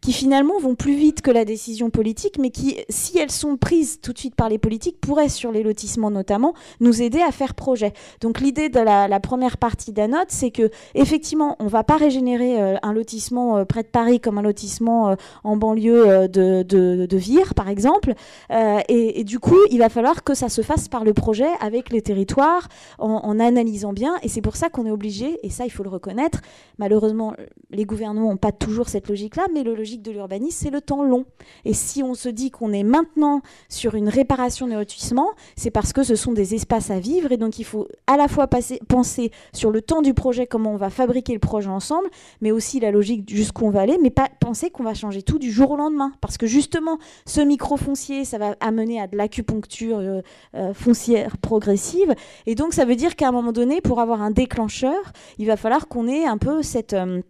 qui 0.00 0.12
finalement 0.12 0.58
vont 0.60 0.74
plus 0.76 0.94
vite 0.94 1.22
que 1.22 1.30
la 1.30 1.44
décision 1.44 1.90
politique, 1.90 2.38
mais 2.38 2.50
qui, 2.50 2.78
si 2.88 3.18
elles 3.18 3.30
sont 3.30 3.56
prises 3.56 4.00
tout 4.00 4.12
de 4.12 4.18
suite 4.18 4.36
par 4.36 4.48
les 4.48 4.58
politiques, 4.58 5.00
pourraient, 5.00 5.28
sur 5.28 5.50
les 5.50 5.62
lotissements 5.62 6.10
notamment, 6.10 6.54
nous 6.80 7.02
aider 7.02 7.20
à 7.20 7.32
faire 7.32 7.54
projet. 7.54 7.92
Donc 8.20 8.40
l'idée 8.40 8.68
de 8.68 8.78
la, 8.78 9.20
première 9.20 9.56
partie 9.56 9.92
d'Anote, 9.92 10.28
c'est 10.28 10.50
que 10.50 10.70
effectivement, 10.94 11.56
on 11.58 11.64
ne 11.64 11.70
va 11.70 11.82
pas 11.82 11.96
régénérer 11.96 12.60
euh, 12.60 12.76
un 12.82 12.92
lotissement 12.92 13.64
près 13.64 13.82
de 13.82 13.88
Paris 13.88 14.20
comme 14.20 14.38
un 14.38 14.42
lotissement 14.42 15.16
en 15.44 15.56
banlieue 15.56 16.28
de 16.28 16.41
de, 16.42 17.16
Vire, 17.16 17.54
par 17.54 17.68
exemple. 17.68 18.14
Euh, 18.50 18.80
et, 18.88 19.24
du 19.24 19.38
coup, 19.38 19.58
il 19.70 19.78
va 19.78 19.88
falloir 19.88 20.24
que 20.24 20.34
ça 20.34 20.48
se 20.48 20.62
fasse 20.62 20.88
par 20.88 21.04
le 21.04 21.12
projet 21.12 21.48
avec 21.60 21.90
les 21.90 22.02
territoires, 22.02 22.68
en, 22.98 23.38
analysant 23.38 23.92
bien. 23.92 24.14
Et 24.22 24.28
c'est 24.28 24.40
pour 24.40 24.56
ça 24.56 24.68
qu'on 24.68 24.86
est 24.86 24.90
obligé, 24.90 25.38
et 25.42 25.50
ça, 25.50 25.64
il 25.64 25.70
faut 25.70 25.82
le 25.82 25.88
reconnaître, 25.90 26.40
malheureusement, 26.78 27.34
les 27.70 27.84
gouvernements 27.84 28.30
n'ont 28.30 28.36
pas 28.36 28.52
toujours 28.52 28.88
cette 28.88 29.08
logique-là, 29.08 29.46
mais 29.52 29.62
le 29.62 29.74
logique 29.74 30.02
de 30.02 30.10
l'urbanisme, 30.10 30.58
c'est 30.64 30.70
le 30.70 30.80
temps 30.80 31.02
long. 31.02 31.24
Et 31.64 31.74
si 31.74 32.02
on 32.02 32.14
se 32.14 32.28
dit 32.28 32.50
qu'on 32.50 32.72
est 32.72 32.82
maintenant 32.82 33.42
sur 33.68 33.94
une 33.94 34.08
réparation 34.08 34.66
des 34.66 34.74
lotissements, 34.74 35.30
c'est 35.56 35.70
parce 35.70 35.92
que 35.92 36.02
ce 36.02 36.16
sont 36.16 36.32
des 36.32 36.54
espaces 36.54 36.90
à 36.90 36.98
vivre, 36.98 37.32
et 37.32 37.36
donc 37.36 37.58
il 37.58 37.64
faut 37.64 37.88
à 38.06 38.16
la 38.16 38.28
fois 38.28 38.46
passer, 38.46 38.80
penser 38.88 39.30
sur 39.52 39.70
le 39.70 39.82
temps 39.82 40.02
du 40.02 40.14
projet, 40.14 40.46
comment 40.46 40.72
on 40.72 40.76
va 40.76 40.90
fabriquer 40.90 41.32
le 41.32 41.38
projet 41.38 41.68
ensemble, 41.68 42.08
mais 42.40 42.50
aussi 42.50 42.80
la 42.80 42.90
logique 42.90 43.28
jusqu'où 43.28 43.66
on 43.66 43.70
va 43.70 43.80
aller, 43.80 43.98
mais 44.02 44.10
pas 44.10 44.28
penser 44.40 44.70
qu'on 44.70 44.82
va 44.82 44.94
changer 44.94 45.22
tout 45.22 45.38
du 45.38 45.50
jour 45.50 45.70
au 45.72 45.76
lendemain. 45.76 46.12
Parce 46.20 46.31
que 46.38 46.46
justement, 46.46 46.98
ce 47.26 47.40
micro-foncier, 47.40 48.24
ça 48.24 48.38
va 48.38 48.56
amener 48.60 49.00
à 49.00 49.06
de 49.06 49.16
l'acupuncture 49.16 49.98
euh, 49.98 50.20
euh, 50.54 50.74
foncière 50.74 51.36
progressive. 51.38 52.14
Et 52.46 52.54
donc, 52.54 52.72
ça 52.74 52.84
veut 52.84 52.96
dire 52.96 53.16
qu'à 53.16 53.28
un 53.28 53.32
moment 53.32 53.52
donné, 53.52 53.80
pour 53.80 54.00
avoir 54.00 54.22
un 54.22 54.30
déclencheur, 54.30 55.12
il 55.38 55.46
va 55.46 55.56
falloir 55.56 55.88
qu'on 55.88 56.08
ait 56.08 56.24
un 56.24 56.38
peu 56.38 56.62
cette, 56.62 56.94
euh, 56.94 57.20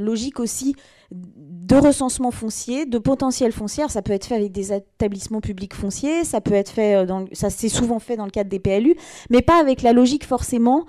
logique 0.00 0.40
aussi 0.40 0.74
de 1.10 1.76
recensement 1.76 2.30
foncier, 2.30 2.86
de 2.86 2.98
potentiel 2.98 3.52
foncier. 3.52 3.84
Ça 3.88 4.00
peut 4.00 4.12
être 4.12 4.24
fait 4.24 4.36
avec 4.36 4.50
des 4.52 4.72
établissements 4.72 5.42
publics 5.42 5.74
fonciers, 5.74 6.24
ça 6.24 6.40
peut 6.40 6.54
être 6.54 6.70
fait 6.70 7.06
ça 7.32 7.50
c'est 7.50 7.68
souvent 7.68 7.98
fait 7.98 8.16
dans 8.16 8.24
le 8.24 8.30
cadre 8.30 8.48
des 8.48 8.58
PLU, 8.58 8.96
mais 9.28 9.42
pas 9.42 9.60
avec 9.60 9.82
la 9.82 9.92
logique 9.92 10.24
forcément 10.24 10.86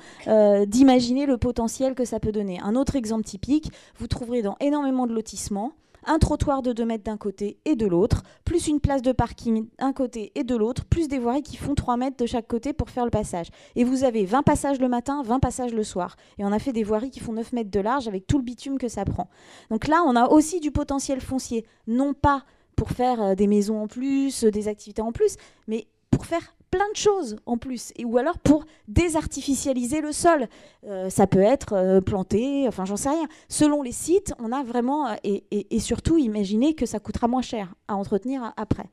d'imaginer 0.65 1.25
le 1.25 1.37
potentiel 1.37 1.93
que 1.93 2.05
ça 2.05 2.21
peut 2.21 2.31
donner. 2.31 2.57
Un 2.63 2.77
autre 2.77 2.95
exemple 2.95 3.25
typique, 3.25 3.69
vous 3.99 4.07
trouverez 4.07 4.41
dans 4.41 4.55
énormément 4.61 5.07
de 5.07 5.13
lotissements 5.13 5.73
un 6.05 6.19
trottoir 6.19 6.61
de 6.61 6.73
2 6.73 6.85
mètres 6.85 7.03
d'un 7.03 7.17
côté 7.17 7.57
et 7.65 7.75
de 7.75 7.85
l'autre, 7.85 8.23
plus 8.45 8.67
une 8.67 8.79
place 8.79 9.01
de 9.01 9.11
parking 9.11 9.67
d'un 9.79 9.93
côté 9.93 10.31
et 10.35 10.43
de 10.43 10.55
l'autre, 10.55 10.85
plus 10.85 11.07
des 11.07 11.19
voiries 11.19 11.43
qui 11.43 11.57
font 11.57 11.75
3 11.75 11.97
mètres 11.97 12.17
de 12.17 12.25
chaque 12.25 12.47
côté 12.47 12.73
pour 12.73 12.89
faire 12.89 13.05
le 13.05 13.11
passage. 13.11 13.47
Et 13.75 13.83
vous 13.83 14.03
avez 14.03 14.25
20 14.25 14.43
passages 14.43 14.79
le 14.79 14.87
matin, 14.87 15.21
20 15.23 15.39
passages 15.39 15.73
le 15.73 15.83
soir. 15.83 16.15
Et 16.37 16.45
on 16.45 16.51
a 16.51 16.59
fait 16.59 16.73
des 16.73 16.83
voiries 16.83 17.09
qui 17.09 17.19
font 17.19 17.33
9 17.33 17.53
mètres 17.53 17.71
de 17.71 17.79
large 17.79 18.07
avec 18.07 18.27
tout 18.27 18.37
le 18.37 18.43
bitume 18.43 18.77
que 18.77 18.87
ça 18.87 19.05
prend. 19.05 19.29
Donc 19.69 19.87
là, 19.87 20.03
on 20.05 20.15
a 20.15 20.27
aussi 20.27 20.59
du 20.59 20.71
potentiel 20.71 21.21
foncier, 21.21 21.65
non 21.87 22.13
pas 22.13 22.43
pour 22.75 22.89
faire 22.89 23.21
euh, 23.21 23.35
des 23.35 23.47
maisons 23.47 23.81
en 23.83 23.87
plus, 23.87 24.43
euh, 24.43 24.51
des 24.51 24.67
activités 24.67 25.01
en 25.01 25.11
plus, 25.11 25.37
mais 25.67 25.87
pour 26.11 26.25
faire 26.25 26.55
plein 26.73 26.89
de 26.91 26.97
choses 26.97 27.35
en 27.45 27.59
plus, 27.59 27.93
ou 28.03 28.17
alors 28.17 28.39
pour 28.39 28.65
désartificialiser 28.87 30.01
le 30.01 30.11
sol. 30.11 30.47
Euh, 30.87 31.07
ça 31.11 31.27
peut 31.27 31.43
être 31.43 31.73
euh, 31.73 32.01
planté, 32.01 32.67
enfin 32.67 32.83
j'en 32.83 32.97
sais 32.97 33.11
rien. 33.11 33.27
Selon 33.47 33.83
les 33.83 33.91
sites, 33.91 34.33
on 34.39 34.51
a 34.51 34.63
vraiment, 34.63 35.09
euh, 35.09 35.13
et, 35.23 35.43
et, 35.51 35.79
surtout 35.79 36.17
imaginer 36.17 36.73
que 36.73 36.87
ça 36.87 36.99
coûtera 36.99 37.27
moins 37.27 37.43
cher 37.43 37.75
à 37.87 37.95
entretenir 37.95 38.53
après. 38.57 38.85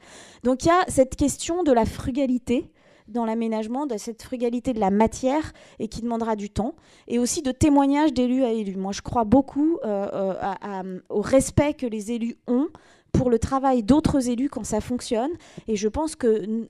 Donc 0.44 0.65
il 0.65 0.69
y 0.69 0.70
a 0.70 0.85
cette 0.89 1.16
question 1.16 1.62
de 1.62 1.73
la 1.73 1.86
frugalité 1.86 2.70
dans 3.09 3.24
l'aménagement, 3.24 3.86
de 3.86 3.97
cette 3.97 4.23
frugalité 4.23 4.74
de 4.74 4.81
la 4.81 4.90
matière 4.90 5.51
et 5.78 5.89
qui 5.89 6.02
demandera 6.02 6.36
du 6.36 6.51
temps, 6.51 6.74
et 7.09 7.19
aussi 7.19 7.40
de 7.40 7.51
témoignages 7.51 8.12
d'élus 8.12 8.44
à 8.44 8.52
élus. 8.52 8.77
Moi, 8.77 8.93
je 8.93 9.01
crois 9.01 9.24
beaucoup 9.24 9.78
au 9.82 11.20
respect 11.23 11.73
que 11.73 11.86
les 11.86 12.12
élus 12.12 12.36
ont 12.47 12.69
pour 13.11 13.31
le 13.31 13.39
travail 13.39 13.82
d'autres 13.82 14.28
élus 14.28 14.51
quand 14.51 14.65
ça 14.65 14.82
fonctionne, 14.82 15.32
et 15.66 15.77
je 15.77 15.89
pense 15.89 16.15
que 16.15 16.69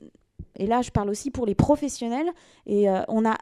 et 0.56 0.66
là 0.66 0.82
je 0.82 0.90
parle 0.90 1.10
aussi 1.10 1.30
pour 1.30 1.46
les 1.46 1.54
professionnels, 1.54 2.30
et 2.66 2.88
euh, 2.88 3.02
on 3.08 3.24
a 3.24 3.36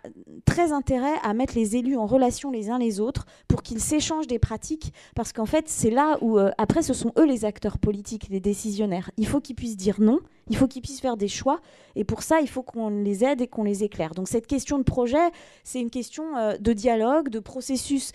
très 0.45 0.73
intérêt 0.73 1.15
à 1.23 1.35
mettre 1.35 1.55
les 1.55 1.77
élus 1.77 1.97
en 1.97 2.07
relation 2.07 2.51
les 2.51 2.71
uns 2.71 2.79
les 2.79 3.01
autres 3.01 3.27
pour 3.49 3.63
qu'ils 3.63 3.81
s'échangent 3.81 4.27
des 4.27 4.39
pratiques, 4.39 4.93
parce 5.15 5.33
qu'en 5.33 5.47
fait 5.47 5.69
c'est 5.69 5.91
là 5.91 6.19
où, 6.21 6.39
euh, 6.39 6.51
après 6.59 6.83
ce 6.83 6.95
sont 6.95 7.13
eux 7.19 7.27
les 7.27 7.45
acteurs 7.45 7.79
politiques, 7.79 8.29
les 8.31 8.41
décisionnaires. 8.41 9.11
Il 9.17 9.27
faut 9.27 9.41
qu'ils 9.41 9.57
puissent 9.57 9.77
dire 9.77 10.01
non, 10.01 10.21
il 10.49 10.57
faut 10.57 10.67
qu'ils 10.67 10.83
puissent 10.83 11.01
faire 11.01 11.17
des 11.17 11.29
choix, 11.29 11.61
et 11.97 12.05
pour 12.05 12.23
ça 12.23 12.41
il 12.41 12.49
faut 12.49 12.63
qu'on 12.63 12.91
les 12.91 13.25
aide 13.25 13.41
et 13.41 13.47
qu'on 13.47 13.65
les 13.65 13.85
éclaire. 13.85 14.15
Donc 14.15 14.29
cette 14.29 14.47
question 14.47 14.79
de 14.79 14.85
projet, 14.85 15.31
c'est 15.65 15.81
une 15.81 15.91
question 15.91 16.37
euh, 16.37 16.57
de 16.59 16.73
dialogue, 16.73 17.29
de 17.29 17.41
processus 17.41 18.13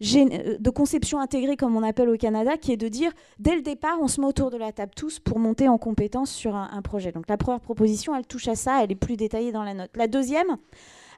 de 0.00 0.70
conception 0.70 1.20
intégrée, 1.20 1.56
comme 1.56 1.76
on 1.76 1.82
appelle 1.82 2.08
au 2.08 2.16
Canada, 2.16 2.56
qui 2.56 2.72
est 2.72 2.76
de 2.76 2.88
dire, 2.88 3.12
dès 3.38 3.54
le 3.54 3.60
départ, 3.60 3.98
on 4.00 4.08
se 4.08 4.20
met 4.20 4.26
autour 4.26 4.50
de 4.50 4.56
la 4.56 4.72
table 4.72 4.92
tous 4.96 5.18
pour 5.18 5.38
monter 5.38 5.68
en 5.68 5.78
compétence 5.78 6.30
sur 6.30 6.56
un, 6.56 6.80
projet. 6.82 7.12
Donc 7.12 7.28
la 7.28 7.36
première 7.36 7.60
proposition, 7.60 8.14
elle 8.16 8.26
touche 8.26 8.48
à 8.48 8.54
ça, 8.54 8.82
elle 8.82 8.90
est 8.90 8.96
plus 8.96 9.16
détaillée 9.16 9.52
dans 9.52 9.62
la 9.62 9.74
note. 9.74 9.90
La 9.94 10.06
deuxième, 10.06 10.56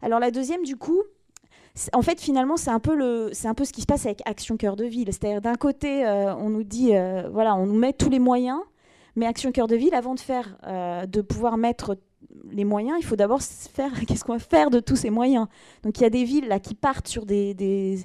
alors 0.03 0.19
la 0.19 0.33
deuxième, 0.33 0.65
du 0.65 0.77
coup, 0.77 1.01
en 1.93 2.03
fait, 2.03 2.21
finalement, 2.21 2.57
c'est 2.57 2.71
un 2.71 2.81
peu 2.81 2.95
le, 2.95 3.31
c'est 3.33 3.49
un 3.49 3.55
peu 3.55 3.65
ce 3.65 3.73
qui 3.73 3.81
se 3.81 3.87
passe 3.87 4.05
avec 4.05 4.21
Action 4.27 4.57
Cœur 4.57 4.77
de 4.77 4.85
Ville. 4.85 5.07
C'est-à-dire, 5.07 5.41
d'un 5.41 5.55
côté, 5.55 6.05
euh, 6.05 6.35
on 6.35 6.51
nous 6.51 6.65
dit, 6.65 6.95
euh, 6.95 7.29
voilà, 7.33 7.55
on 7.55 7.67
nous 7.67 7.79
met 7.79 7.93
tous 7.93 8.11
les 8.11 8.19
moyens, 8.19 8.61
mais 9.17 9.27
Action 9.27 9.53
Cœur 9.53 9.69
de 9.69 9.77
Ville, 9.77 9.95
avant 9.95 10.15
de 10.15 10.21
faire, 10.21 10.59
euh, 10.67 11.07
de 11.07 11.21
pouvoir 11.23 11.57
mettre 11.57 11.97
les 12.51 12.65
moyens, 12.65 12.97
il 12.99 13.05
faut 13.05 13.17
d'abord 13.17 13.43
faire 13.43 13.93
qu'est-ce 14.07 14.25
qu'on 14.25 14.35
va 14.35 14.39
faire 14.39 14.71
de 14.71 14.81
tous 14.81 14.97
ces 14.97 15.11
moyens? 15.11 15.47
Donc 15.83 15.99
il 15.99 16.03
y 16.03 16.07
a 16.07 16.11
des 16.11 16.25
villes 16.25 16.49
là 16.49 16.61
qui 16.61 16.75
partent 16.75 17.09
sur 17.09 17.27
des, 17.27 18.05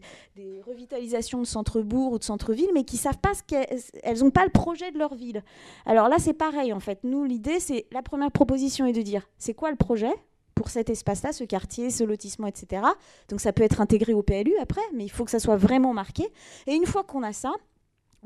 revitalisations 0.66 1.40
de 1.40 1.46
centre-bourg 1.46 2.14
ou 2.14 2.20
de 2.20 2.24
centre-ville, 2.24 2.70
mais 2.74 2.84
qui 2.84 2.98
savent 2.98 3.18
pas 3.18 3.34
ce 3.34 3.44
qu'elles 3.44 4.20
n'ont 4.20 4.32
pas 4.32 4.44
le 4.44 4.52
projet 4.52 4.92
de 4.92 4.98
leur 4.98 5.16
ville. 5.16 5.44
Alors 5.86 6.10
là 6.10 6.18
c'est 6.20 6.34
pareil 6.34 6.74
en 6.74 6.80
fait. 6.80 7.00
Nous 7.04 7.24
l'idée 7.24 7.60
c'est 7.60 7.86
la 7.92 8.02
première 8.02 8.32
proposition 8.32 8.86
est 8.86 8.94
de 8.94 9.02
dire 9.02 9.28
c'est 9.38 9.54
quoi 9.54 9.72
le 9.72 9.78
projet 9.78 10.14
pour 10.56 10.70
cet 10.70 10.90
espace-là, 10.90 11.34
ce 11.34 11.44
quartier, 11.44 11.92
ce 11.92 12.04
lotissement, 12.04 12.48
etc. 12.48 12.82
Donc 13.30 13.42
ça 13.42 13.54
peut 13.54 13.64
être 13.64 13.80
intégré 13.80 14.14
au 14.14 14.24
PLU 14.24 14.54
après, 14.60 14.82
mais 14.94 15.06
il 15.06 15.10
faut 15.10 15.24
que 15.24 15.32
ça 15.32 15.40
soit 15.40 15.56
vraiment 15.56 15.94
marqué. 15.94 16.28
Et 16.66 16.74
une 16.74 16.88
fois 16.88 17.04
qu'on 17.04 17.22
a 17.22 17.32
ça, 17.32 17.54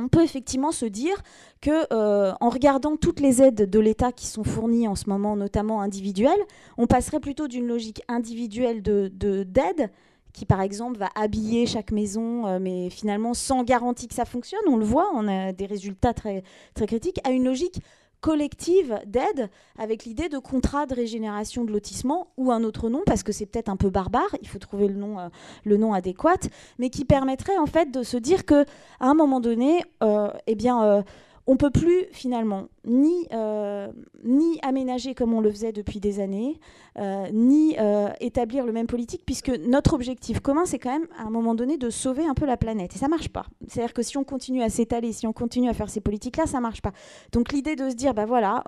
on 0.02 0.08
peut 0.08 0.24
effectivement 0.24 0.72
se 0.72 0.86
dire 0.86 1.22
que 1.62 1.86
euh, 1.94 2.34
en 2.40 2.50
regardant 2.50 2.98
toutes 2.98 3.20
les 3.20 3.42
aides 3.42 3.70
de 3.70 3.80
l'État 3.80 4.12
qui 4.12 4.28
sont 4.28 4.44
fournies 4.44 4.88
en 4.88 4.96
ce 4.96 5.10
moment, 5.10 5.36
notamment 5.36 5.82
individuelles, 5.82 6.42
on 6.78 6.88
passerait 6.88 7.20
plutôt 7.20 7.48
d'une 7.48 7.68
logique 7.68 8.02
individuelle 8.08 8.82
de 8.82 9.10
d'aide 9.44 9.92
qui 10.34 10.46
par 10.46 10.62
exemple 10.62 10.98
va 10.98 11.10
habiller 11.16 11.66
chaque 11.66 11.92
maison, 11.92 12.48
euh, 12.48 12.60
mais 12.60 12.90
finalement 12.90 13.34
sans 13.34 13.64
garantie 13.64 14.08
que 14.08 14.14
ça 14.14 14.26
fonctionne, 14.26 14.62
on 14.68 14.78
le 14.78 14.86
voit, 14.86 15.10
on 15.14 15.28
a 15.28 15.52
des 15.52 15.66
résultats 15.66 16.14
très, 16.14 16.44
très 16.74 16.88
critiques, 16.88 17.20
à 17.24 17.32
une 17.32 17.44
logique 17.44 17.82
collective 18.22 19.00
d'aide 19.06 19.50
avec 19.78 20.06
l'idée 20.06 20.30
de 20.30 20.38
contrat 20.38 20.86
de 20.86 20.94
régénération 20.94 21.66
de 21.66 21.72
lotissement 21.72 22.28
ou 22.38 22.52
un 22.52 22.64
autre 22.64 22.90
nom 22.90 23.02
parce 23.06 23.24
que 23.24 23.32
c'est 23.32 23.48
peut-être 23.48 23.70
un 23.70 23.76
peu 23.76 23.90
barbare, 23.90 24.36
il 24.42 24.48
faut 24.48 24.60
trouver 24.60 24.88
le 24.88 24.94
nom, 24.94 25.20
euh, 25.20 25.94
adéquat, 25.94 26.48
mais 26.80 26.90
qui 26.90 27.04
permettrait 27.04 27.58
en 27.58 27.66
fait 27.66 27.92
de 27.92 28.04
se 28.04 28.18
dire 28.18 28.46
que 28.46 28.64
à 29.00 29.08
un 29.08 29.16
moment 29.16 29.40
donné, 29.40 29.84
euh, 30.04 30.30
eh 30.48 30.56
bien 30.56 30.84
euh, 30.84 31.02
on 31.48 31.54
ne 31.54 31.58
peut 31.58 31.72
plus 31.72 32.06
finalement 32.12 32.68
ni, 32.86 33.28
euh, 33.32 33.92
ni 34.24 34.60
aménager 34.62 35.16
comme 35.16 35.34
on 35.34 35.42
le 35.42 35.52
faisait 35.52 35.72
depuis 35.72 36.00
des 36.00 36.20
années, 36.20 36.60
euh, 36.98 37.28
ni 37.32 37.76
euh, 37.80 38.10
établir 38.20 38.66
le 38.66 38.72
même 38.72 38.88
politique, 38.88 39.24
puisque 39.26 39.50
notre 39.50 39.94
objectif 39.94 40.40
commun, 40.40 40.66
c'est 40.66 40.80
quand 40.80 40.92
même 40.92 41.08
à 41.18 41.24
un 41.24 41.30
moment 41.30 41.56
donné 41.56 41.78
de 41.78 41.90
sauver 41.90 42.26
un 42.26 42.34
peu 42.34 42.46
la 42.46 42.58
planète. 42.58 42.96
Et 42.96 43.00
ça 43.00 43.08
marche 43.08 43.30
pas. 43.30 43.46
C'est-à-dire 43.68 43.94
que 43.94 44.04
si 44.04 44.18
on 44.18 44.24
continue 44.24 44.62
à 44.62 44.70
s'étaler, 44.70 45.12
si 45.12 45.28
on 45.28 45.34
continue 45.34 45.70
à 45.70 45.74
faire 45.74 45.90
ces 45.90 46.02
politiques-là, 46.02 46.46
ça 46.46 46.58
ne 46.58 46.64
marche 46.64 46.82
pas. 46.82 46.94
Donc 47.32 47.52
l'idée 47.52 47.76
de 47.76 47.90
se 47.90 47.96
dire, 47.96 48.14
bah 48.14 48.26
voilà, 48.26 48.64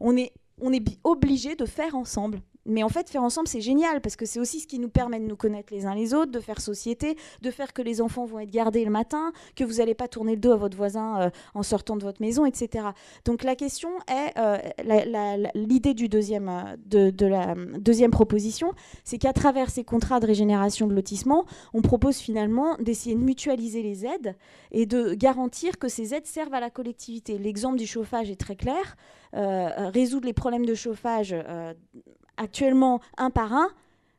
on 0.00 0.16
est, 0.16 0.32
on 0.60 0.72
est 0.72 0.84
obligé 1.04 1.56
de 1.56 1.64
faire 1.64 1.96
ensemble 1.96 2.40
mais 2.66 2.82
en 2.82 2.88
fait, 2.88 3.10
faire 3.10 3.22
ensemble, 3.22 3.48
c'est 3.48 3.60
génial 3.60 4.00
parce 4.00 4.16
que 4.16 4.26
c'est 4.26 4.40
aussi 4.40 4.60
ce 4.60 4.66
qui 4.66 4.78
nous 4.78 4.88
permet 4.88 5.18
de 5.18 5.26
nous 5.26 5.36
connaître 5.36 5.72
les 5.72 5.86
uns 5.86 5.94
les 5.94 6.14
autres, 6.14 6.30
de 6.30 6.40
faire 6.40 6.60
société, 6.60 7.16
de 7.40 7.50
faire 7.50 7.72
que 7.72 7.82
les 7.82 8.00
enfants 8.00 8.24
vont 8.24 8.38
être 8.38 8.50
gardés 8.50 8.84
le 8.84 8.90
matin, 8.90 9.32
que 9.56 9.64
vous 9.64 9.74
n'allez 9.74 9.94
pas 9.94 10.08
tourner 10.08 10.34
le 10.34 10.40
dos 10.40 10.52
à 10.52 10.56
votre 10.56 10.76
voisin 10.76 11.20
euh, 11.20 11.30
en 11.54 11.62
sortant 11.62 11.96
de 11.96 12.02
votre 12.02 12.20
maison, 12.20 12.46
etc. 12.46 12.86
Donc 13.24 13.42
la 13.42 13.56
question 13.56 13.90
est, 14.08 14.38
euh, 14.38 14.58
l'idée 15.54 15.94
du 15.94 16.08
deuxième, 16.08 16.48
euh, 16.48 16.76
de, 16.86 17.10
de, 17.10 17.26
la 17.26 17.54
deuxième 17.78 18.10
proposition, 18.10 18.72
c'est 19.04 19.18
qu'à 19.18 19.32
travers 19.32 19.70
ces 19.70 19.84
contrats 19.84 20.20
de 20.20 20.26
régénération 20.26 20.86
de 20.86 20.94
lotissement, 20.94 21.44
on 21.74 21.82
propose 21.82 22.18
finalement 22.18 22.76
d'essayer 22.78 23.14
de 23.14 23.20
mutualiser 23.20 23.82
les 23.82 24.06
aides 24.06 24.36
et 24.70 24.86
de 24.86 25.14
garantir 25.14 25.78
que 25.78 25.88
ces 25.88 26.14
aides 26.14 26.26
servent 26.26 26.54
à 26.54 26.60
la 26.60 26.70
collectivité. 26.70 27.38
L'exemple 27.38 27.78
du 27.78 27.86
chauffage 27.86 28.30
est 28.30 28.40
très 28.40 28.56
clair. 28.56 28.96
résoudre 29.32 30.26
les 30.26 30.32
problèmes 30.32 30.66
de 30.66 30.74
chauffage 30.74 31.34
actuellement 32.36 33.00
un 33.16 33.30
par 33.30 33.52
un, 33.52 33.68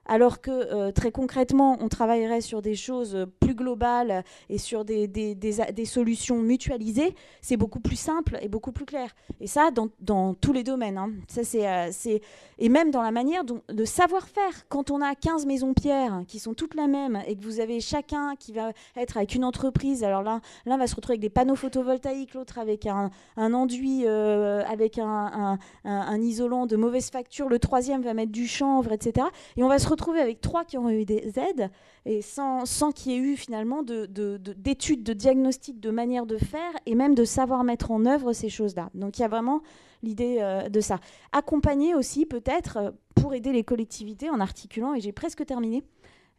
alors 0.06 0.42
que 0.42 0.52
euh, 0.52 0.92
très 0.92 1.12
concrètement, 1.12 1.78
on 1.80 1.88
travaillerait 1.88 2.42
sur 2.42 2.62
des 2.62 2.76
choses 2.76 3.26
plus 3.40 3.56
globales 3.56 4.24
et 4.50 4.58
sur 4.58 4.86
des, 4.86 5.08
des, 5.08 5.86
solutions 5.86 6.38
mutualisées, 6.38 7.16
c'est 7.42 7.58
beaucoup 7.58 7.80
plus 7.80 7.96
simple 7.96 8.38
et 8.42 8.48
beaucoup 8.48 8.72
plus 8.72 8.86
clair. 8.86 9.16
Et 9.40 9.48
ça, 9.48 9.70
dans, 9.72 10.34
tous 10.34 10.54
les 10.54 10.64
domaines. 10.64 10.98
Hein. 10.98 11.12
Ça, 11.28 11.42
euh, 11.56 11.90
c'est, 11.92 12.22
et 12.60 12.70
même 12.70 12.92
dans 12.92 13.02
la 13.02 13.12
manière 13.12 13.44
de 13.44 13.86
savoir-faire. 13.86 14.68
Quand 14.70 14.92
on 14.92 15.02
a 15.02 15.16
15 15.16 15.46
maisons 15.46 15.74
pierres 15.74 16.24
qui 16.28 16.40
sont 16.40 16.54
toutes 16.54 16.76
la 16.76 16.88
même 16.88 17.22
et 17.28 17.36
que 17.36 17.44
vous 17.44 17.60
avez 17.60 17.80
chacun 17.80 18.36
qui 18.38 18.54
va 18.54 18.72
être 18.96 19.18
avec 19.18 19.36
une 19.36 19.44
entreprise, 19.44 20.04
alors 20.04 20.22
l'un, 20.22 20.42
l'un 20.66 20.78
va 20.78 20.88
se 20.88 20.96
retrouver 20.96 21.14
avec 21.14 21.22
des 21.22 21.30
panneaux 21.30 21.56
photovoltaïques, 21.56 22.34
l'autre 22.34 22.60
avec 22.60 22.86
un, 22.86 23.12
enduit, 23.38 24.04
euh, 24.06 24.64
avec 24.66 24.98
un, 24.98 25.58
un, 25.84 26.22
isolant 26.22 26.66
de 26.66 26.76
mauvaise 26.76 27.10
facture, 27.10 27.50
le 27.50 27.60
troisième 27.60 28.02
va 28.02 28.14
mettre 28.14 28.32
du 28.32 28.48
chanvre, 28.48 28.92
etc. 28.92 29.28
Et 29.58 29.64
on 29.64 29.68
va 29.68 29.80
se 29.80 29.88
retrouver 29.94 30.20
avec 30.20 30.42
trois 30.42 30.66
qui 30.66 30.78
ont 30.78 30.90
eu 30.90 31.06
des 31.06 31.40
aides 31.40 31.70
et 32.06 32.22
sans, 32.22 32.66
sans 32.66 32.92
qu'il 32.92 33.12
y 33.12 33.16
ait 33.16 33.20
eu 33.20 33.36
finalement 33.36 33.84
d'études, 33.84 35.04
de, 35.04 35.14
de, 35.14 35.18
diagnostic, 35.18 35.80
de 35.80 35.92
manière 35.92 36.26
de 36.26 36.38
faire 36.38 36.72
et 36.86 36.96
même 36.96 37.16
de 37.16 37.24
savoir 37.24 37.64
mettre 37.64 37.92
en 37.92 38.06
œuvre 38.06 38.34
ces 38.34 38.50
choses-là. 38.50 38.90
Donc 38.94 39.18
il 39.18 39.22
y 39.22 39.26
a 39.26 39.28
vraiment 39.28 39.62
l'idée 40.04 40.38
euh, 40.42 40.70
de 40.70 40.82
ça. 40.82 41.00
Accompagner 41.32 41.96
aussi 41.96 42.26
peut-être 42.26 42.78
euh, 42.78 42.92
pour 43.16 43.34
aider 43.34 43.52
les 43.52 43.64
collectivités 43.64 44.30
en 44.30 44.40
articulant, 44.40 44.94
et 44.94 45.00
j'ai 45.00 45.14
presque 45.14 45.46
terminé. 45.46 45.84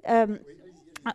Euh, 0.09 0.39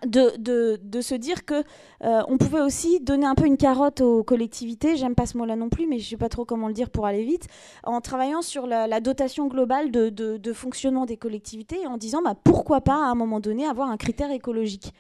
de, 0.06 0.78
de, 0.78 1.02
se 1.02 1.16
dire 1.16 1.46
que 1.46 1.64
euh, 2.04 2.22
on 2.28 2.38
pouvait 2.38 2.62
aussi 2.62 3.00
donner 3.00 3.26
un 3.26 3.36
peu 3.36 3.46
une 3.46 3.58
carotte 3.58 4.02
aux 4.02 4.24
collectivités, 4.24 4.98
j'aime 4.98 5.16
pas 5.16 5.26
ce 5.26 5.38
mot-là 5.38 5.56
non 5.56 5.70
plus, 5.70 5.88
mais 5.88 6.00
je 6.00 6.10
sais 6.10 6.18
pas 6.18 6.30
trop 6.30 6.46
comment 6.46 6.68
le 6.68 6.74
dire 6.74 6.90
pour 6.90 7.06
aller 7.06 7.24
vite, 7.24 7.48
en 7.84 8.02
travaillant 8.02 8.42
sur 8.42 8.68
la, 8.68 9.00
dotation 9.00 9.48
globale 9.48 9.92
de, 9.92 10.54
fonctionnement 10.54 11.06
des 11.06 11.18
collectivités 11.18 11.82
et 11.82 11.88
en 11.88 11.98
disant 11.98 12.22
bah, 12.22 12.36
pourquoi 12.44 12.82
pas 12.82 12.96
à 12.96 13.10
un 13.10 13.16
moment 13.16 13.40
donné 13.40 13.66
avoir 13.66 13.90
un 13.90 13.98
critère 13.98 14.32
écologique. 14.32 14.94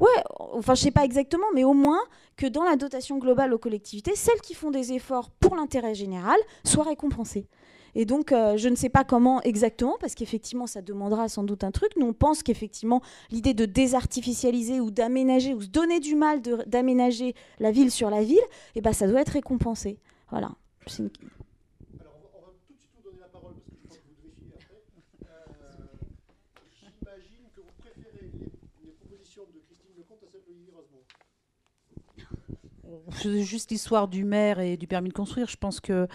Ouais, 0.00 0.08
enfin 0.52 0.74
je 0.74 0.82
sais 0.82 0.90
pas 0.90 1.04
exactement, 1.04 1.46
mais 1.54 1.64
au 1.64 1.74
moins 1.74 2.00
que 2.36 2.46
dans 2.46 2.62
la 2.62 2.76
dotation 2.76 3.18
globale 3.18 3.52
aux 3.52 3.58
collectivités, 3.58 4.14
celles 4.14 4.40
qui 4.40 4.54
font 4.54 4.70
des 4.70 4.92
efforts 4.92 5.30
pour 5.30 5.56
l'intérêt 5.56 5.94
général 5.94 6.38
soient 6.64 6.84
récompensées. 6.84 7.48
Et 7.98 8.04
donc, 8.04 8.30
euh, 8.30 8.56
je 8.56 8.68
ne 8.68 8.76
sais 8.76 8.90
pas 8.90 9.02
comment 9.02 9.42
exactement, 9.42 9.96
parce 9.98 10.14
qu'effectivement, 10.14 10.68
ça 10.68 10.82
demandera 10.82 11.28
sans 11.28 11.42
doute 11.42 11.64
un 11.64 11.72
truc. 11.72 11.90
Nous, 11.96 12.06
on 12.06 12.12
pense 12.12 12.44
qu'effectivement, 12.44 13.02
l'idée 13.32 13.54
de 13.54 13.64
désartificialiser 13.64 14.78
ou 14.78 14.92
d'aménager, 14.92 15.52
ou 15.52 15.62
se 15.62 15.66
donner 15.66 15.98
du 15.98 16.14
mal 16.14 16.40
d'aménager 16.40 17.34
la 17.58 17.72
ville 17.72 17.90
sur 17.90 18.08
la 18.08 18.22
ville, 18.22 18.38
eh 18.76 18.80
ben, 18.80 18.92
ça 18.92 19.08
doit 19.08 19.20
être 19.20 19.30
récompensé. 19.30 19.98
Voilà. 20.30 20.52
Une... 20.96 21.10
Alors, 21.98 22.14
on 22.22 22.38
va, 22.38 22.52
tout 22.68 22.72
de 22.72 22.78
suite 22.78 22.92
vous 22.94 23.10
donner 23.10 23.18
la 23.20 23.26
parole, 23.26 23.54
parce 23.56 23.66
que 23.66 23.74
je 23.80 23.88
crois 23.88 23.98
que 23.98 24.06
vous 24.06 24.22
devez 24.22 24.30
finir 24.30 24.54
après. 24.54 24.78
Euh, 25.26 25.58
J'imagine 26.70 27.50
que 27.56 27.62
vous 27.62 27.74
préférez 27.78 28.30
les, 28.38 28.92
propositions 28.92 29.42
de 29.42 29.58
Christine 29.66 29.90
Lecomte 29.98 30.22
à 30.22 30.30
celles 30.30 30.46
de 30.46 30.52
Lily 30.52 30.70
Rosebon. 30.70 31.02
Juste 33.44 33.72
l'histoire 33.72 34.06
du 34.06 34.22
maire 34.22 34.60
et 34.60 34.76
du 34.76 34.86
permis 34.86 35.08
de 35.08 35.14
construire. 35.14 35.48
Je 35.48 35.56
pense 35.56 35.80
que 35.80 35.92
euh, 35.92 36.06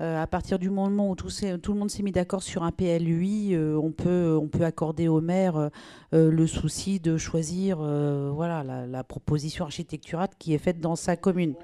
à 0.00 0.26
partir 0.26 0.58
du 0.58 0.70
moment 0.70 1.10
où 1.10 1.14
tout, 1.14 1.28
le 1.42 1.74
monde 1.74 1.90
s'est 1.90 2.02
mis 2.02 2.12
d'accord 2.12 2.42
sur 2.42 2.62
un 2.62 2.72
PLUI, 2.72 3.54
euh, 3.54 3.76
on, 3.76 3.90
peut, 3.92 4.64
accorder 4.64 5.08
au 5.08 5.20
maire 5.20 5.70
euh, 6.14 6.30
le 6.30 6.46
souci 6.46 7.00
de 7.00 7.18
choisir 7.18 7.78
voilà, 7.78 8.86
la, 8.86 9.04
proposition 9.04 9.64
architecturale 9.64 10.30
qui 10.38 10.54
est 10.54 10.58
faite 10.58 10.80
dans 10.80 10.96
sa 10.96 11.16
commune. 11.16 11.54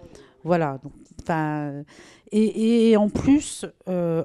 Voilà. 0.44 0.78
Et, 2.30 2.96
en 2.96 3.08
plus, 3.08 3.64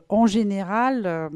en 0.10 0.28
général, 0.28 1.32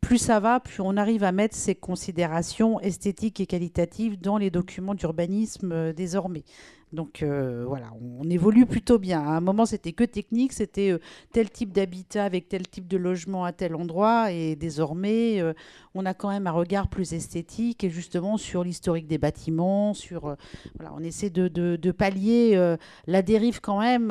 plus 0.00 0.18
ça 0.18 0.40
va, 0.40 0.60
plus 0.60 0.80
on 0.80 0.96
arrive 0.96 1.24
à 1.24 1.32
mettre 1.32 1.56
ces 1.56 1.74
considérations 1.74 2.80
esthétiques 2.80 3.40
et 3.40 3.46
qualitatives 3.46 4.20
dans 4.20 4.38
les 4.38 4.50
documents 4.50 4.94
d'urbanisme 4.94 5.92
désormais. 5.92 6.44
Donc 6.92 7.22
euh, 7.22 7.64
voilà, 7.66 7.86
on, 8.00 8.28
évolue 8.28 8.66
plutôt 8.66 8.98
bien. 8.98 9.20
À 9.20 9.30
un 9.30 9.40
moment, 9.40 9.64
c'était 9.64 9.92
que 9.92 10.04
technique, 10.04 10.52
c'était 10.52 10.90
euh, 10.90 10.98
tel 11.32 11.50
type 11.50 11.72
d'habitat 11.72 12.24
avec 12.24 12.48
tel 12.48 12.68
type 12.68 12.86
de 12.86 12.98
logement 12.98 13.44
à 13.44 13.52
tel 13.52 13.74
endroit. 13.74 14.30
Et 14.30 14.56
désormais, 14.56 15.40
euh, 15.40 15.54
on 15.94 16.04
a 16.04 16.12
quand 16.12 16.28
même 16.28 16.46
un 16.46 16.52
regard 16.52 16.88
plus 16.88 17.14
esthétique 17.14 17.82
et 17.82 17.90
justement 17.90 18.36
sur 18.36 18.62
l'historique 18.62 19.06
des 19.06 19.18
bâtiments. 19.18 19.94
Sur, 19.94 20.36
voilà, 20.78 20.92
on 20.94 21.02
essaie 21.02 21.30
de, 21.30 21.48
de 21.48 21.90
pallier 21.92 22.76
la 23.06 23.22
dérive 23.22 23.60
quand 23.60 23.80
même 23.80 24.08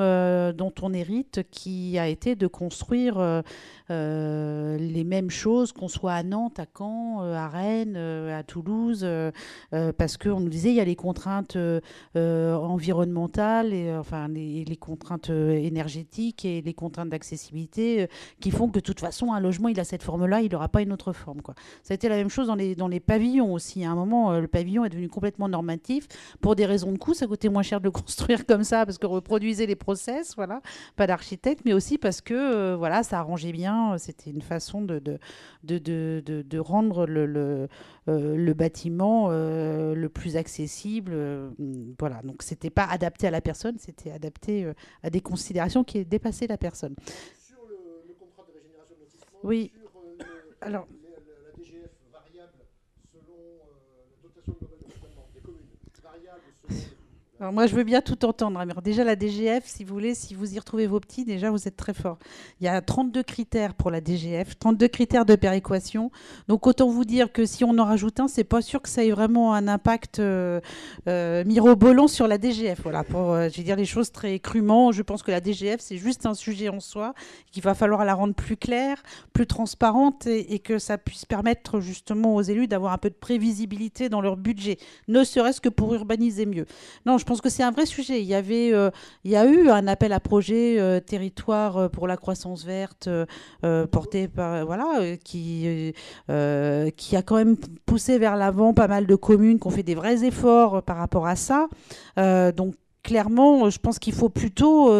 dont 0.54 0.74
on 0.82 0.94
hérite, 0.94 1.42
qui 1.52 1.98
a 1.98 2.08
été 2.08 2.36
de 2.36 2.48
construire 2.48 3.44
les 3.92 5.04
mêmes 5.04 5.30
choses, 5.30 5.72
qu'on 5.72 5.88
soit 5.88 6.14
à 6.14 6.24
Nantes, 6.24 6.60
à 6.60 6.66
Caen, 6.78 7.22
à 7.22 7.48
Rennes, 7.48 7.98
à 7.98 8.44
Toulouse, 8.44 9.08
parce 9.98 10.18
qu'on 10.18 10.40
nous 10.40 10.50
disait 10.50 10.70
il 10.70 10.76
y 10.76 10.80
a 10.80 10.86
les 10.86 10.96
contraintes 10.96 11.58
environnementales 12.16 13.74
et 13.74 13.96
enfin 13.96 14.28
les, 14.28 14.66
les, 14.66 14.78
contraintes 14.78 15.30
énergétiques 15.30 16.46
et 16.46 16.62
les 16.62 16.74
contraintes 16.74 17.10
d'accessibilité 17.10 18.08
qui 18.40 18.52
font 18.52 18.68
que 18.68 18.74
de 18.74 18.80
toute 18.80 19.00
façon 19.00 19.34
un 19.34 19.40
logement 19.40 19.70
il 19.70 19.80
a 19.80 19.84
cette 19.84 20.04
forme-là, 20.04 20.42
il 20.42 20.52
n'aura 20.52 20.70
pas 20.70 20.82
une 20.82 20.92
autre 20.92 21.14
forme. 21.14 21.42
Quoi. 21.42 21.56
Ça 21.84 21.94
a 21.94 21.96
été 21.96 22.10
la 22.10 22.16
même 22.16 22.30
chose 22.30 22.48
dans 22.48 22.56
les, 22.56 22.76
dans 22.76 22.88
les 22.88 23.00
pavillons 23.00 23.54
aussi. 23.54 23.84
À 23.86 23.92
un 23.92 23.96
moment, 23.96 24.40
le 24.40 24.48
pavillon 24.48 24.86
est 24.86 24.90
devenu 24.90 25.10
complètement 25.10 25.50
normatif 25.50 26.08
pour 26.42 26.56
des 26.56 26.66
raisons 26.66 26.92
de 26.92 26.98
coût. 26.98 27.14
Ça 27.14 27.28
coûtait 27.28 27.50
moins 27.50 27.64
cher 27.64 27.80
de 27.80 27.86
le 27.86 27.92
construire 28.02 28.46
comme 28.46 28.64
ça 28.64 28.86
parce 28.86 28.98
que 28.98 29.06
reproduisait 29.06 29.66
les 29.66 29.76
process, 29.76 30.36
voilà, 30.36 30.62
pas 30.96 31.08
d'architecte, 31.08 31.62
mais 31.66 31.74
aussi 31.74 31.98
parce 31.98 32.22
que 32.22 32.76
voilà, 32.76 33.04
ça 33.04 33.20
arrangeait 33.20 33.52
bien. 33.52 33.81
C'était 33.98 34.32
une 34.32 34.42
façon 34.42 34.82
de, 34.82 35.00
de, 35.00 35.20
de, 35.64 36.22
de, 36.26 36.42
de 36.42 36.60
rendre 36.60 37.06
le, 37.06 37.26
le, 37.26 37.68
le 38.08 38.54
bâtiment 38.54 39.30
le 39.30 40.08
plus 40.08 40.38
accessible. 40.38 41.14
voilà, 42.00 42.22
donc 42.24 42.44
c'était 42.44 42.70
pas 42.70 42.86
adapté 42.86 43.28
à 43.28 43.32
la 43.32 43.42
personne, 43.42 43.78
c'était 43.78 44.12
adapté 44.12 44.72
à 45.04 45.10
des 45.10 45.22
considérations 45.22 45.84
qui 45.84 46.06
dépassaient 46.06 46.48
la 46.48 46.58
personne. 46.58 46.96
Sur 47.36 47.58
le, 47.68 48.14
contrat 48.20 48.44
de 48.48 48.54
régénération 48.54 48.96
de 48.96 49.48
oui. 49.48 49.72
alors, 50.62 50.88
la 51.04 51.58
DGF 51.58 51.90
variable 52.12 52.60
selon 53.12 53.60
la 54.10 54.30
dotation 54.30 54.54
globale 54.60 54.80
de 54.80 55.34
des 55.34 55.42
communes, 55.42 55.66
variable 56.04 56.42
selon 56.70 57.02
moi, 57.50 57.66
je 57.66 57.76
veux 57.76 57.84
bien 57.84 58.02
tout 58.02 58.24
entendre. 58.24 58.60
Alors 58.60 58.84
déjà, 58.84 59.04
la 59.04 59.16
DGF, 59.16 59.64
si 59.66 59.84
vous 59.84 59.94
voulez, 59.96 60.14
si 60.14 60.36
vous 60.36 60.54
y 60.54 60.60
retrouvez 60.60 60.86
vos 60.86 61.00
petits, 61.00 61.26
déjà, 61.26 61.50
vous 61.50 61.68
êtes 61.68 61.76
très 61.76 61.94
fort. 61.94 62.20
Il 62.60 62.66
y 62.66 62.68
a 62.68 62.80
32 62.82 63.24
critères 63.24 63.74
pour 63.74 63.90
la 63.90 64.00
DGF, 64.00 64.60
32 64.60 64.88
critères 64.88 65.26
de 65.26 65.36
péréquation. 65.36 66.12
Donc, 66.48 66.68
autant 66.68 66.88
vous 66.90 67.04
dire 67.04 67.32
que 67.32 67.48
si 67.48 67.64
on 67.64 67.80
en 67.80 67.86
rajoute 67.86 68.20
un, 68.20 68.28
c'est 68.28 68.44
pas 68.44 68.62
sûr 68.62 68.80
que 68.82 68.90
ça 68.90 69.04
ait 69.04 69.10
vraiment 69.10 69.56
un 69.56 69.68
impact 69.68 70.20
euh, 70.20 70.62
euh, 71.08 71.44
mirobolant 71.44 72.08
sur 72.08 72.28
la 72.28 72.38
DGF. 72.38 72.82
Voilà, 72.84 73.04
pour 73.04 73.32
euh, 73.32 73.50
je 73.50 73.58
vais 73.58 73.64
dire 73.64 73.76
les 73.76 73.86
choses 73.86 74.12
très 74.12 74.38
crûment. 74.38 74.92
Je 74.92 75.02
pense 75.02 75.24
que 75.24 75.32
la 75.32 75.42
DGF, 75.42 75.80
c'est 75.80 75.98
juste 75.98 76.28
un 76.28 76.36
sujet 76.36 76.70
en 76.70 76.80
soi, 76.80 77.16
qu'il 77.52 77.64
va 77.64 77.74
falloir 77.74 78.06
la 78.06 78.14
rendre 78.14 78.36
plus 78.36 78.58
claire, 78.58 79.02
plus 79.34 79.48
transparente 79.48 80.28
et, 80.28 80.54
et 80.54 80.60
que 80.60 80.78
ça 80.78 81.00
puisse 81.00 81.26
permettre 81.26 81.80
justement 81.80 82.36
aux 82.36 82.44
élus 82.44 82.68
d'avoir 82.68 82.94
un 82.94 83.00
peu 83.00 83.10
de 83.10 83.16
prévisibilité 83.16 84.10
dans 84.10 84.22
leur 84.22 84.38
budget, 84.38 84.78
ne 85.08 85.24
serait-ce 85.24 85.60
que 85.60 85.70
pour 85.70 85.94
urbaniser 85.96 86.46
mieux. 86.46 86.66
Non, 87.06 87.18
je 87.18 87.26
pense 87.32 87.40
que 87.40 87.50
c'est 87.50 87.64
un 87.64 87.72
vrai 87.72 87.86
sujet. 87.86 88.20
Il 88.20 88.28
y 88.28 88.36
avait, 88.36 88.74
euh, 88.74 88.90
il 89.24 89.32
y 89.32 89.38
a 89.38 89.46
eu 89.46 89.70
un 89.70 89.88
appel 89.88 90.12
à 90.12 90.20
projet 90.20 90.78
euh, 90.82 91.00
territoire 91.00 91.78
euh, 91.78 91.88
pour 91.88 92.06
la 92.06 92.18
croissance 92.18 92.66
verte 92.66 93.08
porté 93.92 94.28
par 94.28 94.66
voilà 94.66 95.16
qui 95.24 95.94
qui 96.28 97.16
a 97.16 97.22
quand 97.22 97.36
même 97.36 97.56
poussé 97.86 98.18
vers 98.18 98.36
l'avant 98.36 98.74
pas 98.74 98.90
mal 98.90 99.06
de 99.06 99.16
communes 99.16 99.60
qui 99.60 99.68
ont 99.68 99.70
fait 99.70 99.84
des 99.84 99.96
vrais 99.96 100.26
efforts 100.26 100.84
par 100.84 100.98
rapport 100.98 101.26
à 101.26 101.38
ça. 101.38 101.70
donc 102.18 102.76
clairement, 103.04 103.70
je 103.70 103.80
pense 103.80 103.98
qu'il 103.98 104.14
faut 104.14 104.30
plutôt 104.30 104.92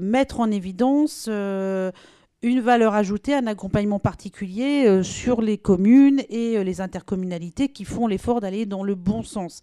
mettre 0.00 0.40
en 0.40 0.50
évidence 0.50 1.28
une 1.28 2.60
valeur 2.60 2.94
ajoutée, 2.94 3.34
un 3.34 3.46
accompagnement 3.46 3.98
particulier 3.98 5.02
sur 5.02 5.42
les 5.42 5.58
communes 5.58 6.22
et 6.30 6.62
les 6.64 6.80
intercommunalités 6.80 7.68
qui 7.68 7.84
font 7.84 8.06
l'effort 8.06 8.40
d'aller 8.40 8.64
dans 8.64 8.84
le 8.84 8.94
bon 8.94 9.22
sens 9.22 9.60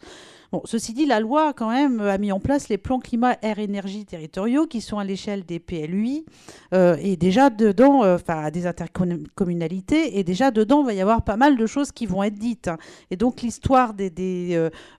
ceci 0.65 0.93
dit, 0.93 1.05
la 1.05 1.19
loi, 1.19 1.53
quand 1.53 1.69
même, 1.69 1.99
a 2.01 2.17
mis 2.17 2.31
en 2.31 2.39
place 2.39 2.69
les 2.69 2.77
plans 2.77 2.99
climat, 2.99 3.37
air, 3.41 3.59
énergie 3.59 4.05
territoriaux 4.05 4.67
qui 4.67 4.81
sont 4.81 4.99
à 4.99 5.03
l'échelle 5.03 5.45
des 5.45 5.59
PLUI. 5.59 6.25
Euh, 6.73 6.95
et 7.01 7.15
déjà 7.15 7.49
dedans, 7.49 8.03
euh, 8.03 8.15
enfin, 8.15 8.49
des 8.51 8.67
intercommunalités. 8.67 10.19
Et 10.19 10.23
déjà 10.23 10.51
dedans, 10.51 10.81
il 10.81 10.85
va 10.85 10.93
y 10.93 11.01
avoir 11.01 11.23
pas 11.23 11.37
mal 11.37 11.57
de 11.57 11.65
choses 11.65 11.91
qui 11.91 12.05
vont 12.05 12.23
être 12.23 12.35
dites. 12.35 12.67
Hein. 12.67 12.77
Et 13.11 13.15
donc, 13.15 13.41
l'histoire 13.41 13.93
des, 13.93 14.11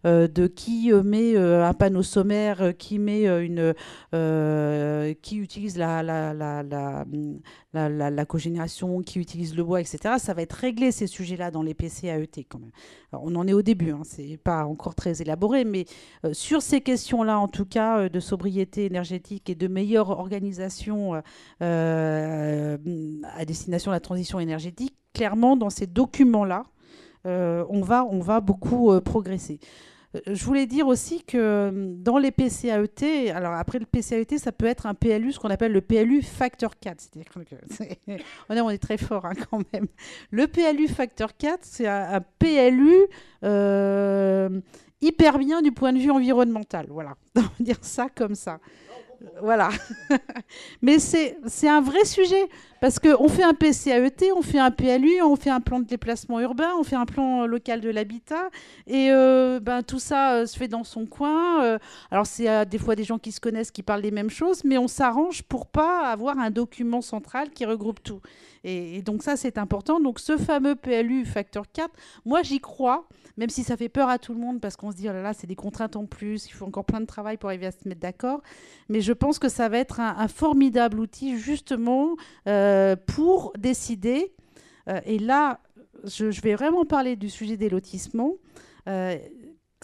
euh, 0.04 0.28
de 0.28 0.46
qui 0.46 0.92
met 0.92 1.36
un 1.36 1.72
panneau 1.72 2.02
sommaire, 2.02 2.72
qui 2.78 2.98
met 2.98 3.24
une. 3.44 3.74
qui 5.22 5.36
utilise 5.36 5.76
la, 5.76 6.02
la, 6.02 6.32
la, 6.34 8.10
la, 8.10 8.24
cogénération, 8.24 9.00
qui 9.02 9.18
utilise 9.18 9.56
le 9.56 9.64
bois, 9.64 9.80
etc. 9.80 10.14
Ça 10.18 10.34
va 10.34 10.42
être 10.42 10.52
réglé, 10.52 10.92
ces 10.92 11.06
sujets-là, 11.06 11.50
dans 11.50 11.62
les 11.62 11.74
PCAET, 11.74 12.44
quand 12.48 12.58
même. 12.58 12.70
on 13.12 13.34
en 13.36 13.46
est 13.46 13.52
au 13.52 13.62
début, 13.62 13.90
hein, 13.90 14.02
c'est 14.04 14.38
pas 14.42 14.64
encore 14.64 14.94
très 14.94 15.20
élaboré 15.22 15.43
mais 15.64 15.84
euh, 16.24 16.32
sur 16.32 16.62
ces 16.62 16.80
questions-là, 16.80 17.38
en 17.38 17.48
tout 17.48 17.66
cas, 17.66 17.98
euh, 17.98 18.08
de 18.08 18.20
sobriété 18.20 18.86
énergétique 18.86 19.50
et 19.50 19.54
de 19.54 19.68
meilleure 19.68 20.10
organisation 20.10 21.22
euh, 21.62 22.76
à 23.36 23.44
destination 23.44 23.90
de 23.90 23.96
la 23.96 24.00
transition 24.00 24.40
énergétique, 24.40 24.96
clairement, 25.12 25.56
dans 25.56 25.70
ces 25.70 25.86
documents-là, 25.86 26.64
on, 27.26 27.80
va, 27.80 28.04
on 28.04 28.20
va 28.20 28.40
beaucoup 28.40 29.00
progresser. 29.00 29.58
Je 30.26 30.44
voulais 30.44 30.66
dire 30.66 30.86
aussi 30.86 31.24
que 31.24 31.72
dans 31.96 32.18
les 32.18 32.30
PCAET, 32.30 33.32
alors 33.32 33.54
après 33.54 33.78
le 33.78 33.86
PCAET, 33.86 34.38
ça 34.38 34.52
peut 34.52 34.66
être 34.66 34.86
un 34.86 34.94
PLU, 34.94 35.32
ce 35.32 35.40
qu'on 35.40 35.48
appelle 35.48 35.72
le 35.72 35.80
PLU 35.80 36.22
facteur 36.22 36.78
4. 36.78 37.00
C'est-à-dire 37.00 38.20
on, 38.48 38.70
est, 38.70 38.78
très 38.78 38.98
fort 38.98 39.24
hein, 39.26 39.32
quand 39.50 39.62
même. 39.72 39.86
Le 40.30 40.46
PLU 40.46 40.86
facteur 40.86 41.36
4, 41.36 41.60
c'est 41.62 41.88
un, 41.88 42.20
PLU 42.38 43.06
hyper 45.00 45.38
bien 45.38 45.62
du 45.62 45.72
point 45.72 45.92
de 45.92 45.98
vue 45.98 46.10
environnemental. 46.10 46.86
Voilà, 46.90 47.16
on 47.36 47.40
va 47.40 47.48
dire 47.60 47.78
ça 47.82 48.08
comme 48.14 48.34
ça. 48.34 48.58
Voilà. 49.40 49.70
Mais 50.82 50.98
c'est 50.98 51.68
un 51.68 51.80
vrai 51.80 52.04
sujet 52.04 52.48
parce 52.80 52.98
qu'on 52.98 53.28
fait 53.28 53.42
un 53.42 53.54
PCAET, 53.54 54.32
on 54.36 54.42
fait 54.42 54.58
un 54.58 54.70
PLU, 54.70 55.22
on 55.22 55.36
fait 55.36 55.50
un 55.50 55.60
plan 55.60 55.80
de 55.80 55.86
déplacement 55.86 56.40
urbain, 56.40 56.70
on 56.78 56.84
fait 56.84 56.96
un 56.96 57.06
plan 57.06 57.46
local 57.46 57.80
de 57.80 57.88
l'habitat 57.88 58.50
et 58.86 59.10
euh, 59.10 59.60
ben, 59.60 59.82
tout 59.82 59.98
ça 59.98 60.34
euh, 60.34 60.46
se 60.46 60.56
fait 60.56 60.68
dans 60.68 60.84
son 60.84 61.06
coin. 61.06 61.64
Euh. 61.64 61.78
alors 62.10 62.26
c'est 62.26 62.66
des 62.66 62.78
fois 62.78 62.94
des 62.94 63.04
gens 63.04 63.18
qui 63.18 63.32
se 63.32 63.40
connaissent, 63.40 63.70
qui 63.70 63.82
parlent 63.82 64.02
les 64.02 64.10
mêmes 64.10 64.30
choses, 64.30 64.64
mais 64.64 64.78
on 64.78 64.88
s'arrange 64.88 65.42
pour 65.42 65.66
pas 65.66 66.08
avoir 66.08 66.38
un 66.38 66.50
document 66.50 67.00
central 67.00 67.50
qui 67.50 67.64
regroupe 67.64 68.02
tout. 68.02 68.20
Et, 68.64 69.02
donc 69.02 69.22
ça 69.22 69.36
c'est 69.36 69.58
important. 69.58 70.00
Donc 70.00 70.18
ce 70.18 70.36
fameux 70.36 70.74
PLU 70.74 71.24
facteur 71.24 71.64
4, 71.72 71.90
moi 72.24 72.42
j'y 72.42 72.60
crois 72.60 73.06
même 73.36 73.50
si 73.50 73.64
ça 73.64 73.76
fait 73.76 73.88
peur 73.88 74.08
à 74.08 74.18
tout 74.18 74.32
le 74.32 74.40
monde 74.40 74.60
parce 74.60 74.76
qu'on 74.76 74.90
se 74.90 74.96
dit, 74.96 75.08
oh 75.08 75.12
là 75.12 75.22
là, 75.22 75.32
c'est 75.32 75.46
des 75.46 75.56
contraintes 75.56 75.96
en 75.96 76.06
plus, 76.06 76.46
il 76.46 76.52
faut 76.52 76.66
encore 76.66 76.84
plein 76.84 77.00
de 77.00 77.06
travail 77.06 77.36
pour 77.36 77.48
arriver 77.48 77.66
à 77.66 77.72
se 77.72 77.88
mettre 77.88 78.00
d'accord. 78.00 78.42
Mais 78.88 79.00
je 79.00 79.12
pense 79.12 79.38
que 79.38 79.48
ça 79.48 79.68
va 79.68 79.78
être 79.78 80.00
un, 80.00 80.28
formidable 80.28 81.00
outil 81.00 81.36
justement 81.36 82.16
euh, 82.46 82.96
pour 83.06 83.52
décider. 83.58 84.32
Euh, 84.88 85.00
et 85.04 85.18
là, 85.18 85.60
je, 86.04 86.26
vais 86.40 86.54
vraiment 86.54 86.84
parler 86.84 87.16
du 87.16 87.28
sujet 87.28 87.56
des 87.56 87.68
lotissements. 87.68 88.34
Euh, 88.88 89.16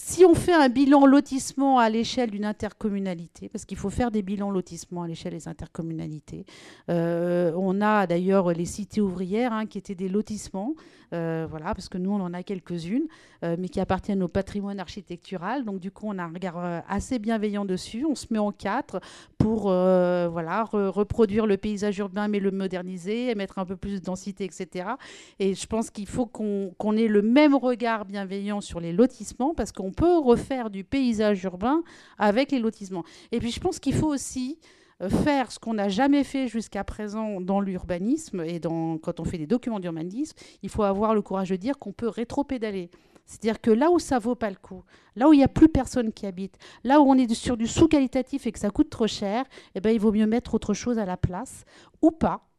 si 0.02 0.24
on 0.24 0.34
fait 0.34 0.54
un 0.54 0.68
bilan 0.68 1.06
lotissement 1.06 1.78
à 1.78 1.88
l'échelle 1.88 2.30
d'une 2.30 2.44
intercommunalité, 2.44 3.48
parce 3.48 3.64
qu'il 3.64 3.76
faut 3.76 3.90
faire 3.90 4.10
des 4.10 4.22
bilans 4.22 4.50
lotissement 4.50 5.02
à 5.02 5.08
l'échelle 5.08 5.32
des 5.32 5.46
intercommunalités, 5.48 6.44
on 6.88 7.80
a 7.80 8.06
d'ailleurs 8.06 8.52
les 8.52 8.64
cités 8.64 9.00
ouvrières 9.00 9.52
hein, 9.52 9.66
qui 9.66 9.78
étaient 9.78 9.94
des 9.94 10.08
lotissements. 10.08 10.74
Euh, 11.12 11.46
voilà, 11.50 11.74
parce 11.74 11.88
que 11.88 11.98
nous, 11.98 12.10
on 12.12 12.20
en 12.20 12.32
a 12.34 12.42
quelques-unes, 12.42 13.08
euh, 13.44 13.56
mais 13.58 13.68
qui 13.68 13.80
appartiennent 13.80 14.22
au 14.22 14.28
patrimoine 14.28 14.78
architectural. 14.78 15.64
Donc, 15.64 15.80
du 15.80 15.90
coup, 15.90 16.06
on 16.06 16.18
a 16.18 16.22
un 16.22 16.32
regard 16.32 16.58
euh, 16.58 16.80
assez 16.88 17.18
bienveillant 17.18 17.64
dessus. 17.64 18.04
On 18.08 18.14
se 18.14 18.26
met 18.30 18.38
en 18.38 18.52
quatre 18.52 19.00
pour 19.38 19.62
voilà, 19.62 20.64
reproduire 20.64 21.46
le 21.46 21.56
paysage 21.56 21.98
urbain, 21.98 22.28
mais 22.28 22.40
le 22.40 22.50
moderniser, 22.50 23.34
mettre 23.34 23.58
un 23.58 23.64
peu 23.64 23.74
plus 23.74 23.94
de 24.00 24.04
densité, 24.04 24.44
etc. 24.44 24.90
Et 25.38 25.54
je 25.54 25.66
pense 25.66 25.90
qu'il 25.90 26.06
faut 26.06 26.26
qu'on 26.26 26.96
ait 26.96 27.08
le 27.08 27.22
même 27.22 27.54
regard 27.54 28.04
bienveillant 28.04 28.60
sur 28.60 28.80
les 28.80 28.92
lotissements, 28.92 29.54
parce 29.54 29.72
qu'on 29.72 29.89
peut 29.90 30.18
refaire 30.18 30.70
du 30.70 30.84
paysage 30.84 31.42
urbain 31.44 31.82
avec 32.18 32.52
les 32.52 32.58
lotissements. 32.58 33.04
Et 33.32 33.38
puis, 33.38 33.50
je 33.50 33.60
pense 33.60 33.78
qu'il 33.78 33.94
faut 33.94 34.08
aussi 34.08 34.58
euh, 35.02 35.08
faire 35.08 35.50
ce 35.50 35.58
qu'on 35.58 35.74
n'a 35.74 35.88
jamais 35.88 36.24
fait 36.24 36.48
jusqu'à 36.48 36.84
présent 36.84 37.40
dans 37.40 37.60
l'urbanisme 37.60 38.42
et 38.42 38.60
quand 38.60 39.20
on 39.20 39.24
fait 39.24 39.38
des 39.38 39.46
documents 39.46 39.80
d'urbanisme, 39.80 40.36
il 40.62 40.68
faut 40.68 40.82
avoir 40.82 41.14
le 41.14 41.22
courage 41.22 41.50
de 41.50 41.56
dire 41.56 41.78
qu'on 41.78 41.92
peut 41.92 42.08
rétro-pédaler. 42.08 42.90
C'est-à-dire 43.24 43.60
que 43.60 43.70
là 43.70 43.90
où 43.90 43.98
ça 43.98 44.18
vaut 44.18 44.34
pas 44.34 44.50
le 44.50 44.56
coup, 44.56 44.82
là 45.14 45.28
où 45.28 45.32
il 45.32 45.38
n'y 45.38 45.44
a 45.44 45.48
plus 45.48 45.68
personne 45.68 46.12
qui 46.12 46.26
habite, 46.26 46.58
là 46.82 47.00
où 47.00 47.04
on 47.04 47.14
est 47.14 47.32
sur 47.32 47.56
du 47.56 47.68
sous-qualitatif 47.68 48.46
et 48.46 48.52
que 48.52 48.58
ça 48.58 48.70
coûte 48.70 48.90
trop 48.90 49.06
cher, 49.06 49.44
eh 49.74 49.80
ben, 49.80 49.90
il 49.90 50.00
vaut 50.00 50.12
mieux 50.12 50.26
mettre 50.26 50.54
autre 50.54 50.74
chose 50.74 50.98
à 50.98 51.04
la 51.04 51.16
place 51.16 51.64
ou 52.02 52.10
pas. 52.10 52.49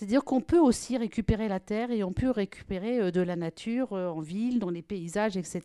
C'est-à-dire 0.00 0.24
qu'on 0.24 0.40
peut 0.40 0.58
aussi 0.58 0.96
récupérer 0.96 1.46
la 1.46 1.60
terre 1.60 1.90
et 1.90 2.02
on 2.02 2.14
peut 2.14 2.30
récupérer 2.30 3.00
euh, 3.00 3.10
de 3.10 3.20
la 3.20 3.36
nature 3.36 3.92
euh, 3.92 4.08
en 4.08 4.20
ville, 4.20 4.58
dans 4.58 4.70
les 4.70 4.80
paysages, 4.80 5.36
etc. 5.36 5.62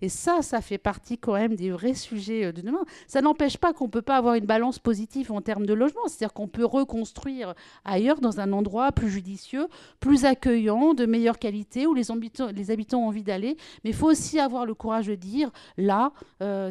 Et 0.00 0.08
ça, 0.08 0.42
ça 0.42 0.60
fait 0.60 0.78
partie 0.78 1.16
quand 1.16 1.34
même 1.34 1.54
des 1.54 1.70
vrais 1.70 1.94
sujets 1.94 2.46
euh, 2.46 2.52
de 2.52 2.60
demain. 2.60 2.84
Ça 3.06 3.20
n'empêche 3.20 3.56
pas 3.56 3.72
qu'on 3.72 3.84
ne 3.84 3.90
peut 3.90 4.02
pas 4.02 4.16
avoir 4.16 4.34
une 4.34 4.46
balance 4.46 4.80
positive 4.80 5.30
en 5.30 5.42
termes 5.42 5.64
de 5.64 5.74
logement. 5.74 6.00
C'est-à-dire 6.08 6.32
qu'on 6.32 6.48
peut 6.48 6.64
reconstruire 6.64 7.54
ailleurs, 7.84 8.20
dans 8.20 8.40
un 8.40 8.52
endroit 8.52 8.90
plus 8.90 9.10
judicieux, 9.10 9.68
plus 10.00 10.24
accueillant, 10.24 10.94
de 10.94 11.06
meilleure 11.06 11.38
qualité, 11.38 11.86
où 11.86 11.94
les 11.94 12.10
habitants, 12.10 12.98
ont 12.98 13.06
envie 13.06 13.22
d'aller. 13.22 13.56
Mais 13.84 13.90
il 13.90 13.96
faut 13.96 14.10
aussi 14.10 14.40
avoir 14.40 14.66
le 14.66 14.74
courage 14.74 15.06
de 15.06 15.14
dire, 15.14 15.52
là, 15.76 16.10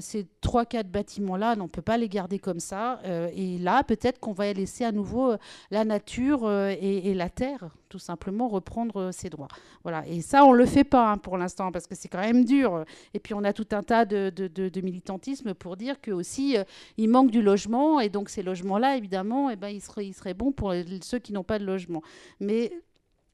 ces 0.01 0.27
trois, 0.41 0.65
quatre 0.65 0.89
bâtiments-là, 0.89 1.55
on 1.57 1.63
ne 1.63 1.67
peut 1.67 1.81
pas 1.81 1.97
les 1.97 2.09
garder 2.09 2.39
comme 2.39 2.59
ça. 2.59 2.99
et 3.33 3.57
là, 3.59 3.83
peut-être 3.83 4.19
qu'on 4.19 4.33
va 4.33 4.51
laisser 4.51 4.83
à 4.83 4.91
nouveau 4.91 5.35
la 5.71 5.85
nature 5.85 6.51
et 6.51 6.96
et, 6.97 7.13
la 7.13 7.29
terre, 7.29 7.69
tout 7.89 7.99
simplement, 7.99 8.47
reprendre 8.47 9.11
ses 9.11 9.29
droits. 9.29 9.47
Voilà. 9.83 10.07
Et 10.07 10.21
ça, 10.21 10.45
on 10.45 10.53
ne 10.53 10.57
le 10.57 10.65
fait 10.65 10.83
pas 10.83 11.11
hein, 11.11 11.17
pour 11.17 11.37
l'instant, 11.37 11.71
parce 11.71 11.87
que 11.87 11.95
c'est 11.95 12.07
quand 12.07 12.21
même 12.21 12.45
dur. 12.45 12.85
Et 13.13 13.19
puis, 13.19 13.33
on 13.33 13.43
a 13.43 13.53
tout 13.53 13.67
un 13.71 13.83
tas 13.83 14.05
de, 14.05 14.81
militantisme 14.81 15.53
pour 15.53 15.77
dire 15.77 16.01
que 16.01 16.11
aussi, 16.11 16.57
il 16.97 17.09
manque 17.09 17.31
du 17.31 17.41
logement, 17.41 17.99
et 17.99 18.09
donc 18.09 18.29
ces 18.29 18.43
logements-là, 18.43 18.97
évidemment, 18.97 19.49
eh 19.49 19.55
ben, 19.55 19.69
ils, 19.69 19.81
seraient, 19.81 20.05
ils 20.05 20.13
seraient 20.13 20.33
bons 20.33 20.51
pour 20.51 20.73
ceux 21.01 21.19
qui 21.19 21.33
n'ont 21.33 21.43
pas 21.43 21.59
de 21.59 21.65
logement. 21.65 22.01
Mais 22.39 22.71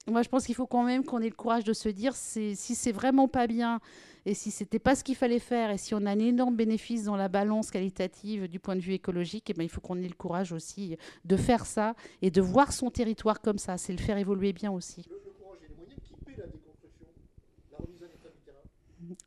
moi, 0.08 0.22
je 0.22 0.30
pense 0.30 0.46
qu'il 0.46 0.56
faut 0.56 0.68
quand 0.68 0.84
même 0.84 1.06
qu'on 1.06 1.22
ait 1.22 1.30
le 1.30 1.36
courage 1.36 1.64
de 1.64 1.74
se 1.74 1.88
dire 1.88 2.16
si 2.16 2.56
c'est 2.56 2.92
vraiment 2.92 3.28
pas 3.28 3.48
bien 3.48 3.80
et 4.26 4.34
si 4.34 4.52
c'était 4.52 4.80
pas 4.80 4.96
ce 4.96 5.04
qu'il 5.04 5.16
fallait 5.16 5.40
faire 5.40 5.72
et 5.72 5.78
si 5.78 5.94
on 5.94 6.06
a 6.06 6.12
un 6.12 6.20
énorme 6.20 6.56
bénéfice 6.56 7.06
dans 7.06 7.16
la 7.16 7.30
balance 7.30 7.72
qualitative 7.72 8.48
du 8.48 8.60
point 8.60 8.76
de 8.76 8.82
vue 8.82 8.94
écologique, 8.94 9.50
eh 9.50 9.54
ben, 9.54 9.64
il 9.64 9.70
faut 9.70 9.82
qu'on 9.82 9.98
ait 9.98 10.08
le 10.08 10.14
courage 10.14 10.52
aussi 10.52 10.98
de 11.26 11.38
faire 11.38 11.66
ça 11.66 11.96
et 12.22 12.32
de 12.32 12.42
voir 12.42 12.74
son 12.74 12.90
territoire 12.90 13.42
comme 13.42 13.58
ça. 13.58 13.78
C'est 13.78 13.94
le 13.94 14.00
faire 14.00 14.18
évoluer 14.18 14.54
bien 14.54 14.72
aussi. 14.72 15.06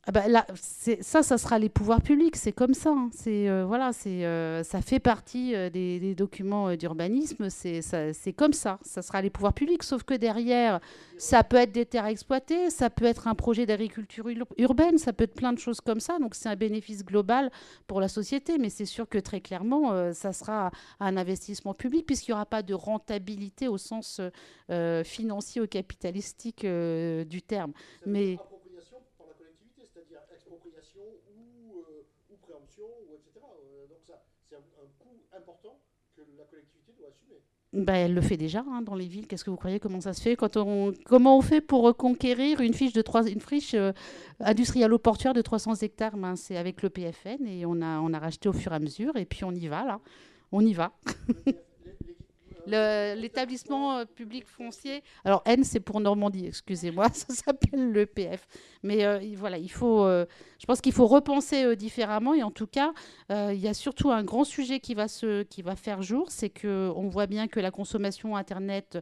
Ah 0.05 0.11
bah 0.11 0.27
là, 0.27 0.45
ça, 0.55 1.21
ça 1.21 1.37
sera 1.37 1.59
les 1.59 1.69
pouvoirs 1.69 2.01
publics, 2.01 2.35
c'est 2.35 2.51
comme 2.53 2.73
ça. 2.73 2.91
Hein. 2.91 3.09
C'est 3.13 3.49
euh, 3.49 3.65
voilà, 3.65 3.91
c'est 3.91 4.25
euh, 4.25 4.63
ça 4.63 4.81
fait 4.81 4.99
partie 4.99 5.53
euh, 5.53 5.69
des, 5.69 6.15
documents 6.15 6.75
d'urbanisme, 6.75 7.49
c'est 7.49 7.81
c'est 7.81 8.33
comme 8.33 8.53
ça. 8.53 8.79
Ça 8.83 9.01
sera 9.01 9.21
les 9.21 9.29
pouvoirs 9.29 9.53
publics, 9.53 9.83
sauf 9.83 10.03
que 10.03 10.13
derrière, 10.13 10.79
ça 11.17 11.43
peut 11.43 11.57
être 11.57 11.71
des 11.71 11.85
terres 11.85 12.05
exploitées, 12.05 12.69
ça 12.69 12.89
peut 12.89 13.05
être 13.05 13.27
un 13.27 13.35
projet 13.35 13.65
d'agriculture 13.65 14.27
urbaine, 14.57 14.97
ça 14.97 15.13
peut 15.13 15.25
être 15.25 15.35
plein 15.35 15.53
de 15.53 15.59
choses 15.59 15.81
comme 15.81 15.99
ça. 15.99 16.17
Donc 16.19 16.35
c'est 16.35 16.49
un 16.49 16.55
bénéfice 16.55 17.03
global 17.03 17.51
pour 17.85 17.99
la 17.99 18.07
société, 18.07 18.57
mais 18.57 18.69
c'est 18.69 18.85
sûr 18.85 19.07
que 19.09 19.17
très 19.17 19.41
clairement, 19.41 20.13
ça 20.13 20.33
sera 20.33 20.71
un 20.99 21.17
investissement 21.17 21.73
public 21.73 22.05
puisqu'il 22.05 22.31
n'y 22.31 22.35
aura 22.35 22.45
pas 22.45 22.63
de 22.63 22.73
rentabilité 22.73 23.67
au 23.67 23.77
sens 23.77 24.21
financier 25.03 25.61
ou 25.61 25.67
capitalistique 25.67 26.65
du 26.65 27.41
terme. 27.41 27.73
Mais 28.05 28.37
Ben, 37.73 37.93
elle 37.93 38.13
le 38.13 38.21
fait 38.21 38.37
déjà 38.37 38.63
hein, 38.67 38.81
dans 38.81 38.95
les 38.95 39.07
villes. 39.07 39.27
Qu'est-ce 39.27 39.43
que 39.43 39.49
vous 39.49 39.57
croyez 39.57 39.79
Comment 39.79 40.01
ça 40.01 40.13
se 40.13 40.21
fait 40.21 40.35
Quand 40.35 40.57
on, 40.57 40.93
Comment 41.05 41.37
on 41.37 41.41
fait 41.41 41.61
pour 41.61 41.83
reconquérir 41.83 42.61
une, 42.61 42.73
fiche 42.73 42.93
de 42.93 43.03
une 43.29 43.41
friche 43.41 43.73
euh, 43.73 43.91
industrielle-portuaire 44.39 45.33
de 45.33 45.41
300 45.41 45.75
hectares? 45.81 46.17
Ben, 46.17 46.35
C'est 46.35 46.57
avec 46.57 46.81
le 46.81 46.89
PFN 46.89 47.45
et 47.45 47.65
on 47.65 47.81
a, 47.81 47.99
on 47.99 48.13
a 48.13 48.19
racheté 48.19 48.47
au 48.49 48.53
fur 48.53 48.71
et 48.71 48.75
à 48.75 48.79
mesure 48.79 49.15
et 49.17 49.25
puis 49.25 49.43
on 49.43 49.51
y 49.51 49.67
va 49.67 49.83
là. 49.83 49.99
On 50.51 50.61
y 50.61 50.73
va. 50.73 50.93
L'établissement 52.67 53.97
euh, 53.97 54.05
public 54.05 54.47
foncier. 54.47 55.03
Alors 55.23 55.41
N, 55.45 55.63
c'est 55.63 55.79
pour 55.79 55.99
Normandie, 55.99 56.47
excusez-moi, 56.47 57.07
ça 57.13 57.33
s'appelle 57.33 57.91
l'EPF. 57.91 58.47
Mais 58.83 59.05
euh, 59.05 59.19
voilà, 59.35 59.57
il 59.57 59.71
faut, 59.71 60.03
euh, 60.03 60.25
je 60.59 60.65
pense 60.65 60.81
qu'il 60.81 60.93
faut 60.93 61.07
repenser 61.07 61.75
différemment. 61.75 62.33
Et 62.33 62.43
en 62.43 62.51
tout 62.51 62.67
cas, 62.67 62.93
il 63.29 63.59
y 63.59 63.67
a 63.67 63.73
surtout 63.73 64.11
un 64.11 64.23
grand 64.23 64.43
sujet 64.43 64.79
qui 64.79 64.93
va, 64.93 65.07
se, 65.07 65.43
qui 65.43 65.61
va 65.61 65.75
faire 65.75 66.01
jour, 66.01 66.27
c'est 66.29 66.49
qu'on 66.49 67.07
voit 67.09 67.27
bien 67.27 67.47
que 67.47 67.59
la 67.59 67.71
consommation 67.71 68.35
Internet 68.35 68.99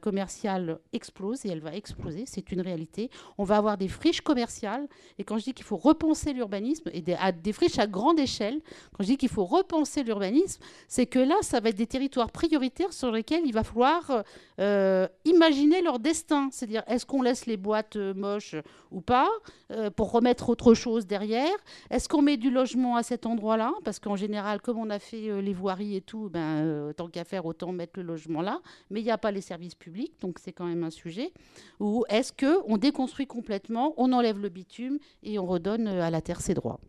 commerciale 0.00 0.78
explose 0.92 1.44
et 1.44 1.50
elle 1.50 1.60
va 1.60 1.74
exploser, 1.74 2.24
c'est 2.26 2.52
une 2.52 2.60
réalité. 2.60 3.10
On 3.38 3.44
va 3.44 3.56
avoir 3.56 3.76
des 3.76 3.88
friches 3.88 4.20
commerciales. 4.20 4.88
Et 5.18 5.24
quand 5.24 5.38
je 5.38 5.44
dis 5.44 5.54
qu'il 5.54 5.64
faut 5.64 5.76
repenser 5.76 6.32
l'urbanisme, 6.32 6.90
et 6.92 7.02
des, 7.02 7.16
des 7.42 7.52
friches 7.52 7.78
à 7.78 7.86
grande 7.86 8.18
échelle, 8.18 8.60
quand 8.92 9.02
je 9.02 9.08
dis 9.08 9.16
qu'il 9.16 9.28
faut 9.28 9.44
repenser 9.44 10.02
l'urbanisme, 10.02 10.62
c'est 10.88 11.06
que 11.06 11.18
là, 11.18 11.36
ça 11.42 11.60
va 11.60 11.68
être 11.68 11.76
des 11.76 11.86
territoires 11.86 12.30
prioritaires 12.30 12.92
sur 12.92 13.10
lesquels 13.10 13.42
il 13.44 13.52
va 13.52 13.62
falloir 13.62 14.24
euh, 14.60 15.08
imaginer 15.24 15.82
leur 15.82 15.98
destin. 15.98 16.48
C'est-à-dire, 16.50 16.82
est-ce 16.86 17.04
qu'on 17.04 17.22
laisse 17.22 17.46
les 17.46 17.56
boîtes 17.56 17.96
euh, 17.96 18.14
moches 18.14 18.56
ou 18.90 19.00
pas 19.00 19.28
euh, 19.70 19.90
pour 19.90 20.12
remettre 20.12 20.48
autre 20.48 20.74
chose 20.74 21.06
derrière? 21.06 21.52
Est-ce 21.90 22.08
qu'on 22.08 22.22
met 22.22 22.36
du 22.36 22.50
logement 22.50 22.96
à 22.96 23.02
cet 23.02 23.26
endroit-là? 23.26 23.72
Parce 23.84 23.98
qu'en 23.98 24.16
général, 24.16 24.60
comme 24.60 24.78
on 24.78 24.90
a 24.90 24.98
fait 24.98 25.42
les 25.42 25.54
voiries 25.54 25.96
et 25.96 26.00
tout, 26.00 26.28
ben, 26.30 26.92
tant 26.96 27.08
qu'à 27.08 27.24
faire, 27.24 27.46
autant 27.46 27.72
mettre 27.72 27.98
le 27.98 28.04
logement 28.04 28.42
là. 28.42 28.60
Mais 28.90 29.00
il 29.00 29.04
n'y 29.04 29.10
a 29.10 29.18
pas 29.18 29.30
les 29.30 29.40
services 29.42 29.74
publics, 29.74 30.14
donc 30.20 30.38
c'est 30.38 30.52
quand 30.52 30.66
même 30.66 30.84
un 30.84 30.90
sujet. 30.90 31.32
Ou 31.80 32.04
est-ce 32.08 32.32
qu'on 32.32 32.76
déconstruit 32.76 33.26
complètement, 33.26 33.94
on 33.96 34.12
enlève 34.12 34.38
le 34.38 34.48
bitume 34.48 34.98
et 35.22 35.38
on 35.38 35.46
redonne 35.46 35.86
à 35.86 36.10
la 36.10 36.20
terre 36.20 36.40
ses 36.40 36.54
droits 36.54 36.80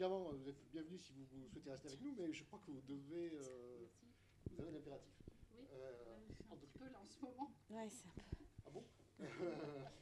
évidemment, 0.00 0.32
vous 0.32 0.48
êtes 0.48 0.56
bienvenue 0.72 0.98
si 0.98 1.12
vous, 1.12 1.26
souhaitez 1.52 1.70
rester 1.70 1.88
avec 1.88 2.00
nous, 2.00 2.14
mais 2.16 2.32
je 2.32 2.42
crois 2.44 2.58
que 2.64 2.70
vous 2.70 2.80
devez. 2.88 3.32
Euh, 3.34 3.86
vous 4.50 4.62
avez 4.62 4.70
un 4.70 4.76
impératif. 4.78 5.12
Oui, 5.54 5.66
euh, 5.74 6.16
un 6.50 6.56
petit 6.56 6.72
peu 6.78 6.86
là 6.86 6.98
en 7.04 7.06
ce 7.06 7.20
moment. 7.20 7.52
Ouais, 7.68 7.86
c'est 7.90 8.06
un 8.06 8.12
peu. 8.14 8.29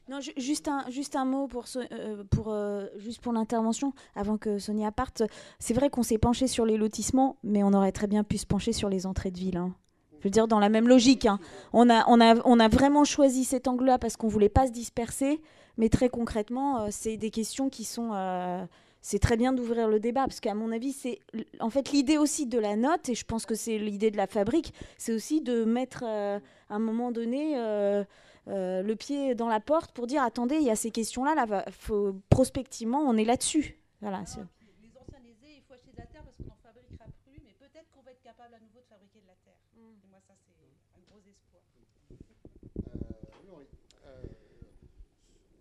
Non, 0.09 0.19
juste 0.37 0.67
un, 0.67 0.89
juste 0.89 1.15
un 1.15 1.23
mot 1.23 1.47
pour, 1.47 1.65
euh, 1.75 2.23
pour, 2.31 2.47
euh, 2.47 2.87
pour 3.21 3.31
l'intervention, 3.31 3.93
avant 4.15 4.37
que 4.37 4.57
Sonia 4.57 4.91
parte. 4.91 5.21
C'est 5.59 5.75
vrai 5.75 5.91
qu'on 5.91 6.01
s'est 6.01 6.17
penché 6.17 6.47
sur 6.47 6.65
les 6.65 6.77
lotissements, 6.77 7.37
mais 7.43 7.61
on 7.63 7.73
aurait 7.73 7.91
très 7.91 8.07
bien 8.07 8.23
pu 8.23 8.39
se 8.39 8.47
pencher 8.47 8.73
sur 8.73 8.89
les 8.89 9.05
entrées 9.05 9.29
de 9.29 9.37
ville. 9.37 9.57
Hein. 9.57 9.71
Je 10.19 10.23
veux 10.23 10.31
dire, 10.31 10.47
dans 10.47 10.59
la 10.59 10.69
même 10.69 10.87
logique. 10.87 11.27
Hein. 11.27 11.39
On, 11.73 11.91
a, 11.91 12.05
on, 12.07 12.19
a, 12.19 12.35
on 12.43 12.59
a 12.59 12.67
vraiment 12.67 13.03
choisi 13.03 13.43
cet 13.43 13.67
angle-là 13.67 13.99
parce 13.99 14.17
qu'on 14.17 14.27
voulait 14.27 14.49
pas 14.49 14.65
se 14.65 14.71
disperser, 14.71 15.41
mais 15.77 15.89
très 15.89 16.09
concrètement, 16.09 16.81
euh, 16.81 16.87
c'est 16.89 17.15
des 17.15 17.29
questions 17.29 17.69
qui 17.69 17.83
sont 17.83 18.09
c'est 19.01 19.19
très 19.19 19.37
bien 19.37 19.53
d'ouvrir 19.53 19.87
le 19.87 20.01
débat 20.01 20.25
parce 20.25 20.41
qu'à 20.41 20.55
mon 20.55 20.73
avis, 20.73 20.91
c'est 20.91 21.19
en 21.61 21.69
fait 21.69 21.91
l'idée 21.91 22.17
aussi 22.17 22.47
de 22.47 22.59
la 22.59 22.75
note 22.75 23.07
et 23.07 23.15
je 23.15 23.23
pense 23.23 23.45
que 23.45 23.55
c'est 23.55 23.77
l'idée 23.77 24.11
de 24.11 24.17
la 24.17 24.27
fabrique, 24.27 24.73
c'est 24.97 25.13
aussi 25.13 25.39
de 25.39 25.63
mettre 25.63 26.03
à 26.03 26.41
un 26.69 26.79
moment 26.79 27.13
donné 27.13 27.55
euh, 28.49 28.79
euh, 28.79 28.81
le 28.81 28.95
pied 28.95 29.35
dans 29.35 29.47
la 29.47 29.59
porte 29.59 29.91
pour 29.91 30.07
dire 30.07 30.23
attendez, 30.23 30.55
il 30.55 30.63
y 30.63 30.69
a 30.69 30.75
ces 30.75 30.91
questions-là, 30.91 31.35
là, 31.35 31.65
faut, 31.71 32.15
prospectivement, 32.29 32.99
on 32.99 33.15
est 33.17 33.25
là-dessus. 33.25 33.77
Voilà. 34.01 34.23
Ah, 34.25 34.39
les 34.81 34.91
anciens 34.97 35.19
aisés, 35.19 35.55
il 35.57 35.61
faut 35.67 35.73
acheter 35.73 35.91
de 35.91 35.97
la 35.97 36.05
terre 36.05 36.23
parce 36.23 36.35
qu'on 36.37 36.45
n'en 36.45 36.57
fabriquera 36.63 37.05
plus, 37.25 37.41
mais 37.45 37.53
peut-être 37.59 37.89
qu'on 37.91 38.01
va 38.01 38.11
être 38.11 38.23
capable 38.23 38.53
à 38.53 38.59
nouveau 38.59 38.79
de 38.79 38.87
fabriquer 38.89 39.19
de 39.21 39.27
la 39.27 39.35
terre. 39.43 39.59
Mm. 39.75 40.09
moi, 40.09 40.19
ça, 40.27 40.33
c'est 40.37 40.97
un 40.97 41.01
gros 41.09 41.21
espoir. 41.29 41.61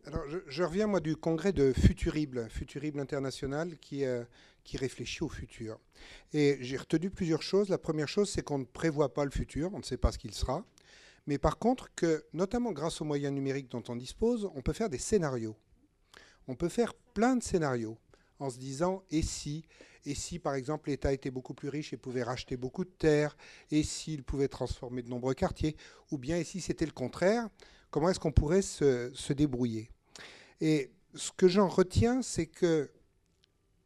Alors, 0.06 0.24
je, 0.47 0.62
reviens, 0.62 0.86
moi, 0.86 1.01
du 1.01 1.16
congrès 1.16 1.52
de 1.52 1.73
Futurible, 1.74 2.48
Futurible 2.48 2.98
International, 2.98 3.77
qui, 3.78 4.06
euh, 4.06 4.24
qui 4.65 4.78
réfléchit 4.78 5.23
au 5.23 5.28
futur. 5.28 5.78
Et 6.32 6.56
j'ai 6.60 6.78
retenu 6.78 7.10
plusieurs 7.10 7.43
choses. 7.43 7.69
La 7.69 7.77
première 7.77 8.09
chose, 8.09 8.31
c'est 8.31 8.43
qu'on 8.43 8.59
ne 8.59 8.65
prévoit 8.65 9.12
pas 9.12 9.27
le 9.27 9.31
futur, 9.31 9.70
on 9.74 9.78
ne 9.78 9.82
sait 9.82 9.98
pas 9.98 10.10
ce 10.10 10.16
qu'il 10.16 10.32
sera. 10.32 10.65
Mais 11.28 11.36
par 11.36 11.59
contre, 11.59 11.94
que, 11.94 12.24
notamment 12.32 12.72
grâce 12.72 13.02
aux 13.02 13.05
moyens 13.05 13.34
numériques 13.34 13.70
dont 13.70 13.82
on 13.88 13.96
dispose, 13.96 14.50
on 14.55 14.62
peut 14.62 14.72
faire 14.72 14.88
des 14.88 14.96
scénarios. 14.96 15.56
On 16.46 16.55
peut 16.55 16.70
faire 16.70 16.94
plein 16.94 17.36
de 17.36 17.42
scénarios 17.42 17.98
en 18.38 18.48
se 18.48 18.59
disant 18.59 19.02
et 19.10 19.20
si? 19.20 19.66
Et 20.06 20.14
si 20.14 20.38
par 20.38 20.55
exemple 20.55 20.88
l'État 20.88 21.12
était 21.12 21.30
beaucoup 21.30 21.52
plus 21.52 21.68
riche 21.68 21.92
et 21.92 21.98
pouvait 21.98 22.22
racheter 22.22 22.56
beaucoup 22.56 22.82
de 22.82 22.90
terres 22.90 23.36
et 23.70 23.82
s'il 23.82 24.22
pouvait 24.22 24.48
transformer 24.48 25.02
de 25.02 25.10
nombreux 25.10 25.34
quartiers 25.34 25.76
ou 26.10 26.16
bien 26.16 26.38
et 26.38 26.44
si 26.44 26.62
c'était 26.62 26.86
le 26.86 26.92
contraire 26.92 27.50
comment 27.90 28.09
est-ce 28.09 28.20
qu'on 28.20 28.32
pourrait 28.32 28.62
se, 28.62 29.10
se 29.12 29.34
débrouiller? 29.34 29.90
Et 30.62 30.90
ce 31.14 31.30
que 31.30 31.46
j'en 31.46 31.68
retiens, 31.68 32.22
c'est 32.22 32.46
que 32.46 32.90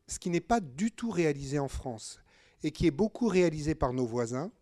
ce 0.06 0.20
qui 0.20 0.31
n'est 0.31 0.40
pas 0.40 0.60
du 0.60 0.93
tout 0.93 1.10
réalisé 1.10 1.59
en 1.59 1.69
France 1.69 2.20
et 2.62 2.70
qui 2.70 2.86
est 2.86 2.93
beaucoup 2.93 3.27
réalisé 3.27 3.74
par 3.74 3.93
nos 3.93 4.06
voisins, 4.06 4.52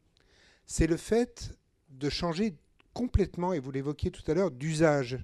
c'est 0.64 0.86
le 0.86 0.96
fait 0.96 1.52
de 1.90 2.08
changer 2.08 2.54
complètement, 2.92 3.52
et 3.52 3.58
vous 3.58 3.70
l'évoquiez 3.70 4.10
tout 4.10 4.28
à 4.30 4.34
l'heure, 4.34 4.50
d'usage. 4.50 5.18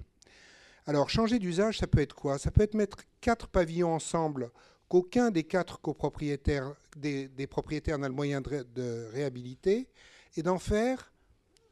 Alors 0.85 1.09
changer 1.09 1.39
d'usage, 1.39 1.79
ça 1.79 1.87
peut 1.87 1.99
être 1.99 2.15
quoi? 2.15 2.37
Ça 2.37 2.51
peut 2.51 2.61
être 2.61 2.73
mettre 2.73 2.99
quatre 3.21 3.47
pavillons 3.47 3.93
ensemble 3.93 4.51
qu'aucun 4.87 5.31
des 5.31 5.43
quatre 5.43 5.81
copropriétaires, 5.81 6.73
des, 6.95 7.47
propriétaires 7.47 7.97
n'a 7.97 8.07
le 8.07 8.13
moyen 8.13 8.41
de, 8.41 9.09
réhabiliter, 9.11 9.89
et 10.35 10.43
d'en 10.43 10.59
faire 10.59 11.11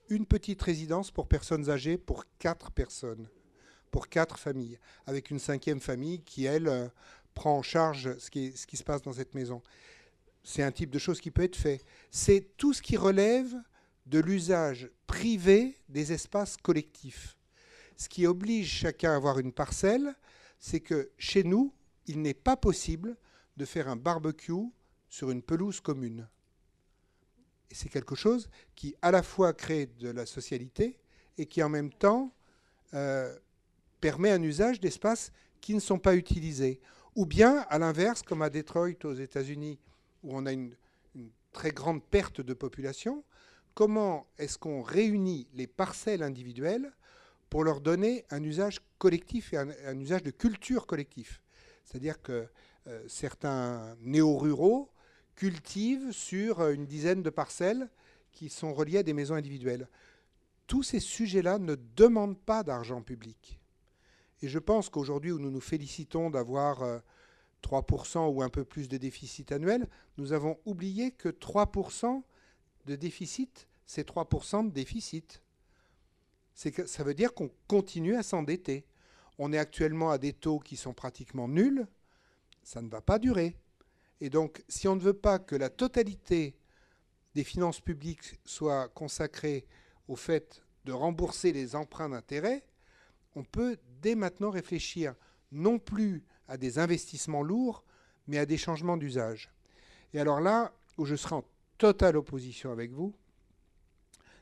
une 0.09 0.25
petite 0.25 0.61
résidence 0.61 1.11
pour 1.11 1.27
personnes 1.27 1.69
âgées 1.69 1.97
pour 1.97 2.25
quatre 2.39 2.71
personnes 2.71 3.27
pour 3.95 4.09
quatre 4.09 4.37
familles, 4.37 4.77
avec 5.07 5.31
une 5.31 5.39
cinquième 5.39 5.79
famille 5.79 6.21
qui, 6.21 6.43
elle, 6.43 6.67
euh, 6.67 6.89
prend 7.33 7.57
en 7.57 7.61
charge 7.61 8.17
ce 8.17 8.29
qui, 8.29 8.51
ce 8.51 8.67
qui 8.67 8.75
se 8.75 8.83
passe 8.83 9.01
dans 9.01 9.13
cette 9.13 9.33
maison. 9.33 9.61
C'est 10.43 10.63
un 10.63 10.71
type 10.73 10.89
de 10.89 10.99
chose 10.99 11.21
qui 11.21 11.31
peut 11.31 11.43
être 11.43 11.55
fait. 11.55 11.81
C'est 12.11 12.57
tout 12.57 12.73
ce 12.73 12.81
qui 12.81 12.97
relève 12.97 13.53
de 14.05 14.19
l'usage 14.19 14.89
privé 15.07 15.77
des 15.89 16.11
espaces 16.11 16.57
collectifs. 16.57 17.37
Ce 17.97 18.09
qui 18.09 18.27
oblige 18.27 18.69
chacun 18.69 19.13
à 19.13 19.15
avoir 19.15 19.39
une 19.39 19.53
parcelle, 19.53 20.15
c'est 20.59 20.79
que 20.79 21.11
chez 21.17 21.43
nous, 21.43 21.73
il 22.07 22.21
n'est 22.21 22.33
pas 22.33 22.57
possible 22.57 23.15
de 23.57 23.65
faire 23.65 23.87
un 23.87 23.95
barbecue 23.95 24.71
sur 25.09 25.31
une 25.31 25.41
pelouse 25.41 25.79
commune. 25.79 26.27
C'est 27.71 27.89
quelque 27.89 28.15
chose 28.15 28.49
qui 28.75 28.95
à 29.01 29.11
la 29.11 29.23
fois 29.23 29.53
crée 29.53 29.87
de 29.99 30.09
la 30.09 30.25
socialité 30.25 30.97
et 31.37 31.45
qui 31.45 31.61
en 31.63 31.69
même 31.69 31.91
temps 31.91 32.33
euh, 32.93 33.37
permet 33.99 34.31
un 34.31 34.41
usage 34.41 34.79
d'espaces 34.79 35.31
qui 35.61 35.73
ne 35.73 35.79
sont 35.79 35.99
pas 35.99 36.15
utilisés. 36.15 36.79
Ou 37.15 37.25
bien, 37.25 37.65
à 37.69 37.79
l'inverse, 37.79 38.21
comme 38.21 38.41
à 38.41 38.49
Detroit 38.49 39.03
aux 39.03 39.13
États-Unis, 39.13 39.79
où 40.23 40.37
on 40.37 40.45
a 40.45 40.51
une, 40.51 40.75
très 41.53 41.71
grande 41.71 42.03
perte 42.03 42.41
de 42.41 42.53
population, 42.53 43.23
comment 43.75 44.25
est-ce 44.39 44.57
qu'on 44.57 44.81
réunit 44.81 45.47
les 45.53 45.67
parcelles 45.67 46.23
individuelles 46.23 46.91
pour 47.49 47.63
leur 47.63 47.81
donner 47.81 48.25
un 48.31 48.41
usage 48.41 48.79
collectif 48.97 49.53
et 49.53 49.57
un, 49.57 49.99
usage 49.99 50.23
de 50.23 50.31
culture 50.31 50.87
collectif? 50.87 51.43
C'est-à-dire 51.83 52.21
que 52.21 52.47
euh, 52.87 53.03
certains 53.07 53.95
néo-ruraux 53.99 54.89
cultivent 55.35 56.11
sur 56.11 56.67
une 56.69 56.85
dizaine 56.85 57.21
de 57.21 57.29
parcelles 57.29 57.89
qui 58.31 58.49
sont 58.49 58.73
reliées 58.73 58.99
à 58.99 59.03
des 59.03 59.13
maisons 59.13 59.35
individuelles. 59.35 59.87
Tous 60.67 60.81
ces 60.81 60.99
sujets-là 60.99 61.59
ne 61.59 61.75
demandent 61.75 62.39
pas 62.39 62.63
d'argent 62.63 63.01
public. 63.01 63.59
Et 64.41 64.47
je 64.47 64.59
pense 64.59 64.89
qu'aujourd'hui, 64.89 65.31
où 65.31 65.39
nous 65.39 65.51
nous 65.51 65.61
félicitons 65.61 66.29
d'avoir 66.29 67.01
3% 67.63 68.17
euh, 68.17 68.27
ou 68.27 68.41
un 68.41 68.49
peu 68.49 68.63
plus 68.63 68.87
de 68.87 68.97
déficit 68.97 69.51
annuel, 69.51 69.87
nous 70.17 70.33
avons 70.33 70.57
oublié 70.65 71.11
que 71.11 71.29
3% 71.29 72.23
de 72.85 72.95
déficit, 72.95 73.67
c'est 73.85 74.07
3% 74.07 74.67
de 74.67 74.71
déficit. 74.71 75.41
Ça 76.53 77.03
veut 77.03 77.13
dire 77.13 77.33
qu'on 77.33 77.51
continue 77.67 78.15
à 78.15 78.23
s'endetter. 78.23 78.85
On 79.37 79.51
est 79.51 79.57
actuellement 79.57 80.11
à 80.11 80.17
des 80.17 80.33
taux 80.33 80.59
qui 80.59 80.77
sont 80.77 80.93
pratiquement 80.93 81.47
nuls. 81.47 81.87
Ça 82.63 82.81
ne 82.81 82.89
va 82.89 83.01
pas 83.01 83.19
durer. 83.19 83.57
Et 84.21 84.29
donc, 84.29 84.63
si 84.69 84.87
on 84.87 84.95
ne 84.95 85.01
veut 85.01 85.13
pas 85.13 85.39
que 85.39 85.55
la 85.55 85.69
totalité 85.69 86.55
des 87.33 87.43
finances 87.43 87.81
publiques 87.81 88.39
soit 88.45 88.87
consacrée 88.89 89.67
au 90.07 90.15
fait 90.15 90.63
de 90.85 90.93
rembourser 90.93 91.51
les 91.51 91.75
emprunts 91.75 92.09
d'intérêt, 92.09 92.65
on 93.35 93.43
peut 93.43 93.77
dès 94.01 94.15
maintenant 94.15 94.49
réfléchir 94.49 95.15
non 95.51 95.77
plus 95.77 96.23
à 96.47 96.57
des 96.57 96.79
investissements 96.79 97.43
lourds, 97.43 97.83
mais 98.27 98.37
à 98.37 98.45
des 98.45 98.57
changements 98.57 98.97
d'usage. 98.97 99.51
Et 100.13 100.19
alors 100.19 100.39
là, 100.39 100.73
où 100.97 101.05
je 101.05 101.15
serai 101.15 101.35
en 101.35 101.43
totale 101.77 102.17
opposition 102.17 102.71
avec 102.71 102.91
vous, 102.91 103.15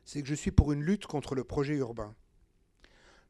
c'est 0.06 0.22
que 0.22 0.28
je 0.28 0.36
suis 0.36 0.52
pour 0.52 0.72
une 0.72 0.84
lutte 0.84 1.06
contre 1.06 1.36
le 1.36 1.44
projet 1.44 1.76
urbain. 1.76 2.16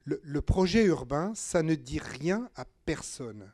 Le, 0.06 0.42
projet 0.42 0.84
urbain, 0.84 1.34
ça 1.34 1.64
ne 1.64 1.76
dit 1.76 2.00
rien 2.00 2.50
à 2.56 2.66
personne. 2.86 3.50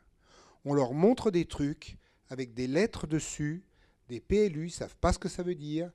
On 0.65 0.73
leur 0.73 0.93
montre 0.93 1.29
des 1.29 1.45
trucs 1.45 1.97
avec 2.29 2.55
des 2.55 2.65
lettres 2.65 3.05
dessus, 3.05 3.63
des 4.07 4.19
PLU, 4.19 4.63
ils 4.63 4.65
ne 4.65 4.69
savent 4.69 4.95
pas 4.97 5.13
ce 5.13 5.19
que 5.19 5.29
ça 5.29 5.43
veut 5.43 5.53
dire, 5.53 5.91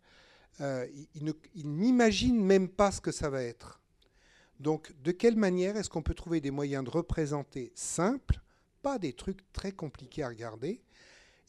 euh, 0.60 0.86
ils 1.14 1.68
n'imaginent 1.68 2.40
même 2.40 2.68
pas 2.68 2.92
ce 2.92 3.00
que 3.00 3.10
ça 3.10 3.30
va 3.30 3.42
être. 3.42 3.80
Donc, 4.60 4.94
de 5.02 5.10
quelle 5.10 5.36
manière 5.36 5.76
est-ce 5.76 5.90
qu'on 5.90 6.02
peut 6.02 6.14
trouver 6.14 6.40
des 6.40 6.52
moyens 6.52 6.84
de 6.84 6.90
représenter 6.90 7.72
simples, 7.74 8.40
pas 8.82 9.00
des 9.00 9.12
trucs 9.12 9.52
très 9.52 9.72
compliqués 9.72 10.22
à 10.22 10.28
regarder, 10.28 10.82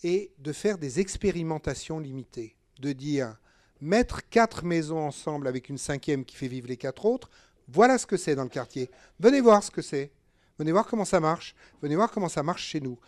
et 0.04 0.34
de 0.40 0.52
faire 0.52 0.80
des 0.80 1.00
expérimentations 1.00 2.00
limitées? 2.00 2.56
De 2.80 2.92
dire, 2.92 3.38
mettre 3.82 4.28
quatre 4.30 4.66
maisons 4.66 5.00
ensemble 5.00 5.48
avec 5.48 5.70
une 5.70 5.78
cinquième 5.78 6.26
qui 6.26 6.36
fait 6.36 6.48
vivre 6.48 6.68
les 6.68 6.78
quatre 6.78 7.06
autres, 7.06 7.30
voilà 7.68 7.98
ce 7.98 8.06
que 8.06 8.18
c'est 8.18 8.36
dans 8.36 8.44
le 8.44 8.50
quartier. 8.50 8.90
Venez 9.20 9.42
voir 9.42 9.64
ce 9.64 9.72
que 9.72 9.82
c'est. 9.82 10.12
Venez 10.60 10.72
voir 10.72 10.86
comment 10.86 11.06
ça 11.06 11.20
marche. 11.20 11.56
Venez 11.82 11.96
voir 11.96 12.12
comment 12.12 12.30
ça 12.30 12.44
marche 12.44 12.66
chez 12.66 12.82
nous. 12.82 13.00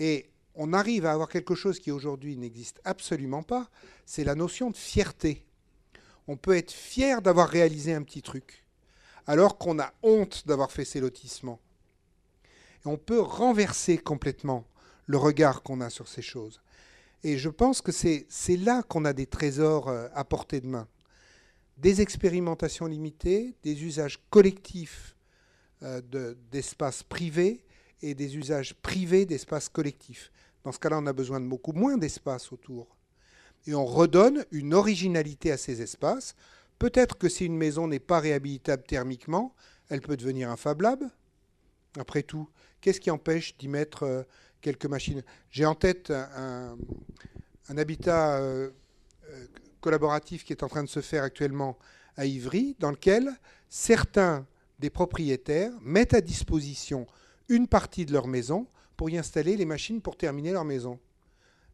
Et 0.00 0.30
on 0.54 0.72
arrive 0.72 1.06
à 1.06 1.12
avoir 1.12 1.28
quelque 1.28 1.54
chose 1.54 1.78
qui 1.78 1.92
aujourd'hui 1.92 2.36
n'existe 2.36 2.80
absolument 2.84 3.42
pas, 3.42 3.70
c'est 4.06 4.24
la 4.24 4.34
notion 4.34 4.70
de 4.70 4.76
fierté. 4.76 5.44
On 6.26 6.36
peut 6.36 6.56
être 6.56 6.72
fier 6.72 7.22
d'avoir 7.22 7.48
réalisé 7.48 7.94
un 7.94 8.02
petit 8.02 8.22
truc 8.22 8.64
alors 9.28 9.58
qu'on 9.58 9.78
a 9.78 9.92
honte 10.02 10.44
d'avoir 10.46 10.72
fait 10.72 10.86
ces 10.86 11.00
lotissements. 11.00 11.60
On 12.84 12.96
peut 12.96 13.20
renverser 13.20 13.98
complètement 13.98 14.66
le 15.06 15.18
regard 15.18 15.62
qu'on 15.62 15.82
a 15.82 15.90
sur 15.90 16.08
ces 16.08 16.22
choses. 16.22 16.62
Et 17.24 17.38
je 17.38 17.48
pense 17.48 17.80
que 17.82 17.92
c'est 17.92 18.26
là 18.56 18.82
qu'on 18.82 19.04
a 19.04 19.12
des 19.12 19.26
trésors 19.26 19.88
euh, 19.88 20.08
à 20.14 20.24
portée 20.24 20.60
de 20.60 20.66
main. 20.66 20.86
Des 21.76 22.00
expérimentations 22.00 22.86
limitées, 22.86 23.54
des 23.62 23.84
usages 23.84 24.18
collectifs 24.30 25.16
euh, 25.82 26.00
d'espaces 26.50 27.02
privés 27.02 27.64
et 28.02 28.14
des 28.14 28.36
usages 28.36 28.74
privés 28.74 29.26
d'espaces 29.26 29.68
collectifs. 29.68 30.30
Dans 30.64 30.72
ce 30.72 30.78
cas-là, 30.78 30.98
on 30.98 31.06
a 31.06 31.12
besoin 31.12 31.40
de 31.40 31.46
beaucoup 31.46 31.72
moins 31.72 31.96
d'espace 31.96 32.52
autour. 32.52 32.96
Et 33.66 33.74
on 33.74 33.84
redonne 33.86 34.44
une 34.52 34.74
originalité 34.74 35.50
à 35.50 35.56
ces 35.56 35.82
espaces 35.82 36.34
Peut-être 36.78 37.18
que 37.18 37.28
si 37.28 37.44
une 37.44 37.56
maison 37.56 37.88
n'est 37.88 37.98
pas 37.98 38.20
réhabilitable 38.20 38.84
thermiquement, 38.84 39.54
elle 39.88 40.00
peut 40.00 40.16
devenir 40.16 40.50
un 40.50 40.56
Fab. 40.56 40.86
Après 41.98 42.22
tout, 42.22 42.48
qu'est-ce 42.80 43.00
qui 43.00 43.10
empêche 43.10 43.56
d'y 43.56 43.66
mettre 43.66 44.04
euh, 44.04 44.22
quelques 44.60 44.86
machines 44.86 45.22
J'ai 45.50 45.66
en 45.66 45.74
tête 45.74 46.10
un, 46.10 46.76
habitat 47.76 48.38
euh, 48.38 48.70
euh, 49.28 49.46
collaboratif 49.80 50.44
qui 50.44 50.52
est 50.52 50.62
en 50.62 50.68
train 50.68 50.82
de 50.82 50.88
se 50.88 51.00
faire 51.00 51.22
actuellement 51.22 51.78
à 52.16 52.26
Ivry, 52.26 52.76
dans 52.78 52.90
lequel 52.90 53.30
certains 53.68 54.46
des 54.78 54.90
propriétaires 54.90 55.72
mettent 55.80 56.14
à 56.14 56.20
disposition 56.20 57.06
une 57.48 57.68
partie 57.68 58.06
de 58.06 58.12
leur 58.12 58.26
maison 58.26 58.66
pour 58.96 59.10
y 59.10 59.18
installer 59.18 59.56
les 59.56 59.64
machines 59.64 60.00
pour 60.00 60.16
terminer 60.16 60.52
leur 60.52 60.64
maison. 60.64 60.98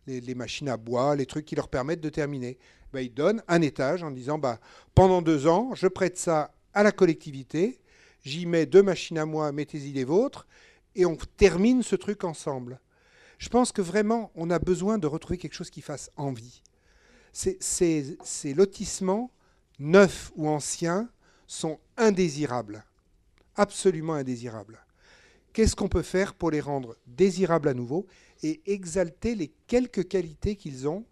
Les, 0.07 0.35
machines 0.35 0.69
à 0.69 0.77
bois, 0.77 1.17
les 1.17 1.25
trucs 1.25 1.47
qui 1.47 1.57
leur 1.57 1.69
permettent 1.69 2.03
de 2.03 2.11
terminer. 2.11 2.59
Ben, 2.93 3.01
il 3.01 3.15
donne 3.15 3.43
un 3.49 3.63
étage 3.63 4.03
en 4.03 4.11
disant 4.11 4.37
bah, 4.37 4.61
pendant 4.95 5.23
deux 5.23 5.47
ans, 5.47 5.75
je 5.75 5.87
prête 5.87 6.19
ça 6.19 6.53
à 6.75 6.83
la 6.83 6.93
collectivité, 6.93 7.81
j'y 8.23 8.45
mets 8.45 8.67
deux 8.67 8.83
machines 8.83 9.17
à 9.17 9.25
moi, 9.25 9.51
mettez-y 9.53 9.93
les 9.93 10.05
vôtres, 10.05 10.47
et 10.95 11.07
on 11.07 11.17
termine 11.37 11.83
ce 11.83 11.97
truc 11.97 12.25
ensemble. 12.25 12.81
Je 13.39 13.49
pense 13.49 13.73
que 13.73 13.83
vraiment, 13.83 14.31
on 14.35 14.51
a 14.51 14.59
besoin 14.59 14.99
de 14.99 15.07
retrouver 15.07 15.39
quelque 15.39 15.55
chose 15.55 15.71
qui 15.71 15.83
fasse 15.83 16.11
envie. 16.17 16.63
Ces, 17.33 18.55
lotissements, 18.55 19.31
neufs 19.79 20.31
ou 20.37 20.49
anciens, 20.49 21.11
sont 21.47 21.79
indésirables, 21.97 22.85
absolument 23.57 24.15
indésirables. 24.15 24.85
Qu'est-ce 25.53 25.77
qu'on 25.77 25.89
peut 25.89 26.03
faire 26.03 26.35
pour 26.35 26.51
les 26.51 26.61
rendre 26.61 26.97
désirables 27.07 27.69
à 27.69 27.75
nouveau 27.75 28.07
et 28.43 28.63
exalter 28.67 29.35
les 29.35 29.53
quelques 29.67 30.09
qualités 30.09 30.57
qu'ils 30.57 30.89
ont 30.89 31.05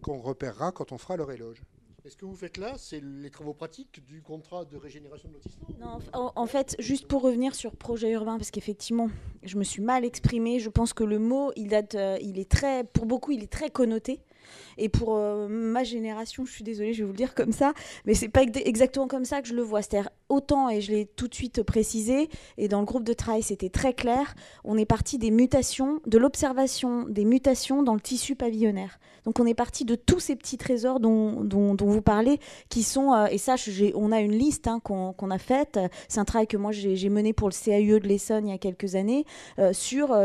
qu'on 0.00 0.20
repérera 0.20 0.72
quand 0.72 0.92
on 0.92 0.98
fera 0.98 1.16
leur 1.16 1.30
éloge? 1.30 1.62
Est 2.04 2.10
ce 2.10 2.16
que 2.16 2.24
vous 2.24 2.34
faites 2.34 2.56
là, 2.56 2.74
c'est 2.78 3.00
les 3.00 3.30
travaux 3.30 3.54
pratiques 3.54 4.04
du 4.06 4.22
contrat 4.22 4.64
de 4.64 4.76
régénération 4.76 5.28
de 5.28 5.34
lotissement 5.34 5.68
Non, 5.80 6.30
en, 6.34 6.46
fait, 6.46 6.74
juste 6.80 7.06
pour 7.06 7.22
revenir 7.22 7.54
sur 7.54 7.76
projet 7.76 8.10
urbain, 8.10 8.38
parce 8.38 8.50
qu'effectivement, 8.50 9.08
je 9.44 9.56
me 9.56 9.62
suis 9.62 9.82
mal 9.82 10.04
exprimée. 10.04 10.58
Je 10.58 10.68
pense 10.68 10.94
que 10.94 11.04
le 11.04 11.18
mot, 11.18 11.52
il 11.54 11.68
date, 11.68 11.94
euh, 11.94 12.18
il 12.20 12.38
est 12.38 12.50
très, 12.50 12.82
pour 12.84 13.06
beaucoup, 13.06 13.30
il 13.30 13.42
est 13.44 13.52
très 13.52 13.70
connoté. 13.70 14.20
Et 14.78 14.88
pour 14.88 15.16
euh, 15.16 15.46
ma 15.48 15.84
génération, 15.84 16.44
je 16.44 16.52
suis 16.52 16.64
désolée, 16.64 16.92
je 16.92 16.98
vais 16.98 17.04
vous 17.04 17.12
le 17.12 17.16
dire 17.16 17.34
comme 17.34 17.52
ça, 17.52 17.72
mais 18.04 18.14
c'est 18.14 18.28
pas 18.28 18.42
exactement 18.42 19.06
comme 19.06 19.24
ça 19.24 19.40
que 19.40 19.46
je 19.46 19.54
le 19.54 19.62
vois. 19.62 19.82
C'est-à-dire 19.82 20.10
autant, 20.32 20.68
et 20.70 20.80
je 20.80 20.92
l'ai 20.92 21.06
tout 21.06 21.28
de 21.28 21.34
suite 21.34 21.62
précisé, 21.62 22.28
et 22.58 22.68
dans 22.68 22.80
le 22.80 22.86
groupe 22.86 23.04
de 23.04 23.12
travail, 23.12 23.42
c'était 23.42 23.68
très 23.68 23.92
clair, 23.92 24.34
on 24.64 24.76
est 24.78 24.86
parti 24.86 25.18
des 25.18 25.30
mutations, 25.30 26.00
de 26.06 26.18
l'observation 26.18 27.04
des 27.08 27.24
mutations 27.24 27.82
dans 27.82 27.94
le 27.94 28.00
tissu 28.00 28.34
pavillonnaire. 28.34 28.98
Donc 29.24 29.38
on 29.38 29.46
est 29.46 29.54
parti 29.54 29.84
de 29.84 29.94
tous 29.94 30.18
ces 30.18 30.34
petits 30.34 30.58
trésors 30.58 30.98
dont, 30.98 31.76
vous 31.78 32.02
parlez, 32.02 32.40
qui 32.68 32.82
sont, 32.82 33.12
euh, 33.12 33.26
et 33.26 33.38
ça, 33.38 33.54
on 33.94 34.10
a 34.10 34.20
une 34.20 34.32
liste 34.32 34.66
hein, 34.66 34.80
qu'on 34.80 35.30
a 35.30 35.38
faite, 35.38 35.78
c'est 36.08 36.18
un 36.18 36.24
travail 36.24 36.46
que 36.46 36.56
moi 36.56 36.72
j'ai 36.72 37.08
mené 37.08 37.32
pour 37.32 37.48
le 37.48 37.54
CAUE 37.54 38.00
de 38.00 38.08
l'Essonne 38.08 38.48
il 38.48 38.50
y 38.50 38.54
a 38.54 38.58
quelques 38.58 38.96
années, 38.96 39.24
euh, 39.58 39.72
sur 39.72 40.16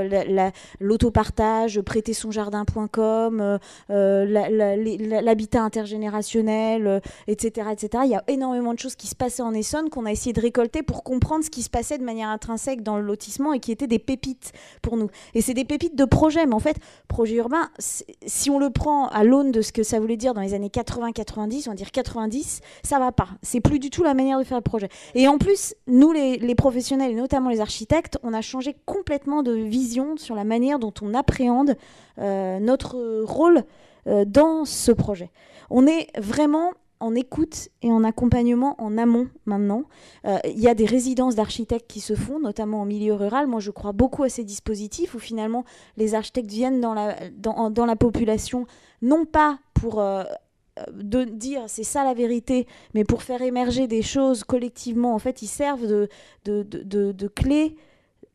l'autopartage, 0.79 1.81
prêter 1.81 2.13
son 2.13 2.31
jardin.com, 2.31 3.59
l'habitat 3.89 5.61
intergénérationnel, 5.61 7.01
etc., 7.27 7.67
etc. 7.71 8.03
Il 8.05 8.11
y 8.11 8.15
a 8.15 8.23
énormément 8.27 8.73
de 8.73 8.79
choses 8.79 8.95
qui 8.95 9.07
se 9.07 9.15
passaient 9.15 9.43
en 9.43 9.53
Essonne 9.53 9.89
qu'on 9.97 10.05
a 10.05 10.11
essayé 10.11 10.31
de 10.31 10.39
récolter 10.39 10.83
pour 10.83 11.03
comprendre 11.03 11.43
ce 11.43 11.49
qui 11.49 11.63
se 11.63 11.71
passait 11.71 11.97
de 11.97 12.03
manière 12.03 12.29
intrinsèque 12.29 12.83
dans 12.83 12.97
le 12.97 13.03
lotissement 13.03 13.53
et 13.53 13.59
qui 13.59 13.71
étaient 13.71 13.87
des 13.87 13.97
pépites 13.97 14.53
pour 14.83 14.95
nous. 14.95 15.09
Et 15.33 15.41
c'est 15.41 15.55
des 15.55 15.65
pépites 15.65 15.95
de 15.95 16.05
projet, 16.05 16.45
mais 16.45 16.53
en 16.53 16.59
fait, 16.59 16.77
projet 17.07 17.35
urbain, 17.35 17.69
si 17.79 18.51
on 18.51 18.59
le 18.59 18.69
prend 18.69 19.07
à 19.07 19.23
l'aune 19.23 19.51
de 19.51 19.61
ce 19.61 19.71
que 19.71 19.81
ça 19.81 19.99
voulait 19.99 20.17
dire 20.17 20.35
dans 20.35 20.41
les 20.41 20.53
années 20.53 20.69
80-90, 20.69 21.63
on 21.67 21.71
va 21.71 21.75
dire 21.75 21.91
90, 21.91 22.61
ça 22.83 22.99
va 22.99 23.11
pas. 23.11 23.29
C'est 23.41 23.59
plus 23.59 23.79
du 23.79 23.89
tout 23.89 24.03
la 24.03 24.13
manière 24.13 24.37
de 24.37 24.43
faire 24.43 24.57
le 24.57 24.63
projet. 24.63 24.89
Et 25.15 25.27
en 25.27 25.39
plus, 25.39 25.73
nous, 25.87 26.11
les, 26.11 26.55
professionnels, 26.55 27.11
et 27.11 27.15
notamment 27.15 27.49
les 27.49 27.59
architectes, 27.59 28.19
on 28.21 28.33
a 28.33 28.41
changé 28.41 28.75
complètement 28.85 29.41
de 29.41 29.53
vision 29.53 30.15
sur 30.15 30.35
la 30.35 30.43
manière 30.43 30.77
dont 30.77 30.93
on 31.01 31.15
appréhende 31.15 31.75
euh, 32.19 32.59
notre 32.59 33.23
rôle 33.23 33.63
euh, 34.05 34.25
dans 34.25 34.63
ce 34.63 34.91
projet. 34.91 35.31
On 35.71 35.87
est 35.87 36.07
vraiment 36.19 36.71
en 36.99 37.15
écoute 37.15 37.69
et 37.81 37.91
en 37.91 38.03
accompagnement 38.03 38.75
en 38.81 38.97
amont 38.97 39.27
maintenant. 39.45 39.83
Euh, 40.25 40.37
il 40.45 40.59
y 40.59 40.67
a 40.67 40.73
des 40.73 40.85
résidences 40.85 41.35
d'architectes 41.35 41.87
qui 41.87 41.99
se 41.99 42.15
font, 42.15 42.39
notamment 42.39 42.81
en 42.81 42.85
milieu 42.85 43.13
rural. 43.13 43.47
Moi, 43.47 43.59
je 43.59 43.71
crois 43.71 43.91
beaucoup 43.91 44.23
à 44.23 44.29
ces 44.29 44.43
dispositifs 44.43 45.13
où 45.13 45.19
finalement 45.19 45.63
les 45.97 46.15
architectes 46.15 46.49
viennent 46.49 46.81
dans 46.81 46.93
la, 46.93 47.15
dans, 47.31 47.85
la 47.85 47.95
population, 47.95 48.65
non 49.01 49.25
pas 49.25 49.59
pour 49.73 49.99
euh, 49.99 50.23
de 50.93 51.23
dire 51.23 51.63
c'est 51.67 51.83
ça 51.83 52.03
la 52.03 52.13
vérité, 52.13 52.67
mais 52.93 53.03
pour 53.03 53.23
faire 53.23 53.41
émerger 53.41 53.87
des 53.87 54.01
choses 54.01 54.43
collectivement. 54.43 55.13
En 55.13 55.19
fait, 55.19 55.41
ils 55.41 55.47
servent 55.47 55.87
de, 55.87 56.09
de, 56.45 56.63
de 57.11 57.27
clés 57.27 57.75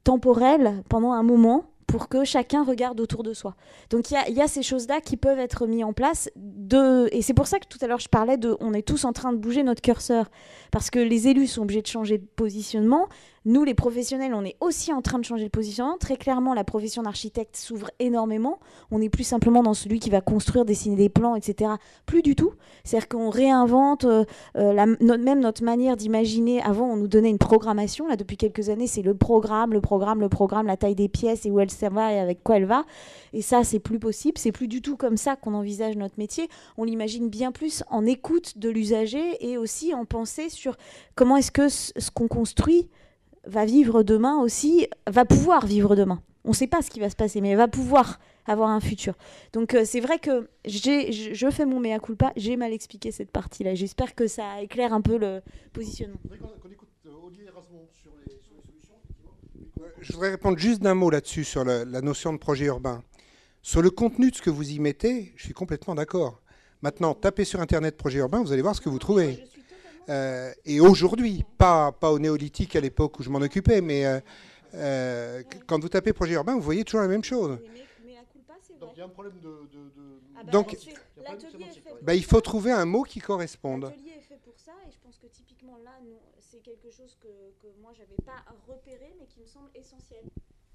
temporelles 0.04 0.82
pendant 0.88 1.12
un 1.12 1.22
moment 1.22 1.71
pour 1.92 2.08
que 2.08 2.24
chacun 2.24 2.64
regarde 2.64 3.00
autour 3.00 3.22
de 3.22 3.34
soi. 3.34 3.54
Donc 3.90 4.10
il 4.10 4.34
y 4.34 4.40
a, 4.40 4.48
ces 4.48 4.62
choses-là 4.62 5.02
qui 5.02 5.18
peuvent 5.18 5.38
être 5.38 5.66
mises 5.66 5.84
en 5.84 5.92
place. 5.92 6.30
De... 6.36 7.10
Et 7.12 7.20
c'est 7.20 7.34
pour 7.34 7.46
ça 7.46 7.58
que 7.58 7.66
tout 7.66 7.76
à 7.82 7.86
l'heure 7.86 8.00
je 8.00 8.08
parlais 8.08 8.38
de 8.38 8.56
on 8.60 8.72
est 8.72 8.80
tous 8.80 9.04
en 9.04 9.12
train 9.12 9.30
de 9.30 9.36
bouger 9.36 9.62
notre 9.62 9.82
curseur. 9.82 10.30
Parce 10.70 10.88
que 10.88 10.98
les 10.98 11.28
élus 11.28 11.48
sont 11.48 11.64
obligés 11.64 11.82
de 11.82 11.86
changer 11.86 12.16
de 12.16 12.24
positionnement, 12.24 13.08
nous, 13.44 13.64
les 13.64 13.74
professionnels, 13.74 14.34
on 14.34 14.44
est 14.44 14.56
aussi 14.60 14.92
en 14.92 15.02
train 15.02 15.18
de 15.18 15.24
changer 15.24 15.44
de 15.44 15.50
positionnement. 15.50 15.96
Très 15.98 16.16
clairement, 16.16 16.54
la 16.54 16.62
profession 16.62 17.02
d'architecte 17.02 17.56
s'ouvre 17.56 17.90
énormément. 17.98 18.60
On 18.92 19.00
n'est 19.00 19.08
plus 19.08 19.24
simplement 19.24 19.64
dans 19.64 19.74
celui 19.74 19.98
qui 19.98 20.10
va 20.10 20.20
construire, 20.20 20.64
dessiner 20.64 20.94
des 20.94 21.08
plans, 21.08 21.34
etc. 21.34 21.72
Plus 22.06 22.22
du 22.22 22.36
tout. 22.36 22.52
C'est-à-dire 22.84 23.08
qu'on 23.08 23.30
réinvente 23.30 24.04
euh, 24.04 24.24
euh, 24.56 24.96
même 25.18 25.40
notre 25.40 25.64
manière 25.64 25.96
d'imaginer. 25.96 26.62
Avant, 26.62 26.92
on 26.92 26.96
nous 26.96 27.08
donnait 27.08 27.30
une 27.30 27.38
programmation. 27.38 28.06
Là, 28.06 28.14
depuis 28.14 28.36
quelques 28.36 28.68
années, 28.68 28.86
c'est 28.86 29.02
le 29.02 29.14
programme, 29.14 29.72
le 29.72 29.80
programme, 29.80 30.20
le 30.20 30.28
programme, 30.28 30.68
la 30.68 30.76
taille 30.76 30.94
des 30.94 31.08
pièces 31.08 31.44
et 31.44 31.50
où 31.50 31.58
elle 31.58 31.68
va 31.90 32.12
et 32.12 32.20
avec 32.20 32.44
quoi 32.44 32.58
elle 32.58 32.66
va. 32.66 32.84
Et 33.32 33.42
ça, 33.42 33.64
c'est 33.64 33.80
plus 33.80 33.98
possible. 33.98 34.38
C'est 34.38 34.52
plus 34.52 34.68
du 34.68 34.82
tout 34.82 34.96
comme 34.96 35.16
ça 35.16 35.34
qu'on 35.34 35.54
envisage 35.54 35.96
notre 35.96 36.14
métier. 36.16 36.48
On 36.78 36.84
l'imagine 36.84 37.28
bien 37.28 37.50
plus 37.50 37.82
en 37.90 38.06
écoute 38.06 38.58
de 38.58 38.68
l'usager 38.68 39.36
et 39.40 39.58
aussi 39.58 39.94
en 39.94 40.04
pensée 40.04 40.48
sur 40.48 40.76
comment 41.16 41.36
est-ce 41.36 41.50
que 41.50 41.68
ce 41.68 42.10
qu'on 42.12 42.28
construit 42.28 42.88
va 43.46 43.64
vivre 43.64 44.02
demain 44.02 44.40
aussi, 44.40 44.86
va 45.06 45.24
pouvoir 45.24 45.66
vivre 45.66 45.96
demain. 45.96 46.22
On 46.44 46.50
ne 46.50 46.54
sait 46.54 46.66
pas 46.66 46.82
ce 46.82 46.90
qui 46.90 47.00
va 47.00 47.08
se 47.08 47.16
passer, 47.16 47.40
mais 47.40 47.54
va 47.54 47.68
pouvoir 47.68 48.18
avoir 48.46 48.70
un 48.70 48.80
futur. 48.80 49.14
Donc 49.52 49.74
euh, 49.74 49.84
c'est 49.84 50.00
vrai 50.00 50.18
que 50.18 50.48
je 50.64 51.48
fais 51.50 51.64
mon 51.64 51.78
mea 51.78 51.98
culpa, 52.00 52.32
j'ai 52.36 52.56
mal 52.56 52.72
expliqué 52.72 53.12
cette 53.12 53.30
partie-là. 53.30 53.74
J'espère 53.74 54.14
que 54.14 54.26
ça 54.26 54.60
éclaire 54.60 54.92
un 54.92 55.00
peu 55.00 55.16
le 55.16 55.40
positionnement. 55.72 56.18
Je 60.00 60.12
voudrais 60.14 60.30
répondre 60.30 60.58
juste 60.58 60.82
d'un 60.82 60.94
mot 60.94 61.10
là-dessus, 61.10 61.44
sur 61.44 61.64
la, 61.64 61.84
notion 62.00 62.32
de 62.32 62.38
projet 62.38 62.64
urbain. 62.64 63.04
Sur 63.62 63.82
le 63.82 63.90
contenu 63.90 64.32
de 64.32 64.36
ce 64.36 64.42
que 64.42 64.50
vous 64.50 64.72
y 64.72 64.80
mettez, 64.80 65.32
je 65.36 65.44
suis 65.44 65.54
complètement 65.54 65.94
d'accord. 65.94 66.42
Maintenant, 66.82 67.14
tapez 67.14 67.44
sur 67.44 67.60
Internet 67.60 67.96
projet 67.96 68.18
urbain, 68.18 68.42
vous 68.42 68.52
allez 68.52 68.62
voir 68.62 68.74
ce 68.74 68.80
que 68.80 68.88
vous 68.88 68.98
trouvez. 68.98 69.44
Euh, 70.08 70.52
et 70.64 70.80
aujourd'hui, 70.80 71.44
pas, 71.58 71.92
pas 71.92 72.10
au 72.12 72.18
néolithique 72.18 72.76
à 72.76 72.80
l'époque 72.80 73.18
où 73.18 73.22
je 73.22 73.30
m'en 73.30 73.40
occupais, 73.40 73.80
mais 73.80 74.04
euh, 74.04 74.20
euh, 74.74 75.42
quand 75.66 75.80
vous 75.80 75.88
tapez 75.88 76.12
projet 76.12 76.34
urbain, 76.34 76.54
vous 76.54 76.60
voyez 76.60 76.84
toujours 76.84 77.02
la 77.02 77.08
même 77.08 77.24
chose. 77.24 77.58
Donc 78.80 78.90
il 78.96 78.98
y 78.98 79.02
a 79.02 79.04
un 79.04 79.08
problème 79.08 79.38
de. 79.40 79.50
Ah 80.34 80.42
bah, 80.44 80.50
Donc, 80.50 80.76
bah, 82.02 82.14
il 82.14 82.24
faut 82.24 82.40
trouver 82.40 82.72
un 82.72 82.84
mot 82.84 83.04
qui 83.04 83.20
corresponde. 83.20 83.84
L'atelier 83.84 84.14
est 84.18 84.22
fait 84.22 84.40
pour 84.42 84.58
ça, 84.58 84.72
et 84.88 84.90
je 84.90 84.98
pense 84.98 85.18
que 85.18 85.26
typiquement 85.28 85.78
là, 85.84 85.92
c'est 86.40 86.58
quelque 86.58 86.90
chose 86.90 87.16
que, 87.20 87.28
que 87.62 87.72
moi 87.80 87.92
j'avais 87.96 88.20
pas 88.26 88.44
repéré, 88.66 89.14
mais 89.20 89.26
qui 89.26 89.40
me 89.40 89.46
semble 89.46 89.70
essentiel. 89.74 90.24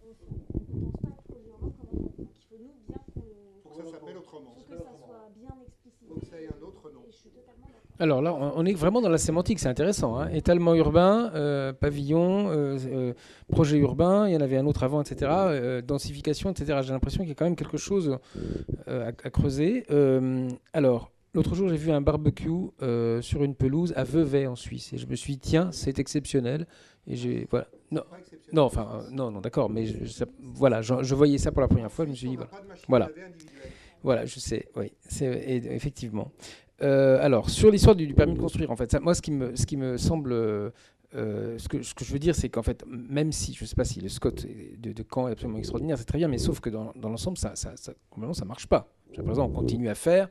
On 0.03 0.07
ne 0.07 0.85
pense 0.85 1.01
pas 1.01 1.09
à 1.09 1.21
projet 1.21 1.49
urbain 1.49 1.73
comme 1.81 2.06
faut 2.49 2.57
nous 2.59 2.73
bien 2.87 2.97
qu'on. 3.13 3.21
Faut 3.63 3.69
que 3.69 3.85
ça 3.85 3.91
s'appelle 3.91 4.17
autrement. 4.17 4.55
Faut 4.55 4.61
que 4.61 4.77
ça 4.77 4.97
soit 4.97 5.29
bien 5.35 5.55
explicité. 5.65 6.05
Faut 6.07 6.19
que 6.19 6.25
ça 6.25 6.41
ait 6.41 6.47
un 6.47 6.61
autre 6.65 6.89
nom. 6.91 7.01
Et 7.07 7.11
je 7.11 7.17
suis 7.17 7.29
totalement 7.29 7.67
alors 7.99 8.21
là, 8.21 8.31
on 8.33 8.63
est 8.65 8.73
vraiment 8.73 9.01
dans 9.01 9.09
la 9.09 9.17
sémantique, 9.17 9.57
c'est 9.57 9.69
intéressant. 9.69 10.19
Hein. 10.19 10.29
Étalement 10.29 10.75
urbain, 10.75 11.31
euh, 11.33 11.73
pavillon, 11.73 12.49
euh, 12.51 12.77
euh, 12.85 13.13
projet 13.51 13.77
urbain, 13.77 14.27
il 14.27 14.33
y 14.33 14.37
en 14.37 14.41
avait 14.41 14.57
un 14.57 14.67
autre 14.67 14.83
avant, 14.83 15.01
etc. 15.01 15.81
densification, 15.83 16.51
etc. 16.51 16.79
J'ai 16.83 16.93
l'impression 16.93 17.21
qu'il 17.21 17.29
y 17.29 17.31
a 17.31 17.35
quand 17.35 17.45
même 17.45 17.55
quelque 17.55 17.77
chose 17.77 18.19
à, 18.85 19.11
creuser. 19.31 19.85
alors, 20.73 21.11
l'autre 21.33 21.55
jour, 21.55 21.69
j'ai 21.69 21.77
vu 21.77 21.91
un 21.91 22.01
barbecue 22.01 22.69
sur 23.21 23.43
une 23.43 23.55
pelouse 23.55 23.93
à 23.95 24.03
Vevey 24.03 24.45
en 24.45 24.55
Suisse. 24.55 24.93
Et 24.93 24.97
je 24.97 25.07
me 25.07 25.15
suis 25.15 25.33
dit, 25.33 25.39
tiens, 25.39 25.71
c'est 25.71 25.97
exceptionnel. 25.97 26.67
Et 27.07 27.15
j'ai. 27.15 27.47
Voilà. 27.49 27.67
Non, 27.89 28.03
non, 28.53 28.63
enfin, 28.63 29.03
non, 29.11 29.31
non, 29.31 29.41
d'accord, 29.41 29.69
mais 29.69 29.85
je, 29.85 30.23
voilà, 30.39 30.81
je, 30.81 31.15
voyais 31.15 31.37
ça 31.37 31.51
pour 31.51 31.61
la 31.61 31.67
première 31.67 31.91
fois, 31.91 32.05
je 32.05 32.11
me 32.11 32.15
suis 32.15 32.29
dit, 32.29 32.37
voilà. 32.87 33.09
Voilà. 34.03 34.25
Je 34.25 34.39
sais, 34.39 34.67
oui, 34.75 34.93
c'est 35.07 35.25
effectivement. 35.25 36.31
Euh, 36.81 37.17
alors, 37.21 37.49
sur 37.49 37.71
l'histoire 37.71 37.95
du, 37.95 38.13
permis 38.13 38.35
de 38.35 38.39
construire, 38.39 38.71
en 38.71 38.75
fait, 38.75 38.93
moi, 39.01 39.13
ce 39.13 39.21
qui 39.21 39.31
me, 39.77 39.97
semble. 39.97 40.31
Euh, 41.15 41.57
ce, 41.57 41.67
que, 41.67 41.81
je 41.81 42.11
veux 42.11 42.19
dire, 42.19 42.35
c'est 42.35 42.49
qu'en 42.49 42.63
fait, 42.63 42.83
même 42.85 43.31
si, 43.31 43.53
je 43.53 43.63
ne 43.63 43.67
sais 43.67 43.75
pas 43.75 43.85
si 43.85 44.01
le 44.01 44.09
Scott 44.09 44.45
de, 44.45 44.91
de 44.91 45.05
Caen 45.09 45.29
est 45.29 45.31
absolument 45.31 45.57
extraordinaire, 45.57 45.97
c'est 45.97 46.05
très 46.05 46.17
bien, 46.17 46.27
mais 46.27 46.37
sauf 46.37 46.59
que 46.59 46.69
dans, 46.69 46.91
dans 46.95 47.09
l'ensemble, 47.09 47.37
ça, 47.37 47.55
ça, 47.55 47.75
ça, 47.75 47.93
ça 48.33 48.45
marche 48.45 48.67
pas. 48.67 48.87
Par 49.15 49.29
exemple, 49.29 49.51
on 49.53 49.59
continue 49.59 49.89
à 49.89 49.95
faire 49.95 50.29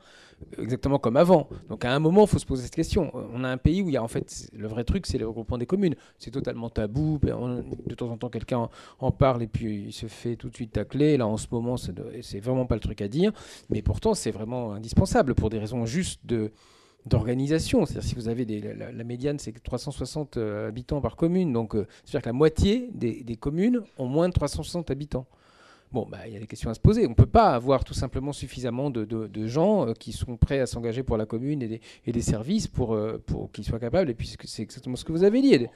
exactement 0.58 0.98
comme 0.98 1.16
avant. 1.16 1.48
Donc 1.68 1.84
à 1.84 1.92
un 1.92 1.98
moment, 1.98 2.24
il 2.24 2.28
faut 2.28 2.38
se 2.38 2.46
poser 2.46 2.64
cette 2.64 2.74
question. 2.74 3.10
On 3.14 3.44
a 3.44 3.48
un 3.48 3.56
pays 3.56 3.82
où 3.82 3.88
il 3.88 3.92
y 3.92 3.96
a 3.96 4.02
en 4.02 4.08
fait 4.08 4.48
le 4.56 4.68
vrai 4.68 4.84
truc, 4.84 5.06
c'est 5.06 5.18
le 5.18 5.26
regroupement 5.26 5.58
des 5.58 5.66
communes. 5.66 5.94
C'est 6.18 6.30
totalement 6.30 6.70
tabou. 6.70 7.18
De 7.22 7.94
temps 7.94 8.10
en 8.10 8.16
temps, 8.16 8.28
quelqu'un 8.28 8.68
en 8.98 9.10
parle 9.12 9.42
et 9.42 9.46
puis 9.46 9.86
il 9.86 9.92
se 9.92 10.06
fait 10.06 10.36
tout 10.36 10.48
de 10.48 10.54
suite 10.54 10.72
tacler. 10.72 11.16
Là, 11.16 11.26
en 11.26 11.36
ce 11.36 11.46
moment, 11.50 11.76
c'est 11.76 12.40
vraiment 12.40 12.66
pas 12.66 12.74
le 12.74 12.80
truc 12.80 13.00
à 13.00 13.08
dire. 13.08 13.32
Mais 13.70 13.82
pourtant, 13.82 14.14
c'est 14.14 14.30
vraiment 14.30 14.72
indispensable 14.72 15.34
pour 15.34 15.50
des 15.50 15.58
raisons 15.58 15.86
justes 15.86 16.20
de 16.24 16.52
d'organisation. 17.06 17.86
C'est-à-dire 17.86 18.08
si 18.08 18.14
vous 18.16 18.26
avez 18.26 18.44
la, 18.44 19.04
médiane, 19.04 19.38
c'est 19.38 19.52
360 19.52 20.38
euh, 20.38 20.66
habitants 20.66 21.00
par 21.00 21.14
commune. 21.14 21.52
Donc, 21.52 21.76
euh, 21.76 21.86
c'est-à-dire 22.02 22.22
que 22.22 22.28
la 22.28 22.32
moitié 22.32 22.90
des 22.92 23.36
communes 23.36 23.82
ont 23.96 24.08
moins 24.08 24.28
de 24.28 24.34
360 24.34 24.90
habitants. 24.90 25.28
Bon, 25.92 26.06
bah, 26.10 26.26
il 26.26 26.34
y 26.34 26.36
a 26.36 26.40
des 26.40 26.46
questions 26.46 26.70
à 26.70 26.74
se 26.74 26.80
poser. 26.80 27.06
On 27.06 27.10
ne 27.10 27.14
peut 27.14 27.26
pas 27.26 27.54
avoir 27.54 27.84
tout 27.84 27.94
simplement 27.94 28.32
suffisamment 28.32 28.90
de, 28.90 29.46
gens 29.46 29.88
euh, 29.88 29.92
qui 29.92 30.12
sont 30.12 30.36
prêts 30.36 30.60
à 30.60 30.66
s'engager 30.66 31.02
pour 31.02 31.16
la 31.16 31.26
commune 31.26 31.62
et 31.62 32.12
des, 32.12 32.20
services 32.20 32.66
pour, 32.66 32.94
euh, 32.94 33.22
pour 33.24 33.52
qu'ils 33.52 33.64
soient 33.64 33.78
capables. 33.78 34.10
Et 34.10 34.14
puis, 34.14 34.34
c'est 34.44 34.62
exactement 34.62 34.96
ce 34.96 35.04
que 35.04 35.12
vous 35.12 35.24
avez 35.24 35.40
dit. 35.40 35.66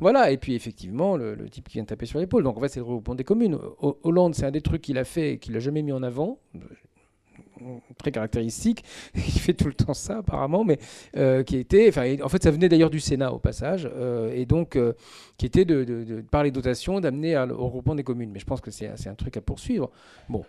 Voilà. 0.00 0.30
Et 0.30 0.36
puis, 0.36 0.54
effectivement, 0.54 1.16
le, 1.16 1.36
type 1.48 1.68
qui 1.68 1.74
vient 1.74 1.84
taper 1.84 2.06
sur 2.06 2.18
l'épaule. 2.18 2.42
Donc, 2.42 2.56
en 2.56 2.60
fait, 2.60 2.68
c'est 2.68 2.80
le 2.80 2.84
regroupement 2.84 3.14
des 3.14 3.24
communes. 3.24 3.58
Hollande, 3.80 4.34
c'est 4.34 4.46
un 4.46 4.50
des 4.50 4.60
trucs 4.60 4.82
qu'il 4.82 4.98
a 4.98 5.04
fait 5.04 5.34
et 5.34 5.38
qu'il 5.38 5.52
n'a 5.52 5.60
jamais 5.60 5.82
mis 5.82 5.92
en 5.92 6.02
avant 6.02 6.38
très 7.98 8.10
caractéristique, 8.10 8.84
qui 9.14 9.38
fait 9.38 9.54
tout 9.54 9.66
le 9.66 9.74
temps 9.74 9.94
ça 9.94 10.18
apparemment, 10.18 10.64
mais 10.64 10.78
euh, 11.16 11.42
qui 11.42 11.56
était, 11.56 11.88
enfin, 11.88 12.16
en 12.22 12.28
fait, 12.28 12.42
ça 12.42 12.50
venait 12.50 12.68
d'ailleurs 12.68 12.90
du 12.90 13.00
Sénat 13.00 13.32
au 13.32 13.38
passage, 13.38 13.88
euh, 13.92 14.32
et 14.34 14.46
donc 14.46 14.76
euh, 14.76 14.92
qui 15.36 15.46
était 15.46 15.64
de, 15.64 16.22
par 16.30 16.42
les 16.42 16.50
dotations 16.50 17.00
d'amener 17.00 17.36
au 17.38 17.64
regroupement 17.64 17.94
des 17.94 18.04
communes. 18.04 18.30
Mais 18.32 18.40
je 18.40 18.44
pense 18.44 18.60
que 18.60 18.70
c'est 18.70 19.08
un 19.08 19.14
truc 19.14 19.36
à 19.36 19.40
poursuivre. 19.40 19.90
Bon, 20.28 20.44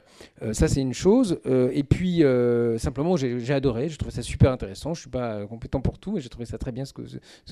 ça 0.51 0.67
c'est 0.67 0.81
une 0.81 0.93
chose. 0.93 1.39
et 1.45 1.83
puis 1.83 2.23
simplement, 2.77 3.15
j'ai 3.15 3.53
adoré, 3.53 3.87
j'ai 3.87 3.95
trouvé 3.95 4.13
ça 4.13 4.21
super 4.21 4.51
intéressant. 4.51 4.93
Je 4.93 5.01
suis 5.01 5.09
pas 5.09 5.45
compétent 5.45 5.79
pour 5.79 5.97
tout, 5.97 6.11
mais 6.11 6.19
j'ai 6.19 6.27
trouvé 6.27 6.45
ça 6.45 6.57
très 6.57 6.73
bien 6.73 6.83
ce 6.83 6.91
que 6.91 7.01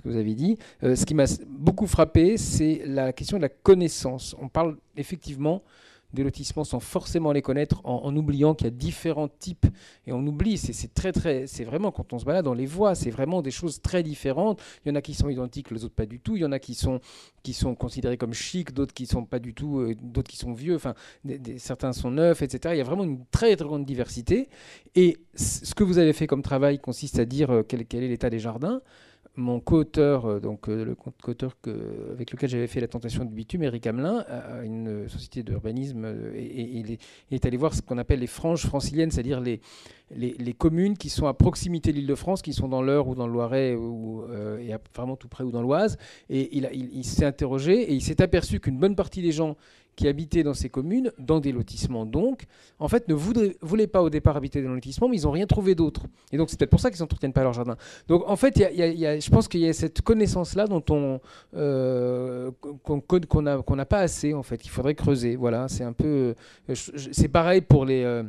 vous 0.04 0.16
avez 0.18 0.34
dit. 0.34 0.58
ce 0.82 1.06
qui 1.06 1.14
m'a 1.14 1.26
beaucoup 1.48 1.88
frappé, 1.88 2.36
c'est 2.36 2.82
la 2.86 3.14
question 3.14 3.38
de 3.38 3.44
la 3.44 3.50
connaissance. 3.50 4.36
On 4.42 4.50
parle 4.50 4.76
effectivement 4.98 5.64
des 6.14 6.24
lotissements 6.24 6.64
sans 6.64 6.80
forcément 6.80 7.32
les 7.32 7.42
connaître, 7.42 7.82
en, 7.84 8.16
oubliant 8.16 8.56
qu'il 8.56 8.66
y 8.66 8.68
a 8.68 8.72
différents 8.72 9.28
types. 9.28 9.66
Et 10.08 10.12
on 10.12 10.26
oublie, 10.26 10.58
c'est 10.58 10.94
très, 10.94 11.12
très, 11.12 11.48
c'est 11.48 11.64
vraiment 11.64 11.92
quand 11.92 12.14
on 12.14 12.20
se 12.20 12.26
balade 12.26 12.46
dans 12.46 12.54
les 12.54 12.66
voies, 12.66 12.96
c'est 12.96 13.12
vraiment 13.12 13.42
des 13.42 13.52
choses 13.52 13.82
très 13.82 14.04
différentes. 14.04 14.62
Il 14.86 14.90
y 14.90 14.92
en 14.92 14.96
a 14.96 15.02
qui 15.02 15.14
sont 15.14 15.30
identiques, 15.30 15.72
les 15.72 15.86
autres 15.86 15.96
pas 15.96 16.06
du 16.06 16.20
tout. 16.20 16.36
Il 16.36 16.42
y 16.42 16.46
en 16.46 16.52
a 16.52 16.60
qui 16.60 16.74
sont, 16.74 17.00
qui 17.44 17.54
sont 17.54 17.76
considérés 17.76 18.18
comme 18.18 18.34
chics, 18.34 18.74
d'autres 18.74 18.94
qui 18.94 19.06
sont 19.06 19.26
pas 19.26 19.40
du 19.40 19.54
tout, 19.54 19.80
euh, 19.80 19.96
d'autres 20.02 20.30
qui 20.30 20.38
sont 20.38 20.54
vieux. 20.54 20.76
Enfin, 20.76 20.96
certains 21.58 21.94
sont 21.94 22.12
neufs, 22.12 22.42
etc. 22.42 22.74
Il 22.76 22.78
y 22.78 22.82
a 22.82 22.86
vraiment 22.86 23.04
une 23.04 23.26
très, 23.32 23.56
très 23.56 23.66
grande 23.66 23.86
diversité. 23.86 24.50
Et 24.96 25.18
ce 25.36 25.76
que 25.76 25.84
vous 25.84 26.00
avez 26.00 26.14
fait 26.14 26.28
comme 26.28 26.42
travail 26.42 26.80
consiste 26.80 27.20
à 27.20 27.26
dire 27.26 27.52
euh, 27.52 27.64
quel 27.64 27.82
est 27.82 28.08
l'état 28.08 28.30
des 28.30 28.40
jardins 28.40 28.82
mon 29.36 29.60
co-auteur, 29.60 30.26
euh, 30.26 30.40
donc 30.40 30.68
euh, 30.70 30.84
le 30.84 30.96
co-auteur 30.96 31.56
avec 32.12 32.32
lequel 32.32 32.50
j'avais 32.50 32.68
fait 32.68 32.82
la 32.82 32.88
tentation 32.88 33.26
du 33.26 33.34
bitume, 33.34 33.64
Eric 33.64 33.88
Hamelin, 33.88 34.26
a 34.28 34.64
une 34.64 35.08
société 35.08 35.44
d'urbanisme 35.44 36.06
euh, 36.06 36.34
et, 36.36 36.80
il, 36.80 36.98
est, 37.32 37.46
allé 37.46 37.58
voir 37.58 37.74
ce 37.74 37.82
qu'on 37.82 37.98
appelle 37.98 38.20
les 38.20 38.28
franges 38.28 38.66
franciliennes, 38.66 39.12
c'est-à-dire 39.12 39.42
les, 39.42 39.62
communes 40.58 40.98
qui 40.98 41.10
sont 41.10 41.28
à 41.28 41.34
proximité 41.34 41.92
de 41.92 41.98
l'Île-de-France, 41.98 42.42
qui 42.42 42.54
sont 42.54 42.68
dans 42.68 42.82
l'Eure 42.82 43.08
ou 43.08 43.16
dans 43.16 43.28
le 43.28 43.34
Loiret 43.34 43.76
ou 43.76 44.24
et 44.60 44.74
vraiment 44.94 45.16
tout 45.16 45.28
près 45.28 45.44
ou 45.44 45.52
dans 45.52 45.62
l'Oise. 45.62 45.98
Et 46.30 46.58
il 46.58 47.06
s'est 47.06 47.26
interrogé 47.26 47.80
et 47.80 47.94
il 47.94 48.02
s'est 48.02 48.22
aperçu 48.22 48.60
qu'une 48.60 48.78
bonne 48.78 48.96
partie 48.96 49.22
des 49.22 49.32
gens 49.32 49.56
qui 50.00 50.08
habitaient 50.08 50.44
dans 50.44 50.54
ces 50.54 50.70
communes, 50.70 51.12
dans 51.20 51.42
des 51.42 51.52
lotissements 51.52 52.06
donc, 52.06 52.46
en 52.80 52.88
fait, 52.88 53.10
ne 53.10 53.14
voulaient 53.14 53.88
pas 53.88 54.02
au 54.02 54.10
départ 54.10 54.38
habiter 54.38 54.62
dans 54.62 54.70
des 54.70 54.76
lotissements, 54.76 55.10
mais 55.10 55.18
ils 55.18 55.24
n'ont 55.24 55.32
rien 55.32 55.46
trouvé 55.46 55.76
d'autre. 55.76 56.04
Et 56.32 56.38
donc, 56.38 56.50
c'est 56.50 56.58
peut-être 56.58 56.70
pour 56.70 56.80
ça 56.80 56.90
qu'ils 56.90 57.02
n'entretiennent 57.02 57.34
pas 57.34 57.44
leur 57.44 57.52
jardin. 57.52 57.76
Donc, 58.08 58.24
en 58.26 58.38
fait, 58.38 58.58
je 58.58 59.30
pense 59.30 59.50
qu'il 59.50 59.60
y 59.60 59.68
a 59.68 59.74
cette 59.74 60.02
connaissance-là 60.02 60.68
dont 60.68 60.84
on 60.90 61.20
euh, 61.54 62.50
qu'on 62.86 63.76
n'a 63.76 63.86
pas 63.86 64.00
assez, 64.00 64.34
en 64.34 64.42
fait, 64.42 64.58
qu'il 64.58 64.72
faudrait 64.72 64.96
creuser. 64.96 65.36
Voilà, 65.36 65.68
c'est 65.68 65.84
un 65.84 65.92
peu... 65.92 66.34
Euh, 66.70 66.76
c'est 67.12 67.28
pareil 67.28 67.60
pour 67.60 67.84
les... 67.84 68.04
Euh, 68.04 68.24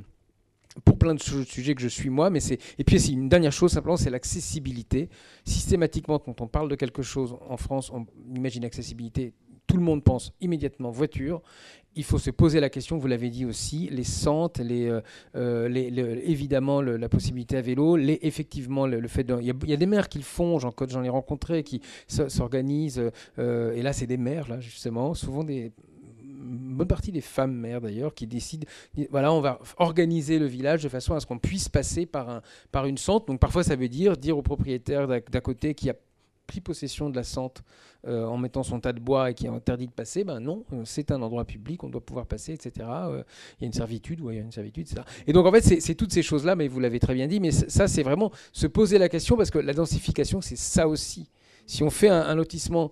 pour 0.84 0.98
plein 0.98 1.14
de 1.14 1.20
sujets 1.20 1.76
que 1.76 1.82
je 1.82 1.88
suis 1.88 2.10
moi, 2.10 2.30
mais 2.30 2.40
c'est 2.40 2.58
et 2.78 2.84
puis 2.84 3.04
une 3.10 3.28
dernière 3.28 3.52
chose 3.52 3.72
simplement, 3.72 3.96
c'est 3.96 4.10
l'accessibilité. 4.10 5.08
Systématiquement, 5.44 6.18
quand 6.20 6.40
on 6.40 6.46
parle 6.46 6.68
de 6.68 6.76
quelque 6.76 7.02
chose 7.02 7.36
en 7.48 7.56
France, 7.56 7.90
on 7.92 8.06
imagine 8.34 8.64
accessibilité 8.64 9.34
tout 9.70 9.76
le 9.76 9.82
monde 9.84 10.02
pense 10.02 10.32
immédiatement 10.40 10.90
voiture. 10.90 11.42
Il 11.94 12.02
faut 12.02 12.18
se 12.18 12.30
poser 12.30 12.58
la 12.58 12.70
question, 12.70 12.98
vous 12.98 13.06
l'avez 13.06 13.30
dit 13.30 13.44
aussi, 13.44 13.88
les 13.90 14.04
centres, 14.04 14.62
les, 14.62 14.88
euh, 14.88 15.00
euh, 15.36 16.20
évidemment 16.24 16.80
la 16.82 17.08
possibilité 17.08 17.56
à 17.56 17.60
vélo, 17.60 17.96
les, 17.96 18.18
effectivement 18.22 18.86
le, 18.86 19.06
fait 19.06 19.26
il 19.40 19.46
y, 19.46 19.72
a 19.72 19.76
des 19.76 19.86
maires 19.86 20.08
qui 20.08 20.18
le 20.18 20.24
font, 20.24 20.58
j'en 20.58 21.04
ai 21.04 21.08
rencontré, 21.08 21.62
qui 21.62 21.80
s'organisent, 22.08 23.10
euh, 23.38 23.72
et 23.72 23.82
là 23.82 23.92
c'est 23.92 24.06
des 24.06 24.16
maires, 24.16 24.48
là 24.48 24.60
justement, 24.60 25.14
souvent 25.14 25.44
des 25.44 25.72
bonne 26.42 26.88
partie 26.88 27.12
des 27.12 27.20
femmes 27.20 27.54
mères 27.54 27.80
d'ailleurs 27.80 28.14
qui 28.14 28.26
décident, 28.26 28.66
voilà, 29.10 29.32
on 29.32 29.40
va 29.40 29.60
organiser 29.76 30.38
le 30.38 30.46
village 30.46 30.82
de 30.82 30.88
façon 30.88 31.14
à 31.14 31.20
ce 31.20 31.26
qu'on 31.26 31.38
puisse 31.38 31.68
passer 31.68 32.06
par, 32.06 32.30
un, 32.30 32.42
par 32.72 32.86
une 32.86 32.96
centre. 32.98 33.26
Donc 33.26 33.40
parfois 33.40 33.62
ça 33.62 33.76
veut 33.76 33.88
dire 33.88 34.16
dire 34.16 34.38
au 34.38 34.42
propriétaire 34.42 35.06
d'à 35.06 35.40
côté 35.40 35.74
qui 35.74 35.90
a 35.90 35.94
pris 36.50 36.60
possession 36.60 37.10
de 37.10 37.16
la 37.16 37.22
sente 37.22 37.62
euh, 38.08 38.24
en 38.24 38.36
mettant 38.36 38.64
son 38.64 38.80
tas 38.80 38.92
de 38.92 38.98
bois 38.98 39.30
et 39.30 39.34
qui 39.34 39.46
est 39.46 39.48
interdit 39.48 39.86
de 39.86 39.92
passer, 39.92 40.24
ben 40.24 40.40
non, 40.40 40.64
euh, 40.72 40.82
c'est 40.84 41.12
un 41.12 41.22
endroit 41.22 41.44
public, 41.44 41.84
on 41.84 41.88
doit 41.88 42.04
pouvoir 42.04 42.26
passer, 42.26 42.52
etc. 42.54 42.88
Euh, 42.90 43.22
il 43.58 43.62
y 43.62 43.64
a 43.64 43.66
une 43.68 43.72
servitude, 43.72 44.20
ou 44.20 44.32
il 44.32 44.36
y 44.36 44.38
a 44.40 44.42
une 44.42 44.50
servitude, 44.50 44.84
etc. 44.84 45.02
Et 45.28 45.32
donc 45.32 45.46
en 45.46 45.52
fait, 45.52 45.80
c'est 45.80 45.94
toutes 45.94 46.12
ces 46.12 46.24
choses-là, 46.24 46.56
mais 46.56 46.66
vous 46.66 46.80
l'avez 46.80 46.98
très 46.98 47.14
bien 47.14 47.28
dit, 47.28 47.38
mais 47.38 47.52
ça, 47.52 47.86
c'est 47.86 48.02
vraiment 48.02 48.32
se 48.52 48.66
poser 48.66 48.98
la 48.98 49.08
question, 49.08 49.36
parce 49.36 49.50
que 49.50 49.58
la 49.58 49.74
densification, 49.74 50.40
c'est 50.40 50.56
ça 50.56 50.88
aussi. 50.88 51.30
Si 51.66 51.84
on 51.84 51.90
fait 51.90 52.08
un 52.08 52.34
lotissement 52.34 52.90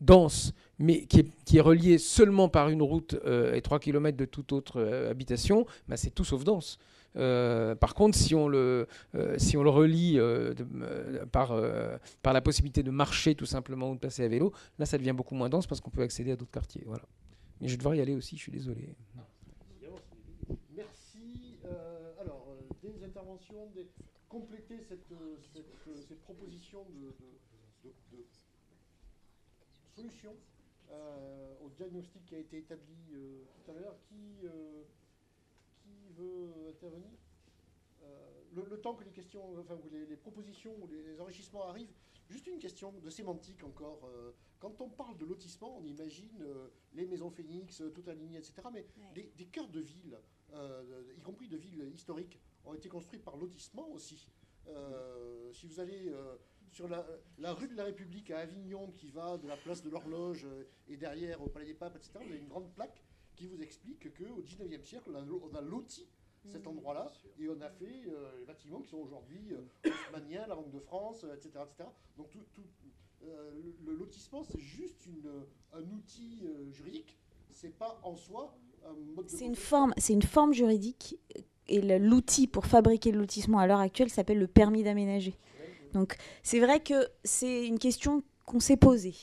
dense, 0.00 0.54
mais 0.78 1.04
qui 1.04 1.20
est, 1.58 1.60
relié 1.60 1.98
seulement 1.98 2.48
par 2.48 2.70
une 2.70 2.80
route 2.80 3.14
et 3.52 3.60
3 3.60 3.78
km 3.78 4.16
de 4.16 4.24
toute 4.24 4.52
autre 4.52 4.80
habitation, 5.10 5.66
bah, 5.86 5.98
c'est 5.98 6.14
tout 6.14 6.24
sauf 6.24 6.44
dense. 6.44 6.78
Euh, 7.16 7.74
par 7.74 7.94
contre, 7.94 8.16
si 8.16 8.34
on 8.34 8.48
le, 8.48 8.86
si 9.36 9.56
on 9.56 9.62
le 9.62 9.70
relie 9.70 10.18
par, 11.32 11.54
par 12.22 12.32
la 12.32 12.40
possibilité 12.40 12.82
de 12.82 12.90
marcher 12.90 13.34
tout 13.34 13.46
simplement 13.46 13.90
ou 13.90 13.94
de 13.94 14.00
passer 14.00 14.24
à 14.24 14.28
vélo, 14.28 14.52
là 14.78 14.86
ça 14.86 14.98
devient 14.98 15.12
beaucoup 15.12 15.34
moins 15.34 15.48
dense 15.48 15.66
parce 15.66 15.80
qu'on 15.80 15.90
peut 15.90 16.02
accéder 16.02 16.32
à 16.32 16.36
d'autres 16.36 16.50
quartiers. 16.50 16.82
Voilà. 16.86 17.04
Mais 17.60 17.68
je 17.68 17.76
devrais 17.76 17.98
y 17.98 18.00
aller 18.00 18.14
aussi, 18.14 18.36
je 18.36 18.42
suis 18.42 18.52
désolé. 18.52 18.94
Merci. 20.74 21.58
alors, 22.20 22.46
des 22.82 23.04
interventions, 23.04 23.68
compléter 24.28 24.78
cette, 24.88 25.12
cette, 26.08 26.20
proposition 26.22 26.86
de, 26.94 27.12
de 27.84 27.92
solution 30.00 30.32
euh, 30.92 31.54
au 31.62 31.68
diagnostic 31.70 32.24
qui 32.26 32.34
a 32.34 32.38
été 32.38 32.58
établi 32.58 32.96
euh, 33.14 33.44
tout 33.54 33.70
à 33.70 33.74
l'heure. 33.74 33.96
Qui, 34.08 34.46
euh, 34.46 34.82
qui 36.10 36.22
veut 36.22 36.50
intervenir 36.68 37.10
le, 38.52 38.80
temps 38.80 38.94
que 38.94 39.04
les 39.04 39.12
questions, 39.12 39.42
enfin, 39.58 39.78
les, 39.92 40.16
propositions 40.16 40.74
ou 40.82 40.88
les, 40.88 41.20
enrichissements 41.20 41.68
arrivent, 41.68 41.92
juste 42.28 42.46
une 42.48 42.58
question 42.58 42.92
de 42.92 43.08
sémantique 43.08 43.62
encore. 43.62 44.10
quand 44.58 44.80
on 44.80 44.88
parle 44.88 45.16
de 45.18 45.24
lotissement, 45.24 45.78
on 45.78 45.84
imagine 45.84 46.44
les 46.94 47.06
maisons 47.06 47.30
phénix, 47.30 47.82
tout 47.94 48.02
aligné, 48.08 48.38
etc. 48.38 48.54
Mais 48.72 48.84
des, 49.14 49.32
des, 49.36 49.46
cœurs 49.46 49.68
de 49.68 49.80
ville, 49.80 50.18
y 51.16 51.20
compris 51.20 51.48
de 51.48 51.56
villes 51.56 51.90
historiques, 51.94 52.40
ont 52.64 52.74
été 52.74 52.88
construits 52.88 53.20
par 53.20 53.36
lotissement 53.36 53.88
aussi. 53.92 54.28
si 55.52 55.66
vous 55.66 55.78
allez 55.78 56.12
sur 56.72 56.88
la, 56.88 57.52
rue 57.52 57.68
de 57.68 57.76
la 57.76 57.84
République 57.84 58.30
à 58.30 58.40
Avignon 58.40 58.90
qui 58.92 59.10
va 59.10 59.38
de 59.38 59.48
la 59.48 59.56
place 59.56 59.82
de 59.82 59.90
l'horloge 59.90 60.44
euh, 60.44 60.64
et 60.88 60.96
derrière 60.96 61.42
au 61.42 61.48
Palais 61.48 61.66
des 61.66 61.74
Papes, 61.74 61.96
etc., 61.96 62.12
vous 62.14 62.30
avez 62.30 62.38
une 62.38 62.48
grande 62.48 62.72
plaque 62.74 63.02
qui 63.40 63.46
vous 63.46 63.62
explique 63.62 64.14
qu'au 64.18 64.42
19e 64.42 64.82
siècle, 64.82 65.10
on 65.14 65.54
a, 65.54 65.60
loti 65.62 66.06
cet 66.46 66.66
endroit-là 66.66 67.10
et 67.38 67.48
on 67.48 67.58
a 67.62 67.70
fait 67.70 68.04
euh, 68.06 68.38
les 68.38 68.44
bâtiments 68.44 68.80
qui 68.80 68.90
sont 68.90 68.98
aujourd'hui 68.98 69.52
euh, 69.52 69.90
la 70.30 70.54
Banque 70.54 70.70
de 70.70 70.78
France, 70.78 71.24
etc., 71.24 71.64
etc. 71.64 71.88
Donc 72.18 72.28
tout, 72.52 72.62
le, 73.22 73.94
lotissement, 73.94 74.42
c'est 74.44 74.60
juste 74.60 75.06
une, 75.06 75.30
un 75.72 75.82
outil 75.90 76.42
juridique, 76.70 77.18
c'est 77.50 77.76
pas 77.78 77.98
en 78.02 78.14
soi 78.14 78.54
un 78.86 78.92
mode 79.14 79.26
de... 79.26 79.30
C'est 79.30 79.46
une, 79.46 79.56
forme, 79.56 79.94
c'est 79.96 80.12
une 80.12 80.22
forme 80.22 80.52
juridique 80.52 81.18
et 81.68 81.98
l'outil 81.98 82.46
pour 82.46 82.66
fabriquer 82.66 83.10
le 83.10 83.20
lotissement 83.20 83.58
à 83.58 83.66
l'heure 83.66 83.80
actuelle 83.80 84.10
s'appelle 84.10 84.38
le 84.38 84.48
permis 84.48 84.82
d'aménager. 84.82 85.38
Donc 85.94 86.16
c'est 86.42 86.60
vrai 86.60 86.80
que 86.80 87.08
c'est 87.24 87.66
une 87.66 87.78
question 87.78 88.22
qu'on 88.44 88.60
s'est 88.60 88.76
posée. 88.76 89.14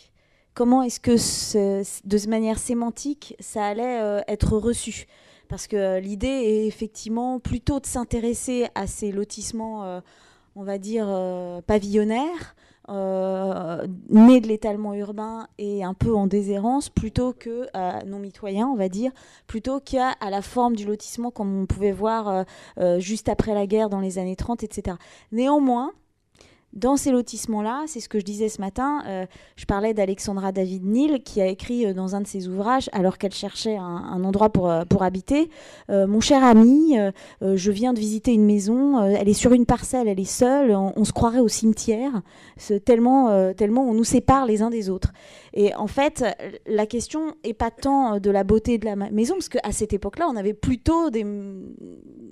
Comment 0.57 0.81
est-ce 0.81 0.99
que 0.99 2.07
de 2.07 2.29
manière 2.29 2.57
sémantique, 2.57 3.35
ça 3.39 3.63
allait 3.63 4.01
euh, 4.01 4.21
être 4.27 4.57
reçu? 4.57 5.05
Parce 5.49 5.67
que 5.67 5.75
euh, 5.75 5.99
l'idée 5.99 6.25
est 6.25 6.65
effectivement 6.65 7.39
plutôt 7.39 7.79
de 7.79 7.85
s'intéresser 7.85 8.65
à 8.73 8.88
ces 8.88 9.11
lotissements, 9.11 9.84
euh, 9.84 9.99
on 10.55 10.63
va 10.63 10.79
dire, 10.79 11.05
pavillonnaires, 11.67 12.55
nés 12.89 14.41
de 14.41 14.47
l'étalement 14.47 14.95
urbain 14.95 15.47
et 15.59 15.84
un 15.84 15.93
peu 15.93 16.15
en 16.15 16.25
déshérence, 16.25 16.89
plutôt 16.89 17.34
que 17.34 17.67
non 18.07 18.17
mitoyen, 18.17 18.65
on 18.67 18.75
va 18.75 18.89
dire, 18.89 19.11
plutôt 19.45 19.79
qu'à 19.79 20.13
à 20.19 20.31
la 20.31 20.41
forme 20.41 20.75
du 20.75 20.88
lotissement 20.88 21.29
comme 21.29 21.55
on 21.55 21.67
pouvait 21.67 21.91
voir 21.91 22.45
juste 22.97 23.29
après 23.29 23.53
la 23.53 23.67
guerre 23.67 23.89
dans 23.89 23.99
les 23.99 24.17
années 24.17 24.35
30, 24.35 24.63
etc. 24.63 24.97
Néanmoins, 25.31 25.91
dans 26.78 26.95
ces 26.95 27.12
lotissements-là, 27.12 27.86
c'est 27.88 27.99
ce 27.99 28.08
que 28.08 28.20
je 28.20 28.24
disais 28.24 28.49
ce 28.49 28.62
matin, 28.62 29.02
euh, 29.08 29.26
je 29.56 29.66
parlais 29.66 29.95
d'Alexandra 29.95 30.52
David 30.52 30.86
Neal 30.86 31.24
qui 31.24 31.41
a 31.41 31.48
écrit 31.48 31.88
euh, 31.88 31.94
dans 31.94 32.16
un 32.16 32.22
de 32.22 32.28
ses 32.28 32.48
ouvrages, 32.48 32.88
alors 32.94 33.18
qu'elle 33.18 33.34
cherchait 33.34 33.78
un, 33.78 34.24
endroit 34.24 34.49
pour, 34.49 34.70
euh, 34.70 34.84
habiter, 34.99 35.49
Mon 35.90 36.20
cher 36.20 36.44
ami, 36.44 36.95
je 37.41 37.72
viens 37.72 37.94
de 37.94 37.99
visiter 37.99 38.34
une 38.34 38.45
maison, 38.45 38.99
elle 38.99 39.30
est 39.30 39.34
sur 39.34 39.54
une 39.54 39.66
parcelle, 39.66 40.08
elle 40.08 40.20
est 40.20 40.26
seule, 40.26 40.72
on, 40.72 41.06
se 41.06 41.14
croirait 41.14 41.40
au 41.40 41.48
cimetière, 41.48 42.22
tellement 42.84 43.28
on 43.28 43.94
nous 43.94 44.04
sépare 44.04 44.45
les 44.45 44.62
uns 44.62 44.70
des 44.70 44.90
autres. 44.90 45.14
Et 45.59 45.73
en 45.73 45.88
fait, 45.88 46.23
la 46.67 46.85
question 46.85 47.34
n'est 47.43 47.53
pas 47.53 47.71
tant 47.71 48.19
de 48.19 48.29
la 48.29 48.43
beauté 48.43 48.77
de 48.77 48.85
la 48.85 48.95
maison, 48.95 49.34
parce 49.34 49.49
qu'à 49.49 49.71
cette 49.71 49.91
époque-là, 49.91 50.27
on 50.31 50.35
avait 50.35 50.53
plutôt 50.53 51.09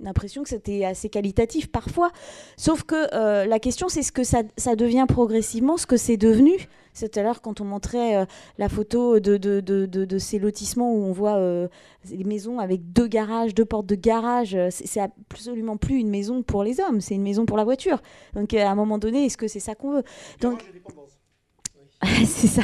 l'impression 0.02 0.44
que 0.44 0.50
c'était 0.50 0.86
assez 0.86 1.10
qualitatif 1.10 1.72
parfois. 1.72 2.12
Sauf 2.56 2.84
que 2.84 3.46
la 3.46 3.60
question, 3.60 3.90
c'est 3.90 4.04
ce 4.04 4.12
que 4.12 4.24
ça, 4.24 4.44
ça, 4.58 4.76
devient 4.76 5.06
progressivement, 5.08 5.78
ce 5.78 5.88
que 5.88 5.98
c'est 5.98 6.18
devenu. 6.18 6.68
C'est 6.96 7.10
tout 7.10 7.20
à 7.20 7.24
l'heure 7.24 7.42
quand 7.42 7.60
on 7.60 7.66
montrait 7.66 8.16
euh, 8.16 8.26
la 8.58 8.70
photo 8.70 9.20
de, 9.20 9.36
de, 9.36 9.60
de, 9.60 9.86
de, 9.86 10.18
ces 10.18 10.40
lotissements 10.40 10.94
où 10.94 11.04
on 11.04 11.12
voit 11.12 11.36
euh, 11.36 11.68
des 12.06 12.24
maisons 12.24 12.60
avec 12.60 12.94
deux 12.94 13.08
garages, 13.08 13.54
deux 13.54 13.66
portes 13.66 13.86
de 13.86 13.96
garage. 13.96 14.56
Euh, 14.56 14.70
c'est 14.72 15.02
absolument 15.02 15.76
plus 15.76 16.00
une 16.00 16.10
maison 16.10 16.42
pour 16.42 16.64
les 16.64 16.80
hommes, 16.80 17.02
c'est 17.02 17.16
une 17.16 17.24
maison 17.24 17.46
pour 17.46 17.58
la 17.58 17.66
voiture. 17.66 18.02
Donc 18.34 18.54
à 18.54 18.72
un 18.72 18.76
moment 18.76 18.98
donné, 18.98 19.26
est-ce 19.26 19.36
que 19.36 19.50
c'est 19.50 19.60
ça 19.60 19.76
qu'on 19.76 19.92
veut? 19.92 20.04
Donc, 20.40 20.64
c'est 22.26 22.48
ça. 22.48 22.64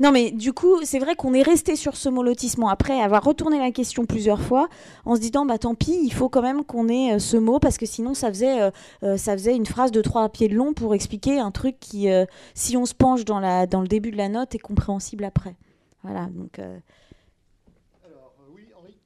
Non, 0.00 0.12
mais 0.12 0.30
du 0.30 0.52
coup, 0.52 0.84
c'est 0.84 0.98
vrai 0.98 1.16
qu'on 1.16 1.34
est 1.34 1.42
resté 1.42 1.76
sur 1.76 1.96
ce 1.96 2.08
mot 2.08 2.22
lotissement 2.22 2.68
après 2.68 3.00
avoir 3.00 3.22
retourné 3.22 3.58
la 3.58 3.70
question 3.70 4.04
plusieurs 4.04 4.40
fois 4.40 4.68
en 5.04 5.16
se 5.16 5.20
disant, 5.20 5.46
bah 5.46 5.58
tant 5.58 5.74
pis, 5.74 5.98
il 6.02 6.12
faut 6.12 6.28
quand 6.28 6.42
même 6.42 6.64
qu'on 6.64 6.88
ait 6.88 7.14
euh, 7.14 7.18
ce 7.18 7.36
mot 7.36 7.58
parce 7.58 7.78
que 7.78 7.86
sinon 7.86 8.14
ça 8.14 8.28
faisait, 8.28 8.60
euh, 8.60 8.70
euh, 9.02 9.16
ça 9.16 9.32
faisait 9.32 9.56
une 9.56 9.66
phrase 9.66 9.92
de 9.92 10.02
trois 10.02 10.28
pieds 10.28 10.48
de 10.48 10.54
long 10.54 10.72
pour 10.74 10.94
expliquer 10.94 11.38
un 11.38 11.50
truc 11.50 11.78
qui, 11.80 12.08
si 12.54 12.76
on 12.76 12.86
se 12.86 12.94
penche 12.94 13.24
dans, 13.24 13.40
la, 13.40 13.66
dans 13.66 13.80
le 13.80 13.88
début 13.88 14.10
de 14.10 14.16
la 14.16 14.28
note, 14.28 14.54
est 14.54 14.58
compréhensible 14.58 15.24
après. 15.24 15.56
Voilà, 16.02 16.26
donc. 16.26 16.58
Alors, 16.58 18.34
oui, 18.54 18.68
Henri. 18.78 18.96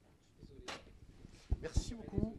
Merci 1.63 1.95
beaucoup. 1.95 2.35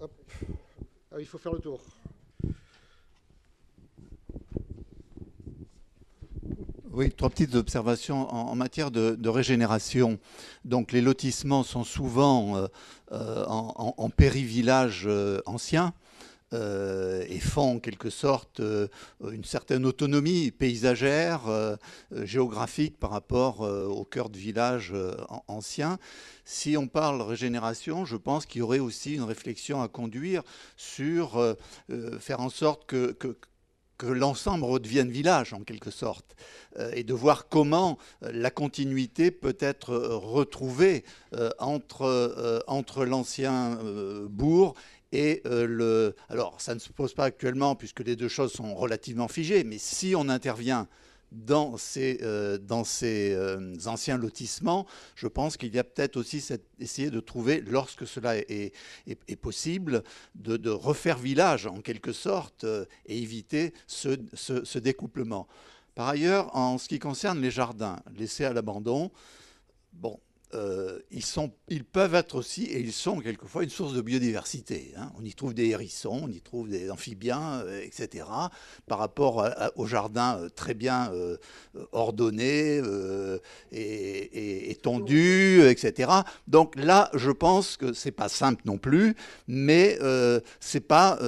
Hop. 0.00 0.12
Ah, 1.12 1.16
il 1.18 1.26
faut 1.26 1.38
faire 1.38 1.52
le 1.52 1.60
tour. 1.60 1.80
Trois 7.10 7.30
petites 7.30 7.54
observations 7.54 8.32
en, 8.32 8.54
matière 8.54 8.90
de, 8.90 9.28
régénération. 9.28 10.18
Donc 10.64 10.92
les 10.92 11.00
lotissements 11.00 11.62
sont 11.62 11.84
souvent 11.84 12.56
euh, 12.56 12.66
euh, 13.12 13.44
en, 13.46 14.10
périvillage 14.10 15.04
euh, 15.06 15.40
ancien 15.46 15.92
et 16.52 17.40
font 17.40 17.74
en 17.74 17.78
quelque 17.80 18.10
sorte 18.10 18.62
une 19.28 19.42
certaine 19.42 19.84
autonomie 19.84 20.52
paysagère, 20.52 21.40
géographique 22.12 22.96
par 22.96 23.10
rapport 23.10 23.62
au 23.62 24.04
cœur 24.04 24.30
de 24.30 24.38
village 24.38 24.94
ancien. 25.48 25.98
Si 26.44 26.76
on 26.76 26.86
parle 26.86 27.22
régénération, 27.22 28.04
je 28.04 28.16
pense 28.16 28.46
qu'il 28.46 28.60
y 28.60 28.62
aurait 28.62 28.78
aussi 28.78 29.16
une 29.16 29.24
réflexion 29.24 29.82
à 29.82 29.88
conduire 29.88 30.44
sur 30.76 31.56
faire 32.20 32.38
en 32.38 32.50
sorte 32.50 32.86
que 32.86 33.16
l'ensemble 34.02 34.64
redevienne 34.64 35.10
village 35.10 35.52
en 35.52 35.60
quelque 35.60 35.90
sorte, 35.90 36.34
euh, 36.78 36.90
et 36.94 37.04
de 37.04 37.14
voir 37.14 37.48
comment 37.48 37.98
euh, 38.22 38.30
la 38.32 38.50
continuité 38.50 39.30
peut 39.30 39.56
être 39.60 39.90
euh, 39.90 40.16
retrouvée 40.16 41.04
entre, 41.58 42.62
entre 42.68 43.04
l'ancien 43.04 43.78
bourg 44.28 44.74
et 45.10 45.42
le... 45.44 46.14
Alors 46.28 46.60
ça 46.60 46.74
ne 46.74 46.78
se 46.78 46.92
pose 46.92 47.12
pas 47.12 47.24
actuellement 47.24 47.74
puisque 47.74 48.00
les 48.00 48.14
deux 48.14 48.28
choses 48.28 48.52
sont 48.52 48.74
relativement 48.74 49.26
figées, 49.26 49.64
mais 49.64 49.78
si 49.78 50.14
on 50.16 50.28
intervient 50.28 50.86
dans 51.34 51.76
ces, 51.76 52.18
euh, 52.22 52.58
dans 52.58 52.84
ces 52.84 53.32
euh, 53.34 53.74
anciens 53.86 54.16
lotissements, 54.16 54.86
je 55.16 55.26
pense 55.26 55.56
qu'il 55.56 55.74
y 55.74 55.78
a 55.78 55.84
peut-être 55.84 56.16
aussi 56.16 56.40
cette, 56.40 56.66
essayer 56.78 57.10
de 57.10 57.20
trouver, 57.20 57.60
lorsque 57.60 58.06
cela 58.06 58.36
est, 58.36 58.72
est, 59.06 59.36
possible, 59.36 60.04
de, 60.34 60.56
de, 60.56 60.70
refaire 60.70 61.18
village 61.18 61.66
en 61.66 61.80
quelque 61.80 62.12
sorte 62.12 62.64
euh, 62.64 62.84
et 63.06 63.18
éviter 63.18 63.74
ce, 63.86 64.16
ce, 64.32 64.64
ce, 64.64 64.78
découplement. 64.78 65.48
Par 65.94 66.08
ailleurs, 66.08 66.54
en 66.56 66.78
ce 66.78 66.88
qui 66.88 66.98
concerne 66.98 67.40
les 67.40 67.50
jardins 67.50 67.96
laissés 68.16 68.44
à 68.44 68.52
l'abandon, 68.52 69.10
bon, 69.92 70.18
euh, 70.54 70.98
ils, 71.68 71.84
peuvent 71.84 72.14
être 72.14 72.36
aussi, 72.36 72.64
et 72.64 72.78
ils 72.78 72.92
sont 72.92 73.20
quelquefois, 73.20 73.64
une 73.64 73.70
source 73.70 73.94
de 73.94 74.00
biodiversité. 74.00 74.92
Hein. 74.96 75.10
On 75.18 75.24
y 75.24 75.32
trouve 75.34 75.54
des 75.54 75.66
hérissons, 75.66 76.20
on 76.24 76.28
y 76.28 76.40
trouve 76.40 76.68
des 76.68 76.90
amphibiens, 76.90 77.62
euh, 77.64 77.82
etc. 77.82 78.26
Par 78.86 78.98
rapport 78.98 79.44
au 79.76 79.86
jardin 79.86 80.38
euh, 80.38 80.48
très 80.48 80.74
bien 80.74 81.12
ordonné 81.92 82.80
et, 83.72 84.70
et, 84.70 84.70
etc. 84.70 86.10
Donc 86.46 86.76
là, 86.76 87.10
je 87.14 87.30
pense 87.30 87.76
que 87.76 87.92
c'est 87.92 88.10
pas 88.10 88.28
simple 88.28 88.62
non 88.64 88.78
plus, 88.78 89.14
mais 89.48 89.98
c'est 90.60 90.80
pas 90.80 91.18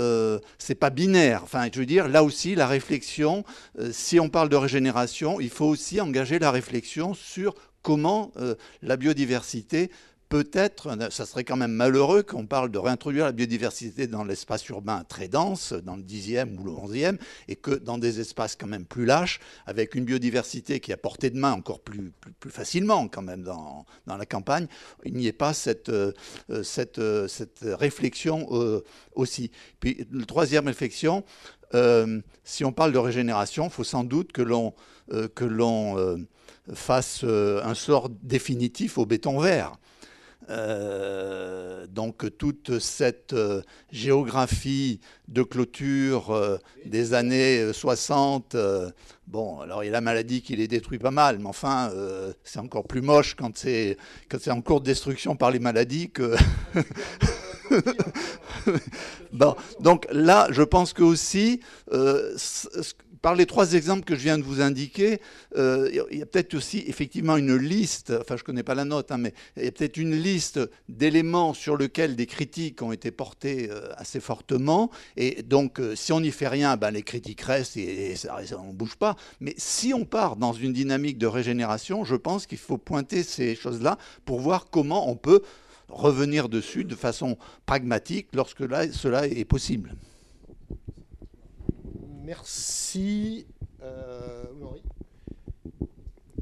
c'est 0.58 0.74
pas 0.74 0.90
binaire. 0.90 1.42
Enfin, 1.42 1.68
je 1.72 1.80
veux 1.80 1.86
dire, 1.86 2.08
là 2.08 2.22
aussi, 2.22 2.54
la 2.54 2.66
réflexion, 2.66 3.44
si 3.92 4.20
on 4.20 4.28
parle 4.28 4.48
de 4.48 4.56
régénération, 4.56 5.40
il 5.40 5.50
faut 5.50 5.66
aussi 5.66 6.00
engager 6.00 6.38
la 6.38 6.50
réflexion 6.50 7.14
sur 7.14 7.54
comment 7.86 8.32
euh, 8.38 8.56
la 8.82 8.96
biodiversité 8.96 9.92
peut 10.28 10.50
être, 10.52 10.98
ça 11.12 11.24
serait 11.24 11.44
quand 11.44 11.56
même 11.56 11.70
malheureux 11.70 12.24
qu'on 12.24 12.44
parle 12.44 12.72
de 12.72 12.78
réintroduire 12.78 13.26
la 13.26 13.30
biodiversité 13.30 14.08
dans 14.08 14.24
l'espace 14.24 14.68
urbain 14.70 15.04
très 15.08 15.28
dense, 15.28 15.72
dans 15.72 15.94
le 15.94 16.02
10e 16.02 16.58
ou 16.58 16.64
le 16.64 16.72
11e, 16.72 17.16
et 17.46 17.54
que 17.54 17.70
dans 17.70 17.96
des 17.96 18.18
espaces 18.18 18.56
quand 18.56 18.66
même 18.66 18.86
plus 18.86 19.06
lâches, 19.06 19.38
avec 19.66 19.94
une 19.94 20.04
biodiversité 20.04 20.80
qui 20.80 20.90
est 20.90 20.94
à 20.94 20.96
portée 20.96 21.30
de 21.30 21.38
main 21.38 21.52
encore 21.52 21.78
plus, 21.78 22.12
plus, 22.40 22.50
facilement 22.50 23.06
quand 23.06 23.22
même 23.22 23.44
dans, 23.44 23.86
dans, 24.08 24.16
la 24.16 24.26
campagne, 24.26 24.66
il 25.04 25.14
n'y 25.14 25.28
ait 25.28 25.32
pas 25.32 25.54
cette, 25.54 25.88
euh, 25.88 26.10
cette, 26.64 26.98
euh, 26.98 27.28
cette 27.28 27.60
réflexion 27.62 28.48
aussi. 29.14 29.52
Puis, 29.78 30.08
la 30.10 30.24
troisième 30.24 30.66
réflexion, 30.66 31.22
si 32.42 32.64
on 32.64 32.72
parle 32.72 32.90
de 32.90 32.98
régénération, 32.98 33.66
il 33.66 33.70
faut 33.70 33.84
sans 33.84 34.02
doute 34.02 34.32
que 34.32 34.42
l'on 34.42 34.74
fasse 36.74 37.22
euh, 37.24 37.62
un 37.64 37.74
sort 37.74 38.08
définitif 38.22 38.98
au 38.98 39.06
béton 39.06 39.38
vert. 39.38 39.72
Euh, 40.48 41.88
donc 41.88 42.36
toute 42.38 42.78
cette 42.78 43.32
euh, 43.32 43.62
géographie 43.90 45.00
de 45.26 45.42
clôture 45.42 46.58
des 46.84 47.14
années 47.14 47.72
60, 47.72 48.56
bon, 49.26 49.60
alors 49.60 49.82
il 49.82 49.86
y 49.86 49.88
a 49.88 49.92
la 49.92 50.00
maladie 50.00 50.42
qui 50.42 50.54
les 50.54 50.68
détruit 50.68 50.98
pas 50.98 51.10
mal, 51.10 51.40
mais 51.40 51.48
enfin, 51.48 51.90
c'est 52.44 52.60
encore 52.60 52.84
plus 52.84 53.02
moche 53.02 53.34
quand 53.34 53.58
c'est, 53.58 53.96
quand 54.28 54.38
c'est 54.40 54.52
en 54.52 54.62
cours 54.62 54.80
de 54.80 54.86
destruction 54.86 55.34
par 55.34 55.50
les 55.50 55.58
maladies 55.58 56.10
que... 56.10 56.36
bon, 59.32 59.56
donc 59.80 60.06
là, 60.12 60.46
je 60.50 60.62
pense 60.62 60.92
que 60.92 61.02
aussi, 61.02 61.60
par 63.26 63.34
les 63.34 63.46
trois 63.46 63.72
exemples 63.72 64.04
que 64.04 64.14
je 64.14 64.20
viens 64.20 64.38
de 64.38 64.44
vous 64.44 64.60
indiquer, 64.60 65.20
euh, 65.56 65.90
il 66.12 66.18
y 66.18 66.22
a 66.22 66.26
peut-être 66.26 66.54
aussi 66.54 66.84
effectivement 66.86 67.36
une 67.36 67.56
liste, 67.56 68.12
enfin 68.20 68.36
je 68.36 68.42
ne 68.42 68.46
connais 68.46 68.62
pas 68.62 68.76
la 68.76 68.84
note, 68.84 69.10
hein, 69.10 69.18
mais 69.18 69.34
il 69.56 69.64
y 69.64 69.66
a 69.66 69.72
peut-être 69.72 69.96
une 69.96 70.14
liste 70.14 70.60
d'éléments 70.88 71.52
sur 71.52 71.76
lesquels 71.76 72.14
des 72.14 72.26
critiques 72.26 72.82
ont 72.82 72.92
été 72.92 73.10
portées 73.10 73.68
euh, 73.68 73.88
assez 73.96 74.20
fortement. 74.20 74.92
Et 75.16 75.42
donc 75.42 75.80
euh, 75.80 75.96
si 75.96 76.12
on 76.12 76.20
n'y 76.20 76.30
fait 76.30 76.46
rien, 76.46 76.76
ben, 76.76 76.92
les 76.92 77.02
critiques 77.02 77.40
restent 77.40 77.76
et, 77.76 78.14
ça, 78.14 78.38
on 78.60 78.68
ne 78.68 78.72
bouge 78.72 78.94
pas. 78.94 79.16
Mais 79.40 79.54
si 79.56 79.92
on 79.92 80.04
part 80.04 80.36
dans 80.36 80.52
une 80.52 80.72
dynamique 80.72 81.18
de 81.18 81.26
régénération, 81.26 82.04
je 82.04 82.14
pense 82.14 82.46
qu'il 82.46 82.58
faut 82.58 82.78
pointer 82.78 83.24
ces 83.24 83.56
choses-là 83.56 83.98
pour 84.24 84.38
voir 84.38 84.70
comment 84.70 85.10
on 85.10 85.16
peut 85.16 85.42
revenir 85.88 86.48
dessus 86.48 86.84
de 86.84 86.94
façon 86.94 87.38
pragmatique 87.66 88.28
lorsque 88.34 88.62
cela 88.92 89.26
est 89.26 89.44
possible. 89.44 89.96
Merci. 92.26 93.46
Euh, 93.84 94.42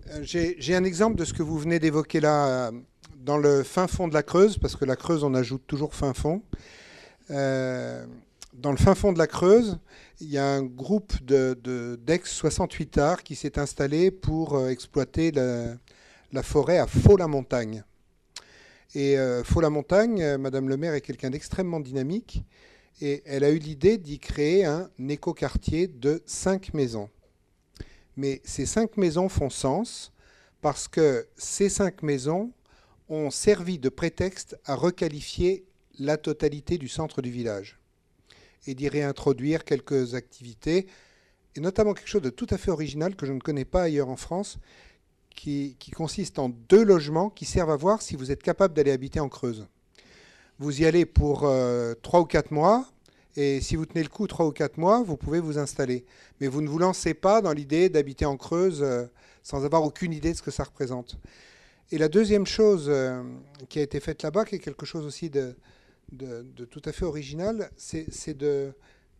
euh, 0.08 0.20
j'ai 0.22 0.74
un 0.74 0.84
exemple 0.84 1.16
de 1.16 1.26
ce 1.26 1.34
que 1.34 1.42
vous 1.42 1.58
venez 1.58 1.78
d'évoquer 1.78 2.20
là, 2.20 2.46
euh, 2.46 2.72
dans 3.18 3.36
le 3.36 3.62
fin 3.62 3.86
fond 3.86 4.08
de 4.08 4.14
la 4.14 4.22
Creuse, 4.22 4.56
parce 4.56 4.76
que 4.76 4.86
la 4.86 4.96
Creuse, 4.96 5.24
on 5.24 5.34
ajoute 5.34 5.66
toujours 5.66 5.94
fin 5.94 6.14
fond. 6.14 6.40
dans 7.28 8.70
le 8.70 8.78
fin 8.78 8.94
fond 8.94 9.12
de 9.12 9.18
la 9.18 9.26
Creuse, 9.26 9.78
il 10.20 10.30
y 10.30 10.38
a 10.38 10.46
un 10.46 10.62
groupe 10.62 11.22
d'ex-68 11.22 12.98
arts 12.98 13.22
qui 13.22 13.34
s'est 13.34 13.58
installé 13.58 14.10
pour 14.10 14.66
exploiter 14.70 15.32
la, 15.32 16.42
forêt 16.42 16.78
à 16.78 16.86
Faux-la-Montagne. 16.86 17.84
Et 18.94 19.16
Faux-la-Montagne, 19.44 20.38
Madame 20.38 20.70
le 20.70 20.78
maire 20.78 20.94
est 20.94 21.02
quelqu'un 21.02 21.28
d'extrêmement 21.28 21.80
dynamique 21.80 22.42
et 23.00 23.22
elle 23.26 23.44
a 23.44 23.50
eu 23.50 23.58
l'idée 23.58 23.98
d'y 23.98 24.18
créer 24.18 24.64
un 24.64 24.90
écoquartier 25.08 25.88
de 25.88 26.22
cinq 26.26 26.74
maisons. 26.74 27.10
Mais 28.16 28.40
ces 28.44 28.66
cinq 28.66 28.96
maisons 28.96 29.28
font 29.28 29.50
sens 29.50 30.12
parce 30.60 30.88
que 30.88 31.26
ces 31.36 31.68
cinq 31.68 32.02
maisons 32.02 32.52
ont 33.08 33.30
servi 33.30 33.78
de 33.78 33.88
prétexte 33.88 34.58
à 34.64 34.74
requalifier 34.74 35.64
la 35.98 36.16
totalité 36.16 36.78
du 36.78 36.88
centre 36.88 37.22
du 37.22 37.30
village 37.30 37.78
et 38.66 38.74
d'y 38.74 38.88
réintroduire 38.88 39.64
quelques 39.64 40.14
activités, 40.14 40.86
et 41.54 41.60
notamment 41.60 41.92
quelque 41.92 42.08
chose 42.08 42.22
de 42.22 42.30
tout 42.30 42.46
à 42.50 42.56
fait 42.56 42.70
original 42.70 43.14
que 43.14 43.26
je 43.26 43.32
ne 43.32 43.40
connais 43.40 43.66
pas 43.66 43.82
ailleurs 43.82 44.08
en 44.08 44.16
France, 44.16 44.58
qui, 45.34 45.76
consiste 45.94 46.38
en 46.38 46.48
deux 46.48 46.84
logements 46.84 47.28
qui 47.28 47.44
servent 47.44 47.70
à 47.70 47.76
voir 47.76 48.02
si 48.02 48.16
vous 48.16 48.30
êtes 48.30 48.42
capable 48.42 48.74
d'aller 48.74 48.92
habiter 48.92 49.20
en 49.20 49.28
Creuse. 49.28 49.66
Vous 50.60 50.80
y 50.80 50.86
allez 50.86 51.04
pour 51.04 51.44
euh, 51.44 51.94
trois 52.02 52.20
ou 52.20 52.24
quatre 52.24 52.52
mois, 52.52 52.88
et 53.36 53.60
si 53.60 53.74
vous 53.74 53.86
tenez 53.86 54.04
le 54.04 54.08
coup 54.08 54.28
trois 54.28 54.46
ou 54.46 54.52
quatre 54.52 54.78
mois, 54.78 55.02
vous 55.02 55.16
pouvez 55.16 55.40
vous 55.40 55.58
installer. 55.58 56.04
Mais 56.40 56.46
vous 56.46 56.60
ne 56.60 56.68
vous 56.68 56.78
lancez 56.78 57.12
pas 57.12 57.40
dans 57.42 57.52
l'idée 57.52 57.88
d'habiter 57.88 58.24
en 58.24 58.36
Creuse 58.36 58.80
euh, 58.80 59.06
sans 59.42 59.64
avoir 59.64 59.82
aucune 59.82 60.12
idée 60.12 60.30
de 60.30 60.36
ce 60.36 60.42
que 60.42 60.52
ça 60.52 60.62
représente. 60.62 61.18
Et 61.90 61.98
la 61.98 62.08
deuxième 62.08 62.46
chose 62.46 62.86
euh, 62.88 63.22
qui 63.68 63.80
a 63.80 63.82
été 63.82 63.98
faite 63.98 64.22
là-bas, 64.22 64.44
qui 64.44 64.54
est 64.54 64.60
quelque 64.60 64.86
chose 64.86 65.04
aussi 65.04 65.28
de, 65.28 65.56
de 66.12 66.64
tout 66.64 66.82
à 66.84 66.92
fait 66.92 67.04
original, 67.04 67.70
c'est 67.76 68.38
de 68.38 68.72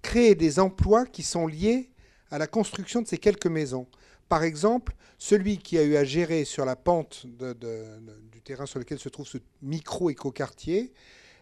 créer 0.03 0.37
des 0.37 0.61
emplois 0.61 1.05
qui 1.05 1.25
sont 1.25 1.49
liés 1.49 1.91
à 2.31 2.39
la 2.39 2.47
construction 2.47 3.03
de 3.03 3.09
ces 3.09 3.19
quelques 3.19 3.49
maisons. 3.49 3.89
Par 4.29 4.45
exemple, 4.45 4.95
celui 5.19 5.59
qui 5.59 5.79
a 5.79 5.83
eu 5.83 5.97
à 5.97 6.05
gérer 6.05 6.45
sur 6.45 6.65
la 6.65 6.77
pente 6.77 7.27
du 7.27 8.41
terrain 8.43 8.67
sur 8.67 8.79
lequel 8.79 8.99
se 8.99 9.09
trouve 9.09 9.27
ce 9.27 9.39
micro-écoquartier, 9.63 10.93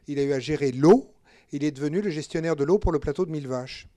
il 0.09 0.19
a 0.19 0.23
eu 0.23 0.33
à 0.33 0.41
gérer 0.41 0.73
l'eau, 0.73 1.13
il 1.53 1.65
est 1.65 1.71
devenu 1.71 2.01
le 2.01 2.11
gestionnaire 2.11 2.57
de 2.57 2.65
l'eau 2.65 2.79
pour 2.79 2.93
le 2.93 2.99
plateau 2.99 3.27
de 3.27 3.31
Mille 3.31 3.49
Vaches. 3.49 3.89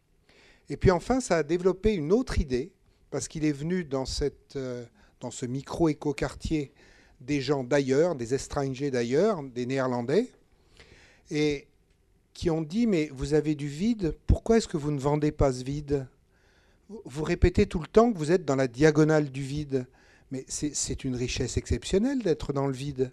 Et 0.70 0.78
puis 0.78 0.92
enfin, 0.92 1.20
ça 1.20 1.38
a 1.38 1.44
développé 1.44 1.94
une 1.94 2.12
autre 2.12 2.40
idée, 2.40 2.72
parce 3.12 3.28
qu'il 3.28 3.46
est 3.46 3.52
venu 3.52 3.84
dans, 3.84 4.06
cette, 4.06 4.56
euh, 4.56 4.84
dans 5.20 5.32
ce 5.32 5.46
micro-éco-quartier 5.46 6.74
des 7.22 7.40
gens 7.42 7.64
d'ailleurs, 7.64 8.16
des 8.16 8.34
étrangers 8.34 8.92
d'ailleurs, 8.92 9.42
des 9.44 9.66
Néerlandais, 9.66 10.30
et 11.32 11.68
qui 12.34 12.50
ont 12.50 12.62
dit, 12.62 12.88
mais 12.88 13.10
vous 13.14 13.34
avez 13.34 13.56
du 13.56 13.68
vide, 13.68 14.16
pourquoi 14.28 14.58
est-ce 14.58 14.68
que 14.68 14.78
vous 14.78 14.92
ne 14.92 15.00
vendez 15.00 15.32
pas 15.32 15.54
ce 15.54 15.64
vide? 15.64 16.08
Vous 16.90 17.24
répétez 17.24 17.66
tout 17.66 17.80
le 17.80 17.88
temps 17.88 18.12
que 18.12 18.18
vous 18.18 18.32
êtes 18.32 18.46
dans 18.46 18.58
la 18.58 18.68
diagonale 18.68 19.32
du 19.32 19.42
vide, 19.42 19.88
mais 20.32 20.46
c'est 20.50 21.04
une 21.04 21.16
richesse 21.16 21.58
exceptionnelle 21.58 22.22
d'être 22.22 22.52
dans 22.52 22.68
le 22.68 22.74
vide. 22.74 23.12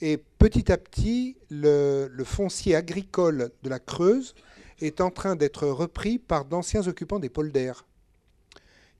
Et 0.00 0.16
petit 0.38 0.70
à 0.70 0.78
petit, 0.78 1.36
le, 1.50 2.08
foncier 2.24 2.76
agricole 2.76 3.50
de 3.62 3.68
la 3.68 3.80
Creuse 3.80 4.34
est 4.80 5.00
en 5.00 5.10
train 5.10 5.34
d'être 5.34 5.66
repris 5.66 6.18
par 6.18 6.44
d'anciens 6.44 6.86
occupants 6.86 7.18
des 7.18 7.28
polders, 7.28 7.84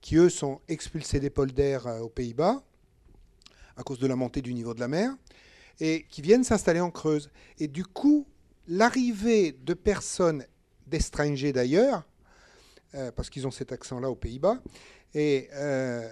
qui 0.01 0.17
eux 0.17 0.29
sont 0.29 0.59
expulsés 0.67 1.21
des 1.21 1.29
polders 1.29 1.87
euh, 1.87 1.99
aux 1.99 2.09
Pays-Bas 2.09 2.63
à 3.77 3.83
cause 3.83 3.99
de 3.99 4.07
la 4.07 4.17
montée 4.17 4.41
du 4.41 4.53
niveau 4.53 4.73
de 4.73 4.81
la 4.81 4.89
mer, 4.89 5.15
et 5.79 6.05
qui 6.09 6.21
viennent 6.21 6.43
s'installer 6.43 6.81
en 6.81 6.91
Creuse. 6.91 7.29
Et 7.59 7.69
du 7.69 7.85
coup, 7.85 8.27
l'arrivée 8.67 9.53
de 9.53 9.73
personnes 9.73 10.45
d'étrangers 10.85 11.53
d'ailleurs, 11.53 12.03
euh, 12.95 13.09
parce 13.13 13.29
qu'ils 13.29 13.47
ont 13.47 13.51
cet 13.51 13.71
accent-là 13.71 14.09
aux 14.09 14.15
Pays-Bas, 14.15 14.61
et 15.13 15.47
euh, 15.53 16.09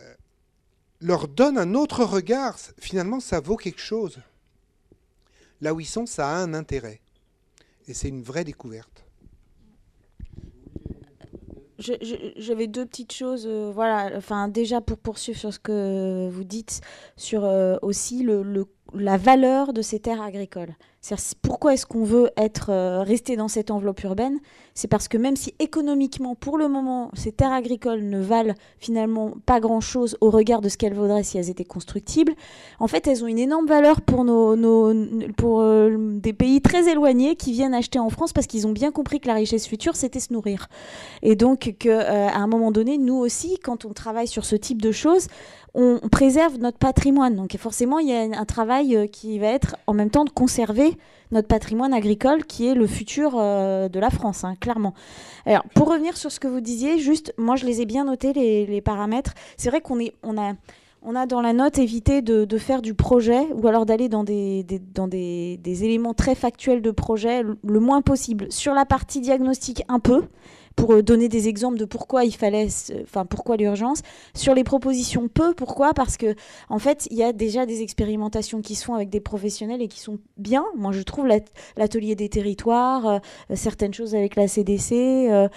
leur 1.01 1.27
donne 1.27 1.57
un 1.57 1.76
autre 1.76 2.05
regard. 2.05 2.57
Finalement, 2.80 3.19
ça 3.19 3.41
vaut 3.41 3.57
quelque 3.57 3.81
chose 3.81 4.22
là 5.61 5.73
où 5.73 5.79
ils 5.79 5.85
sont, 5.85 6.05
ça 6.05 6.29
a 6.29 6.35
un 6.35 6.53
intérêt. 6.53 7.01
Et 7.88 7.93
c'est 7.93 8.09
une 8.09 8.23
vraie 8.23 8.43
découverte. 8.43 9.05
J'avais 11.79 12.67
deux 12.67 12.85
petites 12.85 13.13
choses, 13.13 13.45
euh, 13.45 13.71
voilà. 13.71 14.17
Enfin, 14.17 14.47
déjà 14.47 14.81
pour 14.81 14.97
poursuivre 14.97 15.38
sur 15.38 15.53
ce 15.53 15.59
que 15.59 16.27
vous 16.27 16.43
dites, 16.43 16.81
sur 17.15 17.45
euh, 17.45 17.77
aussi 17.84 18.23
le, 18.23 18.65
la 18.95 19.17
valeur 19.17 19.73
de 19.73 19.84
ces 19.84 19.99
terres 19.99 20.21
agricoles. 20.21 20.75
Pourquoi 21.41 21.74
est-ce 21.74 21.86
qu'on 21.86 22.03
veut 22.03 22.32
être 22.38 22.69
euh, 22.69 23.02
resté 23.02 23.36
dans 23.36 23.48
cette 23.48 23.72
enveloppe 23.72 24.03
urbaine? 24.03 24.40
C'est 24.74 24.88
parce 24.88 25.07
que 25.07 25.18
même 25.18 25.36
si 25.36 25.53
économiquement, 25.60 26.36
pour 26.36 26.57
le 26.57 26.68
moment, 26.68 27.10
ces 27.14 27.32
terres 27.32 27.52
agricoles 27.52 28.03
ne 28.03 28.19
valent 28.19 28.53
finalement 28.78 29.34
pas 29.45 29.60
grand-chose 29.60 30.18
au 30.22 30.30
regard 30.30 30.61
de 30.61 30.69
ce 30.69 30.78
qu'elles 30.78 30.94
vaudraient 30.94 31.24
si 31.24 31.38
elles 31.38 31.49
étaient 31.49 31.65
constructibles, 31.65 32.34
en 32.80 32.88
fait, 32.88 33.07
elles 33.07 33.24
ont 33.24 33.28
une 33.28 33.40
énorme 33.40 33.68
valeur 33.68 34.02
pour, 34.02 34.26
euh, 34.28 35.98
des 36.19 36.34
pays 36.34 36.61
très 36.61 36.90
éloignés 36.90 37.36
qui 37.36 37.53
viennent 37.53 37.74
acheter 37.74 37.99
en 37.99 38.10
France 38.10 38.34
parce 38.34 38.48
qu'ils 38.48 38.68
ont 38.68 38.74
bien 38.74 38.91
compris 38.91 39.19
que 39.19 39.28
la 39.28 39.36
richesse 39.36 39.65
future, 39.65 39.95
c'était 39.95 40.19
se 40.19 40.34
nourrir. 40.34 40.68
Et 41.22 41.36
donc, 41.36 41.74
euh, 41.86 42.28
un 42.28 42.48
moment 42.48 42.72
donné, 42.72 42.98
nous 42.98 43.15
aussi, 43.15 43.57
quand 43.64 43.86
on 43.86 43.94
travaille 43.94 44.28
sur 44.28 44.45
ce 44.45 44.56
type 44.56 44.82
de 44.82 44.91
choses, 44.91 45.28
on 45.80 45.99
préserve 46.11 46.57
notre 46.57 46.80
patrimoine. 46.80 47.36
Donc 47.36 47.56
forcément, 47.57 47.99
il 47.99 48.07
y 48.07 48.14
a 48.14 48.22
un 48.22 48.45
travail 48.45 48.95
euh, 48.95 49.06
qui 49.06 49.38
va 49.38 49.48
être 49.48 49.76
en 49.86 49.94
même 49.94 50.10
temps 50.10 50.26
de 50.26 50.32
conserver 50.32 50.86
notre 51.31 51.47
patrimoine 51.47 51.93
agricole 51.93 52.45
qui 52.45 52.68
est 52.68 52.73
le 52.73 52.88
futur 52.88 53.35
euh, 53.35 53.89
de 53.89 53.99
la 53.99 54.09
France, 54.09 54.43
hein, 54.43 54.55
clairement. 54.59 54.93
Alors, 55.45 55.64
pour 55.76 55.89
revenir 55.89 56.18
sur 56.18 56.31
ce 56.31 56.39
que 56.39 56.47
vous 56.47 56.61
disiez, 56.61 56.99
juste, 56.99 57.34
moi, 57.38 57.55
je 57.55 57.65
les 57.65 57.81
ai 57.81 57.85
bien 57.85 58.05
notés, 58.05 58.34
les, 58.34 58.81
paramètres. 58.81 59.34
C'est 59.57 59.69
vrai 59.69 59.81
qu'on 59.81 59.99
on 60.23 60.38
a, 60.38 60.53
on 61.01 61.15
a 61.15 61.26
dans 61.26 61.41
la 61.41 61.53
note 61.53 61.77
évité 61.80 62.22
de, 62.22 62.57
faire 62.57 62.81
du 62.81 62.93
projet 62.93 63.41
ou 63.53 63.68
alors 63.68 63.85
d'aller 63.85 64.09
dans, 64.09 64.23
des, 64.23 64.65
dans 64.93 65.07
des, 65.07 65.59
éléments 65.65 66.14
très 66.14 66.35
factuels 66.35 66.81
de 66.81 66.91
projet 66.91 67.43
le 67.43 67.80
moins 67.80 68.01
possible. 68.01 68.47
Sur 68.49 68.73
la 68.73 68.85
partie 68.85 69.19
diagnostic, 69.19 69.84
un 69.89 69.99
peu 69.99 70.23
pour 70.78 70.94
euh, 70.94 71.04
donner 71.04 71.28
des 71.28 71.49
exemples 71.49 71.78
de 71.78 71.84
pourquoi 71.84 72.24
il 72.24 72.34
fallait, 72.34 72.68
enfin 73.04 73.26
pourquoi 73.26 73.58
l'urgence. 73.58 74.02
Sur 74.34 74.54
les 74.54 74.64
propositions, 74.64 75.28
peu. 75.28 75.54
Pourquoi? 75.54 75.94
Parce 75.94 76.16
que 76.16 76.36
en 76.70 76.80
fait, 76.80 77.08
il 77.12 77.18
y 77.18 77.24
a 77.24 77.34
déjà 77.34 77.66
des 77.66 77.82
expérimentations 77.82 78.62
qui 78.62 78.76
se 78.76 78.86
font 78.86 78.94
avec 78.94 79.10
des 79.10 79.20
professionnels 79.20 79.82
et 79.82 79.90
qui 79.90 79.99
sont 79.99 80.20
bien. 80.38 80.64
Moi, 80.78 80.94
je 80.94 81.02
trouve 81.02 81.28
l'atelier 81.76 82.16
des 82.16 82.30
territoires, 82.30 83.08
euh, 83.08 83.20
certaines 83.56 83.94
choses 83.94 84.16
avec 84.16 84.36
la 84.36 84.48
CDC, 84.48 84.94
euh, 85.30 85.49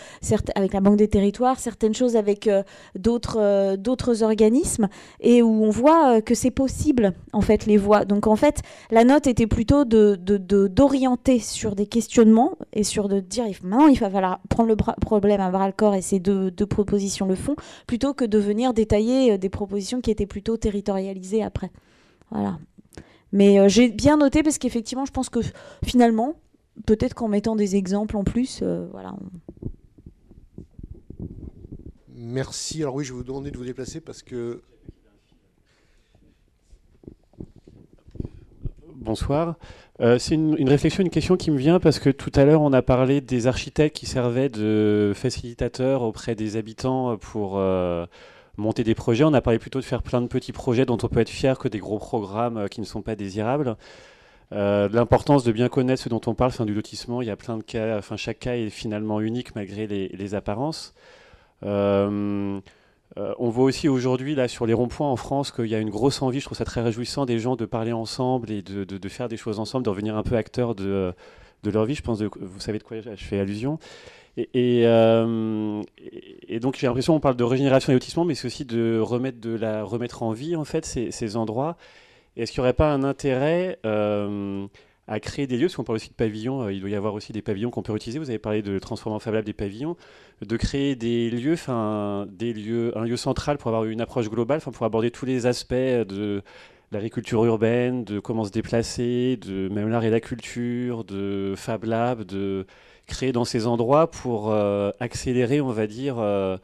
avec 0.56 0.72
la 0.72 0.80
Banque 0.80 0.96
des 0.96 1.08
territoires, 1.08 1.60
certaines 1.60 1.94
choses 1.94 2.16
avec 2.16 2.48
d'autres 2.98 3.76
d'autres 3.76 4.22
organismes 4.22 4.88
et 5.20 5.42
où 5.42 5.64
on 5.64 5.70
voit 5.70 6.22
que 6.22 6.34
c'est 6.34 6.50
possible 6.50 7.12
en 7.34 7.42
fait 7.42 7.66
les 7.66 7.76
voies. 7.76 8.06
Donc 8.06 8.26
en 8.26 8.36
fait, 8.36 8.62
la 8.90 9.04
note 9.04 9.26
était 9.26 9.46
plutôt 9.46 9.84
de 9.84 10.16
d'orienter 10.16 11.38
sur 11.38 11.74
des 11.74 11.86
questionnements 11.86 12.56
et 12.72 12.84
sur 12.84 13.08
de 13.08 13.20
dire 13.20 13.44
maintenant 13.62 13.88
il 13.88 13.98
va 13.98 14.08
falloir 14.08 14.40
prendre 14.48 14.68
le 14.68 14.76
bras 14.76 14.96
problème 15.10 15.40
à 15.40 15.50
bras 15.50 15.66
le 15.66 15.72
corps 15.72 15.96
et 15.96 16.02
ces 16.02 16.20
deux, 16.20 16.52
propositions 16.66 17.26
le 17.26 17.34
font, 17.34 17.56
plutôt 17.88 18.14
que 18.14 18.24
de 18.24 18.38
venir 18.38 18.72
détailler 18.72 19.32
euh, 19.32 19.38
des 19.38 19.48
propositions 19.48 20.00
qui 20.00 20.12
étaient 20.12 20.26
plutôt 20.26 20.56
territorialisées 20.56 21.42
après. 21.42 21.72
Voilà. 22.30 22.60
Mais 23.32 23.58
euh, 23.58 23.68
j'ai 23.68 23.88
bien 23.88 24.16
noté 24.18 24.44
parce 24.44 24.58
qu'effectivement, 24.58 25.04
je 25.04 25.10
pense 25.10 25.28
que 25.28 25.40
finalement, 25.84 26.36
peut-être 26.86 27.14
qu'en 27.14 27.26
mettant 27.26 27.56
des 27.56 27.74
exemples 27.74 28.16
en 28.16 28.22
plus, 28.22 28.60
euh, 28.62 28.86
voilà. 28.92 29.16
Merci. 32.14 32.82
Alors 32.82 32.94
oui, 32.94 33.04
je 33.04 33.12
vais 33.12 33.18
vous 33.18 33.24
demander 33.24 33.50
de 33.50 33.58
vous 33.58 33.64
déplacer 33.64 34.00
parce 34.00 34.22
que 34.22 34.62
bonsoir. 39.00 39.56
Euh, 40.00 40.18
c'est 40.18 40.34
une, 40.34 40.68
réflexion, 40.68 41.02
une 41.02 41.10
question 41.10 41.36
qui 41.36 41.50
me 41.50 41.58
vient 41.58 41.80
parce 41.80 41.98
que 41.98 42.10
tout 42.10 42.30
à 42.34 42.44
l'heure, 42.44 42.62
on 42.62 42.72
a 42.72 42.82
parlé 42.82 43.20
des 43.20 43.46
architectes 43.46 43.96
qui 43.96 44.06
servaient 44.06 44.48
de 44.48 45.12
facilitateurs 45.14 46.02
auprès 46.02 46.34
des 46.34 46.56
habitants 46.56 47.16
pour 47.16 47.58
euh, 47.58 48.06
monter 48.56 48.84
des 48.84 48.94
projets. 48.94 49.24
On 49.24 49.34
a 49.34 49.40
parlé 49.40 49.58
plutôt 49.58 49.80
de 49.80 49.84
faire 49.84 50.02
plein 50.02 50.20
de 50.20 50.26
petits 50.26 50.52
projets 50.52 50.86
dont 50.86 50.98
on 51.02 51.08
peut 51.08 51.20
être 51.20 51.28
fier 51.28 51.58
que 51.58 51.68
des 51.68 51.78
gros 51.78 51.98
programmes 51.98 52.56
euh, 52.56 52.68
qui 52.68 52.80
ne 52.80 52.86
sont 52.86 53.02
pas 53.02 53.16
désirables. 53.16 53.76
l'importance 54.52 55.44
de 55.44 55.52
bien 55.52 55.68
connaître 55.68 56.02
ce 56.02 56.08
dont 56.08 56.20
on 56.26 56.34
parle, 56.34 56.52
fin 56.52 56.66
du 56.66 56.74
lotissement, 56.74 57.22
il 57.22 57.28
y 57.28 57.30
a 57.30 57.36
plein 57.36 57.56
de 57.56 57.62
cas, 57.62 57.98
enfin 57.98 58.16
chaque 58.16 58.40
cas 58.40 58.56
est 58.56 58.70
finalement 58.70 59.20
unique 59.20 59.54
malgré 59.54 59.86
les, 59.86 60.34
apparences. 60.34 60.94
On 63.16 63.50
voit 63.50 63.64
aussi 63.64 63.88
aujourd'hui 63.88 64.34
là 64.34 64.48
sur 64.48 64.66
les 64.66 64.72
ronds-points 64.72 65.08
en 65.08 65.16
France 65.16 65.50
qu'il 65.50 65.66
y 65.66 65.74
a 65.74 65.78
une 65.78 65.90
grosse 65.90 66.22
envie, 66.22 66.40
je 66.40 66.44
trouve 66.44 66.58
ça 66.58 66.64
très 66.64 66.80
réjouissant, 66.80 67.26
des 67.26 67.38
gens 67.38 67.56
de 67.56 67.64
parler 67.66 67.92
ensemble 67.92 68.50
et 68.50 68.62
de, 68.62 69.08
faire 69.08 69.28
des 69.28 69.36
choses 69.36 69.58
ensemble, 69.58 69.84
de 69.84 69.90
revenir 69.90 70.16
un 70.16 70.22
peu 70.22 70.36
acteurs 70.36 70.74
de, 70.74 71.12
leur 71.64 71.84
vie. 71.84 71.94
Je 71.94 72.02
pense 72.02 72.20
que 72.20 72.38
vous 72.40 72.60
savez 72.60 72.78
de 72.78 72.84
quoi 72.84 73.00
je 73.00 73.24
fais 73.24 73.38
allusion. 73.38 73.78
Euh, 74.56 75.82
et, 76.48 76.60
donc 76.60 76.76
j'ai 76.76 76.86
l'impression 76.86 77.14
qu'on 77.14 77.20
parle 77.20 77.36
de 77.36 77.44
régénération 77.44 77.92
et 77.92 77.94
lotissement, 77.94 78.24
mais 78.24 78.34
c'est 78.34 78.46
aussi 78.46 78.64
de 78.64 78.98
remettre, 79.00 79.40
de 79.40 79.54
la, 79.54 79.82
remettre 79.82 80.22
en 80.22 80.32
vie 80.32 80.56
en 80.56 80.64
fait 80.64 80.84
ces, 80.84 81.36
endroits. 81.36 81.76
Est-ce 82.36 82.52
qu'il 82.52 82.60
n'y 82.60 82.66
aurait 82.66 82.74
pas 82.74 82.92
un 82.92 83.02
intérêt 83.02 83.78
euh, 83.84 84.66
à 85.10 85.18
créer 85.18 85.48
des 85.48 85.56
lieux, 85.56 85.66
parce 85.66 85.74
qu'on 85.74 85.84
parle 85.84 85.96
aussi 85.96 86.08
de 86.08 86.14
pavillons, 86.14 86.62
euh, 86.62 86.72
il 86.72 86.80
doit 86.80 86.88
y 86.88 86.94
avoir 86.94 87.14
aussi 87.14 87.32
des 87.32 87.42
pavillons 87.42 87.70
qu'on 87.70 87.82
peut 87.82 87.94
utiliser. 87.94 88.20
Vous 88.20 88.30
avez 88.30 88.38
parlé 88.38 88.62
de 88.62 88.78
transformer 88.78 89.16
en 89.16 89.18
Fab 89.18 89.44
des 89.44 89.52
pavillons, 89.52 89.96
de 90.40 90.56
créer 90.56 90.94
des 90.94 91.30
lieux, 91.30 91.54
enfin 91.54 92.28
des 92.30 92.52
lieux, 92.52 92.96
un 92.96 93.04
lieu 93.04 93.16
central 93.16 93.58
pour 93.58 93.68
avoir 93.68 93.84
une 93.84 94.00
approche 94.00 94.30
globale, 94.30 94.58
enfin 94.58 94.70
pour 94.70 94.86
aborder 94.86 95.10
tous 95.10 95.26
les 95.26 95.46
aspects 95.46 95.74
de 95.74 96.42
l'agriculture 96.92 97.44
urbaine, 97.44 98.04
de 98.04 98.20
comment 98.20 98.44
se 98.44 98.50
déplacer, 98.50 99.36
de 99.36 99.68
même 99.68 99.88
l'art 99.88 100.04
et 100.04 100.10
la 100.10 100.20
culture, 100.20 101.02
de 101.02 101.54
Fab 101.56 101.84
Lab, 101.84 102.22
de 102.22 102.64
créer 103.08 103.32
dans 103.32 103.44
ces 103.44 103.66
endroits 103.66 104.08
pour 104.12 104.52
euh, 104.52 104.92
accélérer, 105.00 105.60
on 105.60 105.72
va 105.72 105.88
dire, 105.88 106.20
euh, 106.20 106.56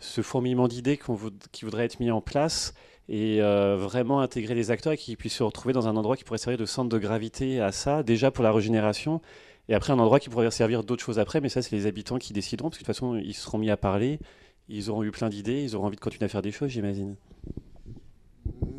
ce 0.00 0.22
fourmillement 0.22 0.66
d'idées 0.66 0.98
qui 1.52 1.64
voudrait 1.64 1.84
être 1.84 2.00
mis 2.00 2.10
en 2.10 2.20
place 2.20 2.74
et 3.08 3.42
euh, 3.42 3.76
vraiment 3.76 4.20
intégrer 4.20 4.54
les 4.54 4.70
acteurs 4.70 4.92
et 4.92 4.96
qu'ils 4.96 5.16
puissent 5.16 5.36
se 5.36 5.42
retrouver 5.42 5.72
dans 5.72 5.88
un 5.88 5.96
endroit 5.96 6.16
qui 6.16 6.24
pourrait 6.24 6.38
servir 6.38 6.58
de 6.58 6.66
centre 6.66 6.88
de 6.88 6.98
gravité 6.98 7.60
à 7.60 7.72
ça, 7.72 8.02
déjà 8.02 8.30
pour 8.30 8.44
la 8.44 8.52
régénération, 8.52 9.20
et 9.68 9.74
après 9.74 9.92
un 9.92 9.98
endroit 9.98 10.20
qui 10.20 10.28
pourrait 10.28 10.50
servir 10.50 10.84
d'autres 10.84 11.02
choses 11.02 11.18
après, 11.18 11.40
mais 11.40 11.48
ça 11.48 11.62
c'est 11.62 11.74
les 11.74 11.86
habitants 11.86 12.18
qui 12.18 12.32
décideront, 12.32 12.68
parce 12.70 12.78
que 12.78 12.84
de 12.84 12.86
toute 12.86 12.94
façon 12.94 13.16
ils 13.16 13.34
seront 13.34 13.58
mis 13.58 13.70
à 13.70 13.76
parler, 13.76 14.18
ils 14.68 14.90
auront 14.90 15.02
eu 15.02 15.10
plein 15.10 15.28
d'idées, 15.28 15.62
ils 15.62 15.76
auront 15.76 15.86
envie 15.86 15.96
de 15.96 16.00
continuer 16.00 16.26
à 16.26 16.28
faire 16.28 16.42
des 16.42 16.52
choses, 16.52 16.70
j'imagine. 16.70 17.16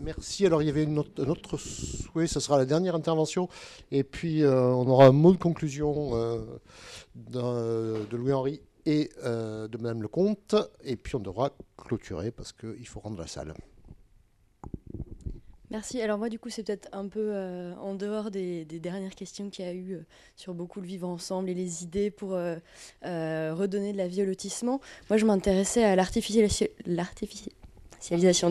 Merci. 0.03 0.45
Alors, 0.45 0.61
il 0.61 0.65
y 0.65 0.69
avait 0.69 0.83
une 0.83 0.99
un 0.99 1.29
autre 1.29 1.57
souhait, 1.57 2.27
ce 2.27 2.41
sera 2.41 2.57
la 2.57 2.65
dernière 2.65 2.95
intervention. 2.95 3.47
Et 3.91 4.03
puis, 4.03 4.43
euh, 4.43 4.65
on 4.65 4.85
aura 4.87 5.05
un 5.05 5.13
mot 5.13 5.31
de 5.31 5.37
conclusion 5.37 6.11
euh, 6.13 6.41
de 7.15 8.15
Louis-Henri 8.15 8.59
et 8.85 9.09
de 9.23 9.77
Madame 9.77 10.01
Lecomte. 10.01 10.55
Et 10.83 10.97
puis, 10.97 11.15
on 11.15 11.19
devra 11.19 11.51
clôturer 11.77 12.31
parce 12.31 12.51
qu'il 12.51 12.85
faut 12.85 12.99
rendre 12.99 13.17
la 13.17 13.27
salle. 13.27 13.53
Merci. 15.73 16.01
Alors 16.03 16.19
moi, 16.19 16.29
du 16.29 16.37
coup, 16.37 16.51
c'est 16.51 16.61
peut-être 16.61 16.87
un 16.91 17.07
peu 17.07 17.31
euh, 17.31 17.73
en 17.81 17.95
dehors 17.95 18.29
des, 18.29 18.63
dernières 18.63 19.15
questions 19.15 19.49
qu'il 19.49 19.65
y 19.65 19.67
a 19.67 19.73
eu 19.73 19.93
euh, 19.93 20.05
sur 20.35 20.53
beaucoup 20.53 20.79
le 20.79 20.85
vivre 20.85 21.07
ensemble 21.07 21.49
et 21.49 21.55
les 21.55 21.83
idées 21.83 22.11
pour 22.11 22.35
euh, 22.35 22.59
redonner 23.01 23.91
de 23.91 23.97
la 23.97 24.07
vie 24.07 24.21
au 24.21 24.25
lotissement. 24.25 24.81
Moi, 25.09 25.17
je 25.17 25.25
m'intéressais 25.25 25.83
à 25.83 25.95
l'artificialisation 25.95 26.69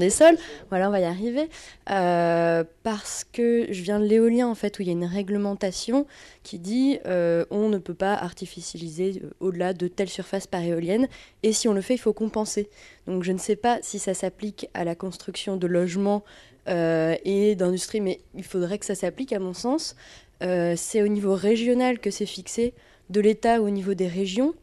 des 0.00 0.10
sols. 0.10 0.36
Voilà, 0.70 0.88
on 0.88 0.90
va 0.90 0.98
y 0.98 1.04
arriver. 1.04 1.48
parce 1.86 3.24
que 3.32 3.68
je 3.70 3.82
viens 3.82 4.00
de 4.00 4.04
l'éolien, 4.04 4.48
en 4.48 4.56
fait, 4.56 4.80
où 4.80 4.82
il 4.82 4.86
y 4.86 4.90
a 4.90 4.94
une 4.94 5.04
réglementation 5.04 6.08
qui 6.42 6.58
dit 6.58 6.98
on 7.04 7.68
ne 7.68 7.78
peut 7.78 7.94
pas 7.94 8.14
artificialiser 8.14 9.22
au-delà 9.38 9.74
de 9.74 9.86
telle 9.86 10.08
surface 10.08 10.48
par 10.48 10.62
éolienne. 10.62 11.06
Et 11.44 11.52
si 11.52 11.68
on 11.68 11.72
le 11.72 11.82
fait, 11.82 11.94
il 11.94 11.98
faut 11.98 12.12
compenser. 12.12 12.68
Donc 13.06 13.22
je 13.22 13.30
ne 13.30 13.38
sais 13.38 13.56
pas 13.56 13.78
si 13.82 14.00
ça 14.00 14.12
s'applique 14.12 14.68
à 14.74 14.82
la 14.82 14.96
construction 14.96 15.56
de 15.56 15.68
logements 15.68 16.24
et 16.66 17.54
d'industrie, 17.56 18.00
mais 18.00 18.20
il 18.34 18.44
faudrait 18.44 18.78
que 18.78 18.86
ça 18.86 18.94
s'applique 18.94 19.32
à 19.32 19.38
mon 19.38 19.54
sens. 19.54 19.96
Euh, 20.42 20.74
c'est 20.76 21.02
au 21.02 21.08
niveau 21.08 21.34
régional 21.34 21.98
que 21.98 22.10
c'est 22.10 22.26
fixé, 22.26 22.74
de 23.10 23.20
l'État 23.20 23.60
au 23.62 23.70
niveau 23.70 23.94
des 23.94 24.08
régions. 24.08 24.54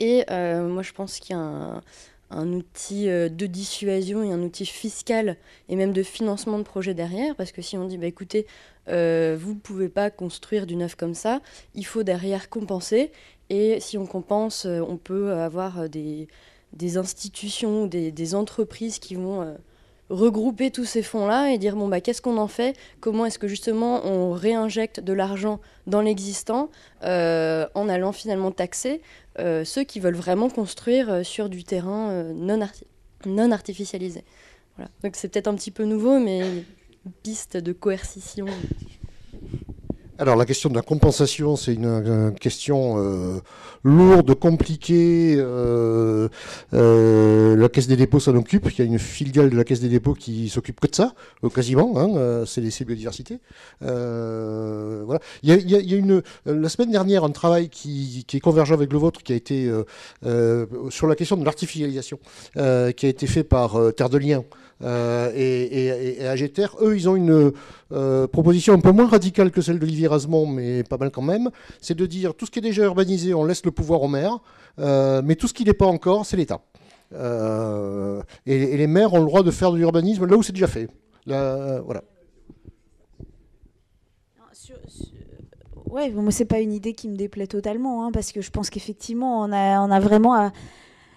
Et 0.00 0.24
euh, 0.30 0.66
moi, 0.68 0.82
je 0.82 0.92
pense 0.92 1.20
qu'il 1.20 1.36
y 1.36 1.38
a 1.38 1.82
un, 2.30 2.52
outil 2.52 3.06
de 3.06 3.46
dissuasion 3.46 4.22
et 4.24 4.32
un 4.32 4.42
outil 4.42 4.66
fiscal 4.66 5.36
et 5.68 5.76
même 5.76 5.92
de 5.92 6.02
financement 6.02 6.58
de 6.58 6.64
projet 6.64 6.92
derrière. 6.92 7.36
Parce 7.36 7.52
que 7.52 7.62
si 7.62 7.78
on 7.78 7.86
dit, 7.86 7.98
bah, 7.98 8.06
écoutez, 8.06 8.46
vous 8.88 8.92
ne 8.92 9.60
pouvez 9.62 9.88
pas 9.88 10.10
construire 10.10 10.66
du 10.66 10.76
neuf 10.76 10.96
comme 10.96 11.14
ça, 11.14 11.40
il 11.74 11.86
faut 11.86 12.02
derrière 12.02 12.50
compenser. 12.50 13.12
Et 13.48 13.78
si 13.78 13.96
on 13.96 14.06
compense, 14.06 14.66
on 14.66 14.96
peut 14.96 15.32
avoir 15.32 15.88
des, 15.88 16.26
des 16.72 16.96
institutions, 16.98 17.86
des, 17.86 18.10
des 18.10 18.34
entreprises 18.34 18.98
qui 18.98 19.14
vont 19.14 19.56
regrouper 20.10 20.70
tous 20.70 20.84
ces 20.84 21.02
fonds-là 21.02 21.52
et 21.52 21.58
dire 21.58 21.76
bon 21.76 21.88
bah 21.88 22.00
qu'est-ce 22.00 22.22
qu'on 22.22 22.38
en 22.38 22.48
fait? 22.48 22.76
Comment 23.00 23.26
est-ce 23.26 23.38
que 23.38 23.48
justement 23.48 24.04
on 24.06 24.32
réinjecte 24.32 25.00
de 25.00 25.12
l'argent 25.12 25.60
dans 25.86 26.00
l'existant 26.00 26.70
euh, 27.02 27.66
en 27.74 27.88
allant 27.88 28.12
finalement 28.12 28.52
taxer 28.52 29.00
euh, 29.38 29.64
ceux 29.64 29.84
qui 29.84 30.00
veulent 30.00 30.16
vraiment 30.16 30.48
construire 30.48 31.10
euh, 31.10 31.22
sur 31.22 31.48
du 31.48 31.64
terrain 31.64 32.24
non, 32.34 32.66
non 33.26 33.50
artificialisé. 33.50 34.24
Voilà. 34.76 34.90
Donc 35.02 35.16
c'est 35.16 35.28
peut-être 35.28 35.48
un 35.48 35.54
petit 35.54 35.70
peu 35.70 35.84
nouveau, 35.84 36.18
mais 36.18 36.64
piste 37.22 37.56
de 37.56 37.72
coercition. 37.72 38.46
Alors 40.18 40.36
la 40.36 40.46
question 40.46 40.70
de 40.70 40.74
la 40.74 40.82
compensation, 40.82 41.56
c'est 41.56 41.74
une, 41.74 42.34
question 42.40 42.94
euh, 42.96 43.40
lourde, 43.84 44.34
compliquée. 44.34 45.36
Euh, 45.36 46.28
euh, 46.72 47.54
la 47.54 47.68
Caisse 47.68 47.86
des 47.86 47.96
dépôts 47.96 48.18
s'en 48.18 48.34
occupe. 48.34 48.70
Il 48.70 48.78
y 48.78 48.82
a 48.82 48.84
une 48.86 48.98
filiale 48.98 49.50
de 49.50 49.56
la 49.56 49.64
Caisse 49.64 49.80
des 49.80 49.90
dépôts 49.90 50.14
qui 50.14 50.48
s'occupe 50.48 50.80
que 50.80 50.86
de 50.86 50.94
ça, 50.94 51.12
quasiment. 51.54 51.98
Hein, 51.98 52.44
c'est 52.46 52.62
les 52.62 52.70
biodiversité. 52.86 53.40
voilà. 53.80 55.20
Il 55.42 55.50
y, 55.50 55.94
a, 55.94 55.96
une 55.96 56.22
la 56.46 56.68
semaine 56.70 56.90
dernière 56.90 57.24
un 57.24 57.30
travail 57.30 57.68
qui, 57.68 58.24
est 58.32 58.40
convergent 58.40 58.72
avec 58.72 58.92
le 58.92 58.98
vôtre, 58.98 59.22
qui 59.22 59.34
a 59.34 59.36
été 59.36 59.70
sur 60.88 61.06
la 61.06 61.14
question 61.14 61.36
de 61.36 61.44
l'artificialisation, 61.44 62.18
qui 62.54 62.60
a 62.60 63.08
été 63.08 63.26
fait 63.26 63.44
par 63.44 63.78
Terre 63.94 64.08
de 64.08 64.18
Liens. 64.18 64.44
Euh, 64.82 65.32
et, 65.34 66.18
et, 66.20 66.26
AGTR, 66.26 66.76
eux, 66.82 66.96
ils 66.96 67.08
ont 67.08 67.16
une 67.16 67.52
euh, 67.92 68.26
proposition 68.26 68.74
un 68.74 68.80
peu 68.80 68.92
moins 68.92 69.06
radicale 69.06 69.50
que 69.50 69.60
celle 69.60 69.78
d'Olivier 69.78 70.08
Rasmont, 70.08 70.46
mais 70.46 70.82
pas 70.82 70.98
mal 70.98 71.10
quand 71.10 71.22
même. 71.22 71.50
C'est 71.80 71.96
de 71.96 72.06
dire 72.06 72.34
tout 72.34 72.46
ce 72.46 72.50
qui 72.50 72.58
est 72.58 72.62
déjà 72.62 72.84
urbanisé, 72.84 73.34
on 73.34 73.44
laisse 73.44 73.64
le 73.64 73.70
pouvoir 73.70 74.02
aux 74.02 74.08
maires, 74.08 74.38
euh, 74.78 75.22
mais 75.24 75.36
tout 75.36 75.48
ce 75.48 75.54
qui 75.54 75.64
n'est 75.64 75.74
pas 75.74 75.86
encore, 75.86 76.26
c'est 76.26 76.36
l'État. 76.36 76.60
Et, 77.12 78.76
les 78.76 78.86
maires 78.86 79.14
ont 79.14 79.20
le 79.20 79.26
droit 79.26 79.42
de 79.42 79.50
faire 79.50 79.72
de 79.72 79.78
l'urbanisme 79.78 80.26
là 80.26 80.36
où 80.36 80.42
c'est 80.42 80.52
déjà 80.52 80.66
fait. 80.66 80.88
Là, 81.24 81.80
voilà. 81.80 82.02
Ouais, 85.88 86.10
moi 86.10 86.30
c'est 86.30 86.44
pas 86.44 86.58
une 86.58 86.72
idée 86.72 86.92
qui 86.92 87.08
me 87.08 87.16
déplaît 87.16 87.46
totalement, 87.46 88.04
hein, 88.04 88.10
parce 88.12 88.32
que 88.32 88.42
je 88.42 88.50
pense 88.50 88.68
qu'effectivement 88.68 89.40
on 89.40 89.52
a, 89.52 89.80
on 89.80 89.90
a 89.90 90.00
vraiment 90.00 90.34
à, 90.34 90.52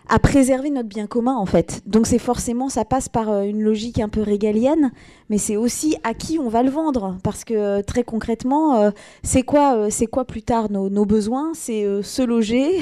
à 0.10 0.20
préserver 0.20 0.70
notre 0.72 0.90
bien 0.90 1.08
commun 1.08 1.36
en 1.36 1.46
fait. 1.46 1.82
Donc 1.86 2.08
c'est 2.08 2.20
forcément, 2.20 2.68
ça 2.70 2.84
passe 2.84 3.10
par 3.10 3.30
euh, 3.30 3.44
une 3.44 3.62
logique 3.62 4.00
un 4.00 4.10
peu 4.10 4.22
régalienne, 4.22 4.92
mais 5.30 5.38
c'est 5.38 5.56
aussi 5.56 5.96
à 6.04 6.14
qui 6.14 6.40
on 6.40 6.50
va 6.50 6.64
le 6.64 6.72
vendre, 6.72 7.18
parce 7.24 7.44
que 7.44 7.54
euh, 7.54 7.82
très 7.84 8.04
concrètement, 8.04 8.80
euh, 8.82 8.92
c'est 9.24 9.44
quoi, 9.44 9.90
c'est 9.90 10.08
quoi 10.08 10.26
plus 10.26 10.42
tard 10.42 10.72
nos, 10.72 10.90
nos 10.90 11.06
besoins? 11.06 11.52
C'est 11.54 11.86
se 12.02 12.22
loger, 12.22 12.80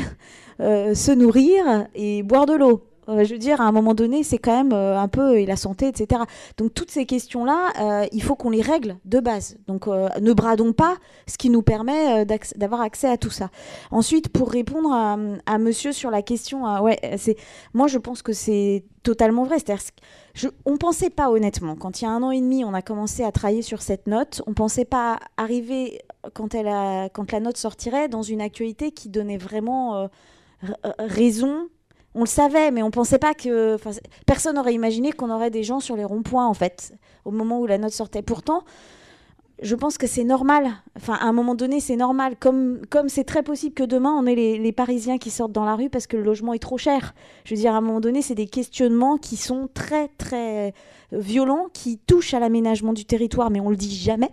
se 0.59 1.11
nourrir 1.11 1.87
et 1.95 2.23
boire 2.23 2.45
de 2.45 2.53
l'eau. 2.53 2.86
Euh, 3.09 3.23
je 3.23 3.33
veux 3.33 3.39
dire, 3.39 3.61
à 3.61 3.65
un 3.65 3.71
moment 3.71 3.93
donné, 3.93 4.23
c'est 4.23 4.37
quand 4.37 4.55
même 4.55 4.73
euh, 4.73 4.99
un 4.99 5.07
peu 5.07 5.37
et 5.37 5.45
la 5.45 5.55
santé, 5.55 5.87
etc. 5.87 6.21
Donc 6.57 6.73
toutes 6.73 6.91
ces 6.91 7.05
questions-là, 7.05 7.71
euh, 7.79 8.05
il 8.11 8.21
faut 8.21 8.35
qu'on 8.35 8.49
les 8.49 8.61
règle 8.61 8.97
de 9.05 9.19
base. 9.19 9.57
Donc 9.67 9.87
ne 9.87 10.33
bradons 10.33 10.73
pas 10.73 10.95
ce 11.27 11.37
qui 11.37 11.49
nous 11.49 11.61
permet 11.61 12.25
d'avoir 12.55 12.81
accès 12.81 13.09
à 13.09 13.17
tout 13.17 13.29
ça. 13.29 13.49
Ensuite, 13.91 14.29
pour 14.29 14.51
répondre 14.51 14.91
à, 14.93 15.57
Monsieur 15.57 15.91
sur 15.91 16.11
la 16.11 16.21
question, 16.21 16.63
ouais, 16.81 16.99
c'est 17.17 17.35
moi 17.73 17.87
je 17.87 17.97
pense 17.97 18.21
que 18.21 18.31
c'est 18.31 18.83
totalement 19.03 19.43
vrai. 19.43 19.57
C'est-à-dire, 19.59 20.51
on 20.65 20.77
pensait 20.77 21.09
pas 21.09 21.29
honnêtement 21.29 21.75
quand 21.75 22.01
il 22.01 22.05
y 22.05 22.07
a 22.07 22.11
un 22.11 22.21
an 22.23 22.31
et 22.31 22.39
demi, 22.39 22.63
on 22.63 22.73
a 22.73 22.81
commencé 22.81 23.23
à 23.23 23.31
travailler 23.31 23.63
sur 23.63 23.81
cette 23.81 24.07
note, 24.07 24.41
on 24.45 24.53
pensait 24.53 24.85
pas 24.85 25.19
arriver 25.35 25.99
quand 26.33 26.53
la 26.53 27.39
note 27.39 27.57
sortirait 27.57 28.07
dans 28.07 28.21
une 28.21 28.41
actualité 28.41 28.91
qui 28.91 29.09
donnait 29.09 29.37
vraiment 29.37 30.09
raison 30.99 31.67
on 32.17 32.21
le 32.21 32.27
savait, 32.27 32.71
mais 32.71 32.81
on 32.81 32.89
pensait 32.89 33.19
pas 33.19 33.33
que. 33.35 33.77
Personne 34.25 34.55
n'aurait 34.55 34.73
imaginé 34.73 35.11
qu'on 35.11 35.29
aurait 35.29 35.51
des 35.51 35.63
gens 35.63 35.79
sur 35.79 35.95
les 35.95 36.03
ronds-points, 36.03 36.47
en 36.47 36.53
fait, 36.55 36.93
au 37.25 37.31
moment 37.31 37.59
où 37.59 37.67
la 37.67 37.77
note 37.77 37.93
sortait. 37.93 38.23
Pourtant, 38.23 38.63
je 39.61 39.75
pense 39.75 39.99
que 39.99 40.07
c'est 40.07 40.23
normal. 40.23 40.71
Enfin, 40.97 41.13
à 41.13 41.25
un 41.25 41.31
moment 41.31 41.53
donné, 41.53 41.79
c'est 41.79 41.95
normal. 41.95 42.35
Comme 42.39 42.81
comme 42.89 43.07
c'est 43.07 43.23
très 43.23 43.43
possible 43.43 43.75
que 43.75 43.83
demain, 43.83 44.11
on 44.19 44.25
ait 44.25 44.33
les, 44.35 44.71
Parisiens 44.71 45.19
qui 45.19 45.29
sortent 45.29 45.51
dans 45.51 45.63
la 45.63 45.75
rue 45.75 45.89
parce 45.89 46.07
que 46.07 46.17
le 46.17 46.23
logement 46.23 46.53
est 46.53 46.59
trop 46.59 46.79
cher. 46.79 47.13
Je 47.45 47.53
veux 47.53 47.61
dire, 47.61 47.75
à 47.75 47.77
un 47.77 47.81
moment 47.81 48.01
donné, 48.01 48.23
c'est 48.23 48.35
des 48.35 48.47
questionnements 48.47 49.17
qui 49.17 49.37
sont 49.37 49.69
très, 49.71 50.07
très 50.17 50.73
violents, 51.11 51.67
qui 51.71 51.99
touchent 51.99 52.33
à 52.33 52.39
l'aménagement 52.39 52.93
du 52.93 53.05
territoire, 53.05 53.51
mais 53.51 53.59
on 53.59 53.69
le 53.69 53.77
dit 53.77 53.95
jamais 53.95 54.31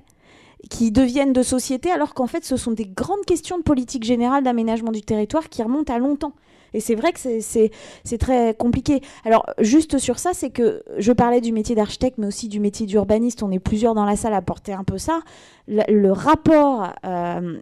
qui 0.71 0.91
deviennent 0.91 1.35
de 1.35 1.43
société, 1.43 1.91
alors 1.91 2.15
qu'en 2.15 2.27
fait, 2.27 2.43
ce 2.43 2.57
sont 2.57 2.73
des 2.73 2.87
grandes 2.87 3.27
questions 3.27 3.59
de 3.59 3.63
politique 3.63 4.05
générale 4.05 4.43
d'aménagement 4.43 4.93
du 4.93 5.03
territoire 5.03 5.51
qui 5.51 5.63
remontent 5.63 5.93
à 5.93 5.99
longtemps. 5.99 6.33
Et 6.75 6.81
c'est 6.81 6.97
vrai 6.97 7.13
que 7.13 7.21
c'est 7.21 8.19
très 8.19 8.55
compliqué. 8.55 9.01
Alors, 9.25 9.47
juste 9.61 9.99
sur 9.99 10.19
ça, 10.19 10.31
c'est 10.35 10.51
que 10.51 10.83
je 10.99 11.13
parlais 11.13 11.41
du 11.41 11.53
métier 11.53 11.75
d'architecte, 11.75 12.19
mais 12.19 12.27
aussi 12.27 12.49
du 12.49 12.61
métier 12.61 12.85
d'urbaniste. 12.85 13.43
On 13.43 13.51
est 13.51 13.61
plusieurs 13.61 13.95
dans 13.95 14.05
la 14.05 14.17
salle 14.17 14.35
à 14.35 14.43
porter 14.43 14.73
un 14.73 14.85
peu 14.85 14.99
ça. 14.99 15.21
Le, 15.69 16.11
rapport 16.11 16.93
euh, 17.07 17.59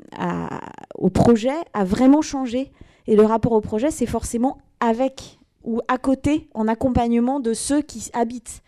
au 0.96 1.10
projet 1.10 1.50
a 1.74 1.84
vraiment 1.84 2.22
changé. 2.22 2.72
Et 3.06 3.14
le 3.14 3.22
rapport 3.24 3.52
au 3.52 3.60
projet, 3.60 3.90
c'est 3.90 4.06
forcément 4.06 4.58
avec 4.80 5.38
ou 5.64 5.80
à 5.88 5.98
côté, 5.98 6.48
en 6.54 6.66
accompagnement 6.68 7.40
de 7.40 7.54
ceux 7.54 7.82
qui 7.82 8.10
habitent. 8.14 8.62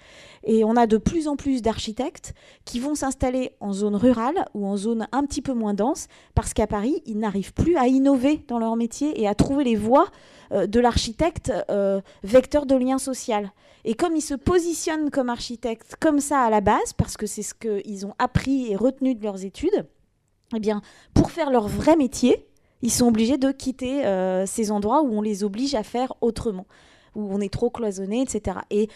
Et 0.44 0.62
on 0.62 0.76
a 0.76 0.86
de 0.86 0.98
plus 0.98 1.26
en 1.26 1.36
plus 1.36 1.62
d'architectes 1.62 2.34
qui 2.64 2.78
vont 2.78 2.94
s'installer 2.94 3.52
en 3.60 3.72
zone 3.72 3.96
rurale 3.96 4.46
ou 4.54 4.66
en 4.66 4.76
zone 4.76 5.08
un 5.12 5.24
petit 5.24 5.40
peu 5.40 5.54
moins 5.54 5.74
dense, 5.74 6.06
parce 6.34 6.52
qu'à 6.52 6.66
Paris, 6.66 7.02
ils 7.06 7.18
n'arrivent 7.18 7.54
plus 7.54 7.76
à 7.76 7.86
innover 7.86 8.44
dans 8.48 8.58
leur 8.58 8.76
métier 8.76 9.20
et 9.20 9.26
à 9.26 9.34
trouver 9.34 9.64
les 9.64 9.76
voies 9.76 10.06
euh, 10.52 10.66
de 10.66 10.80
l'architecte 10.80 11.50
euh, 11.70 12.00
vecteur 12.22 12.66
de 12.66 12.76
lien 12.76 12.98
social. 12.98 13.52
Et 13.86 13.94
comme 13.94 14.16
ils 14.16 14.22
se 14.22 14.34
positionnent 14.34 15.10
comme 15.10 15.30
architectes 15.30 15.96
comme 15.98 16.20
ça 16.20 16.40
à 16.40 16.50
la 16.50 16.60
base, 16.60 16.92
parce 16.92 17.16
que 17.16 17.26
c'est 17.26 17.42
ce 17.42 17.54
qu'ils 17.54 18.06
ont 18.06 18.14
appris 18.18 18.70
et 18.70 18.76
retenu 18.76 19.14
de 19.14 19.22
leurs 19.22 19.44
études, 19.44 19.86
eh 20.54 20.60
bien, 20.60 20.82
pour 21.14 21.30
faire 21.30 21.50
leur 21.50 21.68
vrai 21.68 21.96
métier, 21.96 22.46
ils 22.82 22.92
sont 22.92 23.08
obligés 23.08 23.38
de 23.38 23.50
quitter 23.50 24.04
euh, 24.04 24.44
ces 24.44 24.70
endroits 24.70 25.02
où 25.02 25.16
on 25.16 25.22
les 25.22 25.42
oblige 25.42 25.74
à 25.74 25.82
faire 25.82 26.12
autrement 26.20 26.66
où 27.14 27.28
on 27.32 27.40
est 27.40 27.52
trop 27.52 27.70
cloisonné, 27.70 28.22
etc. 28.22 28.58
Et, 28.70 28.88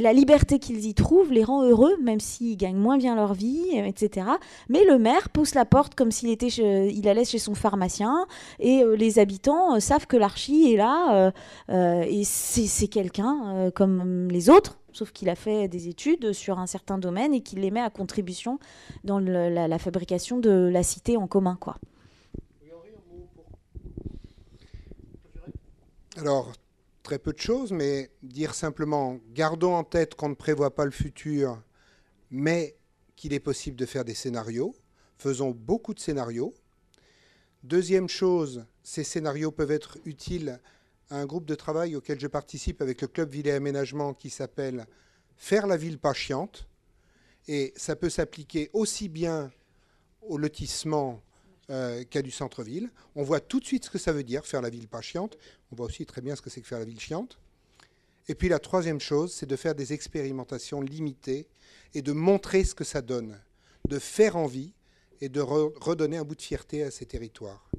la 0.00 0.12
liberté 0.12 0.58
qu'ils 0.58 0.86
y 0.86 0.94
trouvent 0.94 1.32
les 1.32 1.44
rend 1.44 1.62
heureux, 1.62 1.96
même 2.02 2.20
s'ils 2.20 2.56
gagnent 2.56 2.76
moins 2.76 2.96
bien 2.96 3.14
leur 3.14 3.34
vie, 3.34 3.70
etc. 3.74 4.26
Mais 4.68 4.84
le 4.84 4.98
maire 4.98 5.28
pousse 5.28 5.54
la 5.54 5.64
porte 5.64 5.94
comme 5.94 6.10
s'il 6.10 6.30
était 6.30 6.48
il 6.48 7.08
allait 7.08 7.24
chez 7.24 7.38
son 7.38 7.54
pharmacien, 7.54 8.26
et 8.58 8.82
euh, 8.82 8.96
les 8.96 9.18
habitants 9.18 9.76
euh, 9.76 9.80
savent 9.80 10.06
que 10.06 10.16
l'archi 10.16 10.72
est 10.72 10.76
là, 10.76 11.32
euh, 11.70 12.02
et 12.02 12.24
c'est 12.24 12.88
quelqu'un 12.88 13.70
comme 13.74 14.28
les 14.30 14.50
autres, 14.50 14.78
sauf 14.92 15.12
qu'il 15.12 15.28
a 15.28 15.34
fait 15.34 15.68
des 15.68 15.88
études 15.88 16.32
sur 16.32 16.58
un 16.58 16.66
certain 16.66 16.98
domaine 16.98 17.34
et 17.34 17.42
qu'il 17.42 17.60
les 17.60 17.70
met 17.70 17.80
à 17.80 17.90
contribution 17.90 18.58
dans 19.04 19.18
la, 19.18 19.68
la, 19.68 19.78
fabrication 19.78 20.38
de 20.38 20.68
la 20.72 20.82
cité 20.82 21.16
en 21.16 21.26
commun, 21.26 21.56
quoi. 21.60 21.76
Alors, 26.16 26.52
très 27.02 27.18
peu 27.18 27.32
de 27.32 27.38
choses, 27.38 27.72
mais 27.72 28.10
dire 28.22 28.54
simplement, 28.54 29.18
gardons 29.32 29.74
en 29.74 29.84
tête 29.84 30.14
qu'on 30.14 30.28
ne 30.28 30.34
prévoit 30.34 30.74
pas 30.74 30.84
le 30.84 30.90
futur, 30.90 31.62
mais 32.30 32.76
qu'il 33.16 33.32
est 33.32 33.40
possible 33.40 33.76
de 33.76 33.86
faire 33.86 34.04
des 34.04 34.14
scénarios. 34.14 34.74
Faisons 35.18 35.50
beaucoup 35.50 35.94
de 35.94 36.00
scénarios. 36.00 36.54
Deuxième 37.62 38.08
chose, 38.08 38.64
ces 38.82 39.04
scénarios 39.04 39.50
peuvent 39.50 39.70
être 39.70 39.98
utiles 40.04 40.60
à 41.10 41.16
un 41.16 41.26
groupe 41.26 41.44
de 41.44 41.54
travail 41.54 41.96
auquel 41.96 42.18
je 42.18 42.26
participe 42.26 42.80
avec 42.80 43.02
le 43.02 43.08
Club 43.08 43.30
Ville 43.30 43.48
et 43.48 43.52
Aménagement 43.52 44.14
qui 44.14 44.30
s'appelle 44.30 44.86
Faire 45.36 45.66
la 45.66 45.76
ville 45.76 45.98
pas 45.98 46.12
chiante. 46.12 46.66
Et 47.48 47.72
ça 47.76 47.96
peut 47.96 48.10
s'appliquer 48.10 48.70
aussi 48.72 49.08
bien 49.08 49.50
au 50.22 50.38
lotissement 50.38 51.22
euh, 51.70 52.04
qu'à 52.04 52.22
du 52.22 52.30
centre-ville. 52.30 52.90
On 53.14 53.22
voit 53.22 53.40
tout 53.40 53.60
de 53.60 53.64
suite 53.64 53.84
ce 53.84 53.90
que 53.90 53.98
ça 53.98 54.12
veut 54.12 54.24
dire, 54.24 54.44
faire 54.44 54.60
la 54.62 54.70
ville 54.70 54.88
pas 54.88 55.00
chiante. 55.00 55.38
On 55.70 55.76
voit 55.76 55.86
aussi 55.86 56.04
très 56.04 56.20
bien 56.20 56.36
ce 56.36 56.42
que 56.42 56.50
c'est 56.50 56.60
que 56.60 56.66
faire 56.66 56.80
la 56.80 56.84
ville 56.84 57.00
chiante. 57.00 57.38
Et 58.28 58.34
puis 58.34 58.48
la 58.48 58.58
troisième 58.58 59.00
chose, 59.00 59.32
c'est 59.32 59.46
de 59.46 59.56
faire 59.56 59.74
des 59.74 59.92
expérimentations 59.92 60.80
limitées 60.80 61.48
et 61.94 62.02
de 62.02 62.12
montrer 62.12 62.64
ce 62.64 62.74
que 62.74 62.84
ça 62.84 63.02
donne, 63.02 63.38
de 63.88 63.98
faire 63.98 64.36
envie 64.36 64.72
et 65.20 65.28
de 65.28 65.40
redonner 65.40 66.16
un 66.16 66.24
bout 66.24 66.34
de 66.34 66.42
fierté 66.42 66.82
à 66.82 66.90
ces 66.90 67.06
territoires. 67.06 67.70